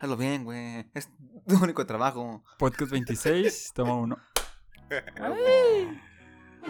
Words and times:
hazlo 0.00 0.16
bien, 0.16 0.44
güey. 0.44 0.86
Es 0.94 1.10
tu 1.46 1.62
único 1.62 1.84
trabajo. 1.86 2.42
Podcast 2.58 2.90
26, 2.90 3.72
toma 3.74 3.94
uno. 3.94 4.16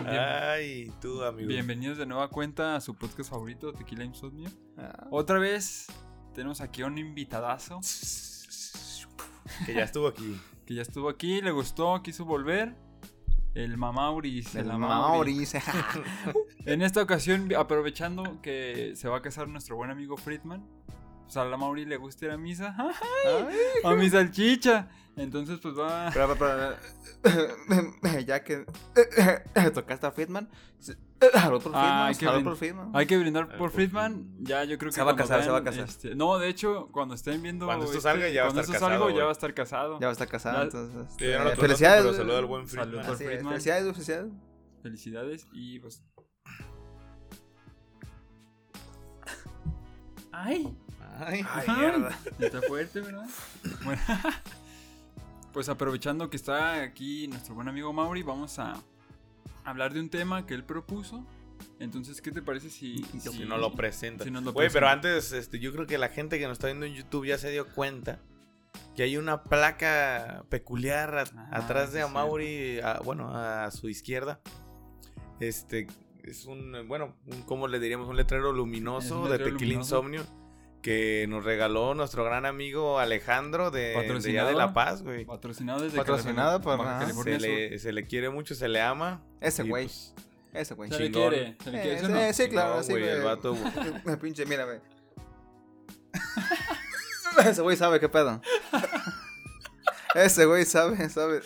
Ay, 0.06 0.92
tú, 1.00 1.22
amigo. 1.22 1.48
Bienvenidos 1.48 1.98
de 1.98 2.06
nueva 2.06 2.29
cuenta 2.29 2.77
a 2.77 2.80
su 2.80 2.95
podcast 2.95 3.30
favorito, 3.30 3.72
Tequila 3.72 4.04
Insomnio. 4.04 4.51
Ah, 4.77 5.06
Otra 5.11 5.38
vez 5.38 5.87
tenemos 6.35 6.61
aquí 6.61 6.82
a 6.82 6.87
un 6.87 6.98
invitadazo 6.98 7.80
Que 9.67 9.74
ya 9.74 9.83
estuvo 9.85 10.06
aquí. 10.08 10.40
que 10.67 10.74
ya 10.74 10.83
estuvo 10.83 11.08
aquí, 11.08 11.40
le 11.40 11.51
gustó, 11.51 12.03
quiso 12.03 12.24
volver. 12.24 12.76
El 13.54 13.76
Mamauris. 13.76 14.54
El 14.54 14.71
el 14.71 14.78
Maurice. 14.78 15.60
En 16.66 16.83
esta 16.83 17.02
ocasión, 17.02 17.48
aprovechando 17.56 18.41
que 18.42 18.92
se 18.95 19.09
va 19.09 19.16
a 19.16 19.23
casar 19.23 19.48
nuestro 19.48 19.77
buen 19.77 19.91
amigo 19.91 20.19
Friedman, 20.19 20.69
pues 21.30 21.37
a 21.37 21.45
la 21.45 21.56
Mauri 21.56 21.84
le 21.84 21.97
gusta 21.97 22.24
ir 22.24 22.33
a 22.33 22.37
misa. 22.37 22.74
Ay. 23.24 23.55
A 23.84 23.95
mi 23.95 24.10
salchicha. 24.10 24.88
Entonces, 25.14 25.60
pues 25.62 25.78
va. 25.78 26.10
Pero, 26.12 26.34
pero, 26.37 26.74
pero, 28.02 28.20
ya 28.20 28.42
que 28.42 28.64
tocaste 29.74 30.06
a 30.09 30.10
Friedman, 30.10 30.48
al 31.34 31.54
otro 31.54 31.70
Ah, 31.73 32.06
hay 32.06 32.14
Friedman, 32.14 32.18
que 32.18 32.27
al 32.27 32.46
otro 32.46 32.56
Friedman. 32.56 32.90
Hay 32.95 33.06
que 33.06 33.16
brindar 33.16 33.56
por 33.56 33.70
Friedman. 33.70 34.28
Ya, 34.40 34.64
yo 34.64 34.77
creo 34.77 34.90
que. 34.90 34.96
Se 34.96 35.02
va 35.02 35.12
a 35.12 35.14
cuando 35.14 35.23
casar, 35.23 35.45
se 35.45 35.51
va 35.51 35.59
a 35.59 35.62
casar. 35.64 35.84
este, 35.84 36.14
no, 36.16 36.37
de 36.38 36.48
hecho, 36.48 36.88
cuando 36.90 37.14
estén 37.14 37.40
viendo. 37.42 37.66
Cuando 37.66 37.84
esto 37.84 37.98
este, 37.98 38.09
salga, 38.09 38.28
ya 38.28 38.42
va 38.42 38.48
a 38.48 38.48
cuando 38.48 38.60
estar 38.62 38.74
esto 38.74 38.87
salga, 38.87 38.98
casado, 38.98 39.16
ya 39.16 39.23
va 39.24 39.28
a 39.28 39.32
estar 39.32 39.54
casado. 39.54 40.01
Ya 40.01 40.06
va 40.06 40.10
a 40.10 40.12
estar 40.12 40.28
casado, 40.28 40.56
Ya- 40.56 40.62
entonces. 40.65 41.15
Sí, 41.16 41.24
no 41.26 41.48
eh, 41.51 41.56
felicidades. 41.56 42.02
pero 42.02 42.16
saludo 42.16 42.38
al 42.38 42.46
buen 42.46 42.66
Friedman. 42.66 43.06
Así 43.06 43.24
Friedman. 43.24 43.52
Felicidades, 43.52 43.92
felicidades. 43.92 44.32
Felicidades 44.82 45.46
y 45.52 45.78
pues. 45.78 46.02
¡Ay! 50.32 50.76
Ay, 51.27 51.45
Ay, 51.48 51.69
mierda. 51.77 52.19
Está 52.38 52.62
fuerte, 52.62 53.01
¿verdad? 53.01 53.27
Bueno, 53.84 54.01
pues 55.52 55.69
aprovechando 55.69 56.30
que 56.30 56.37
está 56.37 56.82
aquí 56.82 57.29
nuestro 57.29 57.54
buen 57.54 57.68
amigo 57.68 57.93
Mauri, 57.93 58.23
vamos 58.23 58.59
a 58.59 58.74
hablar 59.65 59.93
de 59.93 60.01
un 60.01 60.09
tema 60.10 60.46
que 60.46 60.54
él 60.54 60.65
propuso. 60.65 61.24
Entonces, 61.79 62.23
¿qué 62.23 62.30
te 62.30 62.40
parece 62.40 62.71
si, 62.71 63.04
si 63.21 63.45
no 63.45 63.59
lo 63.59 63.73
presenta. 63.73 64.25
si 64.25 64.31
pero 64.73 64.89
antes, 64.89 65.33
este, 65.33 65.59
yo 65.59 65.73
creo 65.73 65.87
que 65.87 65.99
la 65.99 66.09
gente 66.09 66.39
que 66.39 66.45
nos 66.47 66.53
está 66.55 66.69
viendo 66.69 66.87
en 66.87 66.95
YouTube 66.95 67.27
ya 67.27 67.37
se 67.39 67.51
dio 67.51 67.67
cuenta 67.69 68.19
que 68.97 69.03
hay 69.03 69.17
una 69.17 69.43
placa 69.45 70.45
peculiar 70.49 71.19
a- 71.19 71.25
Ah, 71.37 71.49
atrás 71.53 71.93
de 71.93 71.99
sí. 72.01 72.05
Amaury, 72.05 72.81
a- 72.81 73.01
bueno, 73.05 73.31
a 73.34 73.71
su 73.71 73.89
izquierda. 73.89 74.41
Este, 75.39 75.87
es 76.23 76.45
un, 76.47 76.87
bueno, 76.89 77.15
un, 77.27 77.43
¿cómo 77.43 77.67
le 77.69 77.79
diríamos? 77.79 78.09
Un 78.09 78.17
letrero 78.17 78.53
luminoso 78.53 79.29
de 79.29 79.39
Tequila 79.39 79.51
luminoso. 79.59 79.97
Insomnio 79.97 80.40
que 80.83 81.27
nos 81.28 81.45
regaló 81.45 81.95
nuestro 81.95 82.25
gran 82.25 82.47
amigo 82.47 82.98
Alejandro 82.98 83.70
de, 83.70 83.81
de 83.81 83.89
de 83.89 83.95
Patrocinado. 83.95 84.53
La 84.53 84.73
Paz, 84.73 85.03
güey. 85.03 85.25
Patrocinado 85.25 85.81
desde 85.83 85.97
Patrocinado 85.98 86.61
California- 86.61 86.77
por-. 86.98 87.00
California 87.00 87.41
Se 87.41 87.47
le, 87.47 87.78
se 87.78 87.92
le 87.92 88.06
quiere 88.06 88.31
mucho, 88.31 88.55
se 88.55 88.69
le 88.69 88.81
ama. 88.81 89.22
Ese 89.41 89.62
güey. 89.64 89.84
pues, 89.87 90.14
Ese 90.55 90.75
güey. 90.75 90.91
Se 90.91 90.98
le 91.00 91.11
quiere, 91.11 91.56
se 91.62 91.70
le 91.70 91.81
quiere, 91.83 91.97
Eh, 91.97 91.98
¿sí 91.98 92.05
o 92.05 92.09
sí, 92.09 92.12
no? 92.14 92.33
sí, 92.33 92.48
claro, 92.48 92.77
No, 92.77 92.83
sí, 92.83 92.92
güey, 92.92 93.03
güey. 93.05 93.14
el 93.17 93.22
vato- 93.22 93.56
El 94.06 94.19
pinche, 94.20 94.47
mira, 94.47 94.64
güey. 94.64 94.78
Ese 97.47 97.62
güey 97.62 97.77
sabe 97.77 98.00
qué 98.00 98.09
pedo. 98.09 98.41
Ese 100.15 100.44
güey 100.44 100.65
sabe, 100.65 101.09
sabe. 101.09 101.41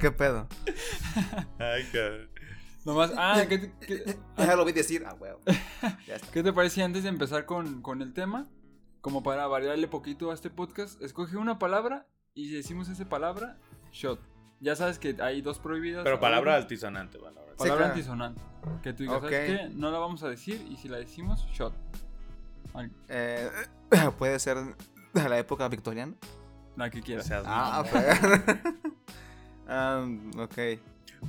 ¿Qué 0.00 0.10
pedo? 0.12 0.46
Ay, 1.58 1.84
cabrón. 1.92 2.28
Nomás, 2.84 3.12
ah, 3.16 3.42
¿qué, 3.48 3.58
te- 3.58 3.72
qué- 3.86 4.18
Ya 4.38 4.56
lo 4.56 4.64
vi 4.64 4.72
decir, 4.72 5.04
ah, 5.06 5.16
está. 6.06 6.30
qué 6.32 6.42
te 6.42 6.52
parece 6.52 6.82
antes 6.82 7.02
de 7.02 7.08
empezar 7.08 7.44
con, 7.44 7.82
con 7.82 8.02
el 8.02 8.12
tema? 8.14 8.46
Como 9.00 9.22
para 9.22 9.46
variarle 9.46 9.88
poquito 9.88 10.30
a 10.30 10.34
este 10.34 10.50
podcast, 10.50 11.00
escoge 11.02 11.36
una 11.36 11.58
palabra 11.58 12.06
y 12.34 12.48
si 12.48 12.54
decimos 12.54 12.88
esa 12.88 13.08
palabra, 13.08 13.58
shot. 13.92 14.20
Ya 14.60 14.74
sabes 14.74 14.98
que 14.98 15.16
hay 15.20 15.40
dos 15.42 15.58
prohibidas. 15.60 16.02
Pero 16.02 16.16
ahora. 16.16 16.20
palabra 16.28 16.54
altisonante, 16.56 17.18
palabra. 17.18 17.42
Sí, 17.52 17.56
Palabra 17.58 17.76
claro. 17.84 17.94
antisonante. 17.94 18.42
Que 18.82 18.92
tú 18.92 19.02
digas, 19.04 19.18
Ok. 19.18 19.22
¿sabes 19.24 19.46
qué? 19.46 19.68
No 19.74 19.90
la 19.90 19.98
vamos 19.98 20.22
a 20.22 20.28
decir 20.28 20.64
y 20.70 20.76
si 20.76 20.88
la 20.88 20.98
decimos, 20.98 21.46
shot. 21.52 21.72
Al- 22.74 22.90
Eh, 23.08 23.48
Puede 24.18 24.38
ser 24.40 24.58
de 25.14 25.28
la 25.28 25.38
época 25.38 25.68
victoriana. 25.68 26.14
La 26.76 26.90
que 26.90 27.00
O 27.00 27.02
quieras. 27.02 27.26
sea, 27.26 27.42
Ah, 27.44 27.84
no. 27.84 27.90
pero. 27.92 28.78
Um, 29.68 30.30
ok. 30.40 30.56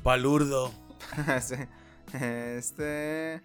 Palurdo. 0.01 0.71
Sí. 1.41 1.55
Este. 2.13 3.41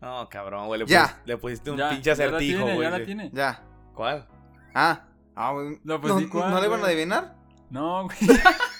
No, 0.00 0.28
cabrón, 0.28 0.66
güey. 0.66 0.80
Le, 0.80 0.86
Ya. 0.86 1.02
pusiste- 1.04 1.22
le 1.26 1.36
pusiste 1.38 1.70
un 1.70 1.78
Ya, 1.78 1.90
pinche 1.90 2.10
acertijo, 2.10 2.38
tiene, 2.58 2.74
güey. 2.74 2.90
Ya 2.90 2.98
la 2.98 3.04
tiene. 3.04 3.30
Ya. 3.32 3.62
¿Cuál? 3.94 4.28
Ah. 4.74 5.04
Ah, 5.34 5.52
güey. 5.52 5.80
No, 5.84 6.00
pues 6.00 6.14
¿No, 6.14 6.28
cuál, 6.30 6.50
¿no 6.50 6.60
le 6.60 6.66
iban 6.66 6.80
a 6.82 6.86
adivinar? 6.86 7.34
No, 7.70 8.04
güey. 8.04 8.16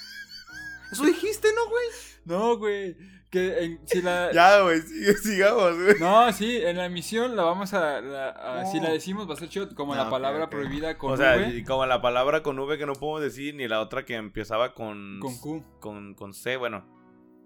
Eso 0.95 1.05
dijiste, 1.05 1.49
¿no, 1.55 1.69
güey? 1.71 1.85
No, 2.25 2.57
güey. 2.59 2.97
Que 3.31 3.65
en- 3.65 3.81
si 3.89 4.01
la. 4.01 4.31
Ya, 4.33 4.61
güey, 4.63 4.81
sigamos, 4.81 5.75
güey. 5.77 5.99
No, 5.99 6.33
sí, 6.33 6.57
en 6.57 6.77
la 6.77 6.87
emisión 6.87 7.35
la 7.37 7.43
vamos 7.43 7.75
a. 7.75 8.01
la- 8.01 8.29
a- 8.31 8.67
Si 8.67 8.79
No. 8.79 8.85
la 8.85 8.91
decimos, 8.91 9.29
va 9.29 9.35
a 9.35 9.37
ser 9.37 9.49
shot. 9.49 9.75
Como 9.75 9.95
Ah, 9.95 10.05
la 10.05 10.11
palabra 10.11 10.45
ok. 10.45 10.51
prohibida 10.51 10.97
con 10.97 11.13
O 11.13 11.17
sea, 11.17 11.37
V, 11.37 11.49
y 11.57 11.65
como 11.65 11.85
la 11.87 12.01
palabra 12.01 12.43
con 12.43 12.59
V 12.59 12.79
que 12.79 12.87
no 12.87 12.93
podemos 12.95 13.23
decir, 13.23 13.55
ni 13.57 13.67
la 13.69 13.81
otra 13.81 14.05
que 14.05 14.15
empezaba 14.15 14.73
con... 14.75 15.19
con 15.21 15.37
Q. 15.39 15.65
Con, 15.81 16.15
con 16.15 16.33
C, 16.33 16.57
bueno. 16.57 16.87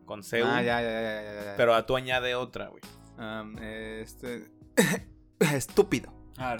Con 0.05 0.23
C. 0.23 0.43
Ah, 0.43 0.63
ya, 0.63 0.81
ya, 0.83 0.91
ya, 0.91 1.23
ya, 1.23 1.45
ya. 1.45 1.55
Pero 1.57 1.75
a 1.75 1.85
tú 1.87 1.97
añade 1.97 2.35
otra, 2.35 2.69
güey. 2.69 2.83
Um, 3.19 3.57
este. 3.59 4.51
Estúpido. 5.41 6.13
Ah, 6.37 6.57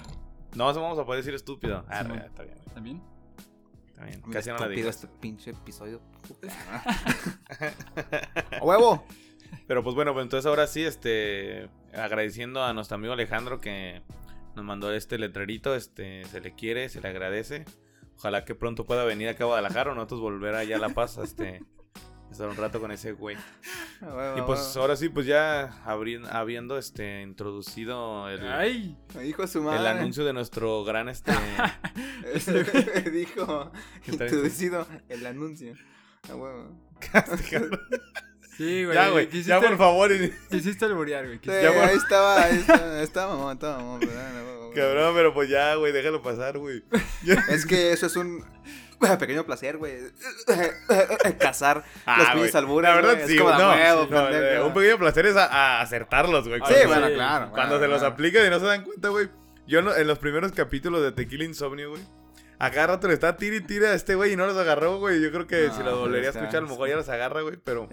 No, 0.55 0.69
eso 0.71 0.81
vamos 0.81 0.97
a 0.99 1.05
poder 1.05 1.19
decir 1.21 1.33
estúpido. 1.35 1.85
Ah, 1.87 2.03
ya, 2.07 2.15
está 2.25 2.43
bien, 2.43 2.57
güey, 2.81 3.01
Casi 4.31 4.49
no 4.49 4.57
la 4.57 4.67
digo. 4.67 4.89
este 4.89 5.07
pinche 5.07 5.51
episodio. 5.51 6.01
¡A 8.59 8.63
huevo! 8.63 9.03
Pero 9.67 9.83
pues 9.83 9.95
bueno, 9.95 10.13
pues 10.13 10.23
entonces 10.23 10.45
ahora 10.45 10.67
sí, 10.67 10.83
este, 10.83 11.69
agradeciendo 11.93 12.63
a 12.63 12.73
nuestro 12.73 12.95
amigo 12.95 13.13
Alejandro 13.13 13.59
que 13.59 14.01
nos 14.55 14.65
mandó 14.65 14.93
este 14.93 15.17
letrerito, 15.17 15.75
este, 15.75 16.25
se 16.25 16.41
le 16.41 16.53
quiere, 16.53 16.89
se 16.89 17.01
le 17.01 17.09
agradece. 17.09 17.65
Ojalá 18.17 18.45
que 18.45 18.55
pronto 18.55 18.85
pueda 18.85 19.03
venir 19.05 19.29
acá 19.29 19.45
a 19.45 19.47
Guadalajara 19.47 19.91
o 19.91 19.95
nosotros 19.95 20.21
volver 20.21 20.55
allá 20.55 20.75
a 20.75 20.79
La 20.79 20.89
Paz, 20.89 21.17
este, 21.17 21.63
estar 22.31 22.47
un 22.47 22.55
rato 22.55 22.79
con 22.79 22.91
ese 22.91 23.13
güey. 23.13 23.37
Y 24.37 24.41
pues 24.43 24.77
ahora 24.77 24.95
sí, 24.95 25.09
pues 25.09 25.25
ya 25.25 25.81
habiendo, 25.83 26.77
este, 26.77 27.21
introducido 27.21 28.29
el, 28.29 28.47
¡Ay! 28.47 28.97
Hijo 29.25 29.41
de 29.41 29.47
su 29.49 29.61
madre. 29.61 29.79
el 29.79 29.87
anuncio 29.87 30.23
de 30.23 30.31
nuestro 30.31 30.85
gran, 30.85 31.09
este, 31.09 31.33
Dijo. 33.11 33.71
Introducido 34.07 34.87
el 35.09 35.25
anuncio. 35.25 35.73
A 36.29 36.35
huevo. 36.35 36.69
Sí, 38.57 38.83
güey. 38.83 38.95
ya, 38.95 39.09
güey, 39.09 39.43
ya 39.43 39.61
por 39.61 39.77
favor, 39.77 40.11
Quisiste 40.49 40.85
alburear, 40.85 41.25
güey. 41.25 41.39
Sí, 41.39 41.49
Ya, 41.49 41.71
bueno. 41.71 41.83
ahí 41.83 41.95
estaba, 41.97 42.43
ahí 42.43 42.57
estaba, 42.57 42.97
ahí 42.97 43.03
estaba, 43.03 43.35
mamá, 43.37 43.53
estaba, 43.53 43.77
mamá, 43.77 43.97
pero, 43.99 44.11
ah, 44.15 44.71
cabrón, 44.75 45.15
pero 45.15 45.33
pues 45.33 45.49
ya, 45.49 45.75
güey, 45.75 45.93
déjalo 45.93 46.21
pasar, 46.21 46.57
güey. 46.57 46.83
Es 47.49 47.65
que 47.65 47.93
eso 47.93 48.05
es 48.05 48.15
un 48.17 48.43
pequeño 49.19 49.45
placer, 49.45 49.77
güey. 49.77 49.93
Cazar 51.39 51.77
los 51.77 51.85
Ah, 52.05 52.31
pinches 52.33 52.51
güey, 52.51 52.63
albures, 52.63 52.89
La 52.89 52.95
verdad, 52.95 53.25
sí, 53.25 53.35
es 53.35 53.41
como 53.41 53.53
no, 53.53 53.57
de 53.71 53.77
huevo, 53.81 54.01
no, 54.01 54.07
pendejo. 54.09 54.45
eh, 54.45 54.61
un 54.63 54.73
pequeño 54.73 54.97
placer 54.97 55.25
es 55.25 55.35
a, 55.35 55.45
a 55.45 55.81
acertarlos, 55.81 56.47
güey. 56.47 56.61
Sí, 56.67 56.73
bueno, 56.87 57.07
Sí, 57.07 57.13
claro. 57.13 57.51
Cuando 57.51 57.79
se 57.79 57.87
los 57.87 57.99
claro. 57.99 58.13
aplican 58.13 58.45
y 58.45 58.49
no 58.49 58.59
se 58.59 58.65
dan 58.65 58.83
cuenta, 58.83 59.09
güey. 59.09 59.29
Yo 59.67 59.81
no- 59.81 59.95
en 59.95 60.07
los 60.07 60.19
primeros 60.19 60.51
capítulos 60.51 61.01
de 61.01 61.11
Tequila 61.11 61.43
Insomnio, 61.43 61.91
güey. 61.91 62.01
A 62.61 62.71
cada 62.71 62.87
rato 62.87 63.07
le 63.07 63.13
está 63.13 63.37
tira 63.37 63.55
y 63.55 63.61
tira 63.61 63.89
a 63.89 63.93
este 63.93 64.15
güey 64.15 64.33
y 64.33 64.35
no 64.35 64.45
los 64.45 64.57
agarró, 64.57 64.97
güey. 64.99 65.21
Yo 65.21 65.31
creo 65.31 65.47
que 65.47 65.67
No, 65.67 65.73
si 65.77 65.83
lo 65.83 65.99
volvería 65.99 66.29
a 66.29 66.31
escuchar, 66.31 66.57
a 66.57 66.61
lo 66.61 66.67
mejor 66.67 66.89
ya 66.89 66.95
los 66.97 67.07
agarra, 67.07 67.41
güey. 67.41 67.55
Pero, 67.63 67.87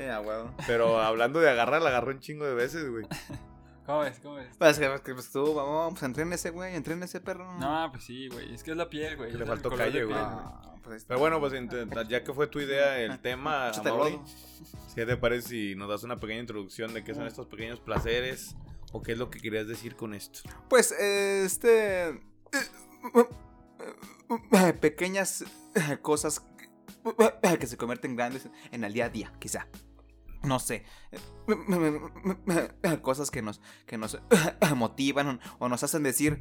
pero 0.66 1.00
hablando 1.02 1.38
de 1.38 1.48
agarrar, 1.50 1.82
la 1.82 1.90
agarró 1.90 2.10
un 2.10 2.18
chingo 2.20 2.44
de 2.46 2.54
veces, 2.54 2.88
güey. 2.90 3.06
¿Cómo 3.84 4.00
ves? 4.00 4.18
¿Cómo 4.20 4.34
ves? 4.34 4.48
Pues 4.58 4.78
que 4.80 4.90
que, 5.04 5.14
pues 5.14 5.30
tú, 5.30 5.54
vamos, 5.54 5.92
pues 5.92 6.02
entren 6.02 6.32
ese, 6.32 6.50
güey, 6.50 6.74
entren 6.74 7.00
ese 7.04 7.20
perro. 7.20 7.56
No, 7.60 7.88
pues 7.92 8.02
sí, 8.02 8.26
güey. 8.28 8.52
Es 8.52 8.64
que 8.64 8.72
es 8.72 8.76
la 8.76 8.88
piel, 8.90 9.16
güey. 9.16 9.30
Le 9.32 9.44
es 9.44 9.48
faltó 9.48 9.70
calle, 9.70 10.02
güey. 10.02 10.18
Pues. 10.86 11.04
Pero 11.04 11.18
bueno, 11.18 11.40
pues 11.40 11.52
ya 12.08 12.22
que 12.22 12.32
fue 12.32 12.46
tu 12.46 12.60
idea 12.60 12.98
el 13.00 13.18
tema, 13.22 13.70
Amaury. 13.70 14.20
¿qué 14.94 15.04
te 15.04 15.16
parece 15.16 15.48
si 15.48 15.74
nos 15.74 15.88
das 15.88 16.04
una 16.04 16.18
pequeña 16.20 16.40
introducción 16.40 16.94
de 16.94 17.02
qué 17.02 17.14
son 17.14 17.26
estos 17.26 17.46
pequeños 17.46 17.80
placeres? 17.80 18.54
¿O 18.92 19.02
qué 19.02 19.12
es 19.12 19.18
lo 19.18 19.28
que 19.28 19.40
querías 19.40 19.66
decir 19.66 19.96
con 19.96 20.14
esto? 20.14 20.40
Pues, 20.70 20.92
este. 20.92 22.08
eh, 22.10 22.14
Pequeñas 24.80 25.44
cosas 26.02 26.46
que 27.60 27.66
se 27.66 27.76
convierten 27.76 28.16
grandes 28.16 28.48
en 28.70 28.84
el 28.84 28.92
día 28.92 29.06
a 29.06 29.08
día, 29.08 29.32
quizá. 29.40 29.66
No 30.44 30.60
sé. 30.60 30.84
Cosas 33.02 33.32
que 33.32 33.42
nos, 33.42 33.60
que 33.86 33.98
nos 33.98 34.18
motivan 34.76 35.40
o 35.58 35.68
nos 35.68 35.82
hacen 35.82 36.04
decir. 36.04 36.40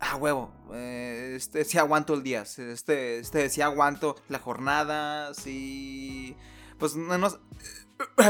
Ah, 0.00 0.16
huevo. 0.16 0.52
eh, 0.72 1.34
Este 1.36 1.64
sí 1.64 1.78
aguanto 1.78 2.14
el 2.14 2.22
día. 2.22 2.42
Este, 2.42 3.18
este 3.18 3.48
sí 3.50 3.62
aguanto 3.62 4.16
la 4.28 4.38
jornada. 4.38 5.32
Sí. 5.34 6.36
Pues 6.78 6.94
no 6.96 7.16
nos. 7.18 7.38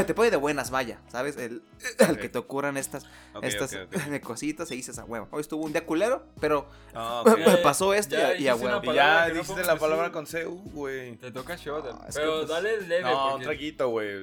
te 0.05 0.13
pone 0.13 0.29
de 0.29 0.37
buenas, 0.37 0.69
vaya, 0.69 1.01
¿sabes? 1.11 1.35
El, 1.37 1.63
el 1.97 2.19
que 2.19 2.29
te 2.29 2.37
ocurran 2.37 2.77
estas, 2.77 3.05
Ok, 3.33 3.43
estas 3.45 3.73
ok, 3.73 3.95
ok. 4.15 4.19
cositas 4.21 4.69
y 4.71 4.75
dices 4.75 4.99
a 4.99 5.05
huevo. 5.05 5.27
Hoy 5.31 5.41
estuvo 5.41 5.65
un 5.65 5.71
día 5.73 5.85
culero, 5.85 6.27
pero 6.39 6.69
Ah. 6.93 7.23
Ok. 7.25 7.39
pasó 7.63 7.93
esto 7.93 8.15
Ya 8.15 8.35
y 8.35 8.47
a- 8.47 8.55
huevo. 8.55 8.79
Y 8.83 8.93
ya 8.95 9.27
no 9.27 9.33
dijiste 9.33 9.63
la 9.65 9.77
palabra 9.77 10.11
con 10.11 10.25
CU, 10.27 10.61
güey. 10.71 11.17
Te 11.17 11.31
toca 11.31 11.55
shot. 11.55 11.83
No, 11.83 11.99
que, 12.05 12.13
pero 12.13 12.35
pues, 12.37 12.49
dale 12.49 12.81
leve. 12.81 13.03
No, 13.03 13.25
un 13.25 13.31
porque 13.31 13.45
traguito, 13.45 13.89
güey. 13.89 14.21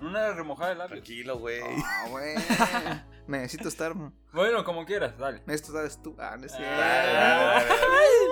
una 0.00 0.32
remojada 0.32 0.70
de 0.70 0.76
labios. 0.76 0.90
Tranquilo, 0.92 1.38
güey. 1.38 1.60
Ah, 1.84 2.06
güey. 2.08 2.34
Necesito 3.26 3.68
estar. 3.68 3.94
Bueno, 4.32 4.64
como 4.64 4.84
quieras, 4.84 5.16
dale. 5.16 5.42
Esto 5.46 5.72
sabes 5.72 6.00
tú. 6.02 6.16
Ah, 6.18 6.36
no 6.38 6.46
es 6.46 6.52
Dale, 6.52 6.64
cierto. 6.64 6.80
dale, 6.80 7.12
dale, 7.12 7.66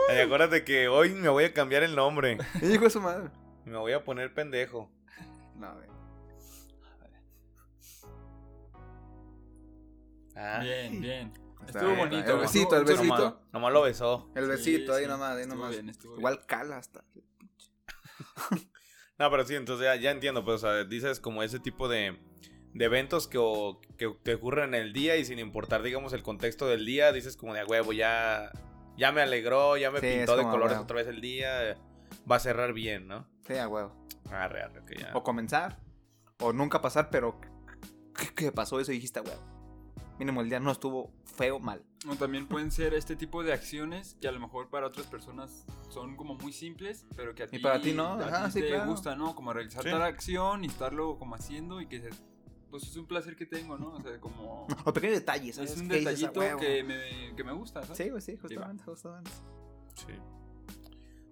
dale. 0.08 0.18
Y 0.18 0.20
acuérdate 0.20 0.64
que 0.64 0.88
hoy 0.88 1.10
me 1.10 1.28
voy 1.28 1.44
a 1.44 1.54
cambiar 1.54 1.82
el 1.84 1.94
nombre. 1.94 2.38
Hijo 2.62 2.84
de 2.84 2.90
su 2.90 3.00
madre. 3.00 3.30
Me 3.64 3.78
voy 3.78 3.92
a 3.92 4.04
poner 4.04 4.34
pendejo. 4.34 4.90
No, 5.56 5.72
güey. 5.74 5.86
Ah. 10.36 10.60
Bien, 10.62 11.00
bien. 11.00 11.32
Estuvo 11.66 11.86
bien, 11.88 11.98
bonito. 11.98 12.32
El 12.34 12.38
besito, 12.40 12.76
el 12.76 12.84
besito. 12.84 13.04
Nomás, 13.14 13.34
nomás 13.52 13.72
lo 13.72 13.82
besó. 13.82 14.30
El 14.34 14.44
Sí, 14.44 14.50
besito 14.50 14.94
ahí 14.94 15.04
sí, 15.04 15.08
nomás, 15.10 15.32
ahí 15.36 15.42
estuvo 15.42 15.54
nomás. 15.56 15.70
bien, 15.72 15.88
estuvo 15.88 16.12
bien. 16.12 16.20
Igual 16.20 16.46
cala 16.46 16.76
hasta. 16.78 17.04
No, 19.18 19.30
pero 19.30 19.44
sí, 19.44 19.54
entonces 19.54 19.84
ya, 19.84 19.96
ya 19.96 20.12
entiendo, 20.12 20.42
pues, 20.46 20.64
o 20.64 20.66
sea, 20.66 20.82
dices 20.84 21.20
como 21.20 21.42
ese 21.42 21.58
tipo 21.60 21.88
de, 21.90 22.18
de 22.74 22.84
eventos 22.84 23.26
que, 23.28 23.38
o- 23.38 23.80
que, 23.96 24.14
que 24.24 24.34
ocurren 24.34 24.74
en 24.74 24.82
el 24.82 24.92
día 24.92 25.16
y 25.16 25.24
sin 25.24 25.38
importar, 25.38 25.82
digamos, 25.82 26.12
el 26.12 26.22
contexto 26.22 26.66
del 26.68 26.84
día, 26.86 27.12
dices 27.12 27.36
como 27.36 27.54
de 27.54 27.60
a 27.60 27.66
huevo, 27.66 27.92
ya, 27.92 28.50
ya 28.96 29.12
me 29.12 29.20
alegró, 29.22 29.76
ya 29.76 29.90
me 29.90 30.00
Sí, 30.00 30.06
pintó 30.16 30.36
de 30.36 30.44
colores 30.44 30.72
huevo. 30.72 30.84
otra 30.84 30.96
vez 30.96 31.06
el 31.08 31.20
día, 31.20 31.76
va 32.30 32.36
a 32.36 32.40
cerrar 32.40 32.72
bien, 32.72 33.08
¿no? 33.08 33.26
Sí, 33.46 33.54
a 33.54 33.66
huevo. 33.68 33.92
Arre, 34.30 34.62
arre, 34.62 34.84
que 34.86 34.96
ya. 35.00 35.10
O 35.14 35.22
comenzar. 35.24 35.78
O 36.40 36.52
nunca 36.52 36.80
pasar, 36.80 37.10
pero. 37.10 37.40
¿Qué, 38.16 38.28
qué 38.34 38.52
pasó 38.52 38.78
eso? 38.80 38.92
Y 38.92 38.96
dijiste, 38.96 39.18
a 39.18 39.22
huevo. 39.22 39.42
Mínimo 40.18 40.40
el 40.42 40.48
día 40.50 40.60
no 40.60 40.70
estuvo 40.70 41.12
feo, 41.24 41.58
mal. 41.58 41.82
O 42.08 42.14
también 42.14 42.46
pueden 42.46 42.70
ser 42.70 42.92
este 42.94 43.16
tipo 43.16 43.42
de 43.42 43.52
acciones 43.54 44.16
que 44.20 44.28
a 44.28 44.32
lo 44.32 44.38
mejor 44.38 44.68
para 44.68 44.86
otras 44.86 45.06
personas 45.06 45.64
son 45.88 46.14
como 46.16 46.34
muy 46.34 46.52
simples, 46.52 47.06
pero 47.16 47.34
que 47.34 47.42
a 47.44 47.46
ti, 47.46 47.56
Y 47.56 47.58
para 47.58 47.80
ti 47.80 47.92
no, 47.94 48.14
a 48.20 48.26
ajá, 48.26 48.46
ti 48.46 48.52
sí, 48.52 48.60
te 48.60 48.68
claro. 48.68 48.86
gusta, 48.90 49.16
¿no? 49.16 49.34
Como 49.34 49.52
realizar 49.54 49.82
Sí. 49.82 49.90
tal 49.90 50.02
acción 50.02 50.62
y 50.64 50.66
estarlo 50.68 51.18
como 51.18 51.34
haciendo 51.34 51.80
y 51.80 51.86
que 51.86 52.00
dices, 52.00 52.22
pues 52.70 52.84
es 52.84 52.96
un 52.96 53.06
placer 53.06 53.36
que 53.36 53.46
tengo, 53.46 53.76
¿no? 53.76 53.92
O 53.94 54.00
sea, 54.02 54.18
como 54.20 54.66
O 54.84 54.92
pequeños 54.92 55.16
detalles, 55.18 55.56
¿sabes? 55.56 55.72
es 55.72 55.80
un 55.80 55.88
Que 55.88 55.96
dices, 55.98 56.06
"A 56.06 56.10
detallito 56.10 56.40
huevo". 56.40 56.60
que 56.60 56.82
me, 56.84 57.34
que 57.36 57.44
me 57.44 57.52
gusta, 57.52 57.82
¿sabes? 57.82 57.96
Sí, 57.98 58.08
güey, 58.08 58.22
sí, 58.22 58.36
justamente, 58.36 58.84
justamente. 58.84 59.30
Sí. 59.94 60.12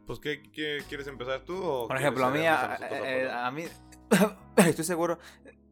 Pues, 0.07 0.19
¿qué, 0.21 0.43
qué 0.53 0.83
quieres 0.89 1.07
empezar 1.07 1.41
tú? 1.45 1.57
O 1.63 1.87
Por 1.89 1.97
ejemplo, 1.97 2.27
a 2.27 2.31
mí, 2.31 2.41
a, 2.47 2.79
eh, 2.81 3.31
a 3.31 3.51
mí, 3.51 3.65
estoy 4.57 4.85
seguro 4.85 5.19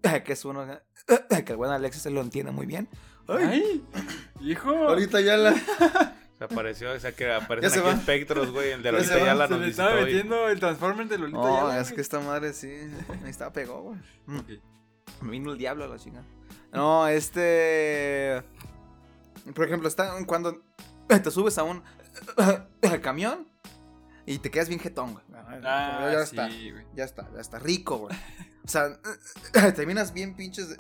que 0.25 0.33
es 0.33 0.45
uno 0.45 0.67
que 1.07 1.53
el 1.53 1.57
buen 1.57 1.71
Alexis 1.71 2.03
se 2.03 2.11
lo 2.11 2.21
entiende 2.21 2.53
muy 2.53 2.67
bien. 2.67 2.89
¡Ay! 3.29 3.85
¡Hijo! 4.41 4.71
Ahorita 4.71 5.21
ya 5.21 5.37
la... 5.37 5.53
Se 6.39 6.45
apareció, 6.45 6.93
o 6.93 6.99
sea, 6.99 7.13
que 7.13 7.33
aparecen 7.33 7.71
se 7.71 7.81
aquí 7.81 7.89
espectros, 7.99 8.51
güey. 8.51 8.73
El 8.73 8.83
de 8.83 8.91
Ya 8.91 8.93
Lolita 8.93 9.17
va, 9.17 9.25
Yala 9.25 9.47
Se 9.47 9.53
nos 9.55 9.63
le 9.63 9.69
estaba 9.71 9.95
metiendo 9.95 10.49
el 10.51 10.61
Transformer 10.61 11.09
de 11.09 11.19
Lolita 11.19 11.39
No, 11.39 11.57
Yala, 11.69 11.81
es 11.81 11.89
güey. 11.89 11.95
que 11.95 12.01
esta 12.03 12.21
madre 12.21 12.53
sí, 12.53 12.69
me 13.23 13.31
estaba 13.31 13.53
pegó, 13.53 13.83
güey. 13.83 13.99
Mm, 14.27 14.39
Ok. 14.39 14.49
Me 15.23 15.31
vino 15.31 15.53
el 15.53 15.59
diablo 15.59 15.85
a 15.85 15.89
la 15.89 15.99
chingada. 15.99 16.27
No, 16.73 17.07
este... 17.09 18.43
Por 19.55 19.65
ejemplo, 19.67 19.89
está 19.89 20.13
cuando 20.27 20.61
te 21.09 21.31
subes 21.31 21.57
a 21.59 21.63
un 21.63 21.83
camión 23.03 23.47
y 24.27 24.39
te 24.39 24.51
quedas 24.51 24.69
bien 24.69 24.81
jetón, 24.81 25.13
güey. 25.13 25.25
Ah, 25.65 26.11
ya 26.13 26.27
sí, 26.27 26.37
está. 26.37 26.49
güey. 26.49 26.87
Ya 26.95 27.05
está, 27.05 27.31
ya 27.33 27.41
está 27.41 27.59
rico, 27.61 27.99
güey. 27.99 28.17
O 28.65 28.69
sea, 28.69 28.99
terminas 29.77 30.13
bien 30.13 30.35
pinches 30.35 30.77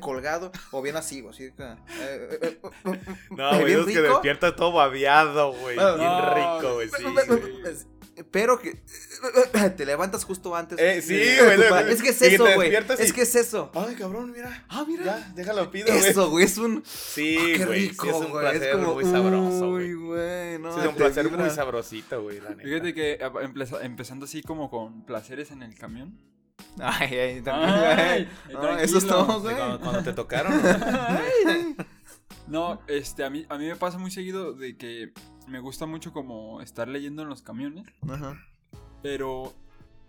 colgado 0.00 0.52
o 0.70 0.82
bien 0.82 0.96
así, 0.96 1.20
güey. 1.22 1.34
Así, 1.34 1.44
eh, 1.44 1.54
eh, 1.58 2.38
eh, 2.84 3.00
No, 3.30 3.50
güey, 3.58 3.74
que 3.74 3.82
rico, 3.84 4.02
despierta 4.02 4.54
todo 4.54 4.72
babeado, 4.72 5.52
güey. 5.54 5.78
Ah, 5.78 5.94
Bien 5.96 6.08
no, 6.08 6.34
rico, 6.34 6.74
güey. 6.74 6.88
Sí, 6.88 7.02
güey. 7.02 7.76
Pero 8.30 8.58
que 8.58 8.82
te 9.76 9.86
levantas 9.86 10.24
justo 10.24 10.54
antes. 10.54 10.78
Eh, 10.78 11.00
sí, 11.00 11.14
güey, 11.42 11.92
Es 11.92 12.02
que 12.02 12.10
es 12.10 12.22
eso, 12.22 12.46
güey. 12.54 12.72
y- 12.72 12.76
Es 12.98 13.12
que 13.12 13.22
es 13.22 13.34
eso. 13.34 13.70
Ay, 13.74 13.94
cabrón, 13.94 14.32
mira. 14.32 14.64
Ah, 14.68 14.84
mira. 14.86 15.04
Ya, 15.04 15.32
déjalo 15.34 15.70
pido, 15.70 15.86
güey. 15.86 16.04
Eso, 16.10 16.28
güey, 16.30 16.44
es 16.44 16.58
un. 16.58 16.82
Sí, 16.84 17.36
Ah, 17.38 17.44
qué 17.56 17.64
güey. 17.66 17.88
rico, 17.88 18.04
sí, 18.04 18.10
es 18.10 18.16
un 18.16 18.30
placer 18.32 18.72
como, 18.72 18.94
muy 18.94 19.04
sabroso, 19.04 19.70
güey. 19.70 19.94
Uy, 19.94 20.06
güey. 20.06 20.58
No, 20.58 20.74
Sí, 20.74 20.80
es 20.80 20.86
un 20.88 20.94
placer 20.94 21.28
vibra. 21.28 21.44
muy 21.44 21.50
sabrosito, 21.54 22.22
güey, 22.22 22.40
la 22.40 22.50
neta. 22.50 22.62
Fíjate 22.62 22.94
que 22.94 23.18
empezando 23.82 24.24
así 24.26 24.42
como 24.42 24.68
con 24.70 25.04
placeres 25.06 25.50
en 25.50 25.62
el 25.62 25.74
camión. 25.76 26.18
Ay, 26.78 27.14
ay, 27.16 27.40
también. 27.42 27.70
Ay, 27.98 28.28
No, 28.52 28.60
tranquilo. 28.60 28.78
eso 28.84 28.98
es 28.98 29.06
todo, 29.06 29.40
güey. 29.40 29.56
cuando, 29.56 29.80
cuando 29.80 30.02
te 30.02 30.12
tocaron. 30.12 30.52
¿no? 30.62 31.84
No, 32.48 32.80
este, 32.88 33.24
a 33.24 33.30
mí, 33.30 33.46
a 33.48 33.56
mí 33.56 33.66
me 33.66 33.76
pasa 33.76 33.98
muy 33.98 34.10
seguido 34.10 34.52
de 34.52 34.76
que 34.76 35.12
me 35.48 35.60
gusta 35.60 35.86
mucho 35.86 36.12
como 36.12 36.60
estar 36.60 36.88
leyendo 36.88 37.22
en 37.22 37.28
los 37.28 37.42
camiones, 37.42 37.86
Ajá. 38.08 38.36
pero 39.02 39.52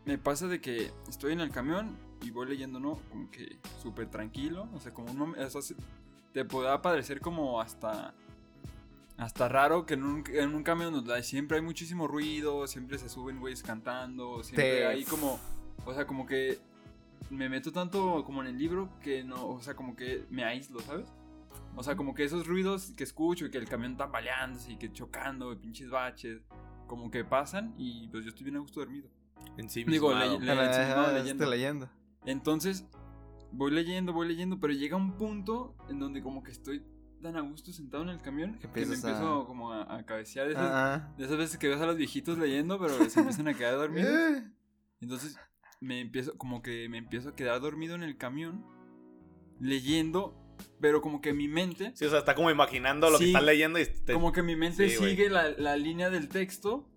me 0.06 0.18
pasa 0.18 0.47
de 0.47 0.62
que 0.62 0.91
estoy 1.07 1.33
en 1.33 1.39
el 1.41 1.50
camión 1.51 1.97
y 2.21 2.31
voy 2.31 2.47
leyendo, 2.47 2.80
¿no? 2.80 3.00
Como 3.09 3.30
que 3.31 3.57
súper 3.81 4.09
tranquilo, 4.09 4.68
o 4.74 4.80
sea, 4.80 4.94
como 4.94 5.12
un 5.12 5.35
o 5.39 5.50
sea, 5.50 5.62
se- 5.62 5.75
te 6.33 6.45
puede 6.45 6.77
parecer 6.80 7.19
como 7.21 7.62
hasta... 7.62 8.13
Hasta 9.15 9.47
raro 9.47 9.85
que 9.85 9.94
en 9.94 10.03
un, 10.03 10.24
en 10.33 10.56
un 10.56 10.63
camión 10.63 10.91
donde 10.91 11.13
hay- 11.13 11.24
siempre 11.24 11.57
hay 11.57 11.63
muchísimo 11.63 12.07
ruido, 12.07 12.65
siempre 12.68 12.97
se 12.97 13.09
suben 13.09 13.39
güeyes 13.39 13.62
cantando, 13.62 14.44
siempre 14.44 14.80
Te- 14.80 14.88
hay 14.88 15.03
como... 15.06 15.39
O 15.85 15.94
sea, 15.94 16.07
como 16.07 16.25
que 16.25 16.59
me 17.30 17.47
meto 17.50 17.71
tanto 17.71 18.24
como 18.25 18.41
en 18.41 18.47
el 18.47 18.57
libro 18.57 18.89
que 19.01 19.24
no, 19.24 19.47
o 19.50 19.62
sea, 19.62 19.75
como 19.75 19.95
que 19.95 20.25
me 20.31 20.44
aíslo, 20.44 20.80
¿sabes? 20.81 21.07
O 21.75 21.84
sea, 21.84 21.96
como 21.96 22.14
que 22.14 22.24
esos 22.24 22.46
ruidos 22.48 22.94
que 22.96 23.04
escucho 23.04 23.46
y 23.46 23.52
que 23.52 23.58
el 23.58 23.68
camión 23.68 23.98
tambaleándose 23.98 24.74
y 24.74 24.78
que 24.78 24.92
chocando, 24.92 25.52
y 25.54 25.56
pinches 25.56 25.90
baches, 25.90 26.42
como 26.88 27.10
que 27.10 27.24
pasan 27.25 27.74
y 27.78 28.08
pues 28.10 28.24
yo 28.24 28.30
estoy 28.30 28.44
bien 28.46 28.58
a 28.58 28.60
gusto 28.60 28.80
dormido. 28.80 29.10
En 29.58 29.70
sí 29.70 29.84
Digo, 29.84 30.14
le- 30.14 30.40
le- 30.40 30.66
estoy 30.70 31.14
leyendo. 31.14 31.50
leyendo. 31.50 31.90
Entonces, 32.25 32.86
voy 33.52 33.72
leyendo, 33.72 34.14
voy 34.14 34.28
leyendo, 34.28 34.60
pero 34.60 34.74
llega 34.74 34.96
un 34.96 35.18
punto 35.18 35.75
en 35.90 36.00
donde 36.00 36.22
como 36.22 36.44
que 36.44 36.52
estoy 36.52 36.84
tan 37.22 37.36
a 37.38 37.42
gusto 37.42 37.72
sentado 37.72 38.04
en 38.04 38.10
el 38.10 38.22
camión 38.22 38.54
Que 38.60 38.68
que, 38.69 38.86
me 38.86 38.92
a- 38.94 38.96
empiezo 38.96 39.46
como 39.48 39.72
a, 39.74 39.96
a 39.98 40.06
cabecear 40.06 40.46
de 40.48 40.54
esas, 40.54 40.66
Ajá. 40.72 41.14
de 41.18 41.26
esas 41.26 41.38
veces 41.38 41.58
que 41.58 41.69
ves 41.69 41.80
a 41.81 41.86
los 41.86 41.96
viejitos 41.98 42.38
leyendo, 42.38 42.78
pero 42.80 42.94
se 43.10 43.19
empiezan 43.19 43.48
a 43.48 43.54
quedar 43.54 43.76
dormidos. 43.78 44.12
Entonces 45.02 45.38
me 45.81 46.00
empiezo, 46.02 46.38
como 46.38 46.62
que 46.62 46.88
me 46.90 46.98
empiezo 46.98 47.30
a 47.30 47.36
quedar 47.36 47.60
dormido 47.62 47.96
en 47.96 48.04
el 48.04 48.18
camión, 48.18 48.64
leyendo, 49.60 50.36
pero 50.80 51.02
como 51.02 51.22
que 51.22 51.34
mi 51.34 51.48
mente, 51.48 51.92
Sí, 51.96 52.06
o 52.06 52.10
sea, 52.10 52.20
está 52.20 52.36
como 52.36 52.50
imaginando 52.52 53.10
lo 53.10 53.18
que 53.18 53.26
Sí. 53.26 53.30
estás 53.32 53.44
leyendo 53.44 53.80
y 53.80 53.86
te... 53.86 54.14
como 54.14 54.32
que 54.32 54.42
mi 54.44 54.56
mente 54.56 54.90
Sí, 54.90 54.98
sigue 54.98 55.30
la, 55.30 55.50
la 55.50 55.78
línea 55.78 56.10
del 56.10 56.28
texto 56.30 56.88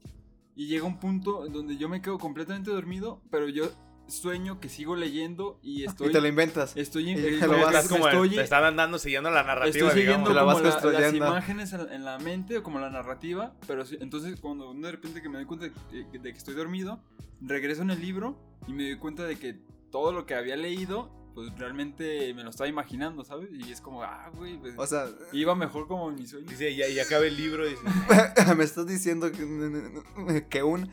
y 0.54 0.66
llega 0.66 0.84
un 0.84 0.98
punto 0.98 1.46
donde 1.48 1.76
yo 1.76 1.88
me 1.88 2.00
quedo 2.02 2.18
completamente 2.18 2.70
dormido, 2.70 3.20
pero 3.30 3.48
yo 3.48 3.70
sueño 4.08 4.60
que 4.60 4.68
sigo 4.68 4.94
leyendo 4.94 5.58
y 5.62 5.82
estoy... 5.84 6.08
Y 6.08 6.12
te 6.12 6.20
lo 6.20 6.28
inventas. 6.28 6.76
Estoy, 6.76 7.10
y 7.10 7.14
te 7.16 7.30
lo 7.40 7.46
como 7.48 7.62
vas- 7.62 7.70
que 7.72 7.76
estás 7.78 7.88
como 7.88 8.08
estoy- 8.08 8.30
te 8.36 8.40
están 8.40 8.62
andando 8.64 8.98
siguiendo 9.00 9.30
la 9.30 9.42
narrativa, 9.42 9.88
Estoy 9.88 10.00
siguiendo 10.00 10.30
digamos. 10.30 10.62
vas 10.62 10.76
como 10.76 10.90
la- 10.92 11.00
las 11.00 11.14
imágenes 11.14 11.72
en, 11.72 11.92
en 11.92 12.04
la 12.04 12.18
mente 12.20 12.58
o 12.58 12.62
como 12.62 12.78
la 12.78 12.88
narrativa, 12.88 13.54
pero 13.66 13.84
sí- 13.84 13.98
entonces 14.00 14.40
cuando 14.40 14.72
de 14.72 14.92
repente 14.92 15.20
que 15.20 15.28
me 15.28 15.38
doy 15.38 15.44
cuenta 15.46 15.66
de, 15.66 15.72
que- 16.12 16.18
de 16.20 16.32
que 16.32 16.38
estoy 16.38 16.54
dormido, 16.54 17.00
regreso 17.40 17.82
en 17.82 17.90
el 17.90 18.00
libro 18.00 18.38
y 18.68 18.72
me 18.72 18.84
doy 18.84 18.96
cuenta 18.98 19.24
de 19.24 19.36
que 19.36 19.58
todo 19.90 20.12
lo 20.12 20.24
que 20.24 20.34
había 20.36 20.56
leído, 20.56 21.10
pues 21.36 21.54
realmente 21.58 22.32
me 22.32 22.42
lo 22.42 22.48
estaba 22.48 22.66
imaginando, 22.66 23.22
¿sabes? 23.22 23.50
Y 23.52 23.70
es 23.70 23.82
como, 23.82 24.02
ah, 24.02 24.30
güey, 24.34 24.56
pues, 24.56 24.72
O 24.78 24.86
sea, 24.86 25.06
iba 25.32 25.54
mejor 25.54 25.86
como 25.86 26.08
en 26.08 26.14
mi 26.14 26.26
sueño. 26.26 26.48
Dice, 26.48 26.74
ya, 26.74 26.88
ya 26.88 27.02
acaba 27.02 27.26
el 27.26 27.36
libro 27.36 27.66
y 27.66 27.72
dice, 27.72 27.82
me 28.56 28.64
estás 28.64 28.86
diciendo 28.86 29.30
que, 29.30 30.42
que 30.48 30.62
un 30.62 30.90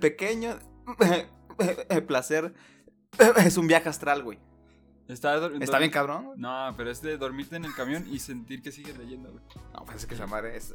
pequeño 0.00 0.58
placer 2.08 2.54
es 3.44 3.58
un 3.58 3.66
viaje 3.66 3.90
astral, 3.90 4.22
güey. 4.22 4.38
Está, 5.06 5.36
Está 5.60 5.78
bien 5.78 5.90
cabrón. 5.90 6.24
güey. 6.24 6.38
No, 6.38 6.72
pero 6.78 6.90
es 6.90 7.02
de 7.02 7.18
dormirte 7.18 7.56
en 7.56 7.66
el 7.66 7.74
camión 7.74 8.06
y 8.10 8.18
sentir 8.20 8.62
que 8.62 8.72
sigues 8.72 8.96
leyendo, 8.96 9.30
güey. 9.30 9.44
No, 9.74 9.84
parece 9.84 10.06
que 10.06 10.14
esa 10.14 10.26
madre 10.26 10.56
es 10.56 10.74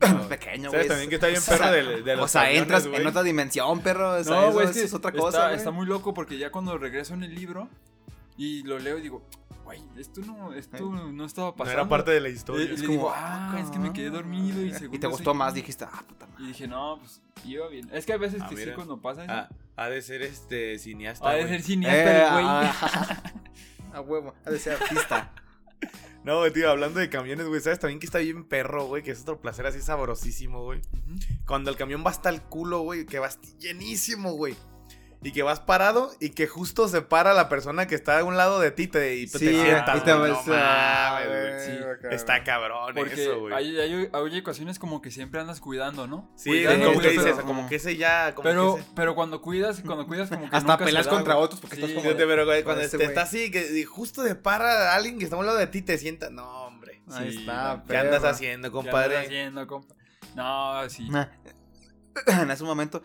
No. 0.00 0.28
pequeño, 0.28 0.70
¿Sabes 0.70 0.86
güey. 0.86 0.88
también 0.88 1.08
que 1.08 1.14
está 1.14 1.28
bien 1.28 1.38
O 1.40 1.42
sea, 1.42 1.56
perro 1.58 1.70
de, 1.72 2.02
de 2.02 2.16
los 2.16 2.24
O 2.26 2.28
sea, 2.28 2.42
camiones, 2.42 2.62
entras 2.62 2.86
güey? 2.86 3.00
en 3.00 3.06
otra 3.06 3.22
dimensión, 3.22 3.80
perro. 3.80 4.12
O 4.18 4.24
sea, 4.24 4.34
no, 4.34 4.42
eso, 4.44 4.52
güey, 4.52 4.64
es 4.66 4.76
eso 4.76 4.84
es 4.84 4.94
otra 4.94 5.10
está, 5.10 5.20
cosa. 5.22 5.44
güey. 5.46 5.56
está 5.56 5.70
muy 5.70 5.86
loco 5.86 6.12
porque 6.12 6.36
ya 6.36 6.50
cuando 6.52 6.76
regreso 6.76 7.14
en 7.14 7.22
el 7.22 7.34
libro 7.34 7.68
y 8.36 8.62
lo 8.64 8.78
leo 8.78 8.96
digo, 8.96 9.22
güey, 9.66 9.82
esto 9.98 10.22
no, 10.22 10.54
esto 10.54 10.78
no 11.12 11.24
estaba 11.26 11.48
No 11.48 11.56
pasando. 11.56 11.80
era 11.80 11.88
parte 11.88 12.10
de 12.12 12.20
la 12.20 12.28
historia. 12.30 12.64
Es 12.64 12.80
le 12.80 12.86
como, 12.86 12.98
digo, 12.98 13.12
ah, 13.14 13.58
es 13.62 13.68
que 13.70 13.78
me 13.78 13.92
quedé 13.92 14.08
dormido 14.08 14.62
y 14.62 14.72
según 14.72 14.94
Y 14.96 14.98
te 14.98 15.06
no 15.06 15.10
gustó 15.12 15.32
qué". 15.32 15.38
más, 15.38 15.52
dijiste, 15.52 15.84
ah, 15.84 16.02
puta 16.08 16.26
madre. 16.26 16.44
Y 16.44 16.46
dije, 16.48 16.66
no, 16.66 16.98
pues 17.00 17.20
iba 17.44 17.68
bien. 17.68 17.88
Es 17.92 18.06
que 18.06 18.14
a 18.14 18.16
veces 18.16 18.40
Ah, 18.42 18.48
que 18.48 18.56
sí 18.56 18.62
mira. 18.62 18.74
cuando 18.74 19.00
pasa 19.02 19.24
eso, 19.24 19.32
Ah, 19.34 19.48
ha 19.76 19.88
de 19.90 20.00
ser 20.00 20.22
este 20.22 20.78
cineasta, 20.78 21.28
ha 21.28 21.34
de 21.34 21.46
ser 21.48 21.62
cineasta 21.62 21.98
Eh, 21.98 22.24
el 22.26 22.32
güey. 22.32 22.44
ah, 22.48 23.22
A 23.92 24.00
huevo, 24.00 24.34
ha 24.44 24.50
de 24.50 24.58
ser 24.58 24.80
artista. 24.82 25.32
No, 26.24 26.42
tío, 26.50 26.70
hablando 26.70 26.98
de 26.98 27.08
camiones, 27.08 27.46
güey, 27.46 27.60
¿sabes 27.60 27.78
también 27.78 28.00
que 28.00 28.06
está 28.06 28.18
bien 28.18 28.44
perro, 28.44 28.86
güey? 28.86 29.02
Que 29.02 29.12
es 29.12 29.22
otro 29.22 29.40
placer 29.40 29.64
así 29.66 29.80
sabrosísimo, 29.80 30.64
güey. 30.64 30.80
Cuando 31.46 31.70
el 31.70 31.76
camión 31.76 32.02
va 32.04 32.10
hasta 32.10 32.30
el 32.30 32.42
culo, 32.42 32.80
güey, 32.80 33.06
que 33.06 33.20
va 33.20 33.30
llenísimo, 33.60 34.32
güey. 34.32 34.56
Y 35.22 35.32
que 35.32 35.42
vas 35.42 35.58
parado 35.60 36.12
y 36.20 36.30
que 36.30 36.46
justo 36.46 36.86
se 36.88 37.02
para 37.02 37.34
la 37.34 37.48
persona 37.48 37.86
que 37.86 37.94
está 37.94 38.18
a 38.20 38.24
un 38.24 38.36
lado 38.36 38.60
de 38.60 38.70
ti 38.70 38.86
te, 38.86 39.16
y 39.16 39.26
te 39.26 39.38
Sí, 39.38 39.48
sientas. 39.48 39.96
y 39.98 40.00
te 40.02 40.12
vas 40.12 40.46
no 40.46 40.54
a- 40.54 41.20
mames, 41.20 41.28
güey. 41.28 41.60
Sí, 41.66 41.78
cabrón. 41.82 42.12
Está 42.12 42.44
cabrón 42.44 42.94
Porque 42.94 43.22
eso, 43.24 43.40
güey. 43.40 43.54
hay, 43.54 43.78
hay, 43.80 44.08
hay 44.12 44.38
ocasiones 44.38 44.78
como 44.78 45.00
que 45.02 45.10
siempre 45.10 45.40
andas 45.40 45.60
cuidando, 45.60 46.06
¿no? 46.06 46.30
Sí, 46.36 46.50
Cuidando, 46.50 46.86
como 46.88 47.00
que 47.00 47.08
dices, 47.10 47.32
pero- 47.34 47.46
como 47.46 47.68
que 47.68 47.74
ese 47.76 47.96
ya. 47.96 48.34
Como 48.34 48.48
Pero, 48.48 48.74
que 48.76 48.80
ese- 48.82 48.90
pero 48.94 49.14
cuando 49.14 49.40
cuidas, 49.42 49.80
cuando 49.84 50.06
cuidas 50.06 50.28
como 50.28 50.48
que 50.48 50.56
Hasta 50.56 50.72
nunca 50.72 50.78
se 50.78 50.84
peleas 50.84 51.06
da, 51.06 51.12
contra 51.12 51.36
otros 51.38 51.60
porque 51.60 51.76
estás 51.76 51.90
como 51.90 52.02
Fíjate, 52.02 52.26
pero 52.26 52.44
güey, 52.44 52.62
cuando 52.62 52.88
te 52.88 52.96
güey. 52.96 53.08
está 53.08 53.22
así, 53.22 53.50
que 53.50 53.84
justo 53.84 54.22
de 54.22 54.34
para 54.36 54.94
alguien 54.94 55.18
que 55.18 55.24
está 55.24 55.36
a 55.36 55.38
un 55.40 55.46
lado 55.46 55.58
de 55.58 55.66
ti 55.66 55.82
te 55.82 55.98
sienta. 55.98 56.30
No, 56.30 56.46
hombre. 56.66 57.02
Ahí 57.10 57.32
Sí, 57.32 57.38
está, 57.38 57.82
¿Qué 57.88 57.96
andas 57.96 58.22
haciendo, 58.24 58.70
¿Qué 58.70 58.78
andas 58.78 58.92
compadre? 58.92 59.16
haciendo, 59.18 59.66
compa? 59.66 59.94
No, 60.34 60.88
sí. 60.90 61.08
Nah. 61.08 61.26
En 62.26 62.50
ese 62.50 62.64
momento 62.64 63.02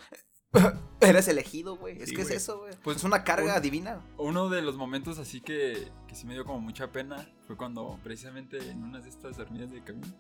eres 1.02 1.28
elegido, 1.28 1.76
güey. 1.78 2.02
Es 2.02 2.12
que 2.12 2.22
es 2.22 2.30
eso, 2.32 2.60
güey. 2.60 2.74
Pues, 2.84 2.98
es 2.98 3.04
una 3.04 3.24
carga 3.24 3.56
un- 3.58 3.62
divina. 3.62 4.02
Uno 4.18 4.50
de 4.50 4.62
los 4.62 4.76
momentos 4.78 5.18
así 5.20 5.42
que, 5.42 5.90
que 6.08 6.16
sí 6.16 6.26
me 6.28 6.34
dio 6.34 6.46
como 6.46 6.60
mucha 6.60 6.92
pena 6.92 7.28
fue 7.48 7.56
cuando 7.58 8.00
precisamente 8.04 8.58
en 8.70 8.84
una 8.84 9.00
de 9.00 9.10
estas 9.10 9.38
dormidas 9.38 9.72
de 9.72 9.84
camión, 9.84 10.14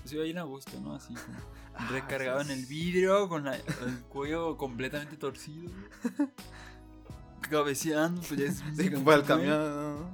pues 0.00 0.12
iba 0.12 0.24
bien 0.24 0.38
a 0.38 0.42
gusto, 0.42 0.80
¿no? 0.80 0.94
Así 0.94 1.14
como 1.14 1.38
Ah, 1.74 1.88
recargado 1.90 2.40
en 2.42 2.50
el 2.50 2.66
vidrio, 2.66 3.28
con 3.28 3.44
la- 3.44 3.56
el 3.56 4.02
cuello 4.08 4.56
completamente 4.58 5.16
torcido. 5.16 5.70
Cabeceando, 7.50 8.20
pues 8.22 8.38
ya 8.40 8.46
es 8.46 8.62
Sí, 8.76 8.86
el 8.86 9.22
camión. 9.24 10.06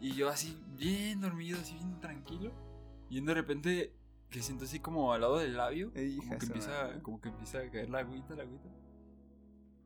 Y 0.00 0.12
yo 0.12 0.28
así, 0.28 0.56
bien 0.76 1.20
dormido, 1.20 1.58
así 1.60 1.74
bien 1.74 1.98
tranquilo. 2.00 2.52
Y 3.10 3.20
de 3.20 3.34
repente 3.34 3.92
que 4.30 4.42
siento 4.42 4.64
así 4.64 4.80
como 4.80 5.12
al 5.12 5.20
lado 5.22 5.38
del 5.38 5.56
labio. 5.56 5.90
Como 5.92 6.38
que, 6.38 6.46
empieza, 6.46 7.02
como 7.02 7.20
que 7.20 7.28
empieza 7.28 7.58
a 7.58 7.70
caer 7.70 7.90
la 7.90 7.98
agüita, 8.00 8.34
la 8.34 8.42
agüita. 8.42 8.68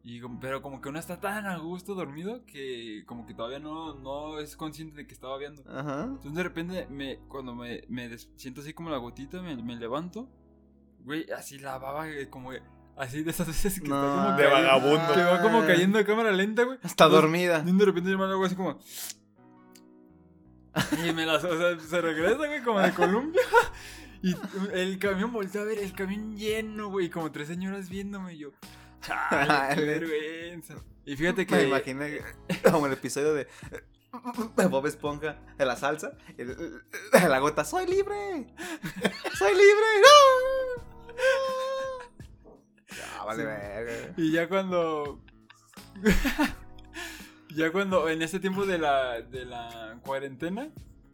Y 0.02 0.21
pero 0.40 0.62
como 0.62 0.80
que 0.80 0.88
uno 0.88 0.99
está 0.99 1.21
tan 1.21 1.47
a 1.47 1.59
gusto 1.59 1.95
dormido 1.95 2.45
que 2.47 3.02
como 3.07 3.26
que 3.26 3.35
todavía 3.35 3.59
no, 3.59 3.95
no 3.95 4.38
es 4.38 4.57
consciente 4.57 4.97
de 4.97 5.07
que 5.07 5.12
está 5.12 5.28
babeando. 5.28 5.62
Ajá. 5.69 6.04
Entonces 6.04 6.35
de 6.35 6.42
repente 6.42 6.87
me, 6.90 7.19
cuando 7.28 7.54
me, 7.54 7.83
me 7.88 8.09
des- 8.09 8.30
siento 8.37 8.62
así 8.62 8.73
como 8.73 8.88
la 8.90 8.97
gotita, 8.97 9.42
me, 9.42 9.54
me 9.62 9.76
levanto. 9.76 10.28
Güey, 11.04 11.30
así 11.33 11.59
la 11.59 11.76
baba 11.78 12.09
eh, 12.09 12.28
como 12.30 12.50
así 12.97 13.23
de 13.23 13.30
esas 13.30 13.47
veces 13.47 13.80
que 13.80 13.88
No, 13.88 13.97
está 13.97 14.25
como 14.25 14.37
de 14.38 14.45
cayendo- 14.45 14.66
vagabundo. 14.69 15.14
Que 15.14 15.23
va 15.23 15.42
como 15.42 15.61
cayendo 15.66 15.99
a 15.99 16.04
cámara 16.04 16.33
lenta, 16.33 16.62
güey. 16.64 16.78
Está 16.83 17.04
Entonces, 17.04 17.21
dormida. 17.23 17.64
y 17.66 17.73
de 17.76 17.85
repente 17.85 18.11
yo 18.11 18.19
me 18.19 18.25
hago 18.25 18.45
así 18.45 18.54
como. 18.54 18.78
Y 21.07 21.12
me 21.12 21.26
las. 21.26 21.45
O 21.45 21.57
sea, 21.59 21.78
se 21.78 22.00
regresa, 22.00 22.37
güey, 22.47 22.62
como 22.62 22.80
de 22.80 22.92
Colombia. 22.92 23.40
Y 24.23 24.35
el 24.75 24.99
camión 24.99 25.33
volteó 25.33 25.62
a 25.62 25.64
ver 25.64 25.78
el 25.78 25.95
camión 25.95 26.37
lleno, 26.37 26.90
güey. 26.90 27.07
y 27.07 27.09
Como 27.09 27.33
tres 27.33 27.49
señoras 27.49 27.88
viéndome. 27.88 28.37
Yo. 28.37 28.50
Chale, 29.00 29.75
qué 29.75 29.85
vergüenza. 29.85 30.75
Y 31.04 31.16
fíjate 31.16 31.47
que. 31.47 31.54
Me 31.57 31.62
imaginé 31.64 32.21
como 32.71 32.87
el 32.87 32.92
episodio 32.92 33.35
de 33.35 33.49
Bob 34.69 34.87
Esponja 34.87 35.38
de 35.57 35.64
la 35.64 35.76
salsa. 35.76 36.12
el- 36.37 36.83
La 37.12 37.38
gota, 37.38 37.64
soy 37.64 37.87
libre. 37.87 38.47
Soy 39.38 39.52
libre. 39.52 39.87
¡No! 40.04 40.85
Ah, 43.19 43.25
vale, 43.25 43.42
Sí. 43.42 43.47
verga. 43.47 44.14
Y 44.16 44.33
ya 44.33 44.49
cuando. 44.49 45.21
ya 47.54 47.73
cuando. 47.73 48.09
En 48.09 48.23
este 48.23 48.40
tiempo 48.40 48.66
de 48.66 48.78
la, 48.78 49.21
de 49.23 49.45
la 49.45 49.99
cuarentena. 50.04 50.69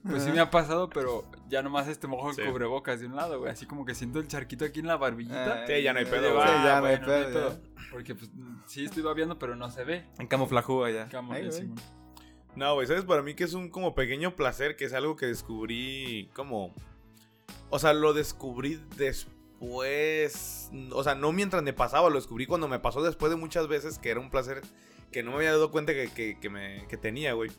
Pues 0.09 0.23
sí 0.23 0.31
me 0.31 0.41
ha 0.41 0.51
pasado, 0.51 0.89
pero 0.89 1.25
ya 1.49 1.63
nomás 1.63 1.89
este 1.89 2.07
mojo 2.07 2.31
el 2.31 2.37
Sí. 2.37 2.43
cubrebocas 2.43 3.01
de 3.01 3.07
un 3.07 3.17
lado, 3.17 3.39
güey. 3.41 3.51
Así 3.51 3.67
como 3.67 3.85
que 3.85 3.95
siento 3.95 4.21
el 4.21 4.29
charquito 4.29 4.65
aquí 4.65 4.81
en 4.81 4.87
la 4.87 4.97
barbillita. 4.97 5.67
Sí, 5.67 5.83
ya 5.83 5.93
no 5.93 5.99
hay 5.99 6.05
pedo, 6.05 6.35
güey. 6.35 6.47
Sí, 6.47 6.55
ah, 6.57 6.65
ya 6.65 6.81
no 6.81 6.87
hay 6.87 6.97
bueno, 6.97 7.07
pedo. 7.07 7.61
Porque 7.91 8.15
pues 8.15 8.31
sí 8.67 8.85
estoy 8.85 9.03
babeando, 9.03 9.39
pero 9.39 9.57
no 9.57 9.71
se 9.71 9.85
ve. 9.85 10.05
En 10.19 10.27
camuflajú 10.27 10.87
ya. 10.89 11.09
Simón. 11.51 11.77
No, 12.55 12.75
güey, 12.75 12.87
¿sabes? 12.87 13.05
Para 13.05 13.23
mí 13.23 13.35
que 13.35 13.45
es 13.45 13.53
un 13.55 13.69
como 13.69 13.95
pequeño 13.95 14.35
placer, 14.35 14.77
que 14.77 14.87
es 14.87 14.95
algo 14.95 15.17
que 15.17 15.27
descubrí 15.27 16.31
como... 16.35 16.75
O 17.69 17.79
sea, 17.79 17.93
lo 17.93 18.15
descubrí 18.15 18.81
después... 18.97 20.71
O 20.93 21.05
sea, 21.05 21.15
no 21.15 21.33
mientras 21.33 21.63
me 21.63 21.73
pasaba, 21.73 22.09
lo 22.09 22.17
descubrí 22.17 22.47
cuando 22.47 22.69
me 22.69 22.79
pasó 22.79 23.03
después 23.03 23.31
de 23.31 23.37
muchas 23.37 23.69
veces 23.69 23.99
que 23.99 24.11
era 24.11 24.21
un 24.21 24.31
placer 24.31 24.63
que 25.13 25.23
no 25.23 25.31
me 25.33 25.37
había 25.39 25.51
dado 25.53 25.71
cuenta 25.71 25.93
que, 25.93 26.09
que, 26.09 26.39
que 26.41 26.49
me, 26.51 26.87
que 26.89 26.97
tenía, 26.97 27.35
güey. 27.35 27.51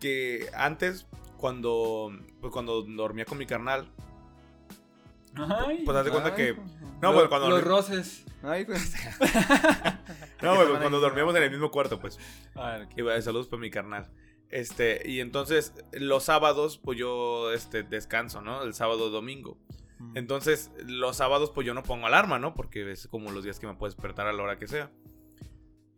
Que 0.00 0.48
antes, 0.54 1.06
cuando, 1.36 2.10
pues 2.40 2.52
cuando 2.52 2.82
dormía 2.82 3.24
con 3.24 3.38
mi 3.38 3.46
carnal, 3.46 3.88
Ay, 5.36 5.82
pues 5.84 5.96
haz 5.96 6.04
de 6.04 6.10
cuenta 6.10 6.30
Ay, 6.30 6.36
que... 6.36 6.52
güey. 6.52 6.66
No, 7.02 7.12
lo- 7.12 7.18
pues 7.18 7.28
cuando... 7.28 7.50
los 7.50 7.62
roces. 7.62 8.24
Ay, 8.42 8.64
güey. 8.64 8.78
No, 10.42 10.54
pues 10.54 10.68
cuando 10.80 11.00
dormíamos 11.00 11.34
en 11.34 11.42
el 11.42 11.50
mismo 11.50 11.70
cuarto, 11.70 11.98
pues. 11.98 12.18
A 12.54 12.70
ver, 12.72 12.88
Y 12.96 13.02
bueno, 13.02 13.20
saludos 13.22 13.48
para 13.48 13.60
mi 13.60 13.70
carnal. 13.70 14.06
Este, 14.50 15.02
y 15.08 15.20
entonces 15.20 15.72
los 15.92 16.24
sábados, 16.24 16.78
pues 16.78 16.98
yo 16.98 17.52
este, 17.52 17.82
descanso, 17.82 18.40
¿no? 18.42 18.62
El 18.62 18.74
sábado 18.74 19.10
domingo. 19.10 19.58
Entonces, 20.14 20.70
los 20.86 21.16
sábados, 21.16 21.50
pues 21.54 21.66
yo 21.66 21.72
no 21.72 21.82
pongo 21.82 22.06
alarma, 22.06 22.38
¿no? 22.38 22.54
Porque 22.54 22.92
es 22.92 23.08
como 23.08 23.30
los 23.30 23.44
días 23.44 23.58
que 23.58 23.66
me 23.66 23.74
puedo 23.74 23.90
despertar 23.90 24.26
a 24.26 24.32
la 24.34 24.42
hora 24.42 24.58
que 24.58 24.68
sea. 24.68 24.90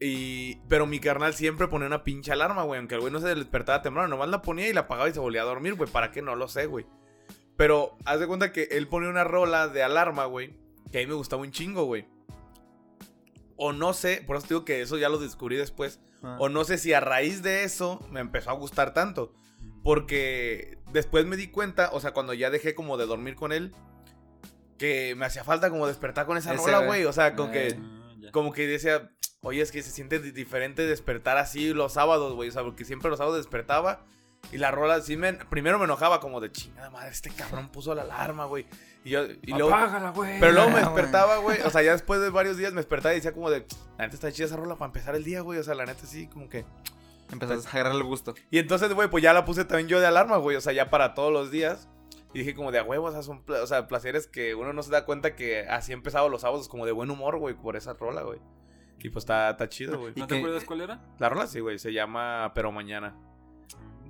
Y, 0.00 0.56
pero 0.68 0.86
mi 0.86 1.00
carnal 1.00 1.34
siempre 1.34 1.66
ponía 1.66 1.88
una 1.88 2.04
pinche 2.04 2.30
alarma, 2.32 2.62
güey. 2.62 2.78
Aunque 2.78 2.94
el 2.94 3.00
güey 3.00 3.12
no 3.12 3.20
se 3.20 3.34
despertaba 3.34 3.82
temprano, 3.82 4.08
nomás 4.08 4.28
la 4.28 4.42
ponía 4.42 4.68
y 4.68 4.72
la 4.72 4.80
apagaba 4.82 5.08
y 5.08 5.12
se 5.12 5.18
volvía 5.20 5.42
a 5.42 5.46
dormir, 5.46 5.74
güey. 5.74 5.90
¿Para 5.90 6.10
qué? 6.12 6.22
No 6.22 6.36
lo 6.36 6.46
sé, 6.48 6.66
güey. 6.66 6.86
Pero 7.56 7.96
haz 8.04 8.20
de 8.20 8.28
cuenta 8.28 8.52
que 8.52 8.68
él 8.70 8.86
ponía 8.86 9.08
una 9.10 9.24
rola 9.24 9.66
de 9.68 9.82
alarma, 9.82 10.26
güey. 10.26 10.54
Que 10.92 10.98
a 10.98 11.00
mí 11.00 11.06
me 11.08 11.14
gustaba 11.14 11.42
un 11.42 11.50
chingo, 11.50 11.84
güey. 11.84 12.06
O 13.56 13.72
no 13.72 13.92
sé, 13.92 14.22
por 14.24 14.36
eso 14.36 14.46
te 14.46 14.54
digo 14.54 14.64
que 14.64 14.80
eso 14.82 14.96
ya 14.98 15.08
lo 15.08 15.18
descubrí 15.18 15.56
después. 15.56 16.00
Ah. 16.22 16.36
O 16.38 16.48
no 16.48 16.62
sé 16.64 16.78
si 16.78 16.92
a 16.92 17.00
raíz 17.00 17.42
de 17.42 17.64
eso 17.64 18.06
me 18.10 18.20
empezó 18.20 18.50
a 18.50 18.54
gustar 18.54 18.94
tanto. 18.94 19.32
Porque 19.82 20.78
después 20.92 21.26
me 21.26 21.36
di 21.36 21.48
cuenta, 21.48 21.90
o 21.92 22.00
sea, 22.00 22.12
cuando 22.12 22.34
ya 22.34 22.50
dejé 22.50 22.74
como 22.76 22.96
de 22.96 23.06
dormir 23.06 23.34
con 23.34 23.50
él, 23.52 23.74
que 24.78 25.14
me 25.16 25.26
hacía 25.26 25.42
falta 25.42 25.70
como 25.70 25.88
despertar 25.88 26.26
con 26.26 26.36
esa 26.36 26.54
Ese, 26.54 26.64
rola, 26.64 26.86
güey. 26.86 27.04
O 27.04 27.12
sea, 27.12 27.34
como 27.34 27.50
que, 27.50 27.76
Ah, 27.76 28.12
ya. 28.20 28.30
como 28.30 28.52
que 28.52 28.68
decía, 28.68 29.10
oye, 29.42 29.62
es 29.62 29.71
que 29.73 29.83
se 29.83 29.90
siente 29.90 30.18
di- 30.18 30.30
diferente 30.33 30.87
despertar 30.87 31.37
así 31.38 31.73
los 31.73 31.92
sábados, 31.95 32.35
güey. 32.35 32.49
O 32.49 32.52
sea, 32.52 32.62
porque 32.62 32.85
siempre 32.85 33.11
los 33.11 33.18
sábados 33.18 33.38
despertaba 33.38 34.04
y 34.52 34.59
la 34.59 34.71
rola 34.71 35.00
sí 35.00 35.16
me... 35.16 35.33
Primero 35.33 35.78
me 35.78 35.85
enojaba 35.85 36.21
como 36.21 36.40
de 36.40 36.50
chingada 36.52 36.90
madre, 36.90 37.11
este 37.11 37.30
cabrón 37.30 37.68
puso 37.71 37.95
la 37.95 38.02
alarma, 38.02 38.45
güey. 38.47 38.66
Y 39.04 39.11
yo... 39.11 39.25
Y 39.25 39.52
luego, 39.52 39.68
Apágala, 39.75 40.11
güey. 40.11 40.38
pero 40.40 40.52
luego 40.52 40.71
me 40.71 40.76
Ah, 40.78 40.80
despertaba, 40.80 41.37
güey. 41.38 41.61
O 41.62 41.71
sea, 41.71 41.83
ya 41.83 41.92
después 41.92 42.21
de 42.21 42.30
varios 42.30 42.57
días 42.57 42.73
me 42.73 42.78
despertaba 42.80 43.12
y 43.14 43.16
decía 43.16 43.33
como 43.33 43.50
de, 43.50 43.66
la 43.97 44.04
neta 44.04 44.14
está 44.14 44.33
chida 44.33 44.47
esa 44.47 44.57
rola 44.57 44.75
para 44.76 44.87
empezar 44.87 45.14
el 45.14 45.25
día, 45.25 45.40
güey. 45.40 45.59
O 45.59 45.62
sea, 45.62 45.75
la 45.75 45.87
neta 45.87 46.07
sí, 46.07 46.26
como 46.28 46.49
que... 46.49 46.64
Empezaste 47.30 47.68
a 47.68 47.71
agarrar 47.73 47.95
el 47.95 48.04
gusto. 48.04 48.35
Y 48.50 48.59
entonces, 48.59 48.92
güey, 48.95 49.09
pues 49.11 49.23
ya 49.23 49.35
la 49.35 49.45
puse 49.45 49.66
también 49.66 49.87
yo 49.88 50.00
de 50.00 50.07
alarma, 50.07 50.38
güey. 50.38 50.57
O 50.57 50.61
sea, 50.62 50.73
ya 50.73 50.88
para 50.88 51.12
todos 51.14 51.30
los 51.33 51.50
días. 51.50 51.87
Y 52.33 52.38
dije 52.38 52.54
como 52.54 52.73
de 52.73 52.78
a 52.78 52.85
huevo, 52.85 53.07
o 53.07 53.12
sea, 53.12 53.23
son 53.23 53.42
o 53.47 53.66
sea, 53.66 53.87
placeres 53.87 54.26
que 54.26 54.54
uno 54.54 54.73
no 54.73 54.83
se 54.83 54.90
da 54.90 55.04
cuenta 55.04 55.35
que 55.37 55.66
así 55.68 55.92
he 55.92 55.95
empezado 55.95 56.28
los 56.30 56.40
sábados 56.42 56.68
como 56.68 56.87
de 56.87 56.92
buen 56.92 57.11
humor, 57.11 57.38
güey, 57.38 57.54
por 57.54 57.76
esa 57.76 57.92
rola, 57.95 58.23
güey. 58.23 58.38
Y 59.00 59.10
pues 59.10 59.22
está, 59.22 59.50
está 59.50 59.68
chido, 59.68 59.98
güey. 59.98 60.12
¿No 60.16 60.24
¿Y 60.24 60.26
te 60.26 60.38
acuerdas 60.38 60.64
cuál 60.64 60.80
era? 60.80 61.00
La 61.18 61.28
rola 61.28 61.46
sí, 61.46 61.60
güey, 61.60 61.78
se 61.78 61.92
llama 61.92 62.52
Pero 62.54 62.72
Mañana. 62.72 63.16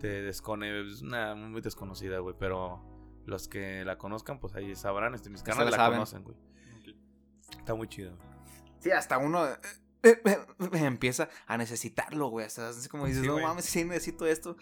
De 0.00 0.22
Descone, 0.22 0.80
es 0.86 1.02
una 1.02 1.34
muy 1.34 1.60
desconocida, 1.60 2.20
güey, 2.20 2.34
pero 2.38 2.82
los 3.26 3.48
que 3.48 3.84
la 3.84 3.98
conozcan, 3.98 4.38
pues 4.38 4.54
ahí 4.54 4.74
sabrán, 4.76 5.14
este, 5.14 5.28
mis 5.28 5.42
canales 5.42 5.76
la 5.76 5.90
conocen, 5.90 6.22
güey. 6.22 6.36
Está 7.58 7.74
muy 7.74 7.88
chido. 7.88 8.16
Sí, 8.78 8.92
hasta 8.92 9.18
uno 9.18 9.46
eh, 9.46 9.56
eh, 10.02 10.20
eh, 10.24 10.38
empieza 10.84 11.28
a 11.46 11.56
necesitarlo, 11.56 12.28
güey. 12.28 12.46
O 12.46 12.50
sea, 12.50 12.70
es 12.70 12.88
como 12.88 13.06
dices, 13.06 13.22
Sí, 13.22 13.28
no 13.28 13.38
mames, 13.38 13.64
sí 13.64 13.84
necesito 13.84 14.26
esto 14.26 14.56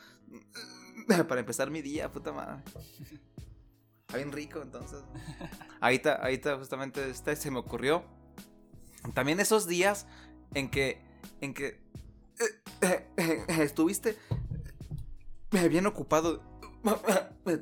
para 1.29 1.41
empezar 1.41 1.71
mi 1.71 1.83
día, 1.83 2.11
puta 2.11 2.33
madre. 2.33 2.63
Está 4.07 4.19
bien 4.19 4.33
rico, 4.33 4.63
entonces. 4.63 5.03
Ahorita, 5.81 6.15
ahorita 6.15 6.57
justamente 6.59 7.11
este 7.11 7.35
se 7.35 7.51
me 7.51 7.59
ocurrió. 7.59 8.05
También 9.15 9.41
esos 9.41 9.67
días 9.67 10.07
en 10.55 10.71
que, 10.71 11.03
en 11.41 11.55
que 11.55 11.81
eh, 12.83 13.09
eh, 13.17 13.45
estuviste 13.61 14.17
bien 15.71 15.87
ocupado 15.87 16.43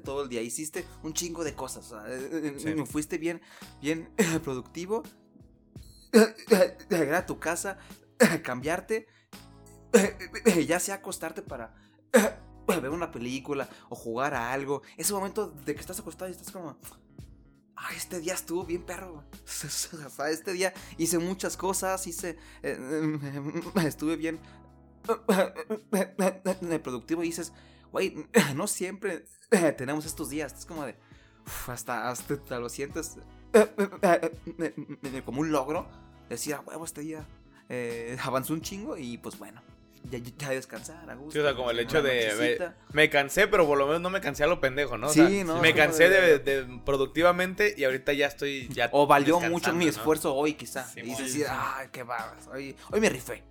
todo 0.05 0.23
el 0.25 0.29
día. 0.29 0.43
Hiciste 0.43 0.85
un 1.03 1.13
chingo 1.15 1.45
de 1.45 1.55
cosas. 1.55 1.93
eh, 2.07 2.55
Sí. 2.59 2.75
Fuiste 2.87 3.19
bien, 3.19 3.41
bien 3.81 4.13
productivo. 4.43 5.03
Llegar 6.91 7.15
a 7.15 7.27
tu 7.27 7.39
casa, 7.41 7.79
cambiarte, 8.43 9.07
ya 10.67 10.79
sea 10.79 10.97
acostarte 10.97 11.43
para 11.43 11.75
ver 12.67 12.91
una 12.91 13.11
película 13.11 13.69
o 13.89 13.97
jugar 13.97 14.35
a 14.35 14.53
algo. 14.53 14.83
Ese 14.97 15.13
momento 15.13 15.49
de 15.49 15.75
que 15.75 15.81
estás 15.81 15.99
acostado 15.99 16.29
y 16.29 16.33
estás 16.33 16.51
como, 16.53 16.79
ah, 17.77 17.91
este 17.97 18.21
día 18.21 18.35
estuvo 18.35 18.65
bien 18.65 18.85
perro. 18.85 19.13
güey". 19.13 19.25
O 20.07 20.11
sea, 20.11 20.31
este 20.31 20.53
día 20.53 20.73
hice 20.99 21.19
muchas 21.19 21.57
cosas, 21.57 22.07
hice, 22.07 22.37
eh, 22.63 22.79
estuve 23.87 24.17
bien 24.17 24.41
productivo 26.83 27.23
y 27.23 27.27
dices, 27.27 27.53
güey, 27.93 28.27
no 28.55 28.67
siempre 28.67 29.25
tenemos 29.77 30.07
estos 30.07 30.31
días. 30.31 30.53
Es 30.59 30.67
como 30.67 30.85
de, 30.85 30.97
hasta, 31.67 32.11
hasta 32.11 32.59
lo 32.59 32.69
sientes 32.69 33.17
como 35.25 35.41
un 35.41 35.53
logro. 35.53 35.89
Decir, 36.29 36.55
a 36.55 36.61
huevo, 36.61 36.85
este 36.85 37.03
día 37.03 37.27
eh, 37.69 38.17
avanzó 38.23 38.55
un 38.55 38.61
chingo 38.61 38.97
y 38.97 39.19
pues 39.19 39.39
bueno, 39.39 39.63
ya, 40.11 40.19
ya 40.19 40.51
descansar 40.51 41.09
a 41.11 41.15
gusto. 41.15 41.33
Sí, 41.33 41.39
o 41.39 41.43
sea, 41.43 41.55
como 41.55 41.71
el 41.71 41.79
hecho 41.81 42.03
de-. 42.03 42.71
Me 42.93 43.09
cansé, 43.11 43.47
pero 43.49 43.67
por 43.67 43.79
lo 43.79 43.87
menos 43.87 44.01
no 44.03 44.11
me 44.11 44.21
cansé 44.21 44.45
a 44.45 44.47
lo 44.47 44.61
pendejo, 44.61 44.97
¿no? 44.99 45.07
O 45.09 45.11
Sí, 45.11 45.21
sea, 45.21 45.45
no, 45.45 45.61
Me 45.61 45.75
cansé 45.75 46.09
de- 46.09 46.39
de, 46.39 46.63
de 46.63 46.81
productivamente 46.85 47.75
y 47.77 47.85
ahorita 47.85 48.13
ya 48.13 48.27
estoy. 48.27 48.69
Ya 48.69 48.89
O 48.93 49.07
valió 49.07 49.41
mucho 49.41 49.73
mi 49.73 49.85
¿no? 49.85 49.91
esfuerzo 49.91 50.35
hoy, 50.35 50.55
quizá. 50.55 50.85
Sí, 50.85 51.01
y 51.01 51.03
dices, 51.05 51.33
sí, 51.33 51.43
así, 51.45 51.51
sí. 51.53 51.59
ay, 51.77 51.89
qué 51.93 52.03
babas. 52.03 52.47
Hoy, 52.49 52.77
hoy 52.91 53.01
me 53.01 53.09
rifé. 53.09 53.43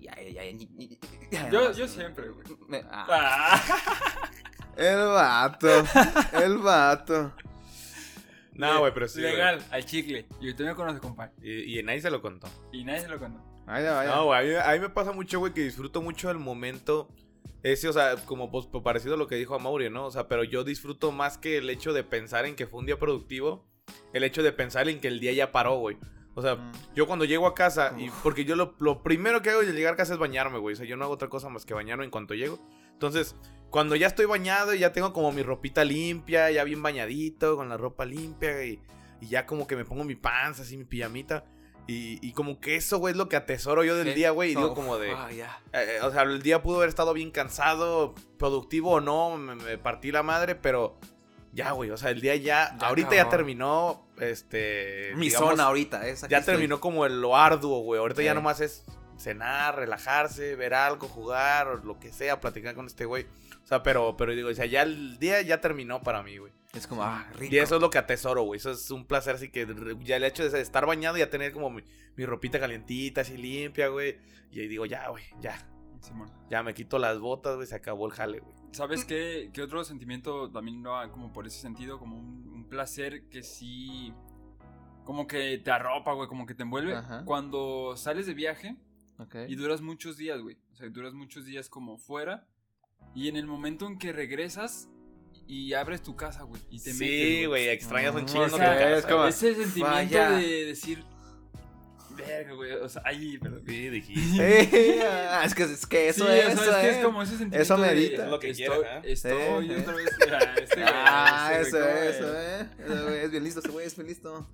Ya, 0.00 0.14
ya, 0.20 0.42
ya, 0.42 0.44
ya, 0.50 0.96
ya, 1.30 1.50
Yo, 1.50 1.72
yo 1.72 1.86
siempre, 1.86 2.28
güey. 2.28 2.44
me- 2.68 2.82
ah. 2.90 3.06
Ah, 3.08 4.30
El 4.76 4.96
vato, 5.06 5.68
el 6.42 6.58
vato. 6.58 7.32
No, 8.54 8.80
güey, 8.80 8.92
pero 8.92 9.06
sí. 9.08 9.20
Legal, 9.20 9.64
al 9.70 9.84
chicle. 9.84 10.26
Y 10.40 10.50
usted 10.50 10.64
me 10.64 10.74
conoce, 10.74 10.98
compadre. 10.98 11.32
Y, 11.42 11.78
y 11.78 11.82
nadie 11.82 12.00
se 12.00 12.10
lo 12.10 12.20
contó. 12.20 12.48
Y 12.72 12.84
nadie 12.84 13.00
se 13.02 13.08
lo 13.08 13.18
contó. 13.18 13.40
Vaya, 13.66 13.92
vaya. 13.94 14.14
No, 14.14 14.24
güey, 14.26 14.56
a 14.56 14.60
mí, 14.62 14.66
a 14.68 14.72
mí 14.74 14.80
me 14.80 14.88
pasa 14.90 15.12
mucho, 15.12 15.38
güey, 15.38 15.52
que 15.54 15.62
disfruto 15.62 16.02
mucho 16.02 16.30
el 16.30 16.38
momento. 16.38 17.08
Ese, 17.62 17.88
o 17.88 17.92
sea, 17.92 18.16
como 18.26 18.50
pues, 18.50 18.66
parecido 18.82 19.14
a 19.14 19.16
lo 19.16 19.28
que 19.28 19.36
dijo 19.36 19.54
a 19.54 19.58
Mauri, 19.58 19.88
¿no? 19.88 20.06
O 20.06 20.10
sea, 20.10 20.26
pero 20.26 20.42
yo 20.42 20.64
disfruto 20.64 21.12
más 21.12 21.38
que 21.38 21.58
el 21.58 21.70
hecho 21.70 21.92
de 21.92 22.02
pensar 22.02 22.44
en 22.44 22.56
que 22.56 22.66
fue 22.66 22.80
un 22.80 22.86
día 22.86 22.98
productivo, 22.98 23.64
el 24.12 24.24
hecho 24.24 24.42
de 24.42 24.52
pensar 24.52 24.88
en 24.88 25.00
que 25.00 25.08
el 25.08 25.20
día 25.20 25.32
ya 25.32 25.52
paró, 25.52 25.76
güey. 25.78 25.96
O 26.34 26.42
sea, 26.42 26.56
Mm. 26.56 26.72
yo 26.94 27.06
cuando 27.06 27.24
llego 27.24 27.46
a 27.46 27.54
casa, 27.54 27.94
y 27.98 28.10
porque 28.22 28.44
yo 28.44 28.56
lo, 28.56 28.74
lo 28.80 29.02
primero 29.02 29.42
que 29.42 29.50
hago 29.50 29.60
al 29.60 29.72
llegar 29.74 29.94
a 29.94 29.96
casa 29.96 30.14
es 30.14 30.18
bañarme, 30.18 30.58
güey. 30.58 30.72
O 30.72 30.76
sea, 30.76 30.86
yo 30.86 30.96
no 30.96 31.04
hago 31.04 31.14
otra 31.14 31.28
cosa 31.28 31.48
más 31.50 31.64
que 31.64 31.74
bañarme 31.74 32.04
en 32.04 32.10
cuanto 32.10 32.34
llego. 32.34 32.58
Entonces, 32.94 33.36
cuando 33.70 33.94
ya 33.96 34.06
estoy 34.08 34.26
bañado 34.26 34.74
y 34.74 34.80
ya 34.80 34.92
tengo 34.92 35.12
como 35.12 35.30
mi 35.30 35.42
ropita 35.42 35.84
limpia, 35.84 36.50
ya 36.50 36.64
bien 36.64 36.82
bañadito, 36.82 37.56
con 37.56 37.68
la 37.68 37.76
ropa 37.76 38.04
limpia 38.06 38.64
y, 38.64 38.80
y 39.20 39.28
ya 39.28 39.46
como 39.46 39.66
que 39.68 39.76
me 39.76 39.84
pongo 39.84 40.02
mi 40.04 40.14
panza, 40.16 40.62
así 40.62 40.76
mi 40.76 40.84
pijamita. 40.84 41.44
Y, 41.86 42.26
y 42.26 42.32
como 42.32 42.60
que 42.60 42.76
eso, 42.76 42.98
güey, 42.98 43.12
es 43.12 43.18
lo 43.18 43.28
que 43.28 43.36
atesoro 43.36 43.82
yo 43.82 43.96
del 43.96 44.14
día, 44.14 44.30
güey. 44.30 44.52
Y 44.52 44.54
digo 44.54 44.74
como 44.74 44.98
de... 44.98 45.12
ah, 45.12 45.28
eh, 45.72 45.98
o 46.02 46.12
sea, 46.12 46.22
el 46.22 46.42
día 46.42 46.62
pudo 46.62 46.76
haber 46.76 46.88
estado 46.88 47.12
bien 47.12 47.30
cansado, 47.30 48.14
productivo 48.38 48.92
o 48.92 49.00
no, 49.00 49.36
me, 49.36 49.56
me 49.56 49.78
partí 49.78 50.12
la 50.12 50.22
madre, 50.22 50.54
pero 50.54 50.96
ya, 51.52 51.72
güey. 51.72 51.90
O 51.90 51.96
sea, 51.96 52.10
el 52.10 52.20
día 52.20 52.36
ya... 52.36 52.76
Ya 52.78 52.86
ahorita 52.86 53.16
ya 53.16 53.28
terminó, 53.28 54.06
este... 54.20 55.12
Mi 55.16 55.26
digamos, 55.26 55.50
zona 55.50 55.64
ahorita, 55.64 56.06
esa 56.06 56.28
ya 56.28 56.42
terminó 56.42 56.80
como 56.80 57.04
el, 57.04 57.20
lo 57.20 57.36
arduo, 57.36 57.80
güey. 57.80 58.00
Ahorita 58.00 58.22
ya 58.22 58.32
nomás 58.32 58.60
es 58.60 58.84
cenar, 59.18 59.76
relajarse, 59.76 60.56
ver 60.56 60.74
algo, 60.74 61.08
jugar, 61.08 61.68
o 61.68 61.76
lo 61.76 61.98
que 61.98 62.12
sea, 62.12 62.40
platicar 62.40 62.74
con 62.74 62.86
este 62.86 63.04
güey. 63.04 63.26
O 63.62 63.66
sea, 63.66 63.82
pero, 63.82 64.16
pero 64.16 64.32
digo, 64.34 64.48
o 64.48 64.54
sea, 64.54 64.66
ya 64.66 64.82
el 64.82 65.18
día 65.18 65.40
ya 65.42 65.60
terminó 65.60 66.02
para 66.02 66.22
mí, 66.22 66.36
güey. 66.38 66.52
Es 66.74 66.86
como, 66.86 67.02
ah, 67.02 67.26
rico. 67.34 67.54
Y 67.54 67.58
eso 67.58 67.76
es 67.76 67.80
lo 67.80 67.90
que 67.90 67.98
atesoro, 67.98 68.42
güey. 68.42 68.58
Eso 68.58 68.70
es 68.70 68.90
un 68.90 69.04
placer, 69.04 69.34
así 69.34 69.50
que 69.50 69.66
ya 70.04 70.16
el 70.16 70.24
hecho 70.24 70.48
de 70.48 70.60
estar 70.60 70.86
bañado 70.86 71.16
y 71.16 71.20
ya 71.20 71.28
tener 71.30 71.52
como 71.52 71.70
mi, 71.70 71.82
mi 72.16 72.24
ropita 72.26 72.58
calientita, 72.58 73.20
así 73.20 73.36
limpia, 73.36 73.88
güey. 73.88 74.18
Y 74.50 74.60
ahí 74.60 74.68
digo, 74.68 74.86
ya, 74.86 75.08
güey, 75.08 75.24
ya. 75.40 75.56
Simón. 76.00 76.30
Ya 76.50 76.62
me 76.62 76.74
quito 76.74 76.98
las 76.98 77.20
botas, 77.20 77.54
güey, 77.56 77.66
se 77.66 77.76
acabó 77.76 78.06
el 78.06 78.12
jale, 78.12 78.40
güey. 78.40 78.54
¿Sabes 78.72 79.04
qué, 79.04 79.50
qué 79.52 79.62
otro 79.62 79.84
sentimiento 79.84 80.50
también 80.50 80.82
va 80.84 81.10
como 81.10 81.32
por 81.32 81.46
ese 81.46 81.60
sentido? 81.60 81.98
Como 81.98 82.18
un, 82.18 82.48
un 82.48 82.68
placer 82.68 83.28
que 83.28 83.42
sí. 83.42 84.12
Como 85.04 85.26
que 85.26 85.58
te 85.58 85.70
arropa, 85.70 86.12
güey, 86.14 86.26
como 86.28 86.46
que 86.46 86.54
te 86.54 86.62
envuelve. 86.62 86.94
Ajá. 86.96 87.24
Cuando 87.24 87.96
sales 87.96 88.26
de 88.26 88.34
viaje 88.34 88.76
Ok. 89.18 89.36
y 89.46 89.54
duras 89.56 89.80
muchos 89.82 90.16
días, 90.16 90.40
güey. 90.40 90.56
O 90.72 90.74
sea, 90.74 90.88
duras 90.88 91.12
muchos 91.12 91.44
días 91.44 91.68
como 91.68 91.98
fuera. 91.98 92.46
Y 93.14 93.28
en 93.28 93.36
el 93.36 93.46
momento 93.46 93.86
en 93.86 93.98
que 93.98 94.12
regresas 94.12 94.88
y 95.46 95.72
abres 95.74 96.02
tu 96.02 96.16
casa, 96.16 96.42
güey. 96.44 96.60
Y 96.70 96.80
te 96.80 96.92
metes. 96.94 97.08
Sí, 97.08 97.44
güey, 97.46 97.68
extrañas 97.68 98.14
un 98.14 98.24
chingo 98.26 98.44
o 98.44 98.48
sea, 98.48 98.96
es 98.96 99.04
como-. 99.06 99.26
Ese 99.26 99.54
sentimiento 99.54 99.90
Vaya. 99.96 100.30
de 100.32 100.64
decir. 100.66 101.04
Verga, 102.16 102.52
güey. 102.52 102.72
O 102.72 102.88
sea, 102.90 103.02
ahí, 103.06 103.38
perdón. 103.38 103.62
Sí, 103.66 103.88
dijiste. 103.88 104.62
Eh, 105.02 105.02
ah, 105.02 105.42
es 105.46 105.54
que 105.54 105.62
es 105.64 105.86
que 105.86 106.08
eso 106.10 106.26
Sí, 106.26 106.30
es, 106.32 106.44
o 106.46 106.48
sea, 106.48 106.52
eso 106.52 106.70
es 106.70 106.76
que 106.76 106.90
es 106.90 106.96
es. 106.98 107.04
como 107.04 107.22
ese 107.22 107.30
sentimiento 107.38 107.62
Eso 107.62 107.78
medita. 107.78 108.26
Lo 108.26 108.38
que 108.38 108.50
estoy, 108.50 108.66
quieres, 108.66 108.84
¿eh? 108.84 109.12
estoy 109.12 109.68
Sí, 109.68 109.74
otra 109.80 109.94
vez. 109.94 110.10
mira, 110.20 110.54
este 110.62 110.76
güey, 110.76 110.88
Ah, 110.94 111.52
este 111.58 111.68
eso 111.68 111.78
güey, 111.78 112.06
es, 112.08 112.16
¿cómo 112.16 112.28
eso 112.28 112.38
es. 112.38 112.66
Ese 112.90 113.02
güey 113.02 113.18
es 113.24 113.30
bien 113.30 113.44
listo, 113.44 113.60
ese 113.60 113.68
güey 113.70 113.86
es 113.86 113.96
bien 113.96 114.08
listo. 114.08 114.48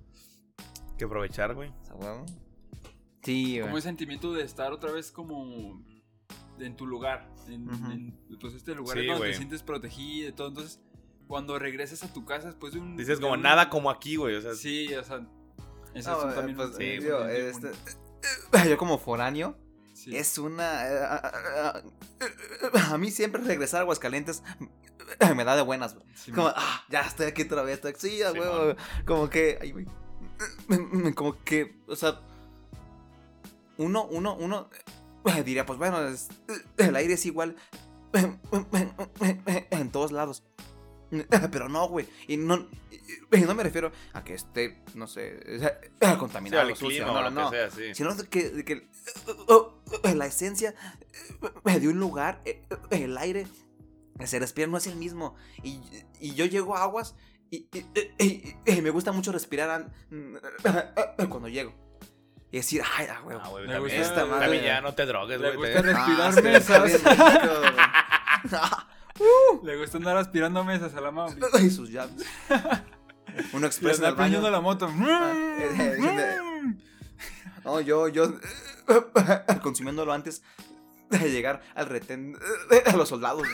Que 0.97 1.05
aprovechar, 1.05 1.53
güey. 1.53 1.71
Sí, 3.23 3.57
Como 3.59 3.71
güey. 3.71 3.75
el 3.77 3.81
sentimiento 3.83 4.33
de 4.33 4.43
estar 4.43 4.71
otra 4.71 4.91
vez 4.91 5.11
como 5.11 5.83
en 6.59 6.75
tu 6.77 6.85
lugar. 6.87 7.29
En, 7.51 8.17
pues 8.39 8.53
este 8.53 8.75
lugar 8.75 8.97
Sí, 8.97 9.05
donde 9.05 9.27
te 9.29 9.33
sientes 9.35 9.63
protegido 9.63 10.29
y 10.29 10.31
todo. 10.31 10.47
Entonces, 10.49 10.79
cuando 11.27 11.57
regresas 11.59 12.03
a 12.03 12.11
tu 12.13 12.25
casa 12.25 12.47
después 12.47 12.73
de 12.73 12.79
un. 12.79 12.95
Dices 12.97 13.17
de 13.17 13.21
como 13.23 13.33
un- 13.33 13.41
nada 13.41 13.69
como 13.69 13.89
aquí, 13.89 14.15
güey. 14.15 14.35
O 14.35 14.41
sea, 14.41 14.53
Sí, 14.55 14.93
o 14.95 15.03
sea. 15.03 15.25
Ese 15.93 16.09
No, 16.09 16.17
es 16.19 16.23
un- 16.25 16.29
eh, 16.31 16.33
también 16.35 16.57
pues, 16.57 16.69
sí, 16.75 16.83
bien 16.83 17.03
este, 17.29 17.67
bonito. 17.67 18.69
yo 18.69 18.77
como 18.77 18.97
foráneo, 18.99 19.57
Sí. 19.93 20.15
es 20.15 20.37
una... 20.37 20.87
eh, 20.87 21.83
A 22.91 22.97
mí 22.97 23.11
siempre 23.11 23.41
regresar 23.43 23.79
a 23.79 23.81
Aguascalientes 23.81 24.43
me 25.35 25.43
da 25.43 25.55
de 25.55 25.61
buenas, 25.63 25.95
güey. 25.95 26.05
Sí, 26.15 26.31
Como, 26.31 26.47
ah, 26.55 26.85
ya 26.89 27.01
estoy 27.01 27.25
aquí 27.27 27.41
otra 27.43 27.63
vez, 27.63 27.83
estoy 27.83 27.93
sí. 27.97 28.19
Como 29.05 29.29
que, 29.29 29.57
ay, 29.61 29.71
güey. 29.71 29.85
Como 31.15 31.35
que, 31.43 31.75
o 31.87 31.95
sea, 31.95 32.21
uno, 33.77 34.05
uno, 34.05 34.35
uno 34.35 34.69
eh, 34.73 34.91
diría, 35.45 35.65
pues 35.65 35.79
bueno, 35.79 36.07
es- 36.07 36.29
el 36.77 36.95
aire 36.95 37.13
es 37.13 37.25
igual 37.25 37.55
en 39.71 39.91
todos 39.91 40.11
lados. 40.11 40.43
Pero 41.51 41.69
no, 41.69 41.87
güey. 41.87 42.07
Y 42.27 42.37
no, 42.37 42.67
y 43.31 43.39
no 43.41 43.55
me 43.55 43.63
refiero 43.63 43.91
a 44.13 44.23
que 44.23 44.33
esté, 44.35 44.83
no 44.93 45.07
sé, 45.07 45.39
sí, 45.59 45.65
contaminado, 46.19 46.67
al 46.67 46.75
sucio. 46.75 47.03
clima 47.05 47.29
No, 47.29 47.29
no, 47.31 47.49
sea, 47.49 47.71
sí. 47.71 47.95
sino 47.95 48.15
que, 48.29 48.63
que 48.63 48.87
oh, 49.47 49.81
la 50.13 50.25
esencia 50.27 50.75
de 51.63 51.87
un 51.87 51.99
lugar, 51.99 52.41
eh, 52.45 52.61
el 52.91 53.17
aire 53.17 53.47
se 54.25 54.37
respira 54.39 54.67
no 54.67 54.77
es 54.77 54.85
el 54.87 54.97
mismo. 54.97 55.35
Y, 55.63 55.81
y 56.19 56.35
yo 56.35 56.45
llego 56.45 56.75
a 56.77 56.83
aguas 56.83 57.15
y, 57.49 57.67
me 58.81 58.91
gusta 58.91 59.11
mucho 59.11 59.31
respirar 59.31 59.69
an- 59.71 59.91
cuando 61.29 61.47
llego. 61.47 61.73
Y 62.51 62.57
decir, 62.57 62.81
ay, 62.97 63.07
ah, 63.11 63.19
güey. 63.23 63.37
Ah, 63.41 63.47
güey, 63.49 63.67
Me 63.67 63.77
gusta- 63.79 63.97
esta 63.97 64.25
madre- 64.25 64.41
también 64.45 64.63
ya 64.63 64.81
no 64.81 64.93
te 64.95 65.05
drogues, 65.05 65.39
Le 65.39 65.51
güey. 65.55 65.71
gusta 65.71 65.81
te- 65.83 65.93
respirar 65.93 66.21
Ah, 66.21 66.29
está 66.57 66.79
mesas. 66.79 67.03
rico. 68.41 68.85
Le 69.63 69.77
gusta 69.77 69.97
andar 69.97 70.17
aspirando 70.17 70.63
mesas 70.63 70.93
a 70.95 71.01
la 71.01 71.11
mano. 71.11 71.35
y 71.61 71.69
sus 71.69 71.89
llaves. 71.91 72.25
Uno 73.53 73.67
expresa 73.67 73.97
el 74.07 74.15
baño. 74.15 74.17
prendiendo 74.17 74.49
la 74.49 74.61
moto. 74.61 74.87
eh, 74.89 75.69
eh, 75.79 76.37
No, 77.65 77.81
yo, 77.81 78.07
yo 78.07 78.33
consumiéndolo 79.61 80.11
antes 80.13 80.41
de 81.09 81.29
llegar 81.31 81.61
al 81.75 81.85
retén 81.87 82.35
a 82.85 82.95
los 82.95 83.09
soldados. 83.09 83.47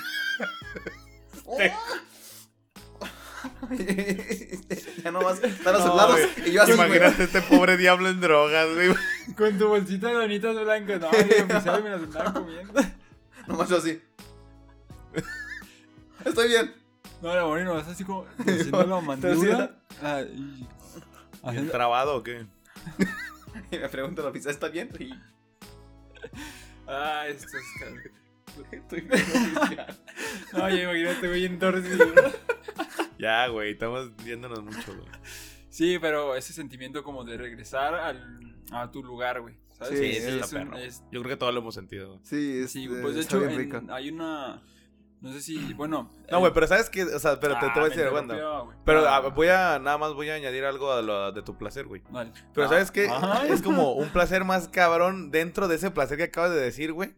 ya 5.03 5.11
nomás 5.11 5.43
están 5.43 5.73
los 5.73 5.81
No, 5.83 5.87
soldados 5.87 6.19
güey. 6.35 6.49
y 6.49 6.53
yo 6.53 6.63
así, 6.63 6.73
güey. 6.73 6.87
Imagínate 6.87 7.23
este 7.23 7.41
pobre 7.41 7.77
diablo 7.77 8.09
en 8.09 8.19
drogas, 8.21 8.67
güey. 8.73 8.93
Con 9.37 9.57
tu 9.57 9.67
bolsita 9.67 10.07
de 10.07 10.13
donitas 10.13 10.55
blancas. 10.55 11.01
No, 11.01 11.09
oficial 11.09 11.83
me 11.83 11.89
las 11.89 12.01
andaba 12.03 12.33
comiendo. 12.33 12.73
Nomás 13.47 13.69
yo 13.69 13.77
así. 13.77 14.01
Estoy 16.23 16.47
bien. 16.47 16.73
No, 17.21 17.35
la 17.35 17.43
morena 17.45 17.71
vas 17.71 17.87
así 17.87 18.03
como 18.03 18.25
haciendo 18.39 18.83
la 18.85 19.01
mandura. 19.01 19.75
Ah, 20.01 20.21
y- 20.21 20.35
¿Bien 20.37 20.67
haciendo- 21.43 21.71
trabado 21.71 22.15
o 22.17 22.23
qué? 22.23 22.45
Y 23.71 23.77
me 23.77 23.89
pregunta 23.89 24.21
el 24.21 24.27
oficial, 24.27 24.53
¿está 24.53 24.67
bien? 24.69 24.89
Y 24.99 25.13
Ah, 26.87 27.25
esto 27.27 27.45
es 27.47 28.71
estoy 28.71 29.01
bien, 29.01 29.21
oficial. 29.21 29.99
No, 30.53 30.69
ya 30.69 30.83
imagínate, 30.83 31.27
güey, 31.27 31.45
en 31.45 31.59
Torres. 31.59 31.85
Ya, 33.19 33.47
güey, 33.47 33.71
estamos 33.71 34.15
viéndonos 34.23 34.63
mucho, 34.63 34.95
güey. 34.95 35.07
Sí, 35.69 35.97
pero 35.99 36.35
ese 36.35 36.53
sentimiento 36.53 37.03
como 37.03 37.23
de 37.23 37.37
regresar 37.37 37.93
al, 37.95 38.55
a 38.71 38.91
tu 38.91 39.03
lugar, 39.03 39.41
güey. 39.41 39.55
¿Sabes? 39.77 39.99
Sí, 39.99 40.05
Es- 40.05 40.23
sí, 40.23 40.29
es 40.29 40.35
está 40.45 40.61
un- 40.61 40.73
es- 40.75 41.03
Yo 41.11 41.21
creo 41.21 41.31
que 41.31 41.37
todos 41.37 41.53
lo 41.53 41.59
hemos 41.59 41.75
sentido, 41.75 42.09
güey. 42.11 42.19
Sí, 42.23 42.59
es, 42.63 42.71
sí, 42.71 42.87
pues 42.87 43.15
de 43.15 43.21
hecho 43.21 43.43
en- 43.43 43.57
rico. 43.57 43.81
hay 43.89 44.09
una... 44.09 44.61
No 45.21 45.33
sé 45.33 45.41
si, 45.41 45.73
bueno... 45.73 46.11
No, 46.29 46.37
eh, 46.37 46.39
güey, 46.39 46.53
pero 46.53 46.67
¿sabes 46.67 46.89
qué? 46.89 47.03
O 47.03 47.19
sea, 47.19 47.39
pero 47.39 47.55
te, 47.55 47.61
te 47.61 47.65
ah, 47.67 47.73
voy 47.75 47.85
a 47.85 47.89
me 47.89 47.95
decir, 47.95 48.11
bueno. 48.11 48.73
Pero 48.85 49.07
Ah, 49.07 49.17
ah, 49.17 49.27
voy 49.29 49.47
a, 49.47 49.79
nada 49.79 49.97
más 49.97 50.13
voy 50.13 50.29
a 50.29 50.35
añadir 50.35 50.63
algo 50.65 50.91
a 50.91 51.01
lo 51.01 51.31
de 51.31 51.41
tu 51.41 51.57
placer, 51.57 51.87
güey. 51.87 52.03
Vale. 52.11 52.31
Pero 52.53 52.67
Ah, 52.67 52.69
¿sabes 52.69 52.91
qué? 52.91 53.09
ay. 53.09 53.49
Es 53.51 53.61
como 53.61 53.93
un 53.93 54.09
placer 54.09 54.43
más 54.43 54.67
cabrón 54.67 55.31
dentro 55.31 55.67
de 55.67 55.75
ese 55.75 55.89
placer 55.89 56.17
que 56.17 56.23
acabas 56.25 56.51
de 56.51 56.59
decir, 56.61 56.93
güey. 56.93 57.15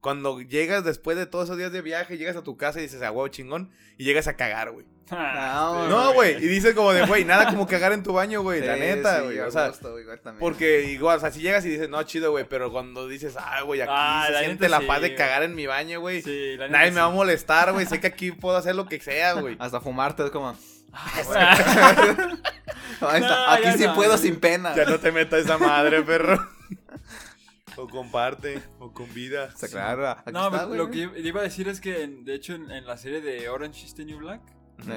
Cuando 0.00 0.40
llegas 0.40 0.82
después 0.84 1.16
de 1.18 1.26
todos 1.26 1.44
esos 1.44 1.58
días 1.58 1.72
de 1.72 1.82
viaje, 1.82 2.16
llegas 2.16 2.36
a 2.36 2.42
tu 2.42 2.56
casa 2.56 2.78
y 2.78 2.82
dices, 2.82 3.02
ah, 3.02 3.10
huevo 3.12 3.28
chingón, 3.28 3.70
y 3.98 4.04
llegas 4.04 4.28
a 4.28 4.36
cagar, 4.36 4.70
güey. 4.70 4.86
Ah, 5.10 5.86
No, 5.88 5.88
No, 5.88 6.12
güey, 6.14 6.36
y 6.42 6.46
dices 6.48 6.74
como 6.74 6.92
de, 6.92 7.04
güey, 7.04 7.24
nada 7.24 7.48
como 7.50 7.66
cagar 7.66 7.92
en 7.92 8.02
tu 8.02 8.12
baño, 8.14 8.40
güey, 8.42 8.60
la 8.64 8.76
neta, 8.76 9.20
güey. 9.22 9.38
o 9.40 9.50
sea, 9.50 9.68
gusto, 9.68 9.94
porque 10.38 10.84
igual, 10.90 11.18
o 11.18 11.20
sea, 11.20 11.30
si 11.30 11.40
llegas 11.40 11.66
y 11.66 11.68
dices, 11.68 11.88
no, 11.90 12.02
chido, 12.04 12.30
güey, 12.30 12.46
pero 12.48 12.70
cuando 12.72 13.08
dices, 13.08 13.34
ah, 13.38 13.60
güey, 13.62 13.82
aquí 13.82 13.90
Ah, 13.92 14.24
se 14.28 14.32
la 14.32 14.40
siente 14.40 14.68
la 14.70 14.78
sí, 14.80 14.86
paz 14.86 15.02
de 15.02 15.14
cagar 15.14 15.42
en 15.42 15.54
mi 15.54 15.66
baño, 15.66 16.00
güey. 16.00 16.22
Sí, 16.22 16.56
la 16.56 16.66
neta 16.68 16.78
Nadie 16.78 16.92
me 16.92 17.00
va 17.00 17.06
a 17.06 17.10
molestar, 17.10 17.72
güey, 17.72 17.84
sé 17.86 18.00
que 18.00 18.06
aquí 18.06 18.32
puedo 18.32 18.56
hacer 18.56 18.74
lo 18.76 18.86
que 18.86 19.00
sea, 19.00 19.34
güey. 19.34 19.56
Hasta 19.58 19.80
fumarte 19.80 20.24
es 20.24 20.30
como. 20.30 20.56
Ah, 20.92 21.12
está, 21.20 22.38
No, 23.00 23.08
aquí 23.48 23.78
sí 23.78 23.84
no. 23.84 23.94
puedo 23.94 24.16
sin 24.16 24.40
pena. 24.40 24.74
Ya 24.74 24.84
no 24.86 24.98
te 24.98 25.12
metas 25.12 25.40
esa 25.44 25.58
madre, 25.58 26.02
perro. 26.02 26.48
O 27.82 27.88
comparte, 27.88 28.62
o 28.78 28.92
convida. 28.92 29.50
O 29.54 29.56
sea, 29.56 29.68
claro, 29.68 30.08
aquí 30.10 30.32
No, 30.32 30.46
está, 30.46 30.68
pero 30.68 30.68
güey. 30.68 30.78
lo 30.78 31.12
que 31.12 31.20
iba 31.20 31.40
a 31.40 31.44
decir 31.44 31.68
es 31.68 31.80
que, 31.80 32.02
en- 32.02 32.24
de 32.24 32.34
hecho, 32.34 32.54
en, 32.54 32.70
en 32.70 32.86
la 32.86 32.96
serie 32.96 33.20
de 33.20 33.48
Orange 33.48 33.86
is 33.86 33.94
the 33.94 34.04
New 34.04 34.18
Black 34.18 34.42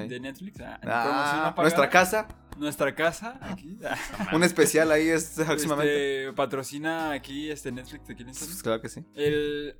de 0.07 0.19
Netflix, 0.19 0.59
ah, 0.61 0.79
Ah, 0.83 1.53
nuestra 1.57 1.89
casa, 1.89 2.27
nuestra 2.57 2.95
casa, 2.95 3.37
aquí, 3.41 3.77
un 4.33 4.43
especial 4.43 4.91
ahí 4.91 5.09
es 5.09 5.33
próximamente. 5.45 6.23
este, 6.23 6.33
patrocina 6.33 7.11
aquí 7.11 7.49
este 7.51 7.71
Netflix 7.71 8.07
de 8.07 8.13
aquí 8.13 8.23
en. 8.23 8.29
Pues 8.29 8.63
claro 8.63 8.81
que 8.81 8.87
sí. 8.87 9.03
El, 9.15 9.75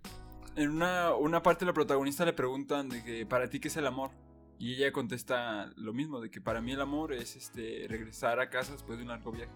en 0.58 0.70
una, 0.72 1.14
una 1.16 1.42
parte 1.42 1.64
la 1.66 1.72
protagonista 1.74 2.26
le 2.26 2.34
preguntan 2.34 2.90
de 2.90 3.02
que 3.04 3.26
para 3.26 3.50
ti 3.50 3.60
qué 3.60 3.70
es 3.70 3.78
el 3.78 3.88
amor. 3.88 4.12
Y 4.60 4.76
ella 4.76 4.92
contesta 4.94 5.72
lo 5.78 5.94
mismo, 5.94 6.22
de 6.22 6.30
que 6.30 6.40
para 6.40 6.62
mí 6.62 6.72
el 6.74 6.80
amor 6.82 7.12
es 7.14 7.36
este 7.36 7.86
regresar 7.90 8.40
a 8.40 8.50
casa 8.50 8.72
después 8.74 8.98
de 8.98 9.04
un 9.04 9.10
largo 9.10 9.32
viaje. 9.32 9.52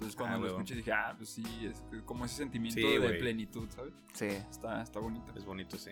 Entonces 0.00 0.16
cuando 0.16 0.36
Ah, 0.36 0.40
lo 0.40 0.46
escuché 0.48 0.74
dije, 0.76 0.92
ah, 0.92 1.14
pues 1.14 1.28
sí, 1.28 1.44
es 1.62 1.82
como 2.06 2.24
ese 2.24 2.36
sentimiento 2.36 2.80
Sí, 2.80 2.86
de 2.98 3.10
plenitud, 3.18 3.68
¿sabes? 3.68 3.92
Sí, 4.14 4.24
Está, 4.26 4.80
está 4.82 4.98
bonito. 4.98 5.30
Es 5.36 5.44
bonito, 5.44 5.76
sí. 5.76 5.90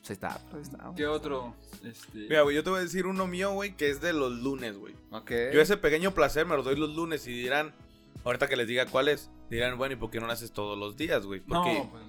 pues 0.00 0.10
está, 0.10 0.36
pues 0.50 0.54
ahí 0.54 0.62
está. 0.62 0.92
¿Qué 0.96 1.06
otro? 1.06 1.54
Este, 1.84 2.18
Mira, 2.18 2.42
güey, 2.42 2.56
yo 2.56 2.64
te 2.64 2.70
voy 2.70 2.80
a 2.80 2.82
decir 2.82 3.06
uno 3.06 3.28
mío, 3.28 3.52
güey, 3.52 3.76
que 3.76 3.88
es 3.88 4.00
de 4.00 4.12
los 4.12 4.32
lunes, 4.32 4.76
güey. 4.76 4.94
Ok. 5.12 5.30
Yo 5.52 5.60
ese 5.60 5.76
pequeño 5.76 6.10
placer 6.12 6.44
me 6.44 6.56
lo 6.56 6.64
doy 6.64 6.74
los 6.76 6.94
lunes 6.96 7.24
y 7.28 7.32
dirán, 7.32 7.72
ahorita 8.24 8.48
que 8.48 8.56
les 8.56 8.66
diga 8.66 8.86
cuál 8.86 9.06
es, 9.08 9.30
dirán, 9.48 9.78
bueno, 9.78 9.94
¿y 9.94 9.96
por 9.96 10.10
qué 10.10 10.18
no 10.18 10.26
lo 10.26 10.32
haces 10.32 10.50
todos 10.52 10.76
los 10.76 10.96
días, 10.96 11.24
güey? 11.24 11.40
no, 11.46 11.62
pues 11.92 12.02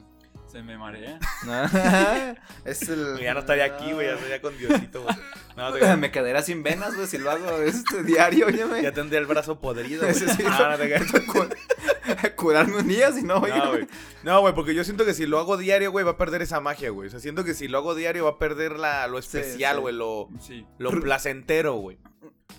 se 0.56 0.64
me 0.64 0.78
marea. 0.78 1.20
es 2.66 2.88
el... 2.88 3.20
ya 3.20 3.34
no 3.34 3.42
estaría 3.42 3.66
aquí, 3.66 3.92
güey, 3.92 4.08
ya 4.08 4.14
estaría 4.14 4.42
con 4.42 4.58
Diosito, 4.58 5.04
güey. 5.04 5.14
No, 5.58 5.74
te- 5.74 5.98
Me 5.98 6.12
quedaría 6.12 6.42
sin 6.42 6.64
venas, 6.64 6.96
güey, 6.96 7.08
si 7.08 7.18
lo 7.18 7.30
hago 7.30 7.58
este 7.62 8.04
diario, 8.04 8.48
oye, 8.48 8.64
ya 8.82 8.94
tendría 8.94 9.20
el 9.20 9.26
brazo 9.26 9.60
podrido, 9.60 10.08
güey. 10.08 10.16
Ah, 10.48 10.78
no 10.78 10.78
te. 10.78 12.36
Curarme 12.38 12.78
un 12.78 12.88
día, 12.88 13.12
si 13.12 13.24
no, 13.24 13.40
oye. 13.40 13.58
No, 13.58 13.70
güey. 13.72 13.88
No, 14.24 14.40
güey, 14.40 14.56
porque 14.56 14.74
yo 14.74 14.86
siento 14.86 15.04
que 15.04 15.14
si 15.14 15.26
lo 15.26 15.40
hago 15.40 15.58
diario, 15.58 15.92
güey, 15.92 16.06
va 16.06 16.12
a 16.12 16.18
perder 16.18 16.42
esa 16.42 16.62
magia, 16.62 16.90
güey. 16.90 17.08
O 17.08 17.12
sea, 17.12 17.20
siento 17.20 17.44
que 17.44 17.54
si 17.54 17.68
lo 17.68 17.80
hago 17.80 17.94
diario 17.94 18.24
va 18.24 18.30
a 18.32 18.40
perder 18.40 18.80
la, 18.80 19.08
lo 19.08 19.18
especial, 19.20 19.76
sí. 19.76 19.82
güey, 19.82 19.94
lo, 19.94 20.30
Sí. 20.40 20.66
lo 20.78 20.92
placentero, 21.02 21.74
güey. 21.74 21.98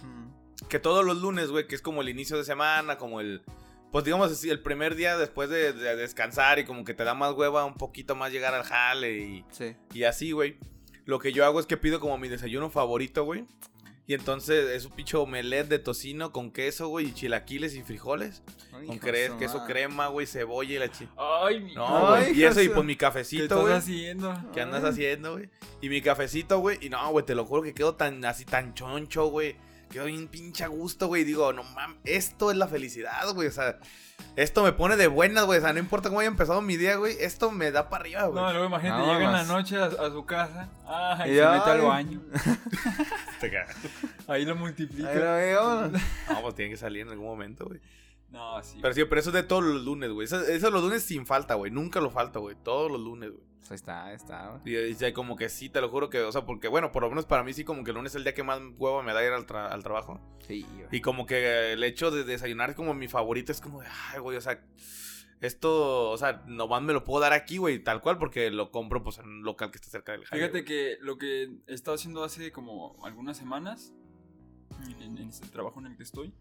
Mm. 0.02 0.66
Que 0.68 0.78
todos 0.78 1.02
los 1.02 1.16
lunes, 1.16 1.48
güey, 1.48 1.66
que 1.66 1.74
es 1.74 1.80
como 1.80 2.02
el 2.02 2.10
inicio 2.10 2.36
de 2.36 2.44
semana, 2.44 2.98
como 2.98 3.20
el... 3.22 3.42
Pues 3.92 4.04
digamos 4.04 4.30
así, 4.30 4.50
el 4.50 4.60
primer 4.60 4.94
día 4.94 5.16
después 5.16 5.48
de, 5.48 5.72
de 5.72 5.96
descansar 5.96 6.58
y 6.58 6.64
como 6.64 6.84
que 6.84 6.92
te 6.94 7.04
da 7.04 7.14
más 7.14 7.32
hueva 7.34 7.64
un 7.64 7.74
poquito 7.74 8.14
más 8.14 8.30
llegar 8.32 8.52
al 8.54 8.64
jale 8.64 9.18
y, 9.18 9.44
Sí. 9.50 9.74
y 9.94 10.02
así, 10.04 10.32
güey. 10.32 10.58
Lo 11.04 11.18
que 11.18 11.32
yo 11.32 11.44
hago 11.44 11.60
es 11.60 11.66
que 11.66 11.76
pido 11.76 12.00
como 12.00 12.18
mi 12.18 12.28
desayuno 12.28 12.68
favorito, 12.68 13.24
güey. 13.24 13.44
Y 14.08 14.14
entonces 14.14 14.70
es 14.70 14.84
un 14.84 14.92
pinche 14.92 15.16
omelette 15.16 15.68
de 15.68 15.78
tocino 15.80 16.30
con 16.30 16.52
queso, 16.52 16.86
güey, 16.88 17.06
y 17.06 17.12
chilaquiles 17.14 17.74
y 17.74 17.82
frijoles. 17.82 18.42
Con 18.70 18.84
Hijo 18.84 18.94
cre- 19.04 19.36
queso 19.38 19.58
madre. 19.58 19.72
crema, 19.72 20.06
güey, 20.08 20.26
cebolla 20.28 20.74
y 20.74 20.78
la 20.78 20.88
chi... 20.92 21.08
Ay, 21.16 21.60
mi 21.60 21.74
No, 21.74 22.12
Ay, 22.14 22.26
güey. 22.26 22.38
Y 22.40 22.44
eso, 22.44 22.60
y 22.62 22.68
pues 22.68 22.84
mi 22.84 22.94
¿Qué 22.94 22.98
cafecito, 22.98 23.42
estás 23.44 23.60
güey. 23.62 23.72
haciendo? 23.74 24.34
¿Qué 24.52 24.60
andas 24.60 24.84
Ay. 24.84 24.90
haciendo, 24.90 25.32
güey? 25.32 25.48
Y 25.80 25.88
mi 25.88 26.00
cafecito, 26.02 26.58
güey. 26.60 26.78
Y 26.82 26.88
no, 26.88 27.10
güey, 27.10 27.24
te 27.26 27.34
lo 27.34 27.44
juro 27.44 27.62
que 27.62 27.74
quedo 27.74 27.96
tan 27.96 28.24
así, 28.24 28.44
tan 28.44 28.74
choncho, 28.74 29.26
güey. 29.26 29.56
Quedo 29.90 30.06
bien 30.06 30.28
pinche 30.28 30.64
a 30.64 30.68
gusto, 30.68 31.06
güey. 31.06 31.22
Y 31.22 31.24
digo, 31.24 31.52
no 31.52 31.62
mames, 31.62 31.98
esto 32.04 32.50
es 32.50 32.56
la 32.56 32.66
felicidad, 32.68 33.32
güey. 33.34 33.48
O 33.48 33.52
sea, 33.52 33.78
esto 34.34 34.62
me 34.62 34.72
pone 34.72 34.96
de 34.96 35.06
buenas, 35.06 35.44
güey. 35.46 35.58
O 35.58 35.62
sea, 35.62 35.72
no 35.72 35.78
importa 35.78 36.08
cómo 36.08 36.20
haya 36.20 36.28
empezado 36.28 36.60
mi 36.60 36.76
día, 36.76 36.96
güey. 36.96 37.16
Esto 37.20 37.50
me 37.50 37.70
da 37.70 37.88
para 37.88 38.02
arriba, 38.02 38.24
güey. 38.26 38.42
No, 38.42 38.50
luego 38.52 38.66
imagínate, 38.66 39.02
No, 39.02 39.12
llega 39.14 39.24
en 39.26 39.32
la 39.32 39.44
noche 39.44 39.76
a, 39.76 39.84
a 39.86 40.10
su 40.10 40.26
casa. 40.26 40.68
Ay, 40.86 41.32
Y 41.32 41.34
se 41.36 41.46
mete 41.46 41.70
al 41.70 41.80
ay. 41.80 41.86
baño. 41.86 42.20
Te 43.40 43.50
cagas. 43.50 43.76
Ahí 44.26 44.44
lo 44.44 44.56
multiplica. 44.56 45.10
Ahí 45.10 45.18
lo 45.18 45.32
veo. 45.34 45.90
No, 46.30 46.42
pues 46.42 46.54
tiene 46.54 46.72
que 46.72 46.76
salir 46.76 47.02
en 47.02 47.10
algún 47.10 47.26
momento, 47.26 47.66
güey. 47.66 47.80
No, 48.30 48.62
sí. 48.62 48.78
Pero 48.82 48.92
sí, 48.92 49.04
pero 49.04 49.20
eso 49.20 49.30
es 49.30 49.34
de 49.34 49.42
todos 49.44 49.62
los 49.64 49.82
lunes, 49.84 50.10
güey. 50.10 50.24
Eso, 50.26 50.40
eso 50.42 50.70
los 50.70 50.82
lunes 50.82 51.04
sin 51.04 51.26
falta, 51.26 51.54
güey. 51.54 51.70
Nunca 51.70 52.00
lo 52.00 52.10
falta, 52.10 52.38
güey. 52.40 52.56
Todos 52.62 52.90
los 52.90 53.00
lunes, 53.00 53.30
güey. 53.30 53.45
Pues 53.68 53.80
está, 53.80 54.12
está. 54.12 54.60
Y, 54.64 55.12
como 55.12 55.36
que 55.36 55.48
sí, 55.48 55.68
te 55.68 55.80
lo 55.80 55.88
juro 55.88 56.08
que, 56.10 56.20
o 56.20 56.30
sea, 56.32 56.44
porque 56.44 56.68
bueno, 56.68 56.92
por 56.92 57.02
lo 57.02 57.08
menos 57.08 57.26
para 57.26 57.42
mí 57.42 57.52
sí, 57.52 57.64
como 57.64 57.82
que 57.84 57.90
el 57.90 57.96
lunes 57.96 58.12
es 58.12 58.16
el 58.16 58.24
día 58.24 58.34
que 58.34 58.42
más 58.42 58.60
huevo 58.78 59.02
me 59.02 59.12
da 59.12 59.24
ir 59.24 59.32
al, 59.32 59.46
tra- 59.46 59.70
al 59.70 59.82
trabajo. 59.82 60.20
Sí, 60.46 60.64
güey. 60.74 60.86
Y 60.92 61.00
como 61.00 61.26
que 61.26 61.72
el 61.72 61.82
hecho 61.84 62.10
de 62.10 62.24
desayunar 62.24 62.74
como 62.74 62.94
mi 62.94 63.08
favorito 63.08 63.50
es 63.52 63.60
como 63.60 63.80
de, 63.80 63.88
ay, 64.12 64.20
güey, 64.20 64.36
o 64.36 64.40
sea, 64.40 64.62
esto, 65.40 66.10
o 66.10 66.16
sea, 66.16 66.42
nomás 66.46 66.82
me 66.82 66.92
lo 66.92 67.04
puedo 67.04 67.20
dar 67.20 67.32
aquí, 67.32 67.58
güey, 67.58 67.82
tal 67.82 68.00
cual, 68.00 68.18
porque 68.18 68.50
lo 68.50 68.70
compro 68.70 69.02
pues 69.02 69.18
en 69.18 69.26
un 69.26 69.42
local 69.42 69.70
que 69.70 69.76
está 69.76 69.90
cerca 69.90 70.12
del 70.12 70.24
jale, 70.24 70.40
Fíjate 70.42 70.60
güey. 70.62 70.64
que 70.64 70.96
lo 71.00 71.18
que 71.18 71.50
he 71.66 71.74
estado 71.74 71.94
haciendo 71.96 72.24
hace 72.24 72.52
como 72.52 72.96
algunas 73.04 73.36
semanas, 73.36 73.92
en, 74.86 75.02
en- 75.02 75.18
en 75.18 75.28
este 75.28 75.48
trabajo 75.48 75.80
en 75.80 75.86
el 75.86 75.96
que 75.96 76.02
estoy, 76.04 76.32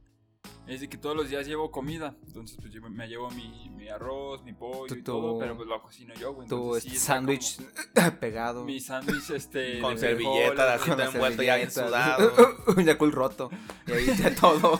es 0.67 0.81
de 0.81 0.89
que 0.89 0.97
todos 0.97 1.15
los 1.15 1.29
días 1.29 1.45
llevo 1.47 1.71
comida. 1.71 2.15
Entonces, 2.27 2.57
pues 2.59 2.73
me 2.91 3.07
llevo 3.07 3.29
mi, 3.31 3.69
mi 3.75 3.87
arroz, 3.89 4.43
mi 4.43 4.53
pollo 4.53 4.87
Tu- 4.87 4.95
y 4.95 5.03
todo, 5.03 5.33
tu- 5.33 5.39
pero 5.39 5.55
pues 5.55 5.67
lo 5.67 5.81
cocino 5.81 6.13
yo, 6.15 6.33
güey. 6.33 6.47
Tu 6.47 6.55
Entonces, 6.55 6.83
sí 6.83 6.89
este, 6.89 6.97
está 6.99 7.13
sándwich 7.13 7.61
pegado. 8.19 8.63
Mi 8.63 8.79
sándwich, 8.79 9.29
este. 9.31 9.79
Con 9.81 9.93
de 9.95 9.99
servilleta, 9.99 10.73
así 10.75 10.91
envuelto 10.91 11.43
ya 11.43 11.55
bien 11.57 11.71
sudado. 11.71 12.31
Un 12.75 12.83
Yakult 12.85 13.13
roto. 13.13 13.49
Y 13.87 13.91
ahí 13.91 14.15
ya 14.17 14.33
todo. 14.39 14.79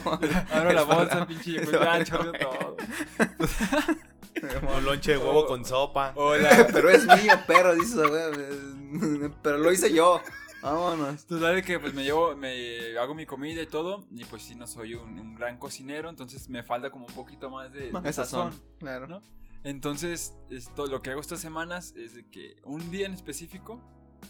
Abro 0.52 0.72
la 0.72 0.82
bolsa, 0.82 1.26
pinche 1.26 1.50
y 1.52 1.54
ya 1.54 2.04
chorreo 2.04 2.32
todo. 2.32 2.76
Un 4.76 4.84
lonche 4.84 5.12
de 5.12 5.18
huevo 5.18 5.46
con 5.46 5.64
sopa. 5.64 6.12
Hola. 6.14 6.66
Pero 6.72 6.90
es 6.90 7.04
mío, 7.06 7.32
perro, 7.46 7.74
dice, 7.74 7.96
güey. 8.06 9.30
Pero 9.42 9.58
lo 9.58 9.72
hice 9.72 9.92
yo. 9.92 10.20
Vámonos. 10.72 11.26
Total 11.26 11.62
que 11.64 11.78
pues 11.78 11.94
me 11.94 12.02
llevo, 12.02 12.34
me 12.34 12.98
hago 12.98 13.14
mi 13.14 13.24
comida 13.24 13.62
y 13.62 13.66
todo, 13.66 14.04
y 14.10 14.24
pues 14.24 14.42
sí 14.42 14.54
no 14.56 14.66
soy 14.66 14.94
un, 14.94 15.18
un 15.18 15.34
gran 15.34 15.58
cocinero, 15.58 16.10
entonces 16.10 16.48
me 16.48 16.62
falta 16.62 16.90
como 16.90 17.06
un 17.06 17.14
poquito 17.14 17.50
más 17.50 17.72
de, 17.72 17.92
de 17.92 18.12
sazón. 18.12 18.52
Claro. 18.78 19.06
¿no? 19.06 19.20
Entonces, 19.62 20.34
esto, 20.50 20.86
lo 20.86 21.02
que 21.02 21.10
hago 21.10 21.20
estas 21.20 21.40
semanas 21.40 21.94
es 21.96 22.14
de 22.14 22.28
que 22.28 22.56
un 22.64 22.90
día 22.90 23.06
en 23.06 23.14
específico, 23.14 23.80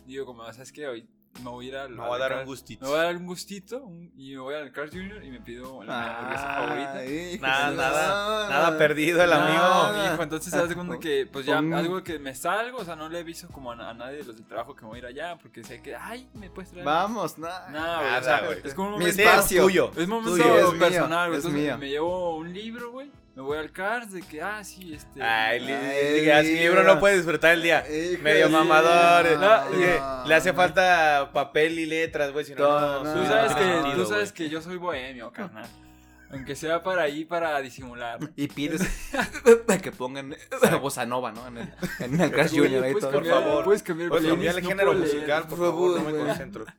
digo 0.06 0.26
como, 0.26 0.44
¿sabes 0.52 0.72
qué? 0.72 0.86
Hoy 0.86 1.08
me 1.42 1.50
voy 1.50 1.66
a 1.66 1.68
ir 1.68 1.76
al... 1.76 1.90
Me 1.90 2.06
voy 2.06 2.16
a 2.16 2.18
dar 2.18 2.38
un 2.38 2.44
gustito. 2.46 2.84
Me 2.84 2.90
voy 2.90 3.00
a 3.00 3.02
dar 3.04 3.16
un 3.16 3.26
gustito 3.26 3.78
un- 3.82 4.12
y 4.16 4.32
me 4.32 4.38
voy 4.40 4.54
al 4.54 4.72
Carl 4.72 4.90
Jr. 4.90 5.24
y 5.24 5.30
me 5.30 5.40
pido 5.40 5.82
la 5.84 5.98
mi 6.00 6.06
hamburguesa 6.08 6.54
favorita. 6.54 6.98
Ay, 6.98 7.38
Nada, 7.40 7.70
nada, 7.72 8.48
nada 8.48 8.78
perdido 8.78 9.22
el 9.22 9.30
No, 9.30 9.36
amigo. 9.36 10.02
mijo, 10.10 10.22
entonces 10.22 10.52
se 10.52 10.58
hace 10.58 10.74
cuenta 10.74 10.98
que, 10.98 11.26
pues 11.30 11.46
ya 11.46 11.58
algo 11.58 12.02
que 12.02 12.18
me 12.18 12.34
salgo, 12.34 12.78
o 12.78 12.84
sea, 12.84 12.96
no 12.96 13.08
le 13.08 13.18
aviso 13.20 13.48
como 13.48 13.72
a, 13.72 13.90
a 13.90 13.94
nadie 13.94 14.18
de 14.18 14.24
los 14.24 14.36
del 14.36 14.46
trabajo 14.46 14.74
que 14.74 14.82
me 14.82 14.88
voy 14.88 14.96
a 14.96 14.98
ir 15.00 15.06
allá, 15.06 15.38
porque 15.40 15.62
sé 15.64 15.80
que, 15.82 15.94
ay, 15.96 16.28
me 16.34 16.50
puedes 16.50 16.70
traer. 16.70 16.84
Vamos, 16.86 17.38
nada. 17.38 17.68
No, 17.70 17.78
güey, 17.78 17.88
o 18.08 18.10
Nada, 18.10 18.22
sea, 18.22 18.40
güey. 18.46 18.58
es 18.64 18.74
como 18.74 18.88
un 18.88 18.94
Mi 18.98 19.00
momento, 19.06 19.22
espacio. 19.22 19.62
tuyo. 19.64 19.90
es 19.96 20.04
un 20.04 20.08
momento 20.10 20.30
tuyo, 20.32 20.56
es 20.58 20.70
mío, 20.72 20.78
personal, 20.78 21.28
güey. 21.28 21.38
es 21.38 21.44
Entonces 21.44 21.68
mío. 21.68 21.78
me 21.78 21.88
llevo 21.88 22.36
un 22.36 22.52
libro, 22.52 22.90
güey. 22.92 23.10
Me 23.36 23.42
voy 23.42 23.58
al 23.58 23.70
Cars 23.70 24.12
de 24.12 24.22
que, 24.22 24.40
ah, 24.40 24.64
sí, 24.64 24.94
este. 24.94 25.22
Ay, 25.22 25.60
Ay, 25.70 26.30
así 26.30 26.58
libro 26.58 26.82
no 26.82 26.98
puede 26.98 27.16
disfrutar 27.16 27.52
el 27.52 27.62
día. 27.62 27.84
Medio 28.22 28.48
mamador. 28.48 29.38
No, 29.38 29.70
Dije, 29.76 30.00
le 30.26 30.34
hace 30.34 30.54
falta 30.54 31.28
papel 31.34 31.78
y 31.78 31.84
letras, 31.84 32.32
güey, 32.32 32.46
si 32.46 32.54
no, 32.54 32.60
No, 32.66 32.80
no, 32.80 33.04
no, 33.04 33.12
Tú 33.12 33.18
no 33.18 33.26
sabes, 33.26 33.54
que, 33.54 33.94
tú 33.94 34.06
sabes 34.06 34.32
que 34.32 34.48
yo 34.48 34.62
soy 34.62 34.78
bohemio, 34.78 35.30
carnal. 35.32 35.68
Aunque 36.30 36.56
sea 36.56 36.82
para 36.82 37.02
ahí, 37.02 37.24
para 37.24 37.58
disimular. 37.60 38.18
Y 38.36 38.48
pides 38.48 38.82
que 39.82 39.92
pongan 39.92 40.34
bossa 40.80 41.06
nova, 41.06 41.30
¿no? 41.32 41.46
En 41.46 41.58
el, 41.58 41.72
en 42.00 42.20
el 42.20 42.30
Crash 42.32 42.50
Junior 42.56 42.82
ahí 42.84 42.92
todo. 42.94 43.10
Por 43.12 43.22
cambiar- 43.22 43.42
favor. 43.44 43.64
Puedes 43.64 43.82
cambiar 43.82 44.08
Puedes 44.10 44.24
playlist, 44.26 44.34
cambiar 44.54 44.56
el 44.58 44.62
no 44.62 44.68
género 44.68 44.94
musical, 44.94 45.42
por 45.46 45.58
por 45.58 45.58
favor, 45.68 46.00
no 46.00 46.10
me 46.10 46.18
concentro. 46.26 46.64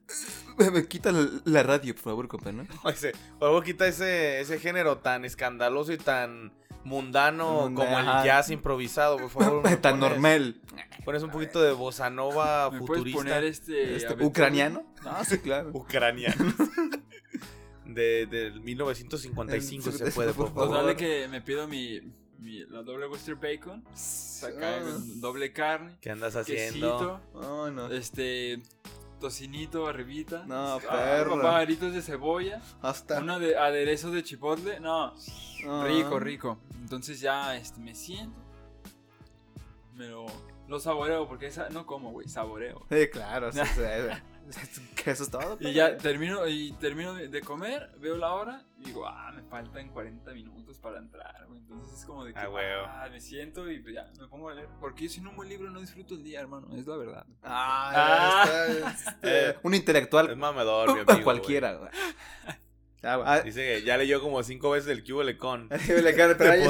Me 0.74 0.88
quita 0.88 1.12
la, 1.12 1.28
la 1.46 1.62
radio, 1.62 1.94
por 1.94 2.04
favor, 2.04 2.28
compa, 2.28 2.52
¿no? 2.52 2.64
Oye, 2.84 3.12
por 3.38 3.48
favor, 3.50 3.64
quita 3.64 3.86
ese, 3.88 4.42
ese 4.42 4.58
género 4.60 4.98
tan 4.98 5.24
escandaloso 5.24 5.94
y 5.94 5.98
tan 5.98 6.52
mundano 6.84 7.70
Munda- 7.70 7.76
como 7.86 8.00
el 8.00 8.08
ajá. 8.08 8.26
jazz 8.26 8.50
improvisado, 8.50 9.18
por 9.18 9.30
favor. 9.30 9.64
me 9.64 9.78
Tan 9.78 10.00
pones- 10.00 10.10
normal. 10.10 10.62
Pones 11.06 11.22
un 11.24 11.30
poquito 11.30 11.62
de 11.62 11.72
bossa 11.74 12.10
nova 12.10 12.70
¿Me 12.72 12.80
puedes 12.80 12.88
futurista. 12.88 13.18
poner 13.20 13.44
este. 13.44 13.96
Este? 13.96 14.14
¿Ucraniano? 14.26 14.84
No, 15.06 15.24
sí, 15.24 15.38
claro. 15.38 15.70
Ucraniano. 15.74 16.54
De, 17.98 18.26
del 18.28 18.62
1955 18.62 19.92
si 19.92 19.98
se 19.98 20.12
puede, 20.12 20.34
por 20.34 20.54
Pues 20.54 20.68
favor. 20.68 20.76
dale 20.86 20.96
que 20.96 21.28
me 21.28 21.42
pido 21.42 21.68
mi, 21.68 22.00
mi- 22.40 22.66
la 22.66 22.84
doble 22.84 23.08
Western 23.08 23.40
Bacon. 23.40 23.84
Acá 24.44 24.82
con 24.84 25.20
doble 25.22 25.52
carne. 25.52 25.98
¿Qué 26.00 26.12
andas 26.12 26.36
haciendo? 26.36 26.98
Quesito. 26.98 27.22
No, 27.34 27.72
no. 27.72 27.88
Este. 27.92 28.62
Tocinito 29.20 29.88
arribita. 29.88 30.46
No, 30.46 30.76
Ah, 30.76 30.80
perro. 30.80 31.42
Pajaritos 31.42 31.92
de 31.92 32.04
cebolla. 32.04 32.62
Hasta. 32.84 33.20
Uno 33.20 33.40
de 33.40 33.58
aderezo 33.58 34.12
de 34.12 34.24
chipotle. 34.24 34.80
No, 34.80 35.14
No. 35.66 35.88
rico, 35.88 36.20
rico. 36.20 36.60
Entonces 36.80 37.20
ya 37.20 37.58
este, 37.58 37.80
me 37.80 37.96
siento. 37.96 38.38
Me 39.96 40.08
lo, 40.08 40.28
lo 40.68 40.80
saboreo 40.80 41.28
porque 41.28 41.48
esa, 41.48 41.70
no 41.70 41.88
como, 41.88 42.12
güey, 42.12 42.28
saboreo. 42.30 42.86
Sí, 42.92 43.08
claro. 43.12 43.52
sí, 43.52 43.60
sí, 43.66 43.66
sí. 43.76 44.37
Que 45.04 45.12
eso 45.12 45.24
es 45.24 45.30
todo. 45.32 45.58
Y 45.60 45.74
ya 45.74 45.98
termino, 45.98 46.48
y 46.48 46.72
termino 46.74 47.14
de, 47.14 47.42
comer, 47.42 47.90
veo 48.00 48.18
la 48.18 48.34
hora 48.34 48.64
y 48.80 48.86
digo, 48.86 49.08
ah, 49.08 49.32
me 49.34 49.42
faltan 49.44 49.90
40 49.90 50.32
minutos 50.34 50.78
para 50.80 50.98
entrar, 51.00 51.46
güey. 51.48 51.60
Entonces 51.60 52.00
es 52.00 52.06
como 52.06 52.26
de 52.26 52.34
que, 52.34 52.40
Ah, 52.40 53.04
ah, 53.04 53.08
me 53.10 53.20
siento 53.22 53.70
y 53.72 53.80
pues 53.80 53.96
ya, 53.96 54.10
me 54.20 54.28
pongo 54.28 54.50
a 54.50 54.54
leer. 54.54 54.68
Porque 54.80 55.04
yo 55.06 55.10
sin 55.10 55.28
un 55.28 55.36
buen 55.36 55.50
libro 55.50 55.70
no 55.70 55.80
disfruto 55.80 56.16
el 56.16 56.24
día, 56.24 56.40
hermano, 56.42 56.68
es 56.76 56.86
la 56.88 56.98
verdad. 56.98 57.26
Ah, 57.44 58.44
Ah. 58.46 58.96
este, 58.96 59.58
un 59.64 59.74
intelectual 59.74 60.30
Es 60.30 60.38
mamador, 60.38 60.94
mi 60.94 61.00
amigo. 61.00 61.24
cualquiera, 61.24 61.74
güey. 61.76 61.92
Ah, 63.08 63.24
ah, 63.26 63.40
Dice 63.42 63.62
que 63.80 63.84
ya 63.84 63.98
leyó 63.98 64.22
como 64.22 64.42
cinco 64.44 64.72
veces 64.72 64.90
el 64.92 65.04
cubo 65.04 65.24
lecón. 65.24 65.68
le 65.70 66.16
queda- 66.16 66.38
pero 66.38 66.52
ahí 66.52 66.64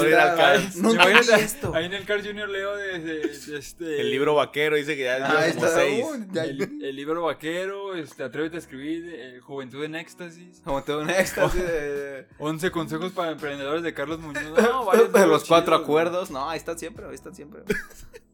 en 1.85 1.93
el 1.93 2.05
Carl 2.05 2.23
Jr. 2.25 2.49
leo 2.49 2.75
de, 2.77 2.99
de- 2.99 3.27
de 3.27 3.57
este... 3.57 4.01
El 4.01 4.11
libro 4.11 4.35
vaquero 4.35 4.75
dice 4.75 4.95
que 4.95 5.03
ya 5.05 5.15
Ah, 5.25 5.45
como 5.53 5.65
está. 5.65 5.69
seis. 5.69 6.05
ya- 6.31 6.43
El, 6.45 6.61
el 6.83 6.95
libro 6.95 7.23
vaquero, 7.23 7.95
este, 7.95 8.23
Atrévete 8.23 8.57
a 8.57 8.59
escribir, 8.59 9.13
el 9.13 9.41
Juventud 9.41 9.83
en 9.83 9.95
Éxtasis, 9.95 10.61
Como 10.63 10.83
todo 10.83 11.01
un 11.01 11.09
éxtasis 11.09 11.61
de... 11.63 12.27
11 12.39 12.71
consejos 12.71 13.11
para 13.13 13.31
emprendedores 13.31 13.83
de 13.83 13.93
Carlos 13.93 14.19
Muñoz. 14.19 14.43
No, 14.67 14.85
varios 14.85 15.07
libros 15.07 15.27
los 15.27 15.45
cuatro 15.45 15.75
chidos, 15.75 15.83
acuerdos. 15.83 16.31
No, 16.31 16.49
ahí 16.49 16.57
están 16.57 16.77
siempre, 16.77 17.05
ahí 17.05 17.15
están 17.15 17.33
siempre. 17.35 17.61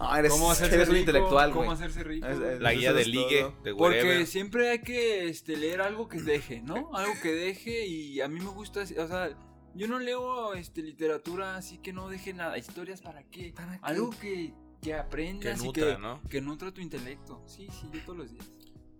No, 0.00 0.16
eres, 0.16 0.32
¿Cómo 0.32 0.50
hacerse 0.50 0.74
eres 0.76 0.88
un 0.88 0.94
rico? 0.94 1.10
intelectual, 1.10 1.50
¿Cómo 1.50 1.64
güey. 1.66 1.76
hacerse 1.76 2.02
rico? 2.02 2.26
Es- 2.26 2.40
es- 2.40 2.60
La 2.60 2.72
guía 2.72 2.92
de 2.92 3.04
ligue 3.04 3.42
todo. 3.42 3.62
de 3.62 3.74
Porque 3.74 4.26
siempre 4.26 4.70
hay 4.70 4.78
que 4.80 5.28
este, 5.28 5.56
leer 5.56 5.82
algo 5.82 6.08
que 6.08 6.20
deje, 6.22 6.62
¿no? 6.62 6.90
Algo 6.96 7.12
que 7.22 7.32
deje 7.32 7.86
y 7.86 8.20
a 8.22 8.28
mí 8.28 8.40
me 8.40 8.50
gusta, 8.50 8.80
o 8.80 8.86
sea, 8.86 9.36
yo 9.74 9.86
no 9.88 9.98
leo 9.98 10.54
este, 10.54 10.82
literatura 10.82 11.56
así 11.56 11.78
que 11.78 11.92
no 11.92 12.08
deje 12.08 12.32
nada. 12.32 12.56
Historias 12.58 13.02
para 13.02 13.22
qué? 13.24 13.52
¿Para 13.54 13.74
qué? 13.74 13.78
Algo 13.82 14.10
que, 14.10 14.18
que 14.20 14.54
Que 14.80 14.94
aprendas 14.94 15.60
y 15.60 15.66
nutra, 15.66 15.94
que, 15.96 15.98
¿no? 16.00 16.22
que 16.30 16.40
nutra 16.40 16.72
tu 16.72 16.80
intelecto. 16.80 17.42
Sí, 17.46 17.68
sí, 17.70 17.88
yo 17.92 18.00
todos 18.04 18.18
los 18.20 18.30
días. 18.32 18.50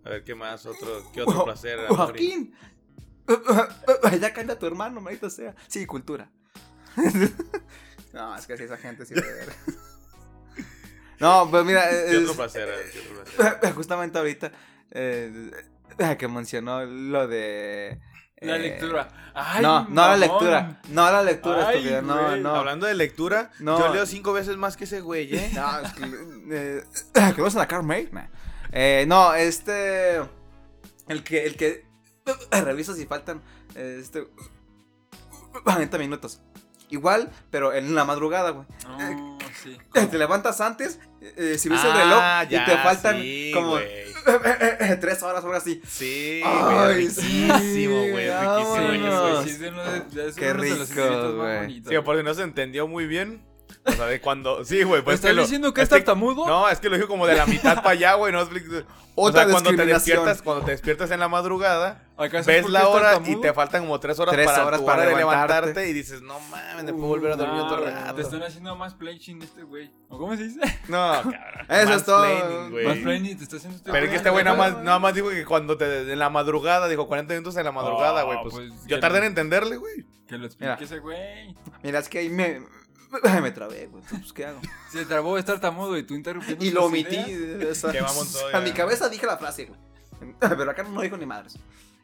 A 0.05 0.09
ver, 0.09 0.23
¿qué 0.23 0.35
más? 0.35 0.65
Otro, 0.67 1.11
¿Qué 1.11 1.21
otro 1.23 1.43
placer? 1.45 1.79
Joaquín. 1.87 2.53
Ya 4.19 4.33
cambia 4.33 4.57
tu 4.59 4.65
hermano, 4.65 4.99
maldito 5.01 5.29
sea. 5.29 5.55
Sí, 5.67 5.85
cultura. 5.85 6.29
no, 8.13 8.35
es 8.35 8.45
que 8.45 8.57
si 8.57 8.63
esa 8.63 8.77
gente 8.77 9.05
sí. 9.05 9.13
puede 9.13 9.33
ver. 9.33 9.49
No, 11.21 11.47
pues 11.49 11.63
mira. 11.63 11.89
¿Qué 11.89 12.11
es- 12.17 12.23
otro 12.23 12.35
placer? 12.35 12.69
¿qué 12.91 12.99
otro 12.99 13.23
placer? 13.35 13.73
justamente 13.75 14.17
ahorita 14.17 14.51
eh, 14.91 15.51
que 16.19 16.27
mencionó 16.27 16.83
lo 16.85 17.27
de. 17.27 17.99
La 18.41 18.55
eh, 18.55 18.59
lectura. 18.59 19.07
Ay, 19.35 19.61
no, 19.61 19.83
no 19.87 19.95
la 19.95 20.01
mamón. 20.07 20.19
lectura. 20.19 20.81
No 20.89 21.11
la 21.11 21.21
lectura, 21.21 21.67
Ay, 21.67 21.77
estúpida, 21.77 22.01
No, 22.01 22.27
güey. 22.29 22.41
no. 22.41 22.55
Hablando 22.55 22.87
de 22.87 22.95
lectura, 22.95 23.51
No. 23.59 23.77
yo 23.79 23.93
leo 23.93 24.05
cinco 24.07 24.33
veces 24.33 24.57
más 24.57 24.75
que 24.77 24.85
ese 24.85 24.99
güey, 25.01 25.33
¿eh? 25.35 25.51
No, 25.55 25.79
es 25.79 25.93
que. 25.93 26.03
Eh, 26.51 27.33
que 27.35 27.41
vas 27.41 27.55
a 27.55 27.59
la 27.67 27.81
nah. 28.11 28.27
Eh, 28.71 29.05
no, 29.07 29.33
este. 29.35 30.17
El 31.07 31.23
que. 31.23 31.45
El 31.45 31.55
que. 31.55 31.85
Revisa 32.51 32.95
si 32.95 33.05
faltan. 33.05 33.41
Este. 33.75 34.27
40 35.63 35.97
minutos. 35.97 36.41
Igual, 36.89 37.29
pero 37.51 37.73
en 37.73 37.95
la 37.95 38.03
madrugada, 38.05 38.49
güey. 38.49 38.65
No, 38.87 39.30
sí. 39.63 39.77
Te 40.11 40.17
levantas 40.17 40.61
antes, 40.61 40.99
eh, 41.21 41.57
si 41.57 41.69
ves 41.69 41.83
el 41.83 41.91
Ah, 41.91 42.41
reloj 42.43 42.51
ya, 42.51 42.63
y 42.63 42.65
te 42.65 42.77
faltan 42.77 43.21
sí, 43.21 43.51
como 43.53 43.77
tres 45.01 45.23
horas, 45.23 45.43
algo 45.43 45.55
así. 45.55 45.81
Sí, 45.87 46.41
Ay, 46.45 46.93
güey, 46.93 47.09
sí, 47.09 47.47
riquísimo, 47.51 47.95
güey, 48.11 48.29
riquísimo. 48.29 49.81
Güey. 49.83 50.33
Qué 50.35 50.53
rico, 50.53 51.35
güey. 51.37 51.81
Sí, 51.83 51.95
si 51.95 52.23
no 52.23 52.33
se 52.33 52.43
entendió 52.43 52.87
muy 52.87 53.07
bien. 53.07 53.43
O 53.83 53.91
sea, 53.91 54.05
de 54.05 54.21
cuando. 54.21 54.63
Sí, 54.63 54.83
güey, 54.83 55.01
pues. 55.01 55.15
¿Estás 55.15 55.29
que 55.31 55.35
lo- 55.35 55.41
diciendo 55.41 55.73
que 55.73 55.81
es 55.81 55.87
es 55.87 55.89
que- 55.93 55.95
tartamudo? 56.01 56.45
No, 56.47 56.69
es 56.69 56.79
que 56.79 56.89
lo 56.89 56.95
dijo 56.97 57.07
como 57.07 57.25
de 57.25 57.35
la 57.35 57.45
mitad 57.47 57.75
para 57.77 57.89
allá, 57.91 58.13
güey. 58.13 58.31
No 58.31 58.41
explico- 58.41 58.83
O 59.15 59.25
Otra 59.27 59.43
sea, 59.43 59.51
cuando 59.51 59.75
te 59.75 59.85
despiertas, 59.85 60.41
cuando 60.41 60.63
te 60.63 60.71
despiertas 60.71 61.11
en 61.11 61.19
la 61.19 61.27
madrugada, 61.27 62.03
¿Acaso 62.15 62.37
es 62.39 62.45
ves 62.63 62.69
la 62.69 62.79
es 62.81 62.85
hora 62.85 63.19
y 63.25 63.35
te 63.41 63.51
faltan 63.53 63.81
como 63.83 63.99
tres 63.99 64.17
horas 64.19 64.33
Tres 64.33 64.45
para 64.45 64.65
horas 64.65 64.81
para 64.81 65.05
levantarte. 65.05 65.19
levantarte 65.67 65.89
y 65.89 65.93
dices, 65.93 66.21
no 66.21 66.39
mames, 66.39 66.85
me 66.85 66.93
puedo 66.93 67.07
volver 67.07 67.31
a 67.33 67.35
dormir 67.35 67.59
otro 67.61 67.83
rato. 67.83 68.15
Te 68.15 68.21
están 68.21 68.43
haciendo 68.43 68.75
más 68.77 68.93
playing 68.93 69.41
este 69.41 69.63
güey. 69.63 69.91
¿O 70.07 70.17
cómo 70.17 70.35
se 70.37 70.43
dice? 70.43 70.59
No, 70.87 70.97
cabrón. 71.23 71.35
Eso 71.67 71.93
es 71.95 72.05
todo. 72.05 72.69
Más 72.69 72.97
playing 72.99 73.37
te 73.37 73.43
está 73.43 73.57
haciendo 73.57 73.77
este 73.77 73.91
Pero 73.91 74.05
es 74.05 74.11
que 74.11 74.17
este 74.17 74.29
güey 74.29 74.45
nada 74.45 74.55
más, 74.57 74.77
nada 74.83 74.99
más 74.99 75.13
dijo 75.13 75.29
que 75.29 75.43
cuando 75.43 75.75
te. 75.77 76.13
En 76.13 76.19
la 76.19 76.29
madrugada, 76.29 76.87
dijo 76.87 77.07
40 77.07 77.33
minutos 77.33 77.57
en 77.57 77.65
la 77.65 77.71
madrugada, 77.73 78.23
Oh, 78.23 78.27
güey. 78.27 78.37
Pues, 78.43 78.53
pues, 78.53 78.85
yo 78.87 78.99
tardé 79.01 79.17
en 79.17 79.23
entenderle, 79.25 79.75
güey. 79.75 80.05
Que 80.27 80.37
lo 80.37 80.47
Mira. 80.47 80.75
explique 80.75 80.83
ese 80.85 80.99
güey. 80.99 81.53
Mira, 81.83 81.99
es 81.99 82.07
que 82.07 82.19
ahí 82.19 82.29
me. 82.29 82.61
Me 83.41 83.51
trabé, 83.51 83.87
güey. 83.87 84.03
Pues, 84.09 84.33
¿qué 84.33 84.45
hago? 84.45 84.59
Se 84.91 85.05
trabó 85.05 85.33
de 85.35 85.41
estar 85.41 85.59
tamudo 85.59 85.97
y 85.97 86.03
tú 86.03 86.13
interrumpiendo. 86.15 86.63
Y 86.63 86.71
lo 86.71 86.85
omití. 86.85 87.17
mamón 88.01 88.31
todo, 88.31 88.47
a 88.55 88.59
mi 88.61 88.71
cabeza 88.71 89.09
dije 89.09 89.25
la 89.25 89.37
frase, 89.37 89.65
güey. 89.65 89.79
Pero 90.39 90.69
acá 90.71 90.83
no 90.83 91.01
dijo 91.01 91.17
ni 91.17 91.25
madres. 91.25 91.55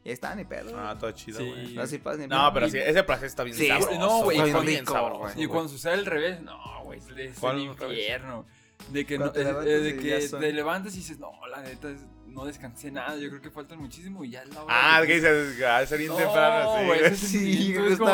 Y 0.03 0.09
ahí 0.09 0.13
está, 0.13 0.33
ni 0.35 0.45
pedo. 0.45 0.77
Ah, 0.79 0.95
todo 0.97 1.11
chido, 1.11 1.39
Sí. 1.39 1.49
güey. 1.49 1.73
No, 1.75 1.85
sí 1.85 1.97
pasa, 1.97 2.17
ni 2.19 2.27
No, 2.27 2.37
pedo. 2.37 2.53
pero 2.53 2.69
sí, 2.69 2.77
ese 2.77 3.03
placer 3.03 3.25
está 3.27 3.43
bien 3.43 3.57
Sí, 3.57 3.67
sabroso. 3.67 3.99
no, 3.99 4.23
güey, 4.23 4.39
está 4.39 4.59
bien 4.61 4.79
rico, 4.79 4.93
sabroso. 4.93 5.19
güey. 5.19 5.43
Y 5.43 5.47
cuando 5.47 5.69
sucede 5.69 5.93
al 5.93 6.05
revés, 6.05 6.41
no, 6.41 6.57
güey, 6.83 6.99
es, 6.99 7.07
es 7.17 7.39
¿Cuál 7.39 7.57
el 7.57 7.63
infierno. 7.63 8.45
De 8.89 9.05
que, 9.05 9.17
no, 9.19 9.31
te 9.31 9.41
eh, 9.41 9.43
levantas 9.45 9.67
eh, 9.67 9.79
de 9.79 9.97
que 9.97 10.27
te 10.29 10.53
levantas 10.53 10.93
y 10.93 10.97
dices, 10.97 11.19
no, 11.19 11.31
la 11.51 11.61
neta, 11.61 11.89
es- 11.89 12.05
no 12.37 12.45
descansé 12.45 12.91
nada. 12.91 13.17
Yo 13.17 13.29
creo 13.29 13.41
que 13.41 13.49
faltan 13.49 13.79
muchísimo 13.79 14.23
y 14.23 14.29
ya 14.29 14.43
es 14.43 14.53
la 14.53 14.63
hora. 14.63 14.73
Ah, 14.97 15.01
que 15.05 15.15
dices, 15.15 15.59
ah, 15.65 15.81
es 15.81 15.97
bien 15.97 16.09
No, 16.11 16.15
temprano, 16.15 16.75
sí. 16.77 16.91
ese 17.03 17.15
Sí, 17.27 17.75
es 17.75 17.97
como 17.97 18.11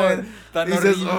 tan 0.52 0.66
Dices, 0.70 0.96
horrible, 0.96 1.10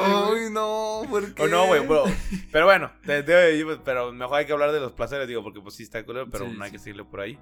ay, 0.46 0.50
no, 0.52 1.02
¿por 1.10 1.34
qué? 1.34 1.44
O 1.44 1.48
no, 1.48 1.68
güey, 1.68 1.86
bro. 1.86 2.04
Pero 2.52 2.66
bueno, 2.66 2.92
te- 3.06 3.24
te- 3.24 3.66
pero 3.86 4.12
mejor 4.12 4.40
hay 4.40 4.46
que 4.46 4.54
hablar 4.54 4.72
de 4.72 4.80
los 4.80 4.92
placeres, 4.92 5.28
digo, 5.28 5.44
porque 5.44 5.62
pues 5.62 5.76
sí 5.76 5.84
está 5.84 6.04
culero, 6.04 6.30
pero 6.32 6.46
Sí, 6.50 6.56
no 6.58 6.64
hay 6.64 6.72
sí. 6.72 6.78
que 6.78 6.80
seguirle 6.80 7.06
por 7.06 7.20
ahí. 7.22 7.38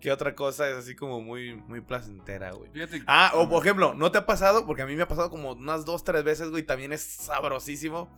¿Qué 0.00 0.10
otra 0.12 0.34
cosa 0.34 0.68
es 0.68 0.76
así 0.76 0.94
como 0.94 1.20
muy, 1.20 1.54
muy 1.54 1.80
placentera, 1.80 2.52
güey? 2.52 2.70
Fíjate 2.72 3.02
Ah, 3.06 3.32
o 3.34 3.48
por 3.48 3.62
ejemplo, 3.64 3.94
¿no 3.94 4.10
te 4.12 4.18
ha 4.18 4.26
pasado? 4.26 4.66
Porque 4.66 4.82
a 4.82 4.86
mí 4.86 4.94
me 4.96 5.02
ha 5.02 5.08
pasado 5.08 5.30
como 5.30 5.52
unas 5.52 5.84
dos, 5.84 6.04
tres 6.04 6.24
veces, 6.24 6.50
güey, 6.50 6.62
también 6.62 6.92
es 6.92 7.02
sabrosísimo. 7.02 8.08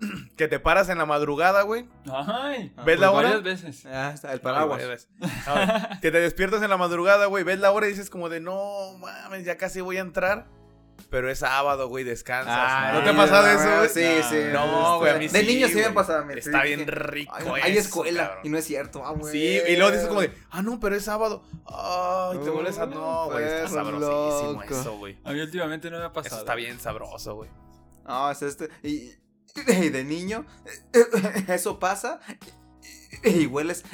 Que 0.36 0.46
te 0.48 0.60
paras 0.60 0.88
en 0.88 0.98
la 0.98 1.06
madrugada, 1.06 1.62
güey. 1.62 1.86
Ay, 2.06 2.72
Ah, 2.76 2.82
¿Ves 2.84 3.00
la 3.00 3.10
pues 3.10 3.18
hora? 3.18 3.28
Varias 3.38 3.42
veces. 3.42 3.86
Ah, 3.86 4.12
está, 4.14 4.32
el 4.32 4.40
paraguas. 4.40 5.08
Ah, 5.46 5.98
que 6.02 6.10
te 6.10 6.20
despiertas 6.20 6.62
en 6.62 6.70
la 6.70 6.76
madrugada, 6.76 7.26
güey, 7.26 7.42
ves 7.44 7.58
la 7.58 7.72
hora 7.72 7.86
y 7.86 7.90
dices 7.90 8.08
como 8.10 8.28
de, 8.28 8.40
no, 8.40 8.96
mames, 8.98 9.44
ya 9.44 9.56
casi 9.56 9.80
voy 9.80 9.96
a 9.96 10.00
entrar. 10.00 10.46
Pero 11.10 11.30
es 11.30 11.38
sábado, 11.38 11.88
güey, 11.88 12.02
descansas. 12.04 12.52
Ay, 12.58 12.98
¿No 12.98 13.04
te 13.04 13.10
ha 13.10 13.16
pasado 13.16 13.46
no, 13.46 13.52
eso, 13.52 13.76
güey? 13.78 13.88
Sí, 13.88 14.22
sí. 14.28 14.36
No, 14.52 14.98
güey, 14.98 15.12
a 15.12 15.16
mí 15.18 15.28
De 15.28 15.40
sí, 15.40 15.46
niño 15.46 15.68
sí 15.68 15.76
me 15.76 15.90
pasaba. 15.92 16.30
Está 16.34 16.60
te 16.60 16.66
bien 16.66 16.86
rico 16.86 17.32
Ay, 17.34 17.60
hay 17.62 17.76
escuela. 17.78 18.26
cabrón. 18.26 18.46
Y 18.46 18.48
no 18.50 18.58
es 18.58 18.64
cierto. 18.64 19.04
Ah, 19.06 19.12
güey. 19.12 19.32
Sí, 19.32 19.60
y 19.68 19.76
luego 19.76 19.92
dices 19.92 20.08
como 20.08 20.20
de, 20.22 20.32
ah, 20.50 20.60
no, 20.60 20.80
pero 20.80 20.96
es 20.96 21.04
sábado. 21.04 21.44
Ay, 21.66 22.38
te 22.42 22.50
Oh, 22.50 22.52
vuelves 22.52 22.78
a. 22.78 22.86
No, 22.86 23.26
güey, 23.30 23.44
está 23.44 23.68
sabrosísimo 23.68 24.60
loco. 24.60 24.64
eso, 24.74 24.98
güey. 24.98 25.16
A 25.24 25.32
mí 25.32 25.40
últimamente 25.40 25.88
no 25.90 25.98
me 25.98 26.04
ha 26.04 26.12
pasado. 26.12 26.34
Eso 26.34 26.44
está 26.44 26.54
bien 26.56 26.78
sabroso, 26.80 27.36
güey. 27.36 27.48
No, 28.04 28.30
es 28.30 28.42
este. 28.42 28.68
Y 28.82 29.12
de 29.66 30.04
niño, 30.04 30.44
eso 31.48 31.78
pasa. 31.78 32.20
Y 33.24 33.46
hueles 33.46 33.84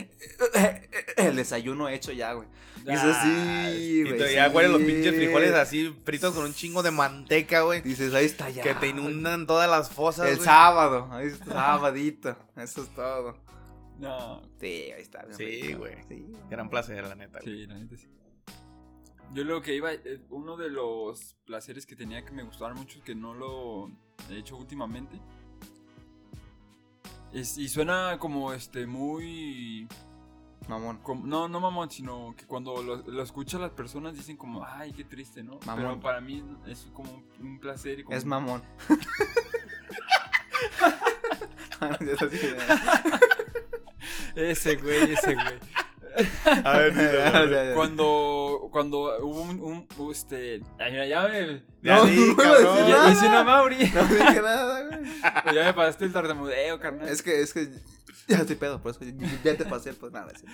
el 1.16 1.36
desayuno 1.36 1.88
hecho 1.88 2.12
ya, 2.12 2.32
güey. 2.34 2.48
Dices, 2.84 3.16
sí, 3.22 3.28
Y 3.30 4.02
güey. 4.04 4.18
te- 4.18 4.34
ya 4.34 4.48
sí. 4.50 4.54
huelen 4.54 4.72
los 4.72 4.82
pinches 4.82 5.14
frijoles 5.14 5.52
así 5.52 5.96
fritos 6.04 6.34
con 6.34 6.44
un 6.44 6.52
chingo 6.52 6.82
de 6.82 6.90
manteca, 6.90 7.62
güey. 7.62 7.80
Dices, 7.80 8.12
ahí 8.12 8.26
está 8.26 8.50
ya. 8.50 8.62
Que 8.62 8.74
te 8.74 8.88
inundan 8.88 9.46
todas 9.46 9.70
las 9.70 9.88
fosas, 9.90 10.26
El 10.28 10.34
güey. 10.36 10.44
sábado. 10.44 11.08
Ahí 11.10 11.28
está, 11.28 11.46
sabadito. 11.46 12.36
Eso 12.56 12.82
es 12.82 12.94
todo. 12.94 13.38
No, 13.98 14.42
Sí, 14.60 14.90
ahí 14.94 15.00
está. 15.00 15.24
Sí, 15.32 15.44
rico. 15.62 15.78
güey. 15.78 15.94
Sí. 16.08 16.26
Gran 16.50 16.68
placer, 16.68 17.04
la 17.06 17.14
neta, 17.14 17.38
güey. 17.40 17.54
sí, 17.60 17.66
la 17.66 17.78
neta 17.78 17.96
sí. 17.96 18.08
Yo 19.32 19.44
lo 19.44 19.62
que 19.62 19.74
iba, 19.74 19.92
eh, 19.92 20.20
uno 20.30 20.56
de 20.56 20.68
los 20.68 21.36
placeres 21.46 21.86
que 21.86 21.96
tenía 21.96 22.24
que 22.24 22.32
me 22.32 22.42
gustaban 22.42 22.76
mucho, 22.76 23.02
que 23.02 23.14
no 23.14 23.32
lo 23.32 23.88
he 24.30 24.38
hecho 24.38 24.56
últimamente. 24.56 25.18
Es, 27.34 27.58
y 27.58 27.68
suena 27.68 28.16
como 28.18 28.52
este 28.52 28.86
muy 28.86 29.88
Mamón. 30.68 30.98
como- 31.02 31.26
no, 31.26 31.48
no 31.48 31.60
mamón, 31.60 31.90
sino 31.90 32.34
que 32.36 32.46
cuando 32.46 32.82
lo, 32.82 32.96
lo 32.96 33.22
escuchan 33.22 33.60
las 33.60 33.72
personas 33.72 34.14
dicen 34.14 34.36
como, 34.36 34.64
ay, 34.64 34.92
qué 34.92 35.04
triste, 35.04 35.42
¿no? 35.42 35.58
Mamón. 35.66 35.82
Pero 35.84 36.00
para 36.00 36.20
mí 36.20 36.42
es 36.66 36.88
como 36.94 37.22
un, 37.40 37.58
placer. 37.58 37.98
Y 38.00 38.04
como- 38.04 38.16
Es 38.16 38.24
mamón. 38.24 38.62
Ese 44.34 44.76
güey, 44.76 45.12
ese 45.12 45.34
güey. 45.34 45.58
A 46.64 46.78
ver, 46.78 46.94
dilo. 46.94 47.74
Cuando, 47.74 48.68
cuando 48.70 49.18
hubo 49.24 49.42
un, 49.42 49.60
un- 49.98 50.10
este, 50.12 50.60
ay, 50.78 50.92
mira, 50.92 51.06
ya 51.06 51.22
me, 51.28 51.62
Ya 51.82 51.96
No, 51.96 52.04
di, 52.06 52.16
no 52.16 52.36
cabrón. 52.36 52.76
ya 52.88 52.96
nada. 52.98 53.12
hice 53.12 53.26
una 53.26 53.44
Mauri. 53.44 53.76
No 53.78 54.02
dije 54.06 54.42
nada, 54.42 54.82
güey. 54.88 55.54
ya 55.54 55.64
me 55.64 55.74
pasaste 55.74 56.04
el 56.04 56.12
tartamudeo, 56.12 56.78
carnal. 56.80 57.08
Es 57.08 57.22
que, 57.22 57.40
es 57.42 57.52
que 57.52 57.68
ya 58.28 58.38
estoy 58.38 58.56
pedo, 58.56 58.80
por 58.80 58.92
eso 58.92 59.00
ya 59.44 59.56
te 59.56 59.64
pasé, 59.64 59.92
pues 59.94 60.12
nada. 60.12 60.32
sí. 60.38 60.46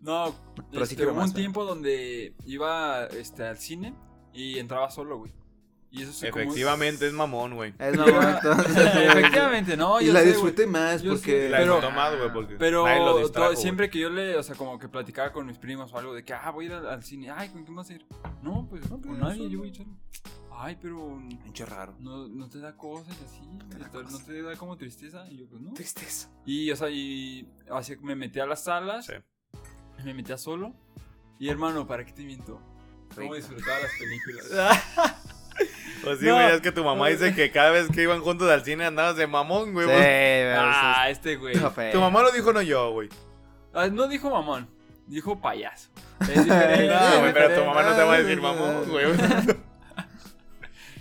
No, 0.00 0.34
Pero 0.70 0.84
sí 0.86 0.94
este, 0.94 1.06
hubo 1.06 1.14
más, 1.14 1.30
un 1.30 1.36
¿eh? 1.36 1.40
tiempo 1.40 1.64
donde 1.64 2.34
iba 2.44 3.06
este, 3.06 3.44
al 3.44 3.58
cine 3.58 3.94
y 4.34 4.58
entraba 4.58 4.90
solo, 4.90 5.18
güey. 5.18 5.32
Y 5.98 6.02
eso 6.02 6.10
es 6.26 6.30
como- 6.30 6.42
Efectivamente, 6.44 7.06
es 7.06 7.12
mamón, 7.12 7.54
güey. 7.54 7.72
Es 7.78 7.96
mamón, 7.96 8.28
entonces. 8.42 8.76
Efectivamente, 8.96 9.76
no, 9.76 10.00
Y 10.00 10.06
yo 10.06 10.12
la 10.12 10.20
sé, 10.20 10.26
disfruté 10.26 10.62
güey. 10.64 10.72
más 10.72 11.02
Yo 11.02 11.12
porque. 11.12 11.48
La 11.48 11.58
pero- 11.58 11.74
disfrutó 11.74 11.94
más, 11.96 12.16
güey, 12.18 12.32
porque 12.32 12.54
Pero 12.56 12.84
nadie 12.84 12.98
lo 13.00 13.06
todo- 13.12 13.18
distrajo, 13.20 13.50
güey. 13.52 13.62
siempre 13.62 13.88
que 13.90 13.98
yo 14.00 14.10
le, 14.10 14.36
o 14.36 14.42
sea, 14.42 14.54
como 14.56 14.78
que 14.78 14.88
platicaba 14.88 15.32
con 15.32 15.46
mis 15.46 15.58
primos 15.58 15.92
o 15.92 15.98
algo 15.98 16.12
de 16.14 16.24
que, 16.24 16.34
ah, 16.34 16.50
voy 16.50 16.66
a 16.66 16.68
ir 16.68 16.74
al, 16.74 16.86
al 16.88 17.02
cine, 17.02 17.30
ay, 17.30 17.48
¿con 17.48 17.64
quién 17.64 17.74
vas 17.74 17.88
a 17.90 17.94
ir? 17.94 18.06
No, 18.42 18.66
pues 18.68 18.82
No, 18.90 18.98
pues, 19.00 19.06
con 19.06 19.18
yo 19.18 19.24
nadie, 19.24 19.48
yo 19.50 19.58
voy 19.60 19.74
solo. 19.74 19.90
Ay, 20.58 20.78
pero 20.80 21.18
Pinche 21.44 21.66
raro. 21.66 21.94
no, 21.98 22.28
no 22.28 22.48
te 22.48 22.58
da 22.60 22.74
cosas 22.76 23.14
y 23.20 23.24
así, 23.24 23.40
Te 23.70 23.78
da 23.78 23.90
no 24.10 24.18
te 24.18 24.42
da 24.42 24.56
como 24.56 24.76
tristeza. 24.76 25.26
Y 25.30 25.38
yo, 25.38 25.48
pues 25.48 25.60
no. 25.60 25.72
Tristeza. 25.74 26.30
Y, 26.46 26.70
o 26.70 26.76
sea, 26.76 26.88
y 26.88 27.46
así 27.70 27.94
me 28.00 28.16
metí 28.16 28.38
a 28.40 28.46
las 28.46 28.64
salas, 28.64 29.04
Sí. 29.06 29.12
me 30.04 30.14
metía 30.14 30.36
solo. 30.38 30.74
Y 31.38 31.48
hermano, 31.50 31.86
¿para 31.86 32.04
qué 32.04 32.12
te 32.12 32.22
miento? 32.24 32.60
cómo 33.14 33.34
disfrutaba 33.34 33.78
las 33.80 33.90
películas. 33.98 34.46
Pues 36.06 36.20
sí, 36.20 36.26
No. 36.26 36.34
güey, 36.34 36.52
es 36.54 36.60
que 36.60 36.70
tu 36.70 36.84
mamá 36.84 37.08
dice 37.08 37.34
que 37.34 37.50
cada 37.50 37.70
vez 37.70 37.88
que 37.92 38.02
iban 38.02 38.20
juntos 38.20 38.48
al 38.48 38.64
cine 38.64 38.84
andabas 38.86 39.16
de 39.16 39.26
mamón, 39.26 39.72
güey. 39.72 39.86
Sí, 39.86 39.92
pero 39.92 40.60
ah, 40.62 41.06
este 41.10 41.34
güey. 41.34 41.56
Tu 41.90 42.00
mamá 42.00 42.22
lo 42.22 42.30
dijo, 42.30 42.52
no 42.52 42.62
yo, 42.62 42.92
güey. 42.92 43.08
Ah, 43.74 43.88
no 43.88 44.06
dijo 44.06 44.30
mamón, 44.30 44.68
dijo 45.08 45.40
payaso. 45.40 45.88
Es 46.20 46.44
diferente. 46.44 46.86
No, 46.94 47.20
güey, 47.20 47.32
pero 47.32 47.58
tu 47.60 47.64
mamá 47.66 47.82
no 47.82 47.96
te 47.96 48.02
va 48.04 48.14
a 48.14 48.18
decir 48.22 48.40
mamón, 48.40 48.88
güey. 48.88 49.06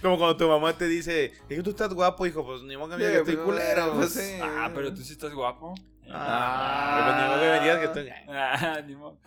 Como 0.02 0.18
cuando 0.18 0.38
tu 0.38 0.48
mamá 0.48 0.74
te 0.74 0.88
dice, 0.88 1.34
hijo, 1.50 1.64
tú 1.64 1.70
estás 1.72 1.94
guapo, 1.94 2.26
hijo, 2.26 2.46
pues 2.46 2.62
ni 2.64 2.76
modo 2.76 2.90
que 2.92 3.04
me 3.04 3.08
digas 3.08 3.24
que 3.24 3.32
estoy 3.32 3.46
culero. 3.46 3.94
pues, 3.94 4.14
sí. 4.14 4.40
Ah, 4.42 4.70
pero 4.74 4.94
tú 4.94 5.02
sí 5.02 5.14
estás 5.14 5.34
guapo. 5.34 5.74
Ah, 6.12 7.02
pues 7.06 7.16
ni 7.18 7.28
modo 7.30 7.40
que 7.42 7.48
me 7.48 7.60
digas 7.62 7.78
que 7.80 7.86
estoy... 7.86 8.10
Ah, 8.30 8.82
ni 8.86 8.96
modo. 8.96 9.18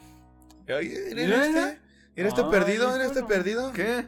Oye, 0.69 0.99
Mira, 1.14 1.23
¿eres 1.23 1.49
mira. 1.49 1.69
este? 1.71 1.81
¿Eres 2.17 2.33
este 2.35 2.45
perdido? 2.51 2.95
¿Eres 2.95 3.07
este 3.09 3.23
perdido? 3.23 3.73
¿Qué? 3.73 4.07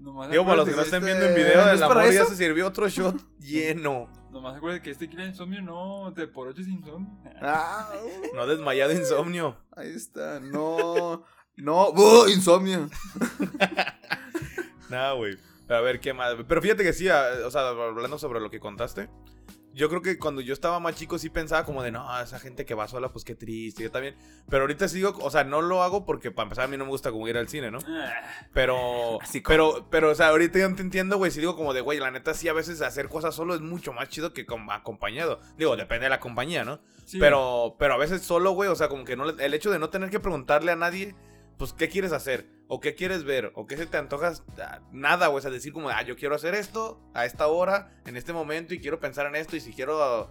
Nomás 0.00 0.30
Digo, 0.30 0.44
para 0.44 0.56
los 0.56 0.68
que 0.68 0.74
no 0.74 0.82
estén 0.82 1.02
este- 1.02 1.06
viendo 1.06 1.26
en 1.26 1.34
video, 1.34 1.56
¿no 1.64 1.68
el 1.70 1.74
es 1.74 1.80
para 1.82 2.00
amor 2.02 2.12
ya 2.14 2.24
se 2.24 2.36
sirvió 2.36 2.66
otro 2.66 2.88
shot 2.88 3.16
lleno. 3.38 4.08
Nomás 4.30 4.56
acuérdate 4.56 4.82
que 4.82 4.90
este 4.92 5.08
quiere 5.08 5.26
insomnio, 5.26 5.60
no, 5.60 6.12
te 6.14 6.26
por 6.28 6.48
ocho 6.48 6.62
es 6.62 6.68
insomnio. 6.68 7.10
Ah, 7.42 7.90
No 8.34 8.46
desmayado 8.46 8.92
insomnio. 8.92 9.56
ahí 9.76 9.90
está. 9.90 10.40
No. 10.40 11.24
No. 11.56 11.90
¡Uh, 11.90 12.28
insomnio! 12.28 12.88
Nada, 14.88 15.12
güey. 15.12 15.36
A 15.68 15.80
ver, 15.80 16.00
¿qué 16.00 16.12
más? 16.12 16.34
Pero 16.48 16.60
fíjate 16.62 16.82
que 16.82 16.92
sí, 16.92 17.08
ah, 17.08 17.24
o 17.46 17.50
sea, 17.50 17.68
hablando 17.68 18.18
sobre 18.18 18.40
lo 18.40 18.50
que 18.50 18.58
contaste. 18.60 19.08
Yo 19.72 19.88
creo 19.88 20.02
que 20.02 20.18
cuando 20.18 20.40
yo 20.40 20.52
estaba 20.52 20.80
más 20.80 20.96
chico 20.96 21.16
sí 21.18 21.30
pensaba 21.30 21.64
como 21.64 21.82
de, 21.82 21.92
no, 21.92 22.20
esa 22.20 22.40
gente 22.40 22.64
que 22.64 22.74
va 22.74 22.88
sola, 22.88 23.10
pues 23.12 23.24
qué 23.24 23.34
triste, 23.36 23.84
yo 23.84 23.90
también. 23.90 24.16
Pero 24.48 24.62
ahorita 24.62 24.88
sigo, 24.88 25.16
o 25.22 25.30
sea, 25.30 25.44
no 25.44 25.62
lo 25.62 25.82
hago 25.82 26.04
porque 26.04 26.30
para 26.32 26.44
empezar 26.46 26.64
a 26.64 26.68
mí 26.68 26.76
no 26.76 26.84
me 26.84 26.90
gusta 26.90 27.12
como 27.12 27.28
ir 27.28 27.36
al 27.36 27.48
cine, 27.48 27.70
¿no? 27.70 27.78
Ah, 27.86 28.12
Pero, 28.52 29.18
Así 29.22 29.40
pero, 29.40 29.86
pero, 29.90 30.10
o 30.10 30.14
sea, 30.14 30.28
ahorita 30.28 30.58
ya 30.58 30.74
te 30.74 30.82
entiendo, 30.82 31.18
güey, 31.18 31.30
si 31.30 31.38
digo 31.40 31.54
como 31.56 31.72
de, 31.72 31.80
güey, 31.82 32.00
la 32.00 32.10
neta 32.10 32.34
sí 32.34 32.48
a 32.48 32.52
veces 32.52 32.80
hacer 32.82 33.08
cosas 33.08 33.34
solo 33.34 33.54
es 33.54 33.60
mucho 33.60 33.92
más 33.92 34.08
chido 34.08 34.32
que 34.32 34.44
com- 34.44 34.70
acompañado. 34.70 35.40
Digo, 35.56 35.76
depende 35.76 36.04
de 36.06 36.10
la 36.10 36.20
compañía, 36.20 36.64
¿no? 36.64 36.80
sí. 37.04 37.18
Pero, 37.20 37.76
pero 37.78 37.94
a 37.94 37.98
veces 37.98 38.22
solo, 38.22 38.50
güey, 38.52 38.68
o 38.68 38.74
sea, 38.76 38.88
como 38.88 39.04
que 39.04 39.16
no, 39.16 39.28
el 39.30 39.54
hecho 39.54 39.70
de 39.70 39.78
no 39.78 39.88
tener 39.90 40.10
que 40.10 40.20
preguntarle 40.20 40.72
a 40.72 40.76
nadie, 40.76 41.14
pues, 41.58 41.72
¿qué 41.72 41.88
quieres 41.88 42.12
hacer? 42.12 42.46
¿O 42.72 42.78
qué 42.78 42.94
quieres 42.94 43.24
ver? 43.24 43.50
¿O 43.56 43.66
qué 43.66 43.76
se 43.76 43.84
te 43.86 43.96
antojas? 43.96 44.44
Ah, 44.56 44.78
Nada, 44.92 45.26
güey, 45.26 45.38
o 45.38 45.42
sea, 45.42 45.50
decir 45.50 45.72
como, 45.72 45.88
ah, 45.90 46.02
yo 46.02 46.14
quiero 46.14 46.36
hacer 46.36 46.54
esto 46.54 47.00
a 47.14 47.24
esta 47.26 47.48
hora, 47.48 47.90
en 48.06 48.16
este 48.16 48.32
momento, 48.32 48.74
y 48.74 48.78
quiero 48.78 49.00
pensar 49.00 49.26
en 49.26 49.34
esto, 49.34 49.56
y 49.56 49.60
si 49.60 49.72
quiero 49.72 50.30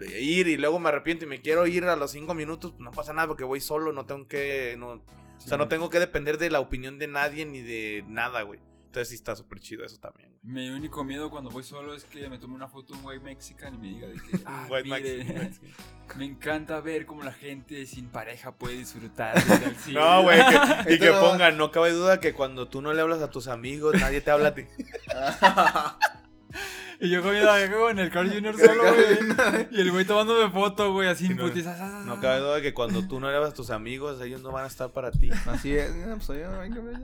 eh, 0.00 0.20
ir 0.20 0.48
y 0.48 0.56
luego 0.56 0.80
me 0.80 0.88
arrepiento 0.88 1.26
y 1.26 1.28
me 1.28 1.40
quiero 1.40 1.64
ir 1.68 1.84
a 1.84 1.94
los 1.94 2.10
cinco 2.10 2.34
minutos, 2.34 2.72
pues 2.72 2.82
no 2.82 2.90
pasa 2.90 3.12
nada 3.12 3.28
porque 3.28 3.44
voy 3.44 3.60
solo, 3.60 3.92
no 3.92 4.04
tengo 4.04 4.26
que, 4.26 4.74
no, 4.76 4.94
o 4.94 5.00
sea, 5.38 5.58
no 5.58 5.68
tengo 5.68 5.88
que 5.88 6.00
depender 6.00 6.38
de 6.38 6.50
la 6.50 6.58
opinión 6.58 6.98
de 6.98 7.06
nadie 7.06 7.46
ni 7.46 7.60
de 7.62 8.04
nada, 8.08 8.42
güey. 8.42 8.58
Entonces 8.96 9.10
sí 9.10 9.14
está 9.16 9.36
súper 9.36 9.60
chido 9.60 9.84
eso 9.84 9.98
también, 9.98 10.30
güey. 10.30 10.40
Mi 10.54 10.70
único 10.70 11.04
miedo 11.04 11.28
cuando 11.28 11.50
voy 11.50 11.62
solo 11.62 11.94
es 11.94 12.04
que 12.04 12.30
me 12.30 12.38
tome 12.38 12.54
una 12.54 12.66
foto 12.66 12.94
un 12.94 13.04
white 13.04 13.22
mexican 13.22 13.74
y 13.74 13.76
me 13.76 13.88
diga 13.88 14.06
de 14.08 14.14
que, 14.14 14.38
ah, 14.46 14.66
White 14.70 14.88
mire, 14.88 15.34
Max- 15.34 15.60
me 16.16 16.24
encanta 16.24 16.80
ver 16.80 17.04
cómo 17.04 17.22
la 17.22 17.32
gente 17.34 17.84
sin 17.84 18.08
pareja 18.08 18.52
puede 18.56 18.78
disfrutar 18.78 19.34
del 19.44 19.76
cine. 19.84 20.00
No, 20.00 20.22
güey, 20.22 20.38
que- 20.86 20.94
y 20.94 20.98
que 20.98 21.10
no- 21.10 21.20
pongan, 21.20 21.58
no 21.58 21.70
cabe 21.70 21.90
duda 21.92 22.20
que 22.20 22.32
cuando 22.32 22.68
tú 22.68 22.80
no 22.80 22.94
le 22.94 23.02
hablas 23.02 23.20
a 23.20 23.28
tus 23.30 23.48
amigos, 23.48 23.94
nadie 24.00 24.22
te 24.22 24.30
habla 24.30 24.48
a 24.48 24.54
ti. 24.54 24.62
Y 26.98 27.10
yo 27.10 27.22
comiendo 27.22 27.90
en 27.90 27.98
el 27.98 28.10
Carl 28.10 28.32
Jr. 28.32 28.56
solo, 28.58 28.82
güey. 28.94 29.68
Y 29.72 29.80
el 29.82 29.92
güey 29.92 30.06
tomándome 30.06 30.50
foto, 30.50 30.90
güey, 30.94 31.08
así 31.10 31.28
no. 31.28 31.44
putizas. 31.44 31.78
ah, 31.78 32.02
No 32.06 32.18
cabe 32.22 32.40
duda 32.40 32.62
que 32.62 32.72
cuando 32.72 33.06
tú 33.06 33.20
no 33.20 33.28
le 33.30 33.36
hablas 33.36 33.50
a 33.50 33.54
tus 33.54 33.68
amigos, 33.68 34.18
ellos 34.22 34.40
no 34.40 34.52
van 34.52 34.64
a 34.64 34.68
estar 34.68 34.90
para 34.92 35.10
ti. 35.10 35.28
Así 35.44 35.76
es. 35.76 35.90
ah, 36.06 36.16
Pues 36.26 36.38
yo, 36.40 36.58
venga, 36.58 36.80
venga. 36.80 37.00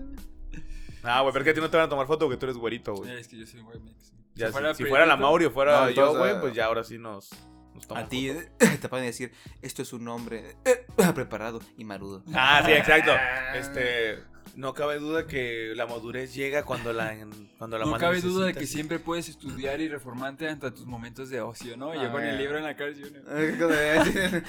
Ah, 1.02 1.20
güey, 1.22 1.32
pero 1.32 1.42
es 1.42 1.44
que 1.44 1.50
a 1.50 1.54
ti 1.54 1.60
no 1.60 1.70
te 1.70 1.76
van 1.76 1.86
a 1.86 1.88
tomar 1.88 2.06
foto 2.06 2.26
porque 2.26 2.36
tú 2.38 2.46
eres 2.46 2.56
güerito, 2.56 2.94
güey. 2.94 3.10
Es 3.18 3.28
que 3.28 3.36
yo 3.38 3.46
soy 3.46 3.62
mexican. 3.80 4.18
Ya, 4.34 4.46
si, 4.46 4.52
fuera 4.52 4.74
si 4.74 4.84
fuera 4.84 5.04
la 5.06 5.16
Mauri 5.16 5.44
o 5.46 5.50
fuera 5.50 5.80
No, 5.80 5.90
yo, 5.90 5.90
entonces, 5.90 6.18
güey, 6.18 6.30
ah, 6.32 6.40
pues 6.40 6.54
ya 6.54 6.64
ahora 6.66 6.84
sí 6.84 6.96
nos, 6.98 7.28
nos 7.74 7.86
toman 7.86 8.04
A 8.04 8.08
ti 8.08 8.30
foto. 8.30 8.78
te 8.80 8.88
pueden 8.88 9.06
decir, 9.06 9.32
esto 9.60 9.82
es 9.82 9.92
un 9.92 10.08
hombre 10.08 10.56
eh, 10.64 10.86
preparado 11.14 11.60
y 11.76 11.84
marudo. 11.84 12.22
Ah, 12.34 12.62
sí, 12.64 12.72
exacto. 12.72 13.12
Este, 13.54 14.18
no 14.56 14.72
cabe 14.74 14.98
duda 14.98 15.26
que 15.26 15.72
la 15.76 15.86
madurez 15.86 16.34
llega 16.34 16.64
cuando 16.64 16.92
la 16.94 17.14
cuando 17.58 17.78
la 17.78 17.84
No 17.84 17.98
cabe 17.98 18.20
duda 18.22 18.46
de 18.46 18.54
que 18.54 18.66
siempre 18.66 18.98
puedes 18.98 19.28
estudiar 19.28 19.80
y 19.80 19.88
reformarte 19.88 20.48
ante 20.48 20.70
tus 20.70 20.86
momentos 20.86 21.28
de 21.30 21.40
ocio, 21.42 21.76
¿no? 21.76 21.94
Y 21.94 21.98
Ah, 21.98 22.04
yo 22.04 22.12
con 22.12 22.22
el 22.22 22.28
bueno. 22.36 22.38
libro 22.38 22.58
en 22.58 22.64
la 22.64 22.74
Jr. 22.74 24.42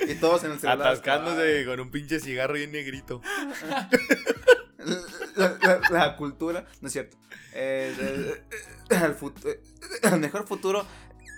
y 0.08 0.14
todos 0.16 0.42
en 0.44 0.52
el 0.52 0.58
celular. 0.58 0.80
atascándose 0.88 1.64
con 1.64 1.78
un 1.80 1.90
pinche 1.92 2.18
cigarro 2.18 2.54
bien 2.54 2.72
negrito. 2.72 3.20
La, 5.36 5.58
la- 5.60 5.80
la 5.90 6.16
cultura, 6.16 6.64
no 6.80 6.86
es 6.88 6.92
cierto. 6.92 7.16
Eh, 7.54 7.94
eh, 7.98 8.42
eh, 8.90 9.00
el, 9.04 9.16
fut- 9.16 9.44
eh, 9.46 9.60
el 10.02 10.18
mejor 10.20 10.46
futuro 10.46 10.86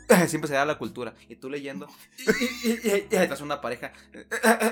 eh, 0.08 0.28
siempre 0.28 0.48
será 0.48 0.64
la 0.64 0.76
cultura. 0.78 1.14
Y 1.28 1.36
tú 1.36 1.48
leyendo. 1.50 1.88
Y, 2.18 2.68
y, 2.68 2.80
y, 2.84 2.90
y 3.10 3.16
detrás 3.16 3.40
una 3.40 3.60
pareja 3.60 3.92
eh, 4.12 4.26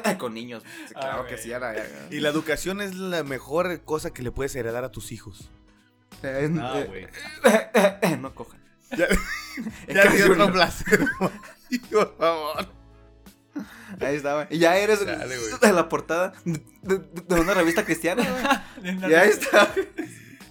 eh, 0.05 0.17
con 0.19 0.35
niños. 0.35 0.63
Claro 0.93 1.23
Ah, 1.23 1.27
que 1.27 1.39
sí. 1.39 1.53
a 1.53 1.59
la- 1.59 1.75
Y 2.11 2.21
la 2.21 2.29
educación 2.29 2.81
es 2.81 2.95
la 2.95 3.23
mejor 3.25 3.81
cosa 3.83 4.13
que 4.13 4.23
le 4.23 4.31
puedes 4.31 4.55
heredar 4.57 4.85
a 4.85 4.91
tus 4.93 5.13
hijos. 5.13 5.49
Eh, 6.23 6.51
Ah, 6.61 6.75
eh, 6.81 6.85
güey. 6.87 7.05
eh, 7.05 7.71
eh, 7.75 7.99
eh, 8.03 8.17
no 8.19 8.35
cojan. 8.35 8.61
Ya, 8.97 9.09
ya 9.89 10.11
di 10.13 10.23
otro 10.23 10.53
placer, 10.53 11.01
por 11.91 12.17
favor. 12.19 12.69
Ahí 14.01 14.17
estaba. 14.17 14.47
Y 14.51 14.59
ya 14.59 14.77
eres 14.77 15.05
Dale, 15.05 15.37
de 15.37 15.73
la 15.73 15.89
portada 15.89 16.33
de, 16.45 16.63
de- 16.83 16.99
de 16.99 17.41
una 17.41 17.55
revista 17.55 17.85
cristiana. 17.85 18.23
Y 18.83 19.15
ahí 19.15 19.29
está. 19.31 19.73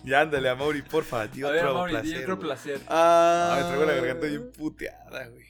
Ya 0.03 0.21
ándale, 0.21 0.49
Amaury, 0.49 0.81
porfa, 0.81 1.27
di 1.27 1.43
A 1.43 1.49
ver, 1.49 1.65
otro 1.65 1.73
Mauri, 1.79 1.91
placer. 1.93 2.21
otro 2.23 2.39
placer. 2.39 2.81
Ah, 2.87 3.55
Ay, 3.57 3.63
traigo 3.65 3.85
la 3.85 3.93
garganta 3.93 4.25
bien 4.27 4.51
puteada, 4.57 5.27
güey. 5.27 5.45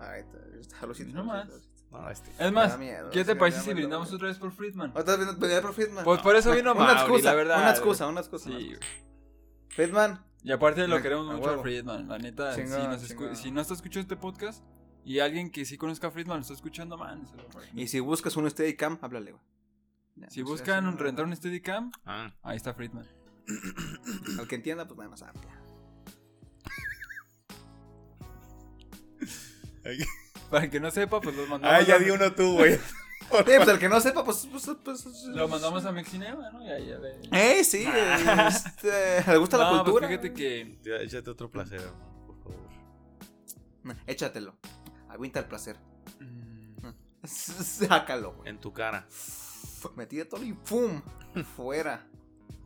Ahí 0.00 0.20
está. 0.20 0.38
está, 0.60 0.86
lo 0.86 0.94
siento, 0.94 1.14
No 1.16 1.24
más. 1.24 1.48
No, 1.90 2.08
este. 2.08 2.30
Es 2.30 2.38
Me 2.38 2.50
más, 2.52 2.78
miedo, 2.78 3.10
¿qué 3.10 3.24
te 3.24 3.34
me 3.34 3.40
parece 3.40 3.60
si 3.60 3.74
brindamos 3.74 4.10
otra 4.12 4.28
vez 4.28 4.38
por 4.38 4.52
Friedman? 4.52 4.92
Otra 4.96 5.16
vez 5.16 5.60
por 5.60 5.74
Friedman. 5.74 6.04
Pues 6.04 6.20
por 6.22 6.34
eso 6.36 6.50
vino 6.52 6.72
una 6.72 6.80
Mauri, 6.84 7.00
excusa, 7.00 7.24
la 7.30 7.34
verdad. 7.34 7.58
una 7.58 7.70
excusa, 7.70 8.06
una 8.06 8.20
excusa. 8.20 8.44
Sí, 8.48 8.52
güey. 8.68 8.78
Friedman, 9.68 10.24
Y 10.42 10.52
aparte 10.52 10.86
lo 10.88 10.96
Me- 10.96 11.02
queremos 11.02 11.28
a 11.30 11.36
mucho 11.36 11.50
a. 11.50 11.62
Friedman, 11.62 12.08
la 12.08 12.18
neta. 12.18 12.54
si, 12.54 12.62
nos 12.62 13.38
si 13.38 13.50
no 13.50 13.60
está 13.60 13.74
escuchando 13.74 14.00
este 14.02 14.16
podcast 14.16 14.62
y 15.04 15.18
alguien 15.18 15.50
que 15.50 15.64
sí 15.64 15.76
conozca 15.76 16.08
a 16.08 16.10
Friedman 16.10 16.38
lo 16.38 16.42
está 16.42 16.54
escuchando, 16.54 16.96
man. 16.96 17.26
se 17.26 17.36
lo 17.36 17.44
y 17.80 17.86
si 17.88 18.00
buscas 18.00 18.36
un 18.36 18.48
Steadicam, 18.50 18.98
háblale, 19.02 19.32
güey. 19.32 19.42
Ya, 20.16 20.30
Si 20.30 20.40
no 20.42 20.46
buscan 20.48 20.86
un, 20.86 20.98
rentar 20.98 21.24
un 21.24 21.34
Steadicam, 21.34 21.90
Ah, 22.04 22.32
ahí 22.42 22.56
está 22.56 22.74
Friedman. 22.74 23.06
Al 24.38 24.46
que 24.46 24.54
entienda, 24.56 24.86
pues 24.86 24.98
nada 24.98 25.10
más. 25.10 25.22
Para 30.50 30.64
el 30.64 30.70
que 30.70 30.80
no 30.80 30.90
sepa, 30.90 31.20
pues 31.20 31.34
los 31.34 31.48
mandamos. 31.48 31.76
ah 31.76 31.82
ya 31.82 31.94
a- 31.96 31.98
di 31.98 32.10
uno 32.10 32.32
tú, 32.34 32.54
güey. 32.54 32.78
Sí, 33.32 33.38
pues 33.56 33.68
al 33.68 33.78
que 33.78 33.88
no 33.88 33.98
sepa, 33.98 34.24
pues. 34.24 34.46
pues, 34.50 34.68
pues, 34.84 35.02
pues 35.04 35.24
Lo 35.28 35.48
mandamos 35.48 35.86
a 35.86 35.92
Mexinema, 35.92 36.50
¿no? 36.50 36.62
Y 36.66 36.68
ahí 36.68 36.86
ya 36.88 36.98
ve. 36.98 37.18
Eh, 37.32 37.64
sí. 37.64 37.86
este, 38.48 39.24
¿Le 39.26 39.36
gusta 39.38 39.56
la 39.56 39.64
No, 39.64 39.70
pues 39.70 39.82
cultura? 39.84 40.08
fíjate 40.08 40.34
que. 40.34 40.78
Ya, 40.82 40.96
échate 40.96 41.30
otro 41.30 41.48
placer, 41.50 41.80
hermano, 41.80 42.26
por 42.26 42.36
favor. 42.42 43.96
Échatelo. 44.06 44.58
Aguanta 45.12 45.40
el 45.40 45.46
placer. 45.46 45.76
mm, 46.20 46.88
Sácalo, 47.26 48.32
güey. 48.34 48.48
En 48.48 48.58
tu 48.60 48.72
cara. 48.72 49.06
Metí 49.96 50.24
todo 50.24 50.42
y 50.42 50.52
¡pum! 50.52 51.02
Fuera. 51.56 52.06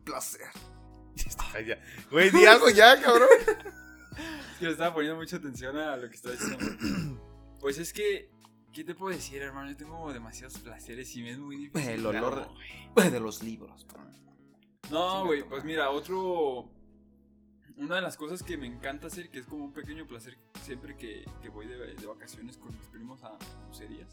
Placer. 0.05 0.47
Ya. 1.67 1.83
Güey, 2.11 2.31
di 2.31 2.45
algo 2.45 2.69
ya, 2.69 3.01
cabrón. 3.01 3.29
Es 4.53 4.59
que 4.59 4.67
le 4.67 4.73
estaba 4.73 4.95
poniendo 4.95 5.17
mucha 5.19 5.37
atención 5.37 5.77
a 5.79 5.97
lo 5.97 6.09
que 6.09 6.15
estaba 6.15 6.35
diciendo. 6.35 7.21
Pues 7.61 7.79
es 7.79 7.93
que. 7.93 8.31
¿Qué 8.73 8.85
te 8.85 8.95
puedo 8.95 9.17
decir, 9.17 9.41
hermano? 9.41 9.71
Yo 9.71 9.77
tengo 9.79 10.13
demasiados 10.13 10.59
placeres 10.59 11.17
y 11.17 11.23
me 11.23 11.31
es 11.31 11.39
muy 11.39 11.57
difícil. 11.57 11.89
El 11.89 12.07
olor 12.07 12.47
de, 12.95 13.11
de 13.11 13.19
los 13.19 13.43
libros. 13.43 13.87
No, 14.91 15.25
güey, 15.25 15.43
pues 15.43 15.65
mira, 15.65 15.91
otro. 15.91 16.71
Una 17.79 17.97
de 17.97 18.01
las 18.03 18.17
cosas 18.17 18.43
que 18.43 18.57
me 18.57 18.67
encanta 18.67 19.09
hacer, 19.09 19.29
que 19.29 19.39
es 19.41 19.47
como 19.47 19.65
un 19.65 19.73
pequeño 19.73 20.07
placer 20.07 20.37
siempre 20.63 20.97
que, 20.97 21.25
que 21.43 21.49
voy 21.51 21.67
de, 21.67 21.77
de 21.95 22.07
vacaciones 22.07 22.57
con 22.57 22.75
mis 22.75 22.87
primos 22.87 23.23
a 23.23 23.33
bucerías, 23.69 24.09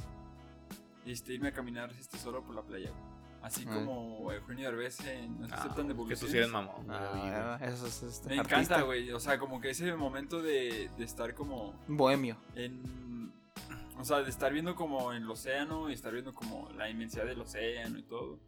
este, 1.05 1.33
irme 1.33 1.49
a 1.49 1.53
caminar 1.53 1.91
este, 1.99 2.17
solo 2.17 2.43
por 2.43 2.55
la 2.55 2.61
playa. 2.61 2.91
Así 3.41 3.65
Ah. 3.67 3.73
como 3.73 4.31
Eugenio 4.31 4.69
Derbez 4.69 5.01
en 5.05 5.41
No 5.41 5.47
se 5.49 5.53
Ah, 5.53 5.57
aceptan 5.57 5.87
que 5.89 6.15
tú 6.15 6.27
sí 6.27 6.37
eres 6.37 6.49
mamón. 6.49 6.85
Ah, 6.89 7.57
eso 7.61 7.87
es 7.87 8.03
este, 8.03 8.29
Me 8.29 8.39
artista. 8.39 8.59
encanta, 8.61 8.81
güey. 8.83 9.11
O 9.11 9.19
sea, 9.19 9.37
como 9.37 9.59
que 9.59 9.69
ese 9.71 9.93
momento 9.95 10.41
de, 10.41 10.89
de 10.97 11.03
estar 11.03 11.33
como 11.33 11.73
Bohemio. 11.87 12.37
en. 12.55 13.31
O 13.99 14.05
sea, 14.05 14.19
de 14.23 14.29
estar 14.29 14.51
viendo 14.53 14.75
como 14.75 15.13
en 15.13 15.23
el 15.23 15.29
océano 15.29 15.89
y 15.89 15.93
estar 15.93 16.11
viendo 16.13 16.33
como 16.33 16.69
la 16.77 16.89
inmensidad 16.89 17.25
del 17.25 17.39
océano 17.41 17.97
y 17.99 18.03
todo. 18.03 18.39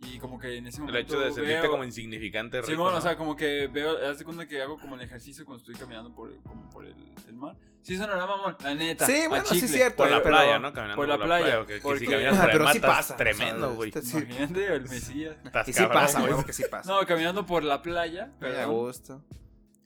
Y 0.00 0.18
como 0.20 0.38
que 0.38 0.56
en 0.56 0.66
ese 0.68 0.76
El 0.78 0.84
momento. 0.86 1.14
hecho 1.14 1.18
de 1.20 1.32
sentirte 1.32 1.60
veo- 1.62 1.70
como 1.72 1.82
insignificante. 1.84 2.62
Sí, 2.62 2.70
rico, 2.70 2.82
bueno, 2.82 2.92
¿no? 2.92 2.98
o 2.98 3.02
sea, 3.02 3.16
como 3.16 3.34
que 3.34 3.66
veo, 3.66 3.96
haz 4.08 4.18
de 4.18 4.24
cuenta 4.24 4.46
que 4.46 4.62
hago 4.62 4.78
como 4.78 4.94
el 4.94 5.00
ejercicio 5.00 5.44
cuando 5.44 5.60
estoy 5.60 5.74
caminando 5.74 6.14
por, 6.14 6.40
como 6.44 6.70
por 6.70 6.86
el, 6.86 6.94
el 7.26 7.34
mar. 7.34 7.56
Sí, 7.82 7.96
sonará 7.96 8.24
mamón, 8.26 8.56
la 8.62 8.74
neta. 8.76 9.06
Sí, 9.06 9.24
bueno, 9.28 9.44
sí 9.44 9.56
es 9.56 9.60
chicle. 9.62 9.76
cierto, 9.76 9.96
Por 9.98 10.10
la 10.10 10.18
pero- 10.22 10.36
playa, 10.36 10.58
¿no? 10.60 10.72
Caminando 10.72 10.96
por 10.96 11.08
la 11.08 11.18
playa, 11.18 11.66
Que, 11.66 11.74
que 11.74 11.80
porque- 11.80 12.00
si 12.00 12.06
caminas 12.06 12.36
por 12.36 12.44
el 12.46 12.52
pero 12.52 12.64
mar, 12.64 12.72
sí 12.74 12.80
pasa. 12.80 13.16
tremendo, 13.16 13.66
o 13.66 13.68
sea, 13.70 13.76
güey. 13.76 13.88
este- 13.88 14.02
sí. 14.02 14.18
Imagínate 14.18 14.74
el 14.74 14.82
Mesías. 14.88 15.36
Y 15.66 15.72
sí 15.72 15.86
pasa, 15.86 16.20
güey. 16.20 16.44
que 16.44 16.52
sí 16.52 16.64
pasa. 16.70 16.92
No, 16.92 17.04
caminando 17.06 17.44
por 17.44 17.64
la 17.64 17.82
playa, 17.82 18.30
Muy 18.40 18.50
a 18.50 18.66
gusto. 18.66 19.24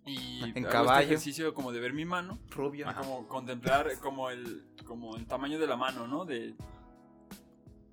y 0.05 0.43
En 0.57 0.65
hago 0.67 0.73
caballo. 0.73 1.01
este 1.01 1.15
ejercicio 1.15 1.55
como 1.55 1.73
de 1.73 1.81
ver 1.81 1.93
mi 1.95 2.05
mano, 2.05 2.39
Rubio. 2.51 2.87
y 2.91 2.95
como 2.95 3.29
contemplar 3.29 3.89
como 4.01 4.29
el, 4.31 4.65
como 4.85 5.17
el 5.17 5.27
tamaño 5.27 5.59
de 5.59 5.67
la 5.67 5.77
mano, 5.77 6.07
¿no? 6.09 6.25
De, 6.27 6.55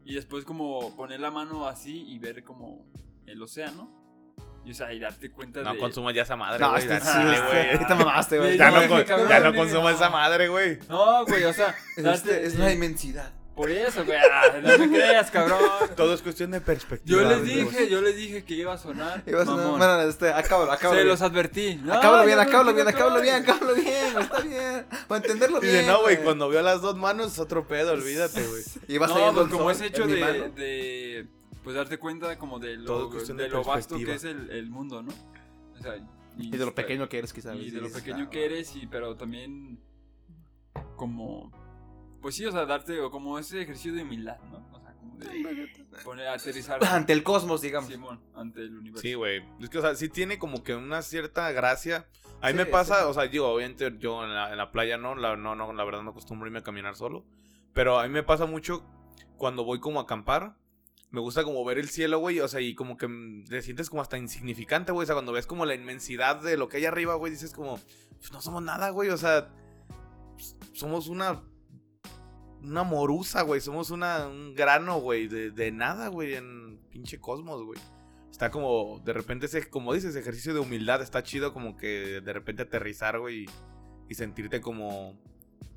y 0.10 0.16
después 0.16 0.44
como 0.44 0.96
poner 0.96 1.20
la 1.20 1.30
mano 1.32 1.68
así 1.68 2.04
y 2.08 2.18
ver 2.20 2.44
como 2.44 2.86
el 3.28 3.42
océano. 3.42 3.96
Y 4.66 4.72
o 4.72 4.74
sea, 4.74 4.92
y 4.92 5.00
darte 5.00 5.32
cuenta 5.32 5.62
No 5.62 5.74
de... 5.74 5.80
consumas 5.80 6.14
ya 6.14 6.24
esa 6.24 6.36
madre, 6.36 6.60
No, 6.60 6.72
güey. 6.72 6.82
este, 6.82 6.98
este, 6.98 7.12
güey. 7.48 7.72
ahorita 7.72 7.96
mamaste, 7.96 8.38
güey. 8.40 8.58
Ya 8.58 8.72
no, 8.72 8.88
No, 8.88 9.30
ya 9.30 9.40
no 9.40 9.54
consumas 9.56 9.96
esa 9.96 10.10
madre, 10.10 10.48
güey. 10.50 10.80
No, 10.90 11.26
güey, 11.26 11.44
o 11.46 11.54
sea, 11.54 11.74
darte- 11.98 12.14
Este, 12.32 12.46
es 12.46 12.56
una 12.56 12.72
inmensidad. 12.74 13.32
Por 13.60 13.70
eso, 13.72 14.06
güey, 14.06 14.18
ah, 14.18 14.58
no 14.64 14.78
me 14.78 14.88
creas, 14.88 15.30
cabrón. 15.32 15.60
Todo 15.98 16.14
es 16.14 16.22
cuestión 16.22 16.50
de 16.52 16.62
perspectiva. 16.62 17.22
Yo 17.24 17.28
les 17.28 17.44
dije, 17.44 17.90
yo 17.90 18.02
les 18.02 18.16
dije 18.16 18.46
que 18.46 18.54
iba 18.54 18.72
a 18.74 18.78
sonar. 18.78 19.22
Y 19.28 19.32
vas 19.34 19.46
a- 19.50 19.52
mamón. 19.52 19.78
Bueno, 19.80 20.02
este, 20.04 20.30
acábalo, 20.30 20.72
acábalo. 20.72 20.98
Se 20.98 21.04
bien. 21.04 21.08
los 21.10 21.22
advertí. 21.22 21.76
No, 21.84 21.94
Acábalo 21.94 22.26
bien, 22.26 22.40
acábalo 22.40 22.74
bien, 22.74 22.88
acábalo 22.88 23.22
bien, 23.22 23.36
acábalo 23.36 23.76
bien, 23.76 24.18
está 24.18 24.40
bien. 24.40 24.86
Para 25.10 25.18
entenderlo 25.22 25.60
bien. 25.60 25.74
Dice, 25.74 25.88
no, 25.88 26.00
güey, 26.04 26.24
cuando 26.24 26.48
vio 26.48 26.62
las 26.62 26.82
dos 26.82 26.96
manos 26.96 27.34
es 27.34 27.40
otro 27.40 27.68
pedo, 27.68 27.92
olvídate, 27.92 28.48
güey. 28.48 28.64
Y 28.88 28.98
vas 28.98 29.10
No, 29.10 29.34
pues 29.34 29.48
como 29.50 29.70
ese 29.72 29.88
hecho 29.88 30.08
de, 30.08 30.50
de, 30.56 31.28
pues 31.62 31.76
darte 31.76 31.98
cuenta 31.98 32.38
como 32.38 32.60
de 32.60 32.78
lo, 32.78 33.08
es 33.08 33.12
cuestión 33.12 33.36
de 33.36 33.44
de 33.44 33.50
lo 33.50 33.62
vasto 33.66 33.98
que 33.98 34.14
es 34.14 34.24
el, 34.24 34.52
el 34.52 34.70
mundo, 34.70 35.04
¿no? 35.04 35.12
O 35.78 35.82
sea, 35.84 35.96
Y 36.38 36.50
de 36.50 36.66
lo 36.66 36.74
pequeño 36.74 37.10
que 37.10 37.18
eres, 37.18 37.34
quizás. 37.34 37.58
y 37.58 37.72
de 37.72 37.82
lo 37.82 37.92
pequeño 37.92 38.30
que 38.30 38.46
eres, 38.46 38.74
y 38.78 38.88
pero 38.88 39.18
también 39.18 39.82
como, 40.96 41.52
pues 42.22 42.36
sí, 42.36 42.46
o 42.46 42.52
sea, 42.52 42.66
darte 42.66 43.00
o 43.02 43.12
como 43.12 43.40
ese 43.40 43.62
ejercicio 43.62 43.94
de 43.94 44.04
humildad, 44.04 44.40
¿no? 44.52 44.66
O 44.72 44.80
sea, 44.82 44.94
como 44.94 45.18
de 45.18 45.70
poner, 46.04 46.28
aterrizar 46.28 46.84
Ante 46.86 47.14
el 47.14 47.24
cosmos, 47.24 47.62
digamos. 47.62 47.90
Simón, 47.90 48.22
ante 48.36 48.62
el 48.62 48.78
universo. 48.78 49.02
Sí, 49.02 49.14
güey. 49.14 49.44
Es 49.60 49.70
que, 49.70 49.78
o 49.78 49.82
sea, 49.82 49.96
sí 49.96 50.10
tiene 50.10 50.38
como 50.40 50.64
que 50.64 50.76
una 50.76 51.02
cierta 51.02 51.52
gracia. 51.52 52.08
A 52.42 52.48
mí 52.48 52.54
Sí, 52.54 52.58
me 52.58 52.66
pasa, 52.66 53.00
sí. 53.00 53.06
o 53.06 53.14
sea, 53.14 53.28
digo, 53.28 53.48
obviamente 53.50 53.94
yo 54.00 54.24
en 54.24 54.34
la, 54.34 54.52
en 54.52 54.58
la 54.58 54.72
playa 54.72 54.98
no 54.98 55.16
la, 55.16 55.36
no, 55.36 55.56
no, 55.56 55.74
la 55.74 55.84
verdad 55.84 56.04
no 56.04 56.12
acostumbro 56.12 56.48
irme 56.48 56.60
a 56.60 56.64
caminar 56.64 56.96
solo. 56.96 57.26
Pero 57.74 58.00
a 58.00 58.04
mí 58.04 58.10
me 58.10 58.24
pasa 58.24 58.46
mucho 58.46 58.84
cuando 59.38 59.64
voy 59.64 59.80
como 59.80 60.00
a 60.00 60.04
acampar. 60.04 60.56
Me 61.12 61.20
gusta 61.20 61.44
como 61.44 61.66
ver 61.66 61.80
el 61.80 61.90
cielo, 61.90 62.20
güey. 62.20 62.40
O 62.40 62.48
sea, 62.48 62.62
y 62.62 62.76
como 62.76 62.96
que 62.98 63.08
te 63.50 63.62
sientes 63.62 63.90
como 63.90 64.02
hasta 64.02 64.18
insignificante, 64.18 64.92
güey. 64.92 65.04
O 65.04 65.06
sea, 65.06 65.16
cuando 65.16 65.32
ves 65.32 65.48
como 65.48 65.66
la 65.66 65.76
inmensidad 65.76 66.42
de 66.42 66.56
lo 66.56 66.70
que 66.70 66.78
hay 66.78 66.86
arriba, 66.86 67.16
güey, 67.16 67.32
dices 67.32 67.52
como, 67.52 67.80
pues 68.20 68.32
no 68.32 68.42
somos 68.42 68.62
nada, 68.64 68.90
güey. 68.92 69.10
O 69.10 69.18
sea, 69.18 69.50
pues, 70.36 70.56
somos 70.74 71.08
una. 71.08 71.42
Una 72.64 72.84
morusa, 72.84 73.42
güey. 73.44 73.62
Somos 73.62 73.90
una, 73.90 74.28
un 74.28 74.54
grano, 74.54 75.00
güey. 75.00 75.28
De, 75.28 75.52
de 75.52 75.72
nada, 75.72 76.08
güey. 76.10 76.36
En 76.36 76.80
pinche 76.90 77.20
cosmos, 77.20 77.64
güey. 77.64 77.80
Está 78.32 78.52
como, 78.52 79.00
de 79.04 79.14
repente, 79.14 79.48
ese, 79.48 79.70
como 79.70 79.94
dices, 79.94 80.16
ejercicio 80.16 80.54
de 80.54 80.60
humildad. 80.60 81.02
Está 81.02 81.24
chido 81.24 81.54
como 81.54 81.78
que 81.78 82.22
de 82.22 82.34
repente 82.34 82.64
aterrizar, 82.64 83.20
güey. 83.20 83.44
Y, 83.44 83.46
y 84.10 84.16
sentirte 84.16 84.62
como, 84.62 85.18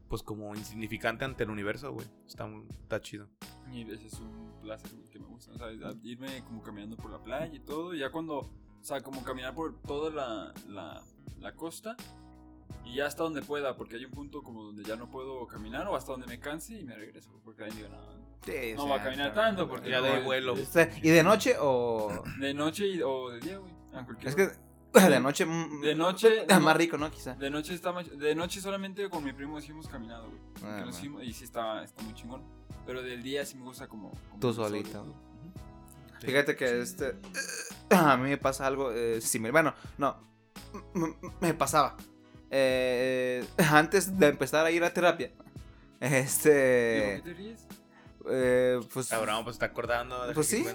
pues 0.08 0.22
como 0.22 0.54
insignificante 0.54 1.24
ante 1.24 1.44
el 1.44 1.50
universo, 1.50 1.92
güey. 1.92 2.06
Está, 2.26 2.48
está 2.80 3.00
chido. 3.00 3.28
Y 3.72 3.90
ese 3.90 4.06
es 4.06 4.20
un 4.20 4.58
placer 4.60 4.90
que 5.10 5.18
me 5.18 5.26
gusta. 5.26 5.52
O 5.52 5.58
sea, 5.58 5.68
irme 6.02 6.42
como 6.44 6.62
caminando 6.62 6.96
por 6.96 7.10
la 7.10 7.22
playa 7.22 7.54
y 7.54 7.60
todo. 7.60 7.94
Ya 7.94 8.10
cuando, 8.10 8.38
o 8.38 8.50
sea, 8.82 9.00
como 9.00 9.22
caminar 9.22 9.54
por 9.54 9.80
toda 9.82 10.10
la, 10.10 10.52
la, 10.68 11.02
la 11.38 11.54
costa. 11.54 11.96
Y 12.84 12.96
ya 12.96 13.06
hasta 13.06 13.22
donde 13.22 13.42
pueda, 13.42 13.76
porque 13.76 13.96
hay 13.96 14.04
un 14.04 14.10
punto 14.10 14.42
como 14.42 14.62
donde 14.64 14.82
ya 14.84 14.96
no 14.96 15.10
puedo 15.10 15.46
caminar 15.46 15.86
o 15.88 15.96
hasta 15.96 16.12
donde 16.12 16.26
me 16.26 16.38
canse 16.38 16.74
y 16.78 16.84
me 16.84 16.94
regreso. 16.94 17.30
Porque 17.44 17.64
ahí 17.64 17.70
digo, 17.72 17.88
no, 17.88 18.22
Sí, 18.44 18.74
no 18.74 18.88
va 18.88 18.96
a 18.96 19.02
caminar 19.04 19.32
claro. 19.32 19.48
tanto. 19.56 19.68
Porque 19.68 19.88
Ya 19.90 20.00
no, 20.00 20.06
de 20.06 20.20
vuelo. 20.22 20.54
¿Y 21.02 21.10
de 21.10 21.22
noche 21.22 21.54
o.? 21.60 22.22
De 22.40 22.52
noche 22.52 22.86
y- 22.88 23.00
o 23.02 23.30
de 23.30 23.40
día, 23.40 23.58
güey. 23.58 23.72
Es 24.22 24.34
hora. 24.34 24.52
que 24.92 25.00
de 25.08 25.20
noche. 25.20 25.46
mm, 25.46 25.80
De 25.80 25.94
noche, 25.94 26.44
Más 26.50 26.60
no. 26.60 26.74
rico, 26.74 26.98
¿no? 26.98 27.10
Quizá. 27.10 27.34
De 27.36 27.50
noche 27.50 27.72
está 27.74 27.92
más- 27.92 28.10
De 28.18 28.34
noche 28.34 28.60
solamente 28.60 29.08
con 29.08 29.22
mi 29.24 29.32
primo 29.32 29.60
sí 29.60 29.70
hemos 29.70 29.86
caminado, 29.88 30.26
güey. 30.28 30.40
Ah, 30.64 30.82
nos 30.84 31.02
y 31.02 31.32
sí 31.32 31.44
está, 31.44 31.84
está 31.84 32.02
muy 32.02 32.14
chingón. 32.14 32.42
Pero 32.84 33.00
del 33.02 33.22
día 33.22 33.46
sí 33.46 33.56
me 33.56 33.62
gusta 33.64 33.86
como. 33.86 34.10
como 34.10 34.40
Tú 34.40 34.52
solito. 34.52 35.06
Fíjate 36.20 36.56
que 36.56 36.80
este. 36.82 37.14
A 37.90 38.16
mí 38.16 38.28
me 38.30 38.38
pasa 38.38 38.66
algo 38.66 38.90
eh, 38.92 39.20
similar. 39.20 39.52
Bueno, 39.52 39.74
no. 39.98 40.16
Me 41.40 41.54
pasaba. 41.54 41.96
Eh, 42.54 43.44
antes 43.70 44.18
de 44.18 44.28
empezar 44.28 44.66
a 44.66 44.70
ir 44.70 44.84
a 44.84 44.92
terapia. 44.92 45.32
Este. 46.00 47.22
¿Por 47.22 47.24
qué 47.24 47.30
te 47.30 47.34
ríes? 47.34 47.66
eh, 48.30 48.80
pues. 48.92 49.08
Cabrón, 49.08 49.42
pues 49.44 49.56
está 49.56 49.66
acordando. 49.66 50.20
deja 50.22 50.34
Pues 50.34 50.48
que 50.48 50.56
sí. 50.56 50.66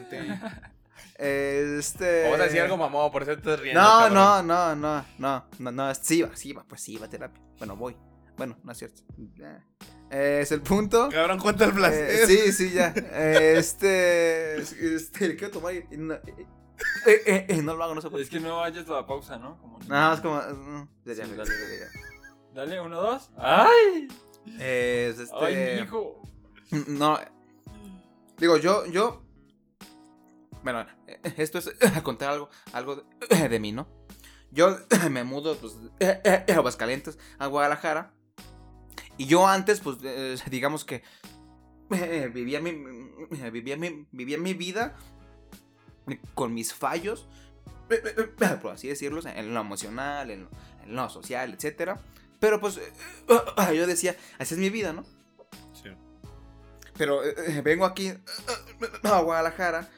Este. 1.17 2.30
Vas 2.30 2.39
a 2.39 2.43
decir 2.43 2.61
algo 2.61 2.78
mamón, 2.78 3.11
por 3.11 3.21
eso 3.21 3.34
te 3.34 3.38
estás 3.38 3.59
riendo. 3.59 3.80
No, 3.80 4.09
no, 4.09 4.41
no, 4.41 4.75
no, 4.75 5.05
no, 5.19 5.45
no, 5.59 5.71
no, 5.71 5.95
sí 5.95 6.23
va, 6.23 6.36
sí 6.36 6.53
va, 6.53 6.63
pues 6.63 6.82
sí 6.82 6.97
va 6.97 7.05
a 7.05 7.09
terapia. 7.09 7.41
Bueno, 7.59 7.75
voy. 7.75 7.95
Bueno, 8.38 8.57
no 8.63 8.71
es 8.71 8.78
cierto. 8.78 9.03
Eh, 10.09 10.39
es 10.41 10.51
el 10.51 10.61
punto. 10.61 11.09
Cabrón, 11.09 11.39
cuenta 11.39 11.65
el 11.65 11.73
placer. 11.73 12.09
Eh, 12.09 12.28
sí, 12.28 12.51
sí, 12.51 12.71
ya. 12.71 12.88
Este. 13.13 14.57
Este, 14.57 15.28
le 15.28 15.36
quiero 15.36 15.53
tomar 15.53 15.73
y. 15.73 15.78
y 15.78 15.97
eh, 17.05 17.21
eh, 17.25 17.45
eh, 17.49 17.61
no 17.61 17.75
lo 17.75 17.84
hago, 17.84 17.95
no 17.95 18.01
sé 18.01 18.09
por 18.09 18.19
Es 18.19 18.30
que 18.30 18.39
no 18.39 18.57
vayas 18.57 18.88
a 18.89 18.93
la 18.93 19.07
pausa, 19.07 19.38
¿no? 19.38 19.57
Como 19.59 19.80
Nada 19.88 20.09
más 20.09 20.21
como. 20.21 20.36
mm, 20.38 20.88
Sí, 21.05 21.15
ya, 21.15 21.28
dale. 21.28 21.51
Dale, 22.53 22.82
uno, 22.82 23.01
dos. 23.01 23.30
¡Ay! 23.38 24.07
Es 24.59 25.19
este. 25.19 25.36
¡Ay, 25.39 25.84
hijo! 25.84 26.21
No. 26.88 27.17
Digo, 28.38 28.57
yo, 28.57 28.86
yo. 28.86 29.23
Bueno, 30.63 30.86
eh, 31.07 31.19
esto 31.38 31.59
es 31.59 31.71
contar 32.03 32.32
algo, 32.32 32.49
algo 32.73 33.05
de, 33.30 33.49
de 33.49 33.59
mí, 33.59 33.71
¿no? 33.71 33.88
Yo 34.51 34.78
me 35.09 35.23
mudo, 35.23 35.55
pues, 35.57 35.78
a 36.49 36.53
Aguascalientes, 36.53 37.17
a 37.39 37.47
Guadalajara. 37.47 38.13
Y 39.17 39.25
yo 39.25 39.47
antes, 39.47 39.80
pues, 39.80 39.97
eh, 40.03 40.36
digamos 40.49 40.86
que 40.86 41.03
eh, 41.91 42.30
vivía 42.34 42.59
mi, 42.59 42.71
vivía 43.51 43.78
mi, 43.78 44.07
vivía 44.11 44.38
mi 44.38 44.53
vida 44.53 44.95
con 46.35 46.53
mis 46.53 46.73
fallos, 46.73 47.27
por 48.61 48.71
así 48.71 48.87
decirlo, 48.87 49.21
en 49.25 49.53
lo 49.53 49.61
emocional, 49.61 50.31
en 50.31 50.43
lo, 50.43 50.49
en 50.83 50.95
lo 50.95 51.09
social, 51.09 51.53
etcétera. 51.53 51.99
Pero 52.39 52.59
pues 52.59 52.79
yo 53.73 53.87
decía, 53.87 54.15
así 54.37 54.53
es 54.53 54.59
mi 54.59 54.69
vida, 54.69 54.93
¿no? 54.93 55.03
Sí. 55.73 55.89
Pero 56.97 57.23
eh, 57.23 57.33
eh, 57.47 57.61
vengo 57.61 57.85
aquí 57.85 58.07
eh, 58.09 58.19
eh, 58.81 59.07
a 59.07 59.21
Guadalajara. 59.21 59.89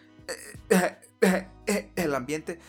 eh, 0.70 0.98
eh, 1.22 1.48
eh, 1.68 1.92
el 1.96 2.16
ambiente 2.16 2.60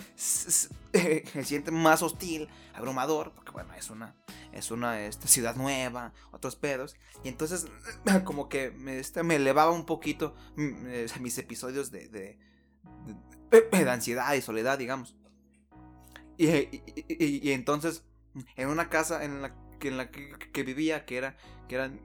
eh, 0.93 1.25
se 1.33 1.45
siente 1.45 1.71
más 1.71 2.03
hostil, 2.03 2.49
abrumador, 2.75 3.33
porque 3.33 3.53
bueno, 3.53 3.73
es 3.75 3.91
una, 3.91 4.17
es 4.53 4.71
una 4.73 5.11
ciudad 5.13 5.55
nueva, 5.55 6.13
otros 6.33 6.57
pedos. 6.57 6.97
Y 7.23 7.29
entonces 7.29 7.67
eh, 8.07 8.23
como 8.25 8.49
que 8.49 8.73
me, 8.73 8.99
este, 8.99 9.23
me 9.23 9.37
elevaba 9.37 9.71
un 9.71 9.87
poquito 9.87 10.35
mm, 10.57 10.87
eh, 10.89 11.07
mis 11.21 11.39
episodios 11.39 11.91
de, 11.93 12.09
de, 12.09 12.39
de- 13.51 13.91
ansiedad 13.91 14.33
y 14.35 14.43
soledad, 14.43 14.79
digamos. 14.79 15.17
Y, 16.37 16.49
y- 16.49 17.53
entonces, 17.53 18.05
en 18.57 18.69
una 18.69 18.89
casa 18.89 19.25
en 19.25 19.43
la 19.43 19.55
que, 19.79 19.89
en 19.89 19.97
la 19.97 20.11
que, 20.11 20.63
vivía, 20.63 21.05
que 21.05 21.17
era, 21.19 21.37
que 21.69 21.75
eran 21.75 22.01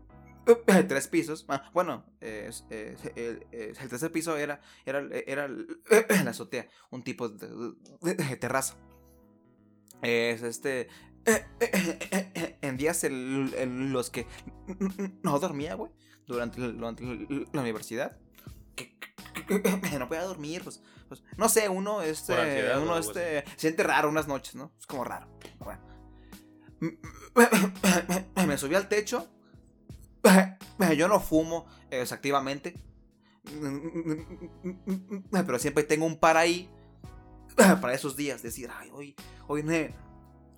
tres 0.88 1.08
pisos. 1.08 1.46
Ah, 1.48 1.70
bueno, 1.74 2.06
el, 2.22 2.54
tercer 3.90 4.12
piso 4.12 4.38
era, 4.38 4.62
era, 4.86 5.04
era 5.26 5.48
la 5.48 6.30
azotea, 6.32 6.68
un 6.92 7.04
tipo 7.04 7.30
de, 7.30 8.38
terraza. 8.38 8.76
Es 10.02 10.44
este. 10.44 10.90
En 12.62 12.78
días 12.78 13.04
en, 13.04 13.92
los 13.92 14.10
que 14.10 14.28
no 15.24 15.40
dormía, 15.40 15.76
güey, 15.76 15.92
durante, 16.28 16.62
durante 16.62 17.04
la 17.54 17.62
universidad. 17.62 18.18
No 20.00 20.08
podía 20.08 20.24
dormir, 20.24 20.62
pues, 20.64 20.82
pues, 21.08 21.24
no 21.38 21.50
sé, 21.50 21.70
uno, 21.70 22.02
este, 22.02 22.34
ansiedad 22.34 22.82
uno, 22.82 22.98
este, 22.98 23.44
se 23.52 23.60
siente 23.60 23.84
raro 23.84 24.10
unas 24.10 24.28
noches, 24.28 24.56
¿no? 24.56 24.72
Es 24.80 24.88
como 24.88 25.04
raro. 25.04 25.28
Bueno. 25.60 25.82
Me 28.48 28.58
subí 28.58 28.76
al 28.76 28.88
techo. 28.88 29.28
Yo 30.98 31.08
no 31.08 31.20
fumo 31.20 31.66
eh, 31.92 32.06
activamente. 32.10 32.76
Pero 35.32 35.60
siempre 35.60 35.84
tengo 35.84 36.06
un 36.06 36.20
par 36.20 36.38
ahí. 36.38 36.70
Para 37.56 37.94
esos 37.94 38.16
días. 38.16 38.42
Decir, 38.42 38.70
ay, 38.76 38.90
hoy, 38.94 39.16
hoy, 39.48 39.64
ne- 39.64 39.94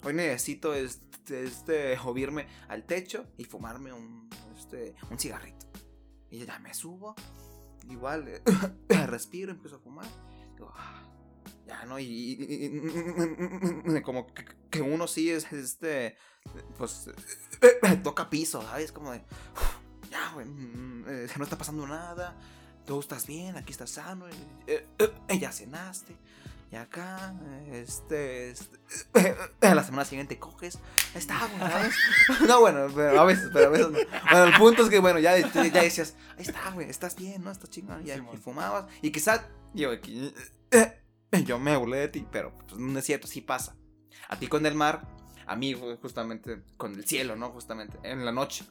hoy 0.04 0.14
necesito 0.14 0.74
este, 0.74 1.44
este, 1.44 1.98
subirme 1.98 2.48
al 2.70 2.84
techo 2.86 3.26
y 3.38 3.44
fumarme 3.44 3.94
un, 3.94 4.30
este, 4.58 4.96
un 5.10 5.20
cigarrito. 5.20 5.68
Y 6.30 6.46
ya 6.46 6.60
me 6.60 6.74
subo. 6.74 7.16
Igual, 7.90 8.28
eh, 8.28 8.42
respiro, 9.08 9.52
empiezo 9.52 9.78
a 9.78 9.80
fumar. 9.80 10.06
Digo, 10.56 10.72
"Ah, 10.76 11.04
ya, 11.68 11.86
¿no? 11.86 12.00
Y, 12.00 12.06
y- 12.06 13.92
y- 13.98 14.02
como 14.02 14.28
que, 14.34 14.46
que 14.70 14.82
uno 14.82 15.08
sí 15.08 15.30
es, 15.32 15.52
este, 15.54 16.16
pues, 16.78 17.10
toca 18.04 18.30
piso, 18.30 18.62
¿sabes? 18.62 18.92
Como 18.92 19.12
de, 19.12 19.24
ya, 20.10 20.32
güey, 20.34 20.46
mm, 20.48 21.06
eh, 21.08 21.28
no 21.38 21.44
está 21.44 21.58
pasando 21.58 21.86
nada, 21.88 22.36
tú 22.86 23.00
estás 23.00 23.28
bien, 23.28 23.56
aquí 23.58 23.72
estás 23.72 23.92
sano, 23.92 24.28
eh, 24.68 24.88
eh, 25.28 25.40
ya 25.40 25.52
cenaste. 25.52 26.16
Y 26.70 26.76
acá, 26.76 27.34
este, 27.72 28.49
este 28.51 28.78
la 29.61 29.84
semana 29.84 30.03
siguiente 30.03 30.38
coges, 30.38 30.76
ahí 31.13 31.20
está, 31.20 31.39
güey, 31.47 31.72
¿sabes? 31.72 31.95
No, 32.45 32.59
bueno, 32.59 32.88
pero 32.93 33.22
a 33.22 33.24
veces, 33.24 33.49
pero 33.53 33.68
a 33.68 33.70
veces 33.70 33.89
no. 33.89 33.99
Bueno, 34.32 34.43
el 34.45 34.53
punto 34.57 34.84
es 34.84 34.89
que, 34.89 34.99
bueno, 34.99 35.20
ya, 35.20 35.38
ya 35.38 35.82
decías, 35.82 36.15
ahí 36.38 36.41
está, 36.43 36.72
güey, 36.72 36.89
estás 36.89 37.15
bien, 37.15 37.43
¿no? 37.43 37.51
Estás 37.51 37.70
chingón, 37.70 38.03
ya, 38.03 38.15
y 38.18 38.38
fumabas. 38.38 38.86
Y 39.01 39.11
quizá, 39.11 39.47
yo, 39.74 39.91
yo 41.45 41.59
me 41.59 41.78
burlé 41.78 41.97
de 41.99 42.07
ti, 42.09 42.28
pero 42.32 42.53
pues, 42.68 42.74
no 42.80 42.99
es 42.99 43.05
cierto, 43.05 43.28
sí 43.28 43.39
pasa. 43.41 43.76
A 44.28 44.38
ti 44.38 44.47
con 44.47 44.65
el 44.65 44.76
mar, 44.76 45.07
a 45.45 45.55
mí 45.55 45.74
justamente 46.01 46.63
con 46.76 46.95
el 46.95 47.05
cielo, 47.05 47.38
¿no? 47.38 47.49
Justamente, 47.51 47.97
en 48.03 48.26
la 48.26 48.34
noche. 48.34 48.65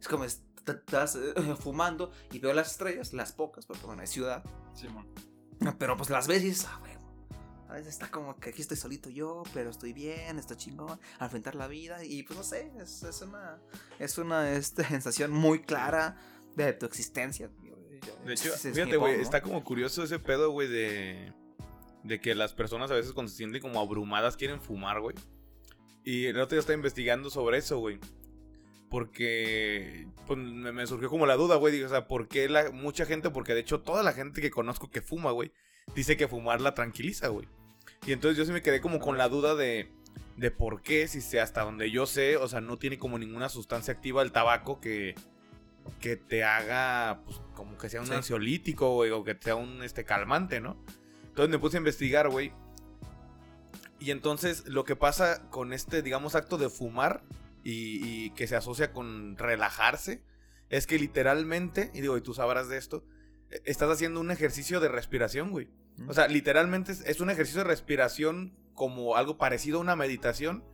Es 0.00 0.08
como 0.08 0.24
est- 0.24 0.42
estás 0.66 1.16
eh, 1.16 1.34
fumando 1.60 2.12
y 2.30 2.38
veo 2.38 2.54
las 2.54 2.70
estrellas, 2.72 3.12
las 3.12 3.32
pocas, 3.32 3.66
porque 3.66 3.84
bueno, 3.84 4.00
hay 4.00 4.06
ciudad. 4.08 4.42
Simón. 4.74 5.06
Pero 5.78 5.96
pues 5.98 6.08
las 6.08 6.26
ves 6.26 6.42
y 6.42 6.46
dices, 6.46 6.66
ah, 6.70 6.78
güey. 6.80 6.91
A 7.72 7.76
veces 7.76 7.94
está 7.94 8.10
como 8.10 8.36
que 8.38 8.50
aquí 8.50 8.60
estoy 8.60 8.76
solito 8.76 9.08
yo, 9.10 9.42
pero 9.54 9.70
estoy 9.70 9.92
bien, 9.92 10.38
estoy 10.38 10.56
chingón, 10.58 11.00
a 11.18 11.24
enfrentar 11.24 11.54
la 11.54 11.66
vida. 11.68 12.04
Y 12.04 12.22
pues 12.22 12.36
no 12.38 12.44
sé, 12.44 12.70
es, 12.80 13.02
es 13.02 13.22
una, 13.22 13.60
es 13.98 14.18
una 14.18 14.52
este, 14.52 14.84
sensación 14.88 15.30
muy 15.32 15.62
clara 15.62 16.16
de 16.54 16.72
tu 16.74 16.84
existencia. 16.86 17.50
De 18.26 18.34
hecho, 18.34 18.52
Es- 18.52 18.64
es 18.64 18.64
mi 18.66 18.72
fíjate, 18.82 18.96
güey, 18.98 19.20
está 19.20 19.40
como 19.40 19.64
curioso 19.64 20.02
ese 20.02 20.18
pedo, 20.18 20.50
güey, 20.50 20.68
de, 20.68 21.32
de 22.04 22.20
que 22.20 22.34
las 22.34 22.52
personas 22.52 22.90
a 22.90 22.94
veces 22.94 23.12
cuando 23.12 23.30
se 23.30 23.38
sienten 23.38 23.62
como 23.62 23.80
abrumadas 23.80 24.36
quieren 24.36 24.60
fumar, 24.60 25.00
güey. 25.00 25.16
Y 26.04 26.26
el 26.26 26.38
otro 26.40 26.56
día 26.56 26.60
estaba 26.60 26.76
investigando 26.76 27.30
sobre 27.30 27.58
eso, 27.58 27.78
güey. 27.78 27.98
Porque 28.90 30.06
pues, 30.26 30.38
me, 30.38 30.70
me 30.72 30.86
surgió 30.86 31.08
como 31.08 31.24
la 31.26 31.36
duda, 31.36 31.56
güey. 31.56 31.72
Digo, 31.72 31.86
o 31.86 31.90
sea, 31.90 32.06
¿por 32.06 32.28
qué 32.28 32.48
la, 32.48 32.70
mucha 32.70 33.06
gente? 33.06 33.30
Porque 33.30 33.54
de 33.54 33.60
hecho 33.60 33.80
toda 33.80 34.02
la 34.02 34.12
gente 34.12 34.42
que 34.42 34.50
conozco 34.50 34.90
que 34.90 35.00
fuma, 35.00 35.30
güey, 35.30 35.52
dice 35.94 36.16
que 36.18 36.28
fumar 36.28 36.60
la 36.60 36.74
tranquiliza, 36.74 37.28
güey. 37.28 37.48
Y 38.06 38.12
entonces 38.12 38.36
yo 38.38 38.44
sí 38.44 38.52
me 38.52 38.62
quedé 38.62 38.80
como 38.80 38.98
con 38.98 39.16
la 39.18 39.28
duda 39.28 39.54
de, 39.54 39.90
de 40.36 40.50
por 40.50 40.82
qué, 40.82 41.06
si 41.08 41.20
sé, 41.20 41.40
hasta 41.40 41.62
donde 41.62 41.90
yo 41.90 42.06
sé, 42.06 42.36
o 42.36 42.48
sea, 42.48 42.60
no 42.60 42.78
tiene 42.78 42.98
como 42.98 43.18
ninguna 43.18 43.48
sustancia 43.48 43.94
activa 43.94 44.22
el 44.22 44.32
tabaco 44.32 44.80
que, 44.80 45.14
que 46.00 46.16
te 46.16 46.42
haga, 46.44 47.20
pues, 47.24 47.40
como 47.54 47.78
que 47.78 47.88
sea 47.88 48.00
un 48.00 48.06
Sí. 48.08 48.14
ansiolítico, 48.14 48.94
güey, 48.94 49.10
o 49.10 49.22
que 49.22 49.36
sea 49.40 49.54
un 49.54 49.82
este, 49.82 50.04
calmante, 50.04 50.60
¿no? 50.60 50.76
Entonces 51.28 51.48
me 51.50 51.58
puse 51.58 51.76
a 51.76 51.78
investigar, 51.80 52.28
güey. 52.28 52.52
Y 54.00 54.10
entonces 54.10 54.66
lo 54.66 54.84
que 54.84 54.96
pasa 54.96 55.48
con 55.50 55.72
este, 55.72 56.02
digamos, 56.02 56.34
acto 56.34 56.58
de 56.58 56.68
fumar 56.68 57.22
y, 57.62 58.24
y 58.24 58.30
que 58.30 58.48
se 58.48 58.56
asocia 58.56 58.92
con 58.92 59.36
relajarse, 59.36 60.24
es 60.70 60.88
que 60.88 60.98
literalmente, 60.98 61.92
y 61.94 62.00
digo, 62.00 62.16
y 62.16 62.20
tú 62.20 62.34
sabrás 62.34 62.68
de 62.68 62.78
esto, 62.78 63.04
eh, 63.50 63.62
estás 63.64 63.88
haciendo 63.90 64.18
un 64.20 64.32
ejercicio 64.32 64.80
de 64.80 64.88
respiración, 64.88 65.50
güey. 65.50 65.68
O 66.08 66.14
sea, 66.14 66.28
literalmente 66.28 66.92
es, 66.92 67.00
es 67.02 67.20
un 67.20 67.30
ejercicio 67.30 67.62
de 67.62 67.68
respiración 67.68 68.56
como 68.74 69.16
algo 69.16 69.38
parecido 69.38 69.78
a 69.78 69.80
una 69.80 69.96
meditación. 69.96 70.64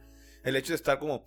El 0.44 0.56
hecho 0.56 0.72
de 0.72 0.76
estar 0.76 0.98
como 0.98 1.24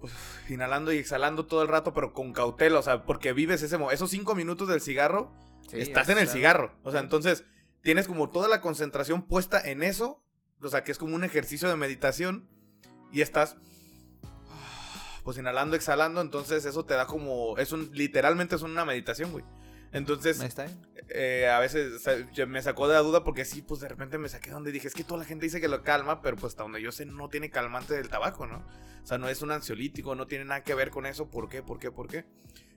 pues, 0.00 0.12
inhalando 0.48 0.92
y 0.92 0.98
exhalando 0.98 1.46
todo 1.46 1.62
el 1.62 1.68
rato, 1.68 1.94
pero 1.94 2.12
con 2.12 2.32
cautela. 2.32 2.78
O 2.78 2.82
sea, 2.82 3.04
porque 3.04 3.32
vives 3.32 3.62
ese 3.62 3.78
esos 3.92 4.10
cinco 4.10 4.34
minutos 4.34 4.68
del 4.68 4.80
cigarro, 4.80 5.32
Sí, 5.70 5.80
estás 5.80 6.08
es 6.08 6.16
en 6.16 6.18
el 6.22 6.28
cigarro. 6.28 6.74
O 6.82 6.90
sea, 6.90 7.00
entonces 7.00 7.44
tienes 7.82 8.06
como 8.06 8.30
toda 8.30 8.48
la 8.48 8.60
concentración 8.60 9.22
puesta 9.26 9.60
en 9.60 9.82
eso. 9.82 10.22
O 10.60 10.68
sea, 10.68 10.84
que 10.84 10.92
es 10.92 10.98
como 10.98 11.14
un 11.14 11.24
ejercicio 11.24 11.68
de 11.68 11.76
meditación. 11.76 12.48
Y 13.12 13.20
estás 13.20 13.56
pues 15.22 15.38
inhalando, 15.38 15.76
exhalando. 15.76 16.20
Entonces 16.20 16.64
eso 16.66 16.84
te 16.84 16.94
da 16.94 17.06
como... 17.06 17.56
Es 17.58 17.72
un, 17.72 17.90
literalmente 17.92 18.56
es 18.56 18.62
una 18.62 18.84
meditación, 18.84 19.32
güey. 19.32 19.44
Entonces, 19.94 20.40
está. 20.42 20.66
¿eh? 20.66 20.70
eh, 21.08 21.48
a 21.48 21.58
veces 21.60 21.92
o 21.94 21.98
sea, 21.98 22.46
me 22.46 22.60
sacó 22.62 22.88
de 22.88 22.94
la 22.94 23.00
duda 23.00 23.24
porque 23.24 23.44
sí, 23.44 23.62
pues 23.62 23.80
de 23.80 23.88
repente 23.88 24.18
me 24.18 24.28
saqué 24.28 24.50
donde 24.50 24.72
dije, 24.72 24.88
es 24.88 24.94
que 24.94 25.04
toda 25.04 25.20
la 25.20 25.24
gente 25.24 25.46
dice 25.46 25.60
que 25.60 25.68
lo 25.68 25.82
calma, 25.82 26.20
pero 26.20 26.36
pues 26.36 26.52
hasta 26.52 26.62
donde 26.64 26.82
yo 26.82 26.92
sé 26.92 27.06
no 27.06 27.28
tiene 27.28 27.50
calmante 27.50 27.94
del 27.94 28.08
tabaco, 28.08 28.46
¿no? 28.46 28.64
O 29.02 29.06
sea, 29.06 29.18
no 29.18 29.28
es 29.28 29.40
un 29.42 29.50
ansiolítico, 29.52 30.14
no 30.14 30.26
tiene 30.26 30.44
nada 30.44 30.62
que 30.62 30.74
ver 30.74 30.90
con 30.90 31.06
eso, 31.06 31.30
¿por 31.30 31.48
qué? 31.48 31.62
¿Por 31.62 31.78
qué? 31.78 31.90
¿Por 31.90 32.08
qué? 32.08 32.24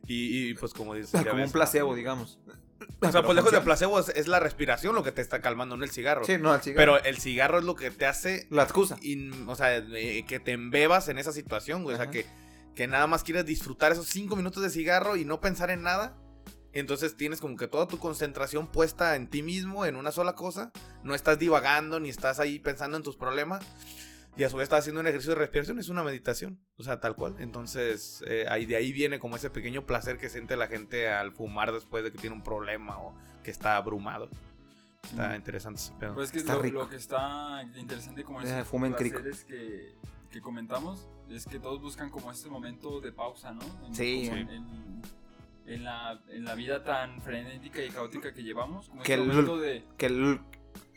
Y, 0.05 0.49
y, 0.49 0.53
pues 0.53 0.73
como 0.73 0.93
dices... 0.93 1.11
Como 1.23 1.35
ves, 1.35 1.47
un 1.47 1.51
placebo, 1.51 1.95
digamos. 1.95 2.39
O 3.01 3.11
sea, 3.11 3.23
pues 3.23 3.35
lejos 3.35 3.51
de 3.51 3.59
placebo 3.61 3.99
es, 3.99 4.09
es 4.09 4.27
la 4.27 4.39
respiración 4.39 4.93
lo 4.95 5.03
que 5.03 5.11
te 5.11 5.21
está 5.21 5.41
calmando, 5.41 5.75
no 5.77 5.83
el 5.83 5.89
cigarro. 5.89 6.23
Sí, 6.25 6.37
no, 6.37 6.53
el 6.53 6.61
cigarro. 6.61 6.77
Pero 6.77 7.03
el 7.03 7.17
cigarro 7.17 7.59
es 7.59 7.65
lo 7.65 7.75
que 7.75 7.91
te 7.91 8.05
hace, 8.05 8.47
La 8.49 8.63
excusa. 8.63 8.97
in- 9.01 9.45
o 9.49 9.55
sea, 9.55 9.83
que 9.83 10.39
te 10.43 10.51
embebas 10.51 11.07
en 11.09 11.17
esa 11.17 11.31
situación, 11.31 11.83
güey. 11.83 11.95
O 11.95 11.97
sea, 11.97 12.03
Ajá. 12.03 12.11
que, 12.11 12.25
que 12.75 12.87
nada 12.87 13.07
más 13.07 13.23
quieres 13.23 13.45
disfrutar 13.45 13.91
esos 13.91 14.07
cinco 14.07 14.35
minutos 14.35 14.61
de 14.61 14.69
cigarro 14.69 15.15
y 15.17 15.25
no 15.25 15.41
pensar 15.41 15.71
en 15.71 15.81
nada. 15.81 16.15
Entonces 16.73 17.15
tienes 17.15 17.39
como 17.41 17.55
que 17.57 17.67
toda 17.67 17.87
tu 17.87 17.97
concentración 17.97 18.67
puesta 18.67 19.15
en 19.15 19.27
ti 19.29 19.41
mismo, 19.41 19.85
en 19.85 19.95
una 19.95 20.11
sola 20.11 20.33
cosa. 20.33 20.71
No 21.03 21.15
estás 21.15 21.39
divagando 21.39 21.99
ni 21.99 22.09
estás 22.09 22.39
ahí 22.39 22.59
pensando 22.59 22.97
en 22.97 23.03
tus 23.03 23.15
problemas. 23.15 23.63
Y 24.35 24.43
a 24.43 24.49
su 24.51 24.57
vez 24.57 24.65
estás 24.65 24.81
haciendo 24.81 25.01
un 25.01 25.07
ejercicio 25.07 25.33
de 25.33 25.39
respiración, 25.39 25.79
es 25.79 25.89
una 25.89 26.03
meditación. 26.03 26.59
O 26.77 26.83
sea, 26.83 26.99
tal 26.99 27.15
cual. 27.15 27.35
Entonces, 27.39 28.23
eh, 28.27 28.45
ahí, 28.49 28.67
de 28.67 28.75
ahí 28.75 28.91
viene 28.93 29.17
como 29.19 29.35
ese 29.35 29.49
pequeño 29.49 29.87
placer 29.87 30.19
que 30.19 30.29
siente 30.29 30.55
la 30.55 30.67
gente 30.67 31.09
al 31.09 31.31
fumar 31.31 31.71
después 31.71 32.03
de 32.03 32.11
que 32.11 32.19
tiene 32.19 32.35
un 32.35 32.43
problema 32.43 32.99
o 32.99 33.15
que 33.43 33.49
está 33.49 33.77
abrumado. 33.77 34.29
Está 35.03 35.29
Mm. 35.29 35.35
interesante 35.37 35.81
ese 35.81 35.93
pedo. 35.93 36.13
Pues 36.13 36.25
es 36.27 36.31
que 36.33 36.37
Está 36.39 36.53
lo, 36.53 36.61
rico. 36.61 36.79
lo 36.79 36.89
que 36.89 36.97
está 36.97 37.63
interesante 37.77 38.23
como 38.23 38.41
Eh, 38.41 38.63
fumen 38.63 38.93
crico. 38.93 39.15
placeres 39.21 39.43
que, 39.45 39.95
que 40.29 40.39
comentamos 40.41 41.07
es 41.29 41.47
que 41.47 41.59
todos 41.59 41.81
buscan 41.81 42.11
como 42.11 42.31
este 42.31 42.47
momento 42.49 43.01
de 43.01 43.11
pausa, 43.13 43.53
¿no? 43.53 43.61
En, 43.87 43.95
Sí. 43.95 44.25
como 44.27 44.37
En, 44.37 44.49
en- 44.49 45.01
en 45.67 45.83
la, 45.83 46.19
en 46.29 46.43
la 46.45 46.55
vida 46.55 46.83
tan 46.83 47.21
frenética 47.21 47.83
y 47.83 47.89
caótica 47.89 48.33
que 48.33 48.41
llevamos, 48.43 48.89
como 48.89 49.03
Que 49.03 49.13
este 49.15 49.29
el- 49.29 49.59
de... 49.61 49.83
Que, 49.97 50.05
el- 50.07 50.39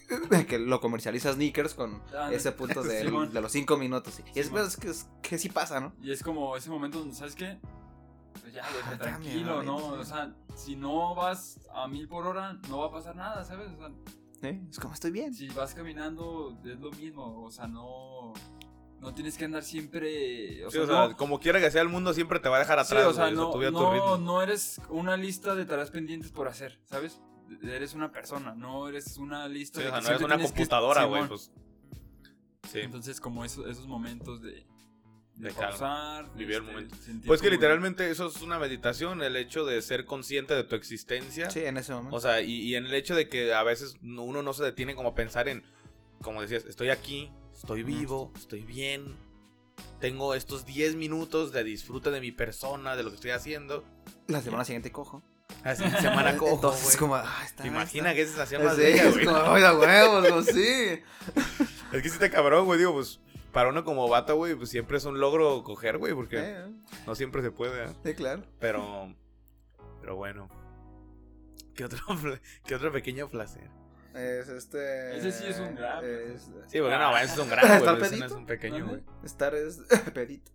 que 0.49 0.59
lo 0.59 0.81
comercializa 0.81 1.33
Sneakers 1.33 1.75
con 1.75 2.03
Ah, 2.17 2.31
ese 2.33 2.53
punto 2.53 2.83
de, 2.83 3.01
Simón. 3.05 3.33
de 3.33 3.41
los 3.41 3.53
cinco 3.53 3.77
minutos. 3.77 4.15
sí. 4.15 4.23
Y 4.35 4.41
es, 4.41 4.51
es 4.53 4.77
que, 4.77 4.89
es 4.89 5.09
que 5.23 5.39
sí 5.39 5.49
pasa, 5.49 5.81
¿no? 5.81 5.93
Y 6.01 6.11
es 6.13 6.23
como 6.23 6.57
ese 6.57 6.71
momento 6.71 6.99
donde, 7.01 7.15
¿sabes 7.15 7.35
qué? 7.35 7.59
Pues 8.41 8.55
ya, 8.55 8.63
Ah, 8.65 8.97
tranquilo, 8.97 9.57
cambia, 9.57 9.63
¿no? 9.73 9.77
O 9.77 10.05
sea, 10.05 10.35
si 10.55 10.77
no 10.77 11.15
vas 11.15 11.61
a 11.75 11.87
mil 11.89 12.07
por 12.09 12.27
hora, 12.27 12.55
no 12.69 12.79
va 12.79 12.87
a 12.87 12.91
pasar 12.93 13.15
nada, 13.17 13.45
¿sabes? 13.45 13.69
O 13.73 13.77
sea, 13.77 13.91
¿Sí? 14.41 14.61
Es 14.71 14.79
como 14.81 14.95
estoy 14.95 15.11
bien. 15.11 15.35
si 15.35 15.49
vas 15.49 15.75
caminando, 15.75 16.59
es 16.65 16.79
lo 16.81 16.91
mismo. 16.93 17.43
O 17.45 17.51
sea, 17.51 17.67
no... 17.67 18.33
No 19.01 19.15
tienes 19.15 19.39
que 19.39 19.47
andar 19.47 19.63
siempre... 19.63 20.65
O 20.67 20.71
Sí, 20.71 20.75
sea, 20.77 20.83
o 20.83 20.87
sea, 20.87 21.09
no- 21.09 21.17
como 21.17 21.41
quiera 21.41 21.59
que 21.61 21.71
sea 21.71 21.81
el 21.83 21.89
mundo, 21.89 22.13
siempre 22.13 22.39
te 22.39 22.49
va 22.51 22.57
a 22.57 22.59
dejar 22.61 22.79
Sí, 22.85 22.93
atrás. 22.95 23.07
o 23.07 23.13
sea, 23.15 23.25
güey, 23.25 23.35
no, 23.35 23.49
a 23.49 23.53
tu 23.53 23.61
no, 23.73 23.93
ritmo. 23.93 24.17
no 24.19 24.43
eres 24.43 24.81
una 24.91 25.17
lista 25.17 25.55
de 25.55 25.65
tareas 25.65 25.91
pendientes 25.91 26.31
por 26.31 26.49
hacer, 26.49 26.79
¿sabes? 26.85 27.21
Eres 27.63 27.95
una 27.95 28.13
persona, 28.13 28.55
no 28.55 28.89
eres 28.89 29.17
una 29.17 29.49
lista 29.49 29.79
Sí, 29.81 29.85
de 29.85 29.89
o 29.91 29.93
sea, 29.93 30.01
no 30.03 30.09
eres 30.11 30.21
una 30.23 30.39
computadora, 30.39 31.05
güey. 31.05 31.27
Pues, 31.27 31.51
sí. 32.71 32.81
Entonces, 32.81 33.21
como 33.21 33.45
esos, 33.45 33.67
esos 33.67 33.87
momentos 33.87 34.41
de, 34.43 34.67
de, 35.37 35.51
vivir 36.37 36.57
el 36.57 36.63
este, 36.63 36.73
momento. 36.73 36.97
Pues 37.27 37.41
que 37.41 37.51
literalmente 37.51 38.11
eso 38.11 38.27
es 38.27 38.43
una 38.43 38.59
meditación, 38.59 39.23
el 39.23 39.35
hecho 39.37 39.65
de 39.65 39.81
ser 39.83 40.05
consciente 40.05 40.55
de 40.55 40.65
tu 40.65 40.77
existencia. 40.77 41.51
Sí, 41.51 41.61
en 41.65 41.77
ese 41.79 41.93
momento. 41.95 42.17
O 42.17 42.21
sea, 42.21 42.41
y, 42.43 42.53
y 42.61 42.77
en 42.77 42.85
el 42.87 42.95
hecho 42.95 43.15
de 43.17 43.29
que 43.29 43.55
a 43.55 43.63
veces 43.63 43.97
no- 44.03 44.23
uno 44.25 44.43
no 44.43 44.53
se 44.53 44.63
detiene 44.63 44.95
como 44.95 45.09
a 45.09 45.15
pensar 45.15 45.49
en, 45.49 45.65
como 46.23 46.43
decías, 46.43 46.65
estoy 46.67 46.91
aquí, 46.91 47.33
estoy 47.61 47.83
vivo, 47.83 48.33
estoy 48.37 48.63
bien, 48.63 49.15
tengo 50.01 50.33
estos 50.35 50.65
10 50.65 50.97
minutos 50.97 51.53
de 51.53 51.63
disfrute 51.63 52.11
de 52.11 52.19
mi 52.19 52.33
persona, 52.33 52.97
de 52.97 53.03
lo 53.03 53.11
que 53.11 53.17
estoy 53.17 53.33
haciendo. 53.33 53.85
la 54.29 54.41
semana 54.41 54.65
siguiente 54.65 54.91
cojo. 54.91 55.23
Así, 55.63 55.85
semana 56.01 56.37
cojo, 56.39 56.55
Entonces, 56.55 56.97
como, 56.97 57.17
ah, 57.17 57.43
está. 57.45 57.65
¿Te 57.65 57.69
imaginas 57.69 58.13
está. 58.13 58.15
que 58.15 58.23
esa 58.23 58.31
sensación 58.33 58.65
más 58.65 58.79
bella, 58.79 59.05
es 59.05 59.13
güey? 59.13 59.27
oiga, 59.27 59.79
huevos, 59.79 60.27
como, 60.27 60.43
sí. 60.43 61.03
Es 61.93 62.03
que 62.03 62.09
sí 62.09 62.19
te 62.19 62.31
cabrón, 62.31 62.65
güey, 62.65 62.79
digo, 62.79 62.95
pues, 62.95 63.21
para 63.53 63.69
uno 63.69 63.85
como 63.85 64.09
vato, 64.09 64.37
güey, 64.37 64.55
pues 64.55 64.71
siempre 64.71 64.97
es 64.97 65.05
un 65.05 65.21
logro 65.21 65.63
coger, 65.63 65.99
güey, 65.99 66.15
porque 66.15 66.39
Eh, 66.39 66.67
no 67.07 67.15
siempre 67.15 67.43
se 67.43 67.51
puede, 67.51 67.85
¿eh? 67.85 67.95
Sí, 68.05 68.15
claro. 68.15 68.43
Pero, 68.59 69.15
pero 70.01 70.17
bueno. 70.17 70.49
¿Qué 71.75 71.85
otro, 71.85 71.99
qué 72.67 72.75
otro 72.75 72.91
pequeño 72.91 73.29
placer? 73.29 73.69
Es 74.15 74.49
este. 74.49 75.17
Ese 75.17 75.33
sí 75.33 75.45
es 75.47 75.59
un 75.61 75.75
gran, 75.75 76.05
es- 76.05 76.51
Sí, 76.67 76.79
porque 76.81 76.99
no, 76.99 77.17
ese 77.17 77.33
es 77.35 77.39
un 77.39 77.49
gran, 77.49 77.65
¿Estar 77.73 77.99
güey, 77.99 78.19
no 78.21 78.27
es 78.27 78.33
un 78.33 78.47
pequeño, 78.47 78.87
güey. 78.89 79.03
Estar 79.25 79.55
es 79.55 79.81
pedito. 80.15 80.51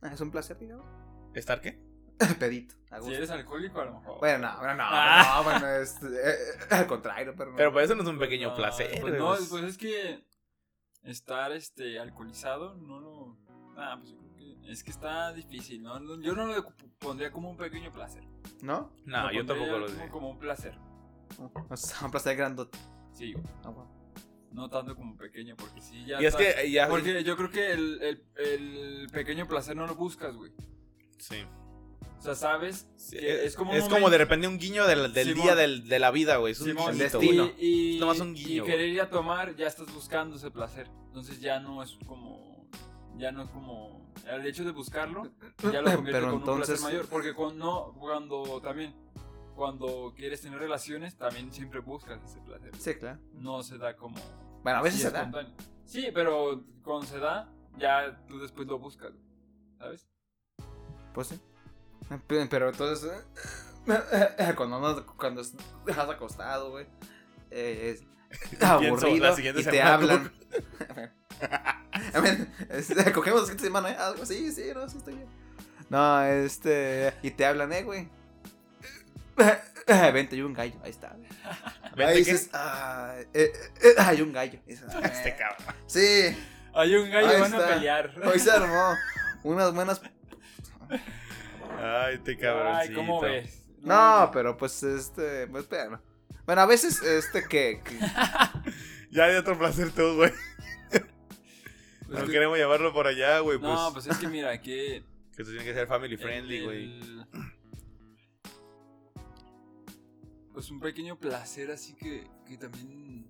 Ah, 0.00 0.12
es 0.12 0.20
un 0.20 0.30
placer, 0.30 0.58
digamos. 0.58 0.86
¿Estar 1.34 1.60
qué? 1.60 1.78
pedito. 2.38 2.74
Si 3.02 3.12
eres 3.12 3.28
alcohólico, 3.30 3.80
a 3.80 3.84
lo 3.84 4.00
mejor. 4.00 4.18
Bueno, 4.20 4.50
no, 4.50 4.58
bueno, 4.58 4.74
no, 4.76 4.84
Ah. 4.86 5.34
no, 5.36 5.44
bueno, 5.44 5.68
es, 5.76 5.96
eh, 6.02 6.36
al 6.70 6.86
contrario, 6.86 7.34
pero 7.36 7.50
no. 7.50 7.56
Pero 7.56 7.72
pues 7.72 7.84
eso 7.84 7.94
no 7.94 8.02
es 8.02 8.08
un 8.08 8.18
pequeño 8.18 8.48
No, 8.50 8.56
placer, 8.56 8.98
Pues 9.02 9.18
no, 9.18 9.34
pues. 9.50 9.64
es 9.64 9.76
que 9.76 10.24
estar 11.02 11.52
este 11.52 11.98
alcoholizado 11.98 12.74
no 12.76 13.00
lo. 13.00 13.36
Ah, 13.76 13.96
pues 14.00 14.12
yo 14.12 14.18
creo 14.18 14.34
que 14.62 14.72
Es 14.72 14.82
que 14.82 14.90
está 14.90 15.32
difícil, 15.34 15.82
¿no? 15.82 15.98
Yo 16.22 16.34
no 16.34 16.46
lo 16.46 16.66
pondría 16.98 17.30
como 17.30 17.50
un 17.50 17.56
pequeño 17.58 17.92
placer. 17.92 18.24
¿No? 18.62 18.90
No, 19.04 19.30
yo 19.32 19.44
tampoco 19.44 19.78
lo 19.78 19.86
como, 19.86 19.98
sé. 19.98 20.08
como 20.08 20.30
un 20.30 20.38
placer. 20.38 20.78
O 21.70 21.76
sea, 21.76 22.04
un 22.06 22.10
placer 22.10 22.36
grandote. 22.36 22.78
Sí, 23.12 23.32
güey. 23.32 23.44
Ah, 23.64 23.70
bueno. 23.70 23.90
No 24.52 24.70
tanto 24.70 24.94
como 24.96 25.16
pequeño, 25.16 25.54
porque 25.56 25.80
sí, 25.82 26.04
ya. 26.06 26.20
Y 26.22 26.26
es 26.26 26.34
que 26.34 26.70
ya. 26.70 26.88
Porque 26.88 27.22
yo 27.24 27.36
creo 27.36 27.50
que 27.50 27.72
el, 27.72 28.00
el, 28.02 28.24
el 28.36 29.08
pequeño 29.12 29.46
placer 29.46 29.76
no 29.76 29.86
lo 29.86 29.94
buscas, 29.94 30.34
güey. 30.34 30.52
Sí. 31.18 31.36
O 32.18 32.22
sea, 32.22 32.34
sabes 32.34 32.88
Sí, 32.96 33.18
que 33.18 33.34
es, 33.40 33.40
es 33.48 33.56
como 33.56 33.72
un 33.72 33.76
es 33.76 33.82
como 33.84 33.96
momento- 33.96 34.10
de 34.12 34.18
repente 34.18 34.48
un 34.48 34.58
guiño 34.58 34.86
del, 34.86 35.12
del 35.12 35.28
Simón. 35.28 35.42
día 35.44 35.54
del- 35.54 35.86
de 35.88 35.98
la 35.98 36.10
vida, 36.10 36.36
güey. 36.38 36.52
Es 36.52 36.60
un 36.60 36.68
Simón, 36.68 36.92
guiñito, 36.92 37.18
destino. 37.18 37.50
Y, 37.58 37.66
y, 37.66 37.94
Es 37.96 38.00
nomás 38.00 38.20
un 38.20 38.34
y 38.36 38.44
guiño, 38.44 38.64
querer 38.64 38.88
ir 38.88 39.00
a 39.02 39.10
tomar, 39.10 39.54
ya 39.56 39.66
estás 39.66 39.92
buscando 39.92 40.36
ese 40.36 40.50
placer. 40.50 40.88
Entonces 41.08 41.40
ya 41.40 41.60
no 41.60 41.82
es 41.82 41.96
como. 42.06 42.66
Ya 43.18 43.32
no 43.32 43.42
es 43.42 43.50
como. 43.50 44.10
El 44.26 44.46
hecho 44.46 44.64
de 44.64 44.70
buscarlo, 44.72 45.30
ya 45.70 45.82
lo 45.82 45.84
convierte 45.94 46.12
Pero 46.12 46.24
con 46.26 46.34
un 46.34 46.38
entonces- 46.40 46.66
placer 46.80 46.84
mayor. 46.94 47.06
Porque 47.10 47.34
cuando, 47.34 47.94
cuando 47.98 48.60
también. 48.62 48.94
Cuando 49.56 50.12
quieres 50.14 50.42
tener 50.42 50.58
relaciones, 50.58 51.16
también 51.16 51.50
siempre 51.50 51.80
buscas 51.80 52.22
ese 52.22 52.38
placer. 52.40 52.70
Sí, 52.78 52.94
claro. 52.94 53.18
No 53.32 53.62
se 53.62 53.78
da 53.78 53.96
como. 53.96 54.16
Bueno, 54.62 54.78
a 54.78 54.82
veces 54.82 55.00
se 55.00 55.10
da. 55.10 55.30
Sí, 55.86 56.08
pero 56.12 56.62
cuando 56.84 57.06
se 57.06 57.18
da, 57.18 57.50
ya 57.78 58.22
tú 58.28 58.38
después 58.38 58.68
lo 58.68 58.78
buscas, 58.78 59.12
¿sabes? 59.78 60.06
Pues 61.14 61.28
sí. 61.28 61.40
Pe- 62.26 62.46
Pero 62.46 62.68
entonces, 62.68 63.24
cuando, 64.56 64.78
no, 64.78 65.06
cuando 65.16 65.40
estás 65.40 66.08
acostado, 66.10 66.70
güey, 66.72 66.86
eh, 67.50 67.96
es 67.96 68.62
aburrido 68.62 69.16
la 69.24 69.34
siguiente 69.34 69.62
y 69.62 69.64
te 69.64 69.70
semana 69.70 69.94
hablan. 69.94 70.32
A 72.14 72.20
ver, 72.20 72.48
este, 72.70 73.12
cogemos 73.12 73.40
la 73.40 73.46
siguiente 73.46 73.64
semana, 73.64 73.90
¿eh? 73.90 73.96
Algo 73.96 74.22
así, 74.22 74.52
sí, 74.52 74.64
no, 74.74 74.86
sí, 74.88 74.98
estoy 74.98 75.14
bien. 75.14 75.28
No, 75.88 76.22
este, 76.24 77.14
y 77.22 77.30
te 77.30 77.46
hablan, 77.46 77.72
eh, 77.72 77.82
güey. 77.84 78.08
Vente, 80.12 80.34
hay 80.36 80.42
un 80.42 80.52
gallo, 80.52 80.78
ahí 80.82 80.90
está. 80.90 81.10
güey. 81.10 81.28
¿Vente 81.96 82.04
Ahí 82.04 82.18
dices, 82.18 82.50
ah, 82.52 83.14
eh, 83.18 83.26
eh, 83.34 83.52
eh, 83.82 83.94
hay 83.98 84.20
un 84.22 84.32
gallo. 84.32 84.58
Este 84.66 85.36
cabrón. 85.36 85.76
Sí, 85.86 86.36
Hay 86.74 86.94
un 86.94 87.10
gallo, 87.10 87.28
Ahí 87.28 87.40
van 87.40 87.54
a 87.54 87.56
está. 87.58 87.74
pelear. 87.74 88.14
hoy 88.24 88.38
se 88.38 88.50
armó. 88.50 88.94
Unas 89.44 89.72
buenas. 89.74 90.00
Ay, 91.78 92.14
este 92.16 92.36
cabrón. 92.38 92.74
Ay, 92.74 92.92
¿cómo 92.92 93.20
ves? 93.20 93.62
No, 93.80 94.30
pero 94.32 94.56
pues 94.56 94.82
este, 94.82 95.46
pues 95.46 95.64
espérame. 95.64 96.00
Bueno, 96.44 96.60
a 96.62 96.66
veces 96.66 97.02
este 97.02 97.44
que, 97.48 97.80
que- 97.84 97.98
Ya 99.10 99.24
hay 99.24 99.36
otro 99.36 99.56
placer 99.58 99.90
tú, 99.92 100.16
güey. 100.16 100.32
Pues 100.90 102.20
No 102.20 102.26
que- 102.26 102.32
queremos 102.32 102.56
llevarlo 102.58 102.92
por 102.92 103.06
allá, 103.06 103.38
güey. 103.40 103.58
Pues, 103.58 103.72
No, 103.72 103.92
pues 103.92 104.06
es 104.06 104.16
que 104.18 104.28
mira, 104.28 104.60
que. 104.60 105.02
que 105.34 105.42
esto 105.42 105.50
tiene 105.52 105.64
que 105.64 105.74
ser 105.74 105.86
family 105.88 106.16
friendly, 106.16 106.64
güey. 106.64 106.84
el- 106.84 107.26
Pues 110.56 110.70
un 110.70 110.80
pequeño 110.80 111.18
placer 111.18 111.70
así 111.70 111.94
que, 111.96 112.30
que 112.46 112.56
también 112.56 113.26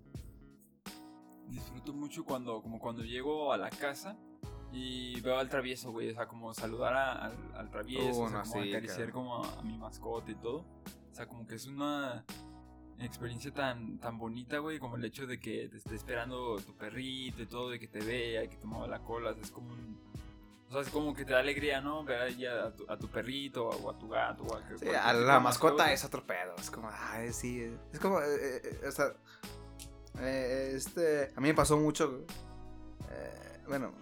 disfruto 1.48 1.92
mucho 1.92 2.24
cuando, 2.24 2.62
como 2.62 2.78
cuando 2.78 3.02
llego 3.02 3.52
a 3.52 3.56
la 3.58 3.68
casa 3.68 4.16
y 4.70 5.20
veo 5.22 5.36
al 5.36 5.48
travieso, 5.48 5.90
güey. 5.90 6.10
O 6.10 6.14
sea, 6.14 6.28
como 6.28 6.54
saludar 6.54 6.94
a- 6.94 7.24
al, 7.24 7.54
al 7.56 7.68
travieso, 7.68 8.20
o 8.20 8.28
sea, 8.28 8.44
no, 8.44 8.48
como 8.48 8.62
sí, 8.62 8.70
acariciar 8.70 8.98
claro. 9.10 9.12
como 9.12 9.44
a, 9.44 9.58
a 9.58 9.62
mi 9.62 9.76
mascota 9.76 10.30
y 10.30 10.36
todo. 10.36 10.58
O 11.10 11.14
sea, 11.16 11.26
como 11.26 11.44
que 11.48 11.56
es 11.56 11.66
una 11.66 12.24
experiencia 13.00 13.52
tan, 13.52 13.98
tan 13.98 14.18
bonita, 14.18 14.58
güey, 14.58 14.78
como 14.78 14.94
el 14.94 15.04
hecho 15.04 15.26
de 15.26 15.40
que 15.40 15.68
te 15.68 15.78
esté 15.78 15.96
esperando 15.96 16.54
tu 16.60 16.76
perrito 16.76 17.42
y 17.42 17.46
todo, 17.46 17.70
de 17.70 17.80
que 17.80 17.88
te 17.88 17.98
vea 18.04 18.44
y 18.44 18.48
que 18.48 18.56
te 18.56 18.66
mueva 18.68 18.86
la 18.86 19.02
cola. 19.02 19.30
o 19.30 19.34
sea, 19.34 19.42
es 19.42 19.50
como 19.50 19.72
un, 19.72 20.05
o 20.68 20.72
sea, 20.72 20.80
es 20.80 20.88
como 20.90 21.14
que 21.14 21.24
te 21.24 21.32
da 21.32 21.38
alegría, 21.40 21.80
¿no? 21.80 22.02
Ver 22.04 22.22
ahí 22.22 22.44
a 22.44 22.74
tu, 22.74 22.90
a 22.90 22.98
tu 22.98 23.08
perrito 23.08 23.68
o 23.68 23.90
a 23.90 23.98
tu 23.98 24.08
gato. 24.08 24.42
O 24.44 24.56
a, 24.56 24.62
sí, 24.78 24.88
a 24.88 25.12
la 25.12 25.38
mascota 25.38 25.92
es 25.92 26.04
otro 26.04 26.26
pedo. 26.26 26.54
Es 26.58 26.70
como, 26.70 26.90
ay, 26.92 27.32
sí. 27.32 27.62
eh, 27.62 27.78
Es 27.92 28.00
como, 28.00 28.20
eh, 28.20 28.60
eh, 28.64 28.80
o 28.86 28.90
sea, 28.90 29.12
eh, 30.20 30.72
este, 30.74 31.32
a 31.36 31.40
mí 31.40 31.48
me 31.48 31.54
pasó 31.54 31.76
mucho. 31.76 32.24
bueno, 33.68 33.92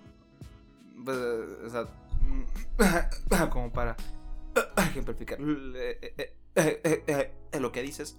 pues, 1.05 1.19
o 1.19 1.69
sea, 1.71 1.89
como 3.51 3.73
para 3.73 3.97
ejemplificar 4.79 5.39
lo 5.41 5.73
que 7.73 7.83
dices. 7.83 8.17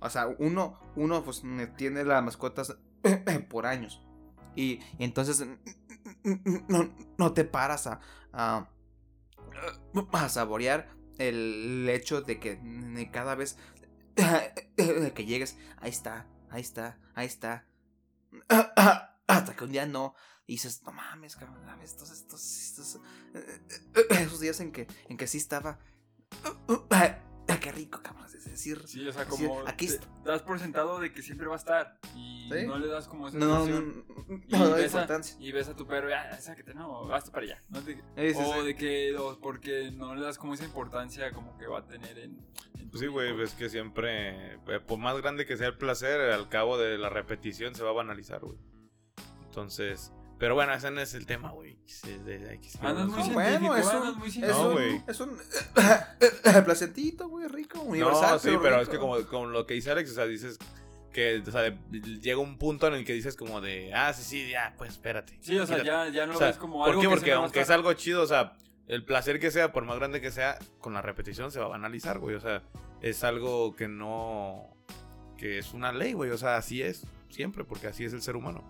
O 0.00 0.10
sea, 0.10 0.26
uno, 0.38 0.78
uno 0.96 1.24
pues 1.24 1.42
tiene 1.76 2.04
las 2.04 2.22
mascotas 2.22 2.76
por 3.48 3.66
años. 3.66 4.00
Y, 4.56 4.80
y 4.98 5.04
entonces 5.04 5.44
no, 6.68 6.94
no 7.18 7.32
te 7.32 7.44
paras 7.44 7.86
a, 7.86 8.00
a, 8.32 8.68
a 10.12 10.28
saborear 10.28 10.94
el 11.18 11.88
hecho 11.88 12.22
de 12.22 12.40
que 12.40 12.58
cada 13.12 13.34
vez 13.34 13.56
que 15.14 15.24
llegues, 15.24 15.56
ahí 15.78 15.90
está, 15.90 16.26
ahí 16.50 16.60
está, 16.62 16.98
ahí 17.14 17.26
está. 17.26 17.66
Hasta 19.26 19.56
que 19.56 19.64
un 19.64 19.72
día 19.72 19.86
no. 19.86 20.14
Dices, 20.46 20.82
no 20.82 20.92
mames, 20.92 21.36
cabrón, 21.36 21.64
estos, 21.82 22.10
estos, 22.10 22.44
estos, 22.44 23.00
esos 24.10 24.40
días 24.40 24.60
en 24.60 24.72
que, 24.72 24.86
en 25.08 25.16
que 25.16 25.26
sí 25.26 25.38
estaba. 25.38 25.78
Qué 27.64 27.72
rico, 27.72 28.00
cabrón. 28.02 28.26
Es 28.26 28.44
decir, 28.44 28.82
Sí, 28.86 29.08
o 29.08 29.12
sea, 29.12 29.24
decir, 29.24 29.48
como 29.48 29.66
aquí 29.66 29.86
te 29.86 29.94
está. 29.94 30.06
das 30.22 30.42
por 30.42 30.58
sentado 30.58 31.00
de 31.00 31.12
que 31.14 31.22
siempre 31.22 31.46
va 31.46 31.54
a 31.54 31.56
estar 31.56 31.98
y 32.14 32.50
Sí. 32.52 32.66
no 32.66 32.78
le 32.78 32.88
das 32.88 33.08
como 33.08 33.26
esa 33.28 33.38
No, 33.38 33.66
no, 33.66 33.80
no, 33.80 33.94
Y, 34.46 34.52
no, 34.52 34.58
no, 34.68 34.70
ves 34.74 34.94
a, 34.94 34.98
importancia. 34.98 35.36
y 35.40 35.50
ves 35.50 35.68
a 35.68 35.74
tu 35.74 35.86
perro, 35.86 36.08
ah, 36.14 36.36
sáquete, 36.38 36.74
no, 36.74 37.06
basta 37.06 37.30
para 37.32 37.46
allá. 37.46 37.62
No 37.70 37.80
te- 37.80 37.94
o 38.36 38.60
sí. 38.60 38.66
de 38.66 38.76
que, 38.76 39.16
o 39.16 39.40
porque 39.40 39.90
no 39.92 40.14
le 40.14 40.20
das 40.20 40.36
como 40.36 40.52
esa 40.52 40.64
importancia 40.66 41.32
como 41.32 41.56
que 41.56 41.66
va 41.66 41.78
a 41.78 41.86
tener 41.86 42.18
en, 42.18 42.38
en 42.78 42.84
tu 42.84 42.90
Pues 42.90 43.00
sí, 43.00 43.06
güey, 43.06 43.34
ves 43.34 43.54
que 43.54 43.70
siempre, 43.70 44.56
eh, 44.56 44.80
por 44.86 44.98
más 44.98 45.16
grande 45.22 45.46
que 45.46 45.56
sea 45.56 45.68
el 45.68 45.78
placer, 45.78 46.20
al 46.32 46.50
cabo 46.50 46.76
de 46.76 46.98
la 46.98 47.08
repetición 47.08 47.74
se 47.74 47.82
va 47.82 47.90
a 47.90 47.94
banalizar, 47.94 48.40
güey. 48.42 48.58
Entonces, 49.46 50.12
pero 50.38 50.54
bueno, 50.54 50.72
ese 50.74 50.90
no 50.90 51.00
es 51.00 51.14
el 51.14 51.26
tema, 51.26 51.50
güey. 51.52 51.76
Andas 52.80 53.06
muy 53.06 53.20
hablando. 53.22 53.68
Bueno, 53.68 53.76
es 53.76 53.86
un- 53.86 53.92
andas 53.96 54.16
muy 54.16 54.28
Es. 54.28 54.38
No, 54.40 54.68
un, 54.68 54.72
güey. 54.74 55.02
es 55.06 55.20
un 55.20 55.38
placentito, 56.64 57.28
güey, 57.28 57.48
rico, 57.48 57.80
universal. 57.80 58.32
No, 58.32 58.38
sí, 58.38 58.50
pero 58.62 58.80
es 58.80 58.88
que 58.88 58.98
como, 58.98 59.20
como 59.26 59.46
lo 59.46 59.66
que 59.66 59.74
dice 59.74 59.90
Alex, 59.90 60.10
o 60.12 60.14
sea, 60.14 60.26
dices 60.26 60.58
que, 61.12 61.42
o 61.46 61.50
sea, 61.50 61.62
de- 61.62 61.78
llega 62.20 62.38
un 62.38 62.58
punto 62.58 62.86
en 62.88 62.94
el 62.94 63.04
que 63.04 63.12
dices 63.12 63.36
como 63.36 63.60
de, 63.60 63.92
ah, 63.94 64.12
sí, 64.12 64.22
sí, 64.22 64.50
ya, 64.50 64.74
pues 64.76 64.92
espérate. 64.92 65.38
Sí, 65.40 65.56
o 65.58 65.66
sea, 65.66 65.82
ya, 65.82 66.08
ya 66.08 66.26
no 66.26 66.34
O 66.34 66.38
sea, 66.38 66.48
ves 66.48 66.56
como 66.56 66.78
¿Por 66.78 66.88
algo 66.90 67.00
qué? 67.00 67.08
que 67.08 67.14
Porque 67.14 67.32
aunque 67.32 67.60
es 67.60 67.70
algo 67.70 67.92
chido, 67.94 68.22
o 68.22 68.26
sea, 68.26 68.54
el 68.88 69.04
placer 69.04 69.38
que 69.40 69.50
sea, 69.50 69.72
por 69.72 69.84
más 69.84 69.96
grande 69.96 70.20
que 70.20 70.30
sea, 70.30 70.58
con 70.80 70.92
la 70.92 71.02
repetición 71.02 71.50
se 71.52 71.60
va 71.60 71.66
a 71.66 71.68
banalizar, 71.68 72.18
güey. 72.18 72.34
O 72.34 72.40
sea, 72.40 72.62
es 73.00 73.22
algo 73.24 73.74
que 73.76 73.88
no. 73.88 74.70
que 75.38 75.58
es 75.58 75.72
una 75.72 75.92
ley, 75.92 76.12
güey. 76.12 76.30
O 76.30 76.38
sea, 76.38 76.56
así 76.56 76.82
es 76.82 77.06
siempre, 77.28 77.64
porque 77.64 77.86
así 77.86 78.04
es 78.04 78.12
el 78.12 78.20
ser 78.22 78.36
humano. 78.36 78.62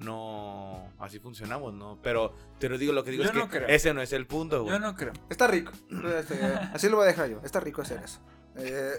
No. 0.00 0.90
así 0.98 1.18
funcionamos, 1.18 1.74
¿no? 1.74 1.98
Pero 2.02 2.34
te 2.58 2.68
lo 2.68 2.78
digo, 2.78 2.92
lo 2.92 3.02
que 3.04 3.10
digo 3.10 3.24
Yo 3.24 3.30
es 3.30 3.36
que 3.36 3.48
creo. 3.48 3.68
ese 3.68 3.92
no 3.94 4.00
es 4.02 4.12
el 4.12 4.26
punto, 4.26 4.62
güey. 4.62 4.72
Yo 4.74 4.78
no 4.78 4.94
creo. 4.94 5.12
Está 5.28 5.46
rico. 5.46 5.72
Este, 6.18 6.42
así 6.74 6.88
lo 6.88 6.96
voy 6.96 7.04
a 7.04 7.08
dejar 7.08 7.28
yo. 7.28 7.40
Está 7.44 7.60
rico 7.60 7.82
hacer 7.82 8.00
eso. 8.02 8.20
Eh, 8.56 8.92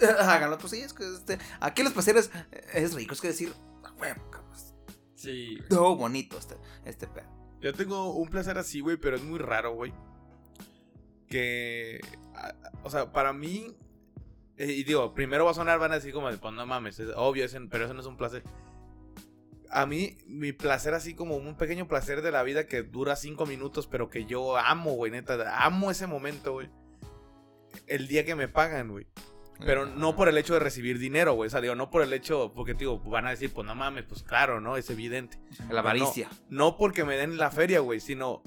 háganlo, 0.20 0.58
pues 0.58 0.70
sí, 0.72 0.80
es 0.80 0.92
que 0.92 1.04
este, 1.06 1.38
aquí 1.60 1.82
los 1.82 1.92
placeres 1.92 2.30
eh, 2.52 2.64
es 2.74 2.94
rico, 2.94 3.14
es 3.14 3.20
que 3.20 3.28
decir, 3.28 3.52
"A 3.84 3.92
huevo, 3.92 4.30
cabrón. 4.30 4.46
Sí, 5.14 5.56
güey. 5.56 5.68
Todo 5.68 5.96
bonito 5.96 6.38
este, 6.38 6.56
este 6.84 7.06
pedo. 7.06 7.26
Yo 7.60 7.72
tengo 7.72 8.12
un 8.12 8.28
placer 8.28 8.58
así, 8.58 8.80
güey, 8.80 8.96
pero 8.98 9.16
es 9.16 9.22
muy 9.24 9.38
raro, 9.38 9.74
güey. 9.74 9.92
Que. 11.28 12.00
O 12.84 12.90
sea, 12.90 13.10
para 13.12 13.32
mí. 13.32 13.74
eh, 14.58 14.72
y 14.72 14.84
digo, 14.84 15.12
primero 15.14 15.44
va 15.44 15.50
a 15.50 15.54
sonar, 15.54 15.78
van 15.78 15.92
a 15.92 15.96
decir 15.96 16.12
como, 16.12 16.30
de, 16.30 16.38
pues 16.38 16.54
no 16.54 16.64
mames, 16.66 16.98
es 17.00 17.10
obvio, 17.16 17.44
ese- 17.44 17.60
pero 17.70 17.84
eso 17.86 17.94
no 17.94 18.00
es 18.00 18.06
un 18.06 18.16
placer. 18.16 18.42
A 19.70 19.86
mí, 19.86 20.18
mi 20.26 20.52
placer 20.52 20.94
así 20.94 21.14
como 21.14 21.36
un 21.36 21.56
pequeño 21.56 21.88
placer 21.88 22.22
de 22.22 22.30
la 22.30 22.42
vida 22.42 22.66
que 22.66 22.82
dura 22.82 23.16
cinco 23.16 23.46
minutos, 23.46 23.86
pero 23.86 24.10
que 24.10 24.24
yo 24.24 24.56
amo, 24.56 24.92
güey, 24.92 25.12
neta, 25.12 25.64
amo 25.64 25.90
ese 25.90 26.06
momento, 26.06 26.52
güey. 26.52 26.70
El 27.86 28.08
día 28.08 28.24
que 28.24 28.34
me 28.34 28.48
pagan, 28.48 28.88
güey. 28.88 29.06
Pero 29.64 29.86
no 29.86 30.16
por 30.16 30.28
el 30.28 30.36
hecho 30.36 30.54
de 30.54 30.60
recibir 30.60 30.98
dinero, 30.98 31.32
güey. 31.34 31.48
O 31.48 31.50
sea, 31.50 31.60
digo, 31.60 31.74
no 31.74 31.90
por 31.90 32.02
el 32.02 32.12
hecho, 32.12 32.52
porque, 32.54 32.74
digo, 32.74 32.98
van 33.00 33.26
a 33.26 33.30
decir, 33.30 33.52
pues 33.52 33.66
no 33.66 33.74
mames, 33.74 34.04
pues 34.04 34.22
claro, 34.22 34.60
¿no? 34.60 34.76
Es 34.76 34.90
evidente. 34.90 35.38
La 35.70 35.80
avaricia. 35.80 36.28
No 36.50 36.76
porque 36.76 37.04
me 37.04 37.16
den 37.16 37.38
la 37.38 37.50
feria, 37.50 37.80
güey, 37.80 38.00
sino 38.00 38.42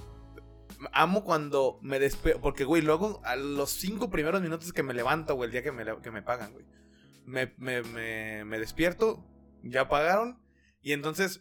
amo 0.93 1.23
cuando 1.23 1.79
me 1.81 1.99
despierto. 1.99 2.41
Porque, 2.41 2.63
güey, 2.63 2.81
luego 2.81 3.21
a 3.23 3.35
los 3.35 3.71
cinco 3.71 4.09
primeros 4.09 4.41
minutos 4.41 4.71
que 4.71 4.83
me 4.83 4.93
levanto, 4.93 5.35
güey, 5.35 5.47
el 5.47 5.51
día 5.51 5.63
que 5.63 5.71
me, 5.71 5.83
que 6.01 6.11
me 6.11 6.21
pagan, 6.21 6.53
güey. 6.53 6.65
Me, 7.25 7.53
me, 7.57 7.81
me, 7.83 8.45
me 8.45 8.59
despierto, 8.59 9.23
ya 9.63 9.87
pagaron. 9.87 10.39
Y 10.81 10.93
entonces, 10.93 11.39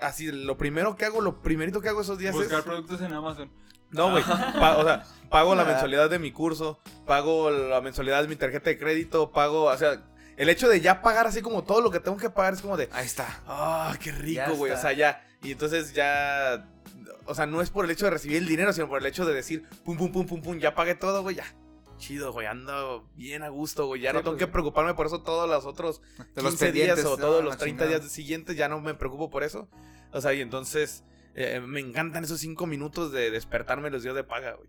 así, 0.00 0.30
lo 0.30 0.56
primero 0.56 0.96
que 0.96 1.04
hago, 1.04 1.20
lo 1.20 1.42
primerito 1.42 1.80
que 1.80 1.88
hago 1.88 2.00
esos 2.02 2.18
días 2.18 2.34
Buscar 2.34 2.60
es. 2.60 2.64
productos 2.64 3.00
en 3.00 3.12
Amazon. 3.12 3.50
No, 3.90 4.10
güey. 4.10 4.22
o 4.22 4.26
sea, 4.84 5.04
pago 5.30 5.54
la 5.54 5.62
Ah. 5.62 5.66
mensualidad 5.66 6.10
de 6.10 6.18
mi 6.18 6.30
curso, 6.32 6.78
pago 7.06 7.50
la 7.50 7.80
mensualidad 7.80 8.22
de 8.22 8.28
mi 8.28 8.36
tarjeta 8.36 8.70
de 8.70 8.78
crédito, 8.78 9.32
pago. 9.32 9.64
O 9.64 9.76
sea, 9.76 10.02
el 10.36 10.48
hecho 10.48 10.68
de 10.68 10.80
ya 10.80 11.00
pagar 11.02 11.26
así 11.26 11.40
como 11.42 11.64
todo 11.64 11.80
lo 11.80 11.90
que 11.90 12.00
tengo 12.00 12.16
que 12.16 12.30
pagar 12.30 12.54
es 12.54 12.60
como 12.60 12.76
de. 12.76 12.88
Ahí 12.92 13.06
está. 13.06 13.40
Ah, 13.46 13.96
qué 14.02 14.12
rico, 14.12 14.54
güey. 14.56 14.72
O 14.72 14.76
sea, 14.76 14.92
ya. 14.92 15.24
Y 15.42 15.52
entonces 15.52 15.94
ya. 15.94 16.68
o 17.26 17.34
sea, 17.34 17.46
no 17.46 17.60
es 17.60 17.70
por 17.70 17.84
el 17.84 17.90
hecho 17.90 18.04
de 18.06 18.10
recibir 18.12 18.36
el 18.38 18.46
dinero, 18.46 18.72
sino 18.72 18.88
por 18.88 19.00
el 19.00 19.06
hecho 19.06 19.24
de 19.26 19.34
decir, 19.34 19.64
pum, 19.84 19.96
pum, 19.98 20.12
pum, 20.12 20.26
pum, 20.26 20.40
pum, 20.42 20.58
ya 20.58 20.74
pagué 20.74 20.94
todo, 20.94 21.22
güey, 21.22 21.36
ya. 21.36 21.44
Chido, 21.98 22.32
güey, 22.32 22.46
ando 22.46 23.08
bien 23.14 23.42
a 23.42 23.48
gusto, 23.48 23.86
güey. 23.86 24.00
Ya 24.00 24.10
Sí, 24.10 24.16
no 24.16 24.22
tengo 24.22 24.36
pues, 24.36 24.46
que 24.46 24.52
preocuparme 24.52 24.94
por 24.94 25.06
eso 25.06 25.22
todos 25.22 25.48
los 25.48 25.64
otros 25.66 26.00
De 26.34 26.42
los 26.42 26.52
15 26.52 26.72
días 26.72 27.04
o 27.04 27.10
no, 27.10 27.16
todos 27.16 27.44
los 27.44 27.56
30 27.58 27.84
chingada. 27.84 28.00
días 28.00 28.12
siguientes, 28.12 28.56
ya 28.56 28.68
no 28.68 28.80
me 28.80 28.94
preocupo 28.94 29.28
por 29.30 29.42
eso. 29.44 29.68
O 30.12 30.20
sea, 30.20 30.32
y 30.34 30.40
entonces 30.40 31.04
eh, 31.34 31.60
me 31.60 31.80
encantan 31.80 32.24
esos 32.24 32.40
5 32.40 32.66
minutos 32.66 33.12
de 33.12 33.30
despertarme 33.30 33.90
los 33.90 34.02
días 34.02 34.14
de 34.14 34.24
paga, 34.24 34.54
güey. 34.54 34.68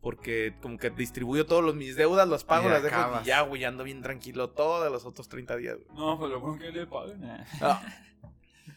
Porque 0.00 0.56
como 0.60 0.78
que 0.78 0.90
distribuyo 0.90 1.46
todos 1.46 1.62
los, 1.62 1.76
mis 1.76 1.94
deudas, 1.94 2.26
los 2.26 2.42
pago, 2.42 2.68
las 2.68 2.82
dejo 2.82 2.96
acabas. 2.96 3.22
y 3.22 3.26
ya, 3.28 3.42
güey, 3.42 3.64
ando 3.64 3.84
bien 3.84 4.02
tranquilo 4.02 4.50
todos 4.50 4.90
los 4.90 5.04
otros 5.04 5.28
30 5.28 5.56
días, 5.56 5.76
güey. 5.76 5.86
No, 5.96 6.18
pues 6.18 6.30
lo 6.32 6.40
bueno 6.40 6.58
que 6.58 6.72
le 6.72 6.86
pagan. 6.86 7.22
eh. 7.22 7.44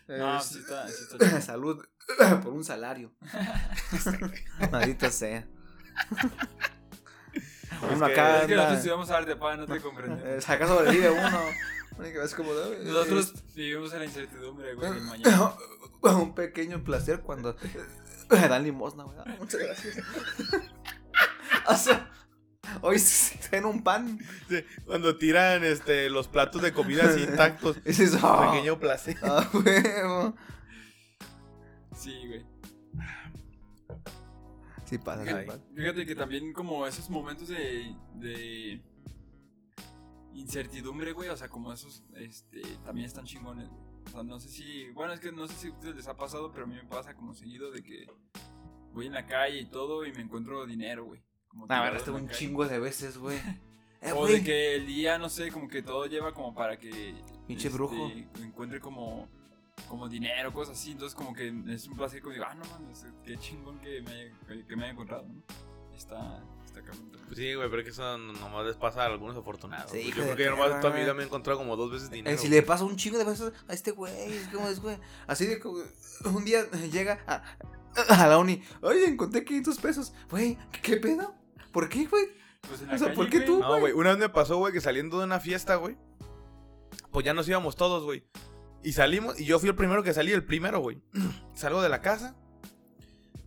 No, 0.08 0.38
Es- 0.38 0.46
sí 0.46 0.60
está, 0.60 0.88
sí 0.88 0.94
está 1.02 1.18
chido. 1.28 1.42
Salud 1.42 1.84
por 2.44 2.54
un 2.54 2.64
salario. 2.64 3.12
Maldito 4.72 5.10
sea. 5.10 5.48
Uno 7.82 8.06
que- 8.08 8.14
acá 8.14 8.42
Es 8.42 8.48
que 8.48 8.54
anda- 8.54 8.56
nosotros 8.56 8.78
estudiamos 8.78 9.10
arte, 9.12 9.36
pa, 9.36 9.56
no 9.58 9.66
te 9.66 9.76
eh, 9.78 9.82
comprendemos. 9.82 10.50
acá 10.50 10.68
sobrevive 10.68 11.10
uno. 11.12 11.40
Vez 11.98 12.34
como 12.36 12.54
de- 12.54 12.84
Nosotros 12.86 13.34
vivimos 13.56 13.94
en 13.94 14.00
la 14.00 14.06
incertidumbre, 14.06 14.74
güey, 14.76 14.92
mañana. 15.02 15.54
un 16.02 16.36
pequeño 16.36 16.84
placer 16.84 17.22
cuando 17.22 17.56
me 18.30 18.48
dan 18.48 18.64
limosna, 18.64 19.04
güey. 19.06 19.18
Ah, 19.20 19.36
Muchas 19.40 19.62
gracias. 19.62 19.98
o 21.68 21.76
sea, 21.76 22.12
hoy 22.82 23.00
se 23.00 23.56
en 23.58 23.66
un 23.66 23.82
pan. 23.84 24.20
Sí, 24.50 24.64
cuando 24.86 25.18
tiran 25.18 25.64
este, 25.64 26.10
los 26.10 26.28
platos 26.28 26.62
de 26.62 26.74
comida 26.74 27.06
así 27.06 27.22
intactos. 27.30 27.78
Y 27.86 27.90
dices, 27.90 28.18
"Ah, 28.22 28.52
Pequeño 28.52 28.80
placer. 28.80 29.16
ah, 29.24 29.48
huevo". 29.54 30.36
Sí, 31.98 32.14
güey. 32.28 32.46
Sí 34.86 34.98
pasa, 34.98 35.24
sí 35.26 35.32
Ay. 35.34 35.46
pasa. 35.46 35.62
Fíjate 35.76 36.06
que 36.06 36.16
también 36.16 36.54
como 36.54 36.86
esos 36.88 37.10
momentos 37.10 37.48
de, 37.48 37.96
de 38.16 38.82
incertidumbre, 40.34 41.14
güey, 41.14 41.30
o 41.30 41.38
sea, 41.38 41.50
como 41.50 41.72
esos, 41.74 42.04
este, 42.16 42.62
también 42.84 43.06
están 43.08 43.26
chingones, 43.26 43.68
güey. 43.70 43.82
O 44.08 44.10
sea, 44.10 44.24
no 44.24 44.40
sé 44.40 44.50
si, 44.50 44.90
bueno, 44.92 45.14
es 45.14 45.20
que 45.20 45.32
no 45.32 45.48
sé 45.48 45.56
si 45.56 45.68
a 45.68 45.72
ustedes 45.72 45.96
les 45.96 46.08
ha 46.08 46.16
pasado, 46.18 46.52
pero 46.52 46.66
a 46.66 46.68
mí 46.68 46.76
me 46.76 46.84
pasa 46.86 47.16
como 47.16 47.34
seguido 47.34 47.72
de 47.72 47.82
que 47.82 48.06
voy 48.94 49.08
en 49.08 49.14
la 49.14 49.26
calle 49.26 49.60
y 49.60 49.66
todo 49.66 50.06
y 50.06 50.12
me 50.14 50.22
encuentro 50.22 50.66
dinero, 50.66 51.06
güey. 51.06 51.22
Como 51.48 51.66
Ah, 51.70 51.90
la 51.90 52.12
un 52.14 52.28
calle. 52.28 52.38
chingo 52.38 52.66
de 52.68 52.80
veces, 52.80 53.18
güey. 53.18 53.38
Eh, 54.02 54.12
O 54.12 54.28
de 54.28 54.44
que 54.44 54.76
el 54.76 54.86
día, 54.86 55.18
no 55.18 55.30
sé, 55.30 55.52
como 55.52 55.68
que 55.68 55.82
todo 55.82 56.06
lleva 56.06 56.32
como 56.32 56.54
para 56.54 56.78
que... 56.78 57.16
Pinche 57.48 57.68
este, 57.70 57.76
brujo. 57.76 58.12
Encuentre 58.40 58.80
como, 58.80 59.28
como 59.88 60.08
dinero, 60.10 60.52
cosas 60.54 60.78
así. 60.78 60.92
Entonces 60.92 61.16
como 61.16 61.34
que 61.34 61.54
es 61.70 61.88
un 61.88 61.96
placer 61.96 62.22
como 62.22 62.34
digo, 62.34 62.46
ah, 62.48 62.56
no 62.56 62.66
mames, 62.66 63.06
qué 63.24 63.38
chingón 63.38 63.80
que 63.80 64.02
me 64.02 64.12
haya, 64.12 64.66
que 64.68 64.76
me 64.76 64.84
haya 64.84 64.92
encontrado, 64.94 65.28
¿no? 65.28 65.42
Está, 65.96 66.44
está 66.66 66.82
cabrón. 66.82 67.12
Pues 67.26 67.38
sí, 67.38 67.54
güey, 67.56 67.70
pero 67.70 67.82
es 67.82 67.86
que 67.86 67.92
eso 67.92 68.18
nomás 68.18 68.66
les 68.66 68.76
pasa 68.76 69.04
a 69.04 69.06
algunos 69.06 69.36
afortunados. 69.38 69.90
Sí, 69.92 70.10
yo 70.10 70.24
creo 70.24 70.36
que 70.36 70.44
yo 70.44 70.52
nomás 70.52 70.80
toda 70.82 70.94
mi 70.94 71.00
vida 71.00 71.14
me 71.14 71.24
he 71.24 71.26
encontrado 71.26 71.58
como 71.58 71.76
dos 71.76 71.92
veces 71.92 72.10
Eh, 72.10 72.16
dinero. 72.16 72.38
si 72.38 72.48
le 72.50 72.62
pasa 72.62 72.84
un 72.84 72.96
chingo 72.98 73.18
de 73.18 73.24
veces 73.24 73.52
a 73.68 73.74
este 73.74 73.92
güey, 73.92 74.14
es 74.34 74.48
como 74.50 74.68
es, 74.68 74.80
güey. 74.82 74.98
Así 75.26 75.46
de 75.46 75.60
como 75.60 75.80
un 76.26 76.46
día 76.46 76.70
llega 76.92 77.20
a, 77.28 77.44
a 78.24 78.28
la 78.28 78.38
uni, 78.38 78.62
oye, 78.82 79.06
encontré 79.08 79.44
500 79.46 79.78
pesos. 79.80 80.14
Güey, 80.30 80.58
¿qué, 80.72 80.82
qué 80.82 80.98
pedo? 80.98 81.34
¿Por 81.72 81.88
qué, 81.90 82.06
güey? 82.06 82.26
Pues 82.68 82.82
en 82.82 82.88
la 82.88 82.96
O 82.96 82.98
sea, 82.98 83.08
calle, 83.08 83.16
¿por 83.18 83.30
qué 83.30 83.38
güey. 83.38 83.48
tú? 83.48 83.60
No, 83.60 83.80
güey, 83.80 83.94
una 83.94 84.10
vez 84.12 84.20
me 84.20 84.30
pasó, 84.30 84.58
güey, 84.58 84.74
que 84.74 84.82
saliendo 84.82 85.18
de 85.20 85.26
una 85.26 85.40
fiesta, 85.40 85.76
güey, 85.76 85.98
pues 87.12 87.26
ya 87.26 87.34
nos 87.34 87.48
íbamos 87.48 87.76
todos, 87.76 88.04
güey. 88.04 88.24
Y 88.86 88.94
salimos, 88.94 89.40
y 89.40 89.46
yo 89.46 89.60
fui 89.60 89.68
el 89.70 89.76
primero 89.76 90.04
que 90.04 90.14
salí, 90.14 90.32
el 90.32 90.44
primero, 90.46 90.80
güey. 90.80 91.02
Salgo 91.56 91.82
de 91.82 91.90
la 91.90 92.02
casa, 92.02 92.36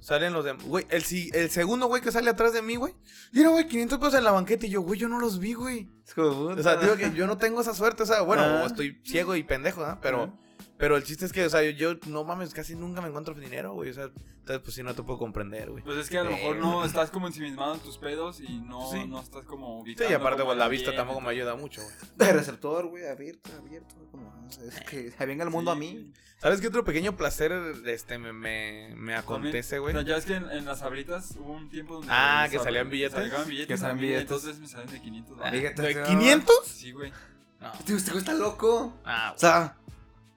salen 0.00 0.32
los 0.32 0.44
demás, 0.44 0.64
güey, 0.64 0.86
el, 0.90 1.02
si- 1.02 1.30
el 1.34 1.50
segundo, 1.50 1.86
güey, 1.86 2.02
que 2.02 2.10
sale 2.12 2.30
atrás 2.30 2.52
de 2.52 2.62
mí, 2.62 2.76
güey. 2.76 2.94
Mira, 3.32 3.48
güey, 3.50 3.66
500 3.68 3.98
pesos 3.98 4.14
en 4.14 4.24
la 4.24 4.32
banqueta, 4.32 4.66
y 4.66 4.70
yo, 4.70 4.80
güey, 4.80 4.98
yo 4.98 5.08
no 5.08 5.20
los 5.20 5.38
vi, 5.38 5.54
güey. 5.54 5.88
Es 6.06 6.14
como, 6.14 6.46
O 6.46 6.62
sea, 6.62 6.76
digo 6.76 6.96
que 6.96 7.12
yo 7.14 7.26
no 7.26 7.36
tengo 7.36 7.60
esa 7.60 7.74
suerte, 7.74 8.02
o 8.02 8.06
sea, 8.06 8.22
bueno, 8.22 8.42
Ah. 8.42 8.64
estoy 8.66 9.00
ciego 9.04 9.36
y 9.36 9.42
pendejo, 9.42 9.86
¿no? 9.86 9.98
Pero... 10.00 10.36
Pero 10.78 10.96
el 10.96 11.02
chiste 11.02 11.24
es 11.26 11.32
que, 11.32 11.44
o 11.44 11.50
sea, 11.50 11.62
yo, 11.62 11.70
yo, 11.70 11.98
no 12.06 12.22
mames, 12.24 12.54
casi 12.54 12.76
nunca 12.76 13.00
me 13.00 13.08
encuentro 13.08 13.34
dinero, 13.34 13.72
güey. 13.74 13.90
O 13.90 13.94
sea, 13.94 14.04
entonces, 14.04 14.60
pues 14.62 14.74
sí, 14.74 14.82
no 14.84 14.94
te 14.94 15.02
puedo 15.02 15.18
comprender, 15.18 15.70
güey. 15.70 15.82
Pues 15.82 15.98
es 15.98 16.08
que 16.08 16.18
a 16.18 16.24
lo 16.24 16.30
mejor 16.30 16.56
no 16.56 16.84
estás 16.84 17.10
como 17.10 17.26
ensimismado 17.26 17.74
en 17.74 17.80
tus 17.80 17.98
pedos 17.98 18.40
y 18.40 18.60
no, 18.60 18.90
Sí. 18.92 19.04
no 19.06 19.20
estás 19.20 19.44
como 19.44 19.84
Sí, 19.84 19.96
y 20.08 20.12
aparte, 20.12 20.44
pues 20.44 20.56
la 20.56 20.68
vista 20.68 20.94
tampoco 20.94 21.20
me 21.20 21.30
ayuda 21.30 21.56
mucho, 21.56 21.82
güey. 21.82 22.30
El 22.30 22.36
receptor, 22.36 22.86
güey, 22.86 23.06
abierto, 23.08 23.50
abierto. 23.58 23.94
Como, 24.12 24.32
no 24.34 24.50
sé, 24.52 24.68
es 24.68 24.80
que 24.82 25.10
se 25.10 25.26
venga 25.26 25.42
el 25.44 25.50
mundo 25.50 25.72
Sí, 25.72 25.76
a 25.76 25.80
mí. 25.80 25.92
güey. 25.94 26.12
¿Sabes 26.40 26.60
qué 26.60 26.68
otro 26.68 26.84
pequeño 26.84 27.16
placer 27.16 27.50
este, 27.86 28.16
me, 28.16 28.32
me, 28.32 28.94
me 28.96 29.16
acontece, 29.16 29.80
güey? 29.80 29.92
o 29.96 29.98
sea, 29.98 30.06
ya 30.08 30.16
es 30.16 30.24
que 30.24 30.36
en, 30.36 30.48
en 30.48 30.64
las 30.64 30.82
abritas 30.82 31.34
hubo 31.36 31.54
un 31.54 31.68
tiempo 31.68 31.94
donde. 31.94 32.08
Ah, 32.12 32.46
que 32.48 32.60
salían 32.60 32.88
billetes. 32.88 33.14
Salían 33.18 33.48
billetes. 33.48 33.66
Que 33.66 33.76
salían 33.76 33.98
billetes. 33.98 34.22
Entonces 34.22 34.58
me 34.60 34.68
salen 34.68 34.86
de 34.88 35.00
500 35.00 35.30
¿De 35.30 35.36
dólares. 35.36 35.60
Fíjate, 35.60 35.82
o 35.82 35.92
sea, 35.92 36.04
500? 36.04 36.54
Sí, 36.64 36.92
güey. 36.92 37.12
No. 37.60 37.72
Este 37.72 37.92
este 37.94 38.10
güey 38.12 38.20
está 38.20 38.34
loco. 38.34 38.94
Ah, 39.04 39.32
O 39.34 39.38
sea, 39.38 39.76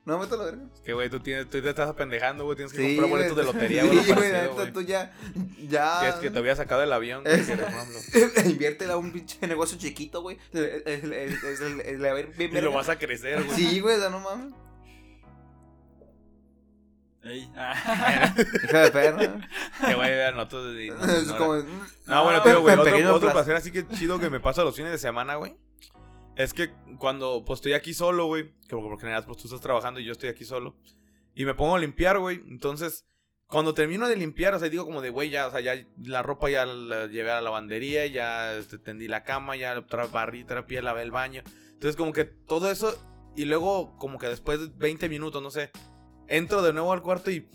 no 0.04 0.18
meto 0.18 0.36
la 0.36 0.45
verga. 0.45 0.64
es 0.74 0.80
que, 0.82 0.93
güey, 0.93 1.10
tú, 1.10 1.20
tienes, 1.20 1.47
tú 1.47 1.62
te 1.62 1.70
estás 1.70 1.88
apendejando, 1.88 2.45
güey. 2.45 2.56
Tienes 2.56 2.74
que 2.74 2.80
Sí, 2.80 2.95
comprar 2.95 3.10
boletos 3.10 3.38
de 3.38 3.43
lotería, 3.43 3.86
güey. 3.86 3.99
Sí, 3.99 4.14
güey, 4.14 4.74
tú 4.74 4.82
ya. 4.82 5.14
Ya. 5.68 6.10
Es 6.10 6.16
que 6.16 6.32
te 6.32 6.39
había 6.39 6.56
sacado 6.56 6.82
del 6.82 6.91
avión, 6.91 7.24
güey. 7.24 7.45
que. 7.45 8.49
Inviértela 8.49 8.93
a 8.93 8.97
un 8.97 9.12
pinche 9.12 9.45
negocio 9.45 9.78
chiquito, 9.78 10.22
güey. 10.22 10.38
Es 10.54 11.04
es 11.04 12.04
a 12.04 12.14
ver, 12.14 12.32
Y 12.38 12.47
lo 12.62 12.72
vas 12.72 12.89
a 12.89 12.97
crecer, 12.97 13.43
güey. 13.43 13.56
Sí, 13.56 13.80
güey, 13.80 13.99
no 14.10 14.20
mames. 14.20 14.54
Ey. 17.24 17.52
Ah. 17.56 18.34
De 18.36 18.91
perra. 18.91 19.47
Que, 19.86 19.93
güey, 19.93 20.22
anoto 20.24 20.74
de... 20.74 20.88
No, 20.88 21.06
es 21.06 21.28
no, 21.28 21.38
como. 21.38 21.54
No, 22.08 22.24
bueno, 22.24 22.41
tío, 22.41 22.62
güey, 22.62 22.76
otro, 22.76 23.16
otro 23.16 23.32
placer. 23.32 23.32
placer 23.32 23.56
así 23.56 23.72
que 23.72 23.88
chido 23.89 24.20
que 24.20 24.32
me 24.32 24.39
pasa 24.39 24.64
los 24.64 24.76
fines 24.76 24.91
de 24.91 24.97
semana, 24.97 25.36
güey. 25.36 25.56
Es 26.36 26.53
que 26.53 26.71
cuando 26.97 27.43
pues 27.45 27.57
estoy 27.57 27.73
aquí 27.73 27.93
solo, 27.93 28.25
güey, 28.25 28.51
que 28.67 28.75
por 28.75 28.99
general 28.99 29.25
pues 29.25 29.38
tú 29.38 29.47
estás 29.47 29.61
trabajando 29.61 29.99
y 29.99 30.05
yo 30.05 30.13
estoy 30.13 30.29
aquí 30.29 30.45
solo, 30.45 30.75
y 31.36 31.45
me 31.45 31.53
pongo 31.53 31.75
a 31.75 31.79
limpiar, 31.79 32.19
güey, 32.19 32.41
entonces 32.47 33.05
cuando 33.51 33.73
termino 33.73 34.07
de 34.07 34.15
limpiar, 34.15 34.55
o 34.55 34.59
sea, 34.59 34.69
digo 34.69 34.86
como 34.86 35.01
de, 35.01 35.09
güey, 35.09 35.29
ya, 35.29 35.47
o 35.47 35.51
sea, 35.51 35.59
ya 35.59 35.75
la 36.05 36.23
ropa 36.23 36.49
ya 36.49 36.65
la 36.65 37.07
llevé 37.07 37.32
a 37.32 37.36
la 37.36 37.41
lavandería, 37.41 38.05
ya 38.07 38.55
este, 38.55 38.77
tendí 38.77 39.09
la 39.09 39.23
cama, 39.23 39.57
ya 39.57 39.86
barrí, 40.11 40.45
trapié, 40.45 40.82
lavé 40.82 41.01
el 41.01 41.11
baño. 41.11 41.43
Entonces 41.73 41.97
como 41.97 42.13
que 42.13 42.23
todo 42.23 42.71
eso, 42.71 42.97
y 43.36 43.43
luego 43.43 43.97
como 43.97 44.17
que 44.17 44.27
después 44.27 44.59
de 44.61 44.71
20 44.77 45.09
minutos, 45.09 45.43
no 45.43 45.51
sé, 45.51 45.69
entro 46.29 46.61
de 46.61 46.71
nuevo 46.71 46.93
al 46.93 47.01
cuarto 47.01 47.29
y... 47.29 47.47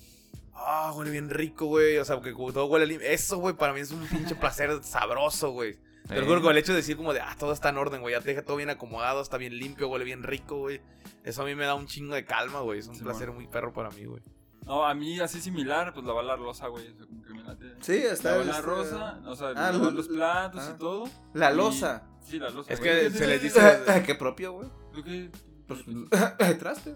Ah, 0.58 0.92
huele 0.96 1.10
bien 1.10 1.28
rico, 1.28 1.66
güey. 1.66 1.98
O 1.98 2.04
sea, 2.04 2.20
que 2.22 2.32
todo 2.32 2.64
huele 2.66 2.86
limpio. 2.86 3.06
Eso, 3.06 3.36
güey, 3.36 3.54
para 3.54 3.74
mí 3.74 3.80
es 3.80 3.90
un 3.90 4.06
pinche 4.06 4.34
placer 4.34 4.82
sabroso, 4.82 5.50
güey. 5.50 5.78
Te 6.09 6.20
lo 6.20 6.26
juro 6.26 6.42
con 6.42 6.52
el 6.52 6.59
hecho 6.59 6.72
de 6.72 6.78
decir 6.78 6.96
como 6.96 7.12
de, 7.12 7.20
ah, 7.20 7.34
todo 7.38 7.52
está 7.52 7.70
en 7.70 7.78
orden, 7.78 8.00
güey. 8.00 8.14
Ya 8.14 8.20
te 8.20 8.28
deja 8.30 8.42
todo 8.44 8.57
bien 8.57 8.70
acomodado, 8.70 9.20
está 9.20 9.36
bien 9.38 9.59
limpio, 9.59 9.88
huele 9.88 10.04
bien 10.04 10.22
rico, 10.22 10.57
güey. 10.59 10.80
Eso 11.24 11.42
a 11.42 11.44
mí 11.44 11.54
me 11.54 11.64
da 11.64 11.74
un 11.74 11.86
chingo 11.86 12.14
de 12.14 12.24
calma, 12.24 12.61
güey. 12.61 12.78
Es 12.78 12.86
un 12.86 12.94
Sí, 12.94 13.02
placer 13.02 13.32
muy 13.32 13.46
perro 13.48 13.72
para 13.72 13.90
mí, 13.90 14.04
güey. 14.04 14.22
No, 14.64 14.84
a 14.84 14.94
mí 14.94 15.20
así 15.20 15.40
similar, 15.40 15.92
pues 15.94 16.04
lavar 16.07 16.24
la 16.24 16.36
rosa, 16.36 16.66
güey. 16.68 16.86
Eso 16.86 17.07
como 17.07 17.22
que 17.22 17.34
me 17.34 17.42
late. 17.42 17.74
Sí, 17.80 17.94
está. 17.96 18.32
Lavar 18.32 18.46
la 18.46 18.52
está- 18.52 18.62
rosa, 18.66 19.20
o 19.26 19.36
sea, 19.36 19.48
Ah, 19.57 19.72
lavar 19.72 19.92
los 19.92 20.09
platos 20.09 20.62
ah. 20.64 20.72
y 20.74 20.78
todo. 20.78 21.04
La 21.34 21.52
Y- 21.52 21.57
losa. 21.57 22.02
Sí, 22.24 22.38
la 22.40 22.50
losa. 22.50 22.72
Es 22.72 22.80
güey. 22.80 22.92
que 22.92 23.00
¿Qué 23.04 23.11
se 23.11 23.26
les 23.28 23.42
dice? 23.42 23.61
Qué 24.07 24.14
propio, 24.16 24.52
güey. 24.52 24.68
¿Tú 24.92 25.02
qué? 25.04 25.30
Pues, 25.68 25.80
traste. 26.59 26.94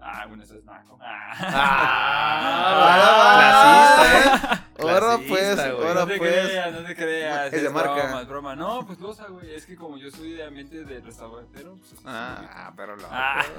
Ah, 0.00 0.26
bueno, 0.26 0.42
eso 0.42 0.54
es 0.56 0.64
naco. 0.64 0.98
Ah, 1.00 1.34
clasista, 3.36 4.54
¿eh? 4.54 4.60
Ahora 4.80 5.18
pues, 5.28 5.58
ahora 5.58 5.94
no 5.94 6.06
te 6.06 6.18
pues. 6.18 6.30
creas, 6.32 6.72
no 6.72 6.86
te 6.86 6.96
creas. 6.96 7.52
Es 7.52 7.62
de 7.62 7.70
marca. 7.70 7.94
Broma, 7.94 8.20
es 8.22 8.28
broma. 8.28 8.56
No, 8.56 8.86
pues 8.86 9.00
losa, 9.00 9.26
güey. 9.28 9.54
Es 9.54 9.66
que 9.66 9.76
como 9.76 9.96
yo 9.98 10.10
soy 10.10 10.32
de 10.32 10.44
ambiente 10.44 10.84
de 10.84 11.00
restaurantero, 11.00 11.76
pues. 11.76 12.00
Ah, 12.04 12.72
pero 12.76 12.96
lo. 12.96 13.06
Ah. 13.10 13.44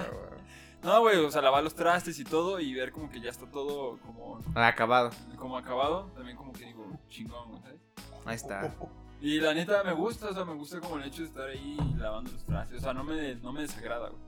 No, 0.84 1.00
güey, 1.02 1.16
o 1.18 1.30
sea, 1.30 1.44
lavar 1.44 1.64
los 1.64 1.76
trastes 1.76 2.18
y 2.18 2.24
todo 2.24 2.60
y 2.60 2.74
ver 2.74 2.92
como 2.92 3.08
que 3.08 3.22
ya 3.22 3.30
está 3.30 3.46
todo 3.46 4.00
como, 4.00 4.40
Acabado. 4.56 5.12
como 5.38 5.56
acabado. 5.56 6.10
También 6.16 6.36
como 6.36 6.52
que 6.54 6.66
digo, 6.66 6.84
chingón, 7.08 7.50
güey, 7.50 7.62
¿sabes? 7.62 7.80
Ahí 8.26 8.36
está. 8.36 8.74
Y 9.22 9.40
la 9.40 9.54
neta 9.54 9.84
me 9.84 9.94
gusta, 9.94 10.30
o 10.30 10.34
sea, 10.34 10.44
me 10.44 10.56
gusta 10.56 10.80
como 10.80 10.98
el 10.98 11.04
hecho 11.04 11.22
de 11.22 11.28
estar 11.28 11.48
ahí 11.48 11.78
lavando 11.98 12.32
los 12.32 12.44
trastes. 12.44 12.80
O 12.80 12.82
sea, 12.82 12.94
no 12.96 13.04
me, 13.04 13.36
no 13.36 13.54
me 13.54 13.62
desagrada, 13.62 14.10
güey. 14.10 14.22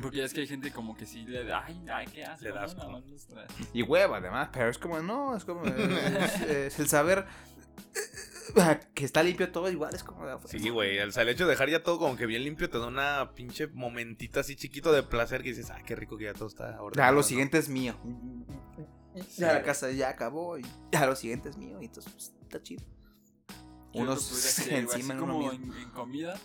Porque 0.00 0.18
ya 0.18 0.24
es 0.24 0.32
que 0.32 0.40
hay 0.40 0.46
gente 0.46 0.72
como 0.72 0.96
que 0.96 1.06
sí 1.06 1.24
le 1.26 1.44
da, 1.44 1.64
ay, 1.64 1.82
ay, 1.92 2.06
¿qué 2.06 2.24
hace? 2.24 2.44
Le 2.44 2.50
da 2.50 2.60
no? 2.60 2.66
asco. 2.66 2.80
Lavando 2.80 3.08
los 3.08 3.26
trastes. 3.26 3.68
Y 3.72 3.82
hueva, 3.82 4.18
además, 4.18 4.48
pero 4.52 4.68
es 4.68 4.78
como, 4.78 5.00
no, 5.00 5.36
es 5.36 5.44
como. 5.44 5.64
Es, 5.64 6.40
es 6.40 6.78
el 6.78 6.88
saber 6.88 7.26
eh, 8.56 8.80
que 8.94 9.04
está 9.04 9.22
limpio 9.22 9.50
todo 9.52 9.70
igual, 9.70 9.94
es 9.94 10.02
como. 10.02 10.26
de, 10.26 10.36
Sí, 10.46 10.68
güey. 10.70 10.98
O 11.00 11.12
sea, 11.12 11.22
el 11.22 11.28
hecho 11.28 11.44
de 11.44 11.50
dejar 11.50 11.68
ya 11.68 11.82
todo 11.82 11.98
como 11.98 12.16
que 12.16 12.26
bien 12.26 12.44
limpio 12.44 12.68
te 12.68 12.78
da 12.78 12.86
una 12.86 13.32
pinche 13.34 13.66
momentita 13.68 14.40
así 14.40 14.56
chiquito 14.56 14.92
de 14.92 15.02
placer 15.02 15.42
que 15.42 15.50
dices, 15.50 15.70
ah, 15.70 15.80
qué 15.84 15.94
rico 15.96 16.16
que 16.16 16.24
ya 16.24 16.34
todo 16.34 16.48
está 16.48 16.80
ordenado. 16.80 16.92
Ya, 16.94 17.10
lo 17.10 17.18
¿no? 17.18 17.22
siguiente 17.22 17.58
es 17.58 17.68
mío. 17.68 17.94
Sí, 19.28 19.40
Ya 19.40 19.52
la 19.52 19.62
casa 19.62 19.90
ya 19.90 20.08
acabó 20.10 20.58
y 20.58 20.64
ya 20.92 21.06
lo 21.06 21.16
siguiente 21.16 21.48
es 21.48 21.56
mío 21.56 21.78
y 21.80 21.86
entonces 21.86 22.12
pues, 22.12 22.32
está 22.42 22.62
chido. 22.62 22.84
Yo 23.92 24.02
Uno 24.02 24.14
lo 24.14 24.20
podría 24.20 24.38
se 24.38 24.62
hacer, 24.62 24.84
güey, 24.86 25.00
encima 25.00 25.14
así 25.14 25.22
en 25.22 25.22
uno 25.22 25.32
como 25.32 25.50
mismo. 25.52 25.74
en, 25.74 25.82
en 25.82 25.90
comida, 25.90 26.40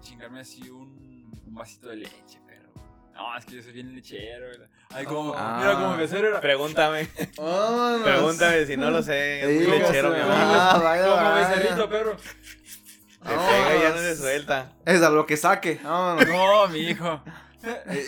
chingarme 0.00 0.40
así 0.40 0.68
un, 0.70 1.32
un 1.46 1.54
vasito 1.54 1.88
de 1.88 1.96
leche, 1.96 2.40
No, 3.14 3.36
es 3.38 3.44
que 3.44 3.56
yo 3.56 3.62
soy 3.62 3.72
bien 3.72 3.94
lechero. 3.94 4.46
Ay, 4.90 5.04
como, 5.06 5.34
Ah. 5.36 5.56
mira, 5.60 5.74
como 5.74 5.96
mesero 5.96 6.28
era. 6.28 6.40
Pregúntame. 6.40 7.08
Pregúntame 8.04 8.66
si 8.66 8.76
no 8.76 8.90
lo 8.90 9.02
sé. 9.02 9.40
Es 9.60 9.68
muy 9.68 9.78
lechero, 9.78 10.10
mi 10.10 10.16
amigo. 10.20 10.34
Ah, 10.36 10.80
vaya, 10.82 11.02
como 11.04 11.16
vaya. 11.16 11.48
becerrito, 11.48 11.88
perro. 11.88 12.16
Se 12.18 13.30
pega 13.30 13.76
y 13.76 13.80
ya 13.80 13.90
no 13.90 13.98
se 13.98 14.16
suelta. 14.16 14.72
Es 14.84 15.00
a 15.02 15.10
lo 15.10 15.24
que 15.26 15.36
saque. 15.36 15.80
Vámonos. 15.82 16.26
No, 16.28 16.68
mi 16.68 16.78
hijo. 16.80 17.22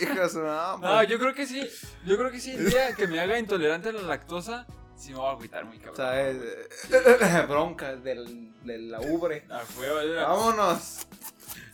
Hijo 0.01 0.13
de 0.21 0.29
su- 0.29 0.39
no, 0.41 0.77
No, 0.77 1.03
yo 1.03 1.17
creo 1.17 1.33
que 1.33 1.47
sí. 1.47 1.67
Yo 2.05 2.17
creo 2.17 2.29
que 2.31 2.39
sí. 2.39 2.51
El 2.51 2.69
día 2.69 2.93
que 2.93 3.07
me 3.07 3.19
haga 3.19 3.39
intolerante 3.39 3.89
a 3.89 3.93
la 3.93 4.01
lactosa, 4.03 4.67
sí 4.95 5.11
me 5.11 5.17
voy 5.17 5.27
a 5.27 5.31
agüitar 5.31 5.65
muy 5.65 5.77
o 5.77 5.81
cabrón. 5.81 5.95
sea, 5.95 6.29
eh, 6.29 7.45
bronca 7.47 7.95
del, 7.95 8.53
de 8.63 8.77
la 8.77 8.99
ubre. 9.01 9.45
A 9.49 9.61
huevo, 9.79 9.99
era- 9.99 10.27
Vámonos. 10.27 11.07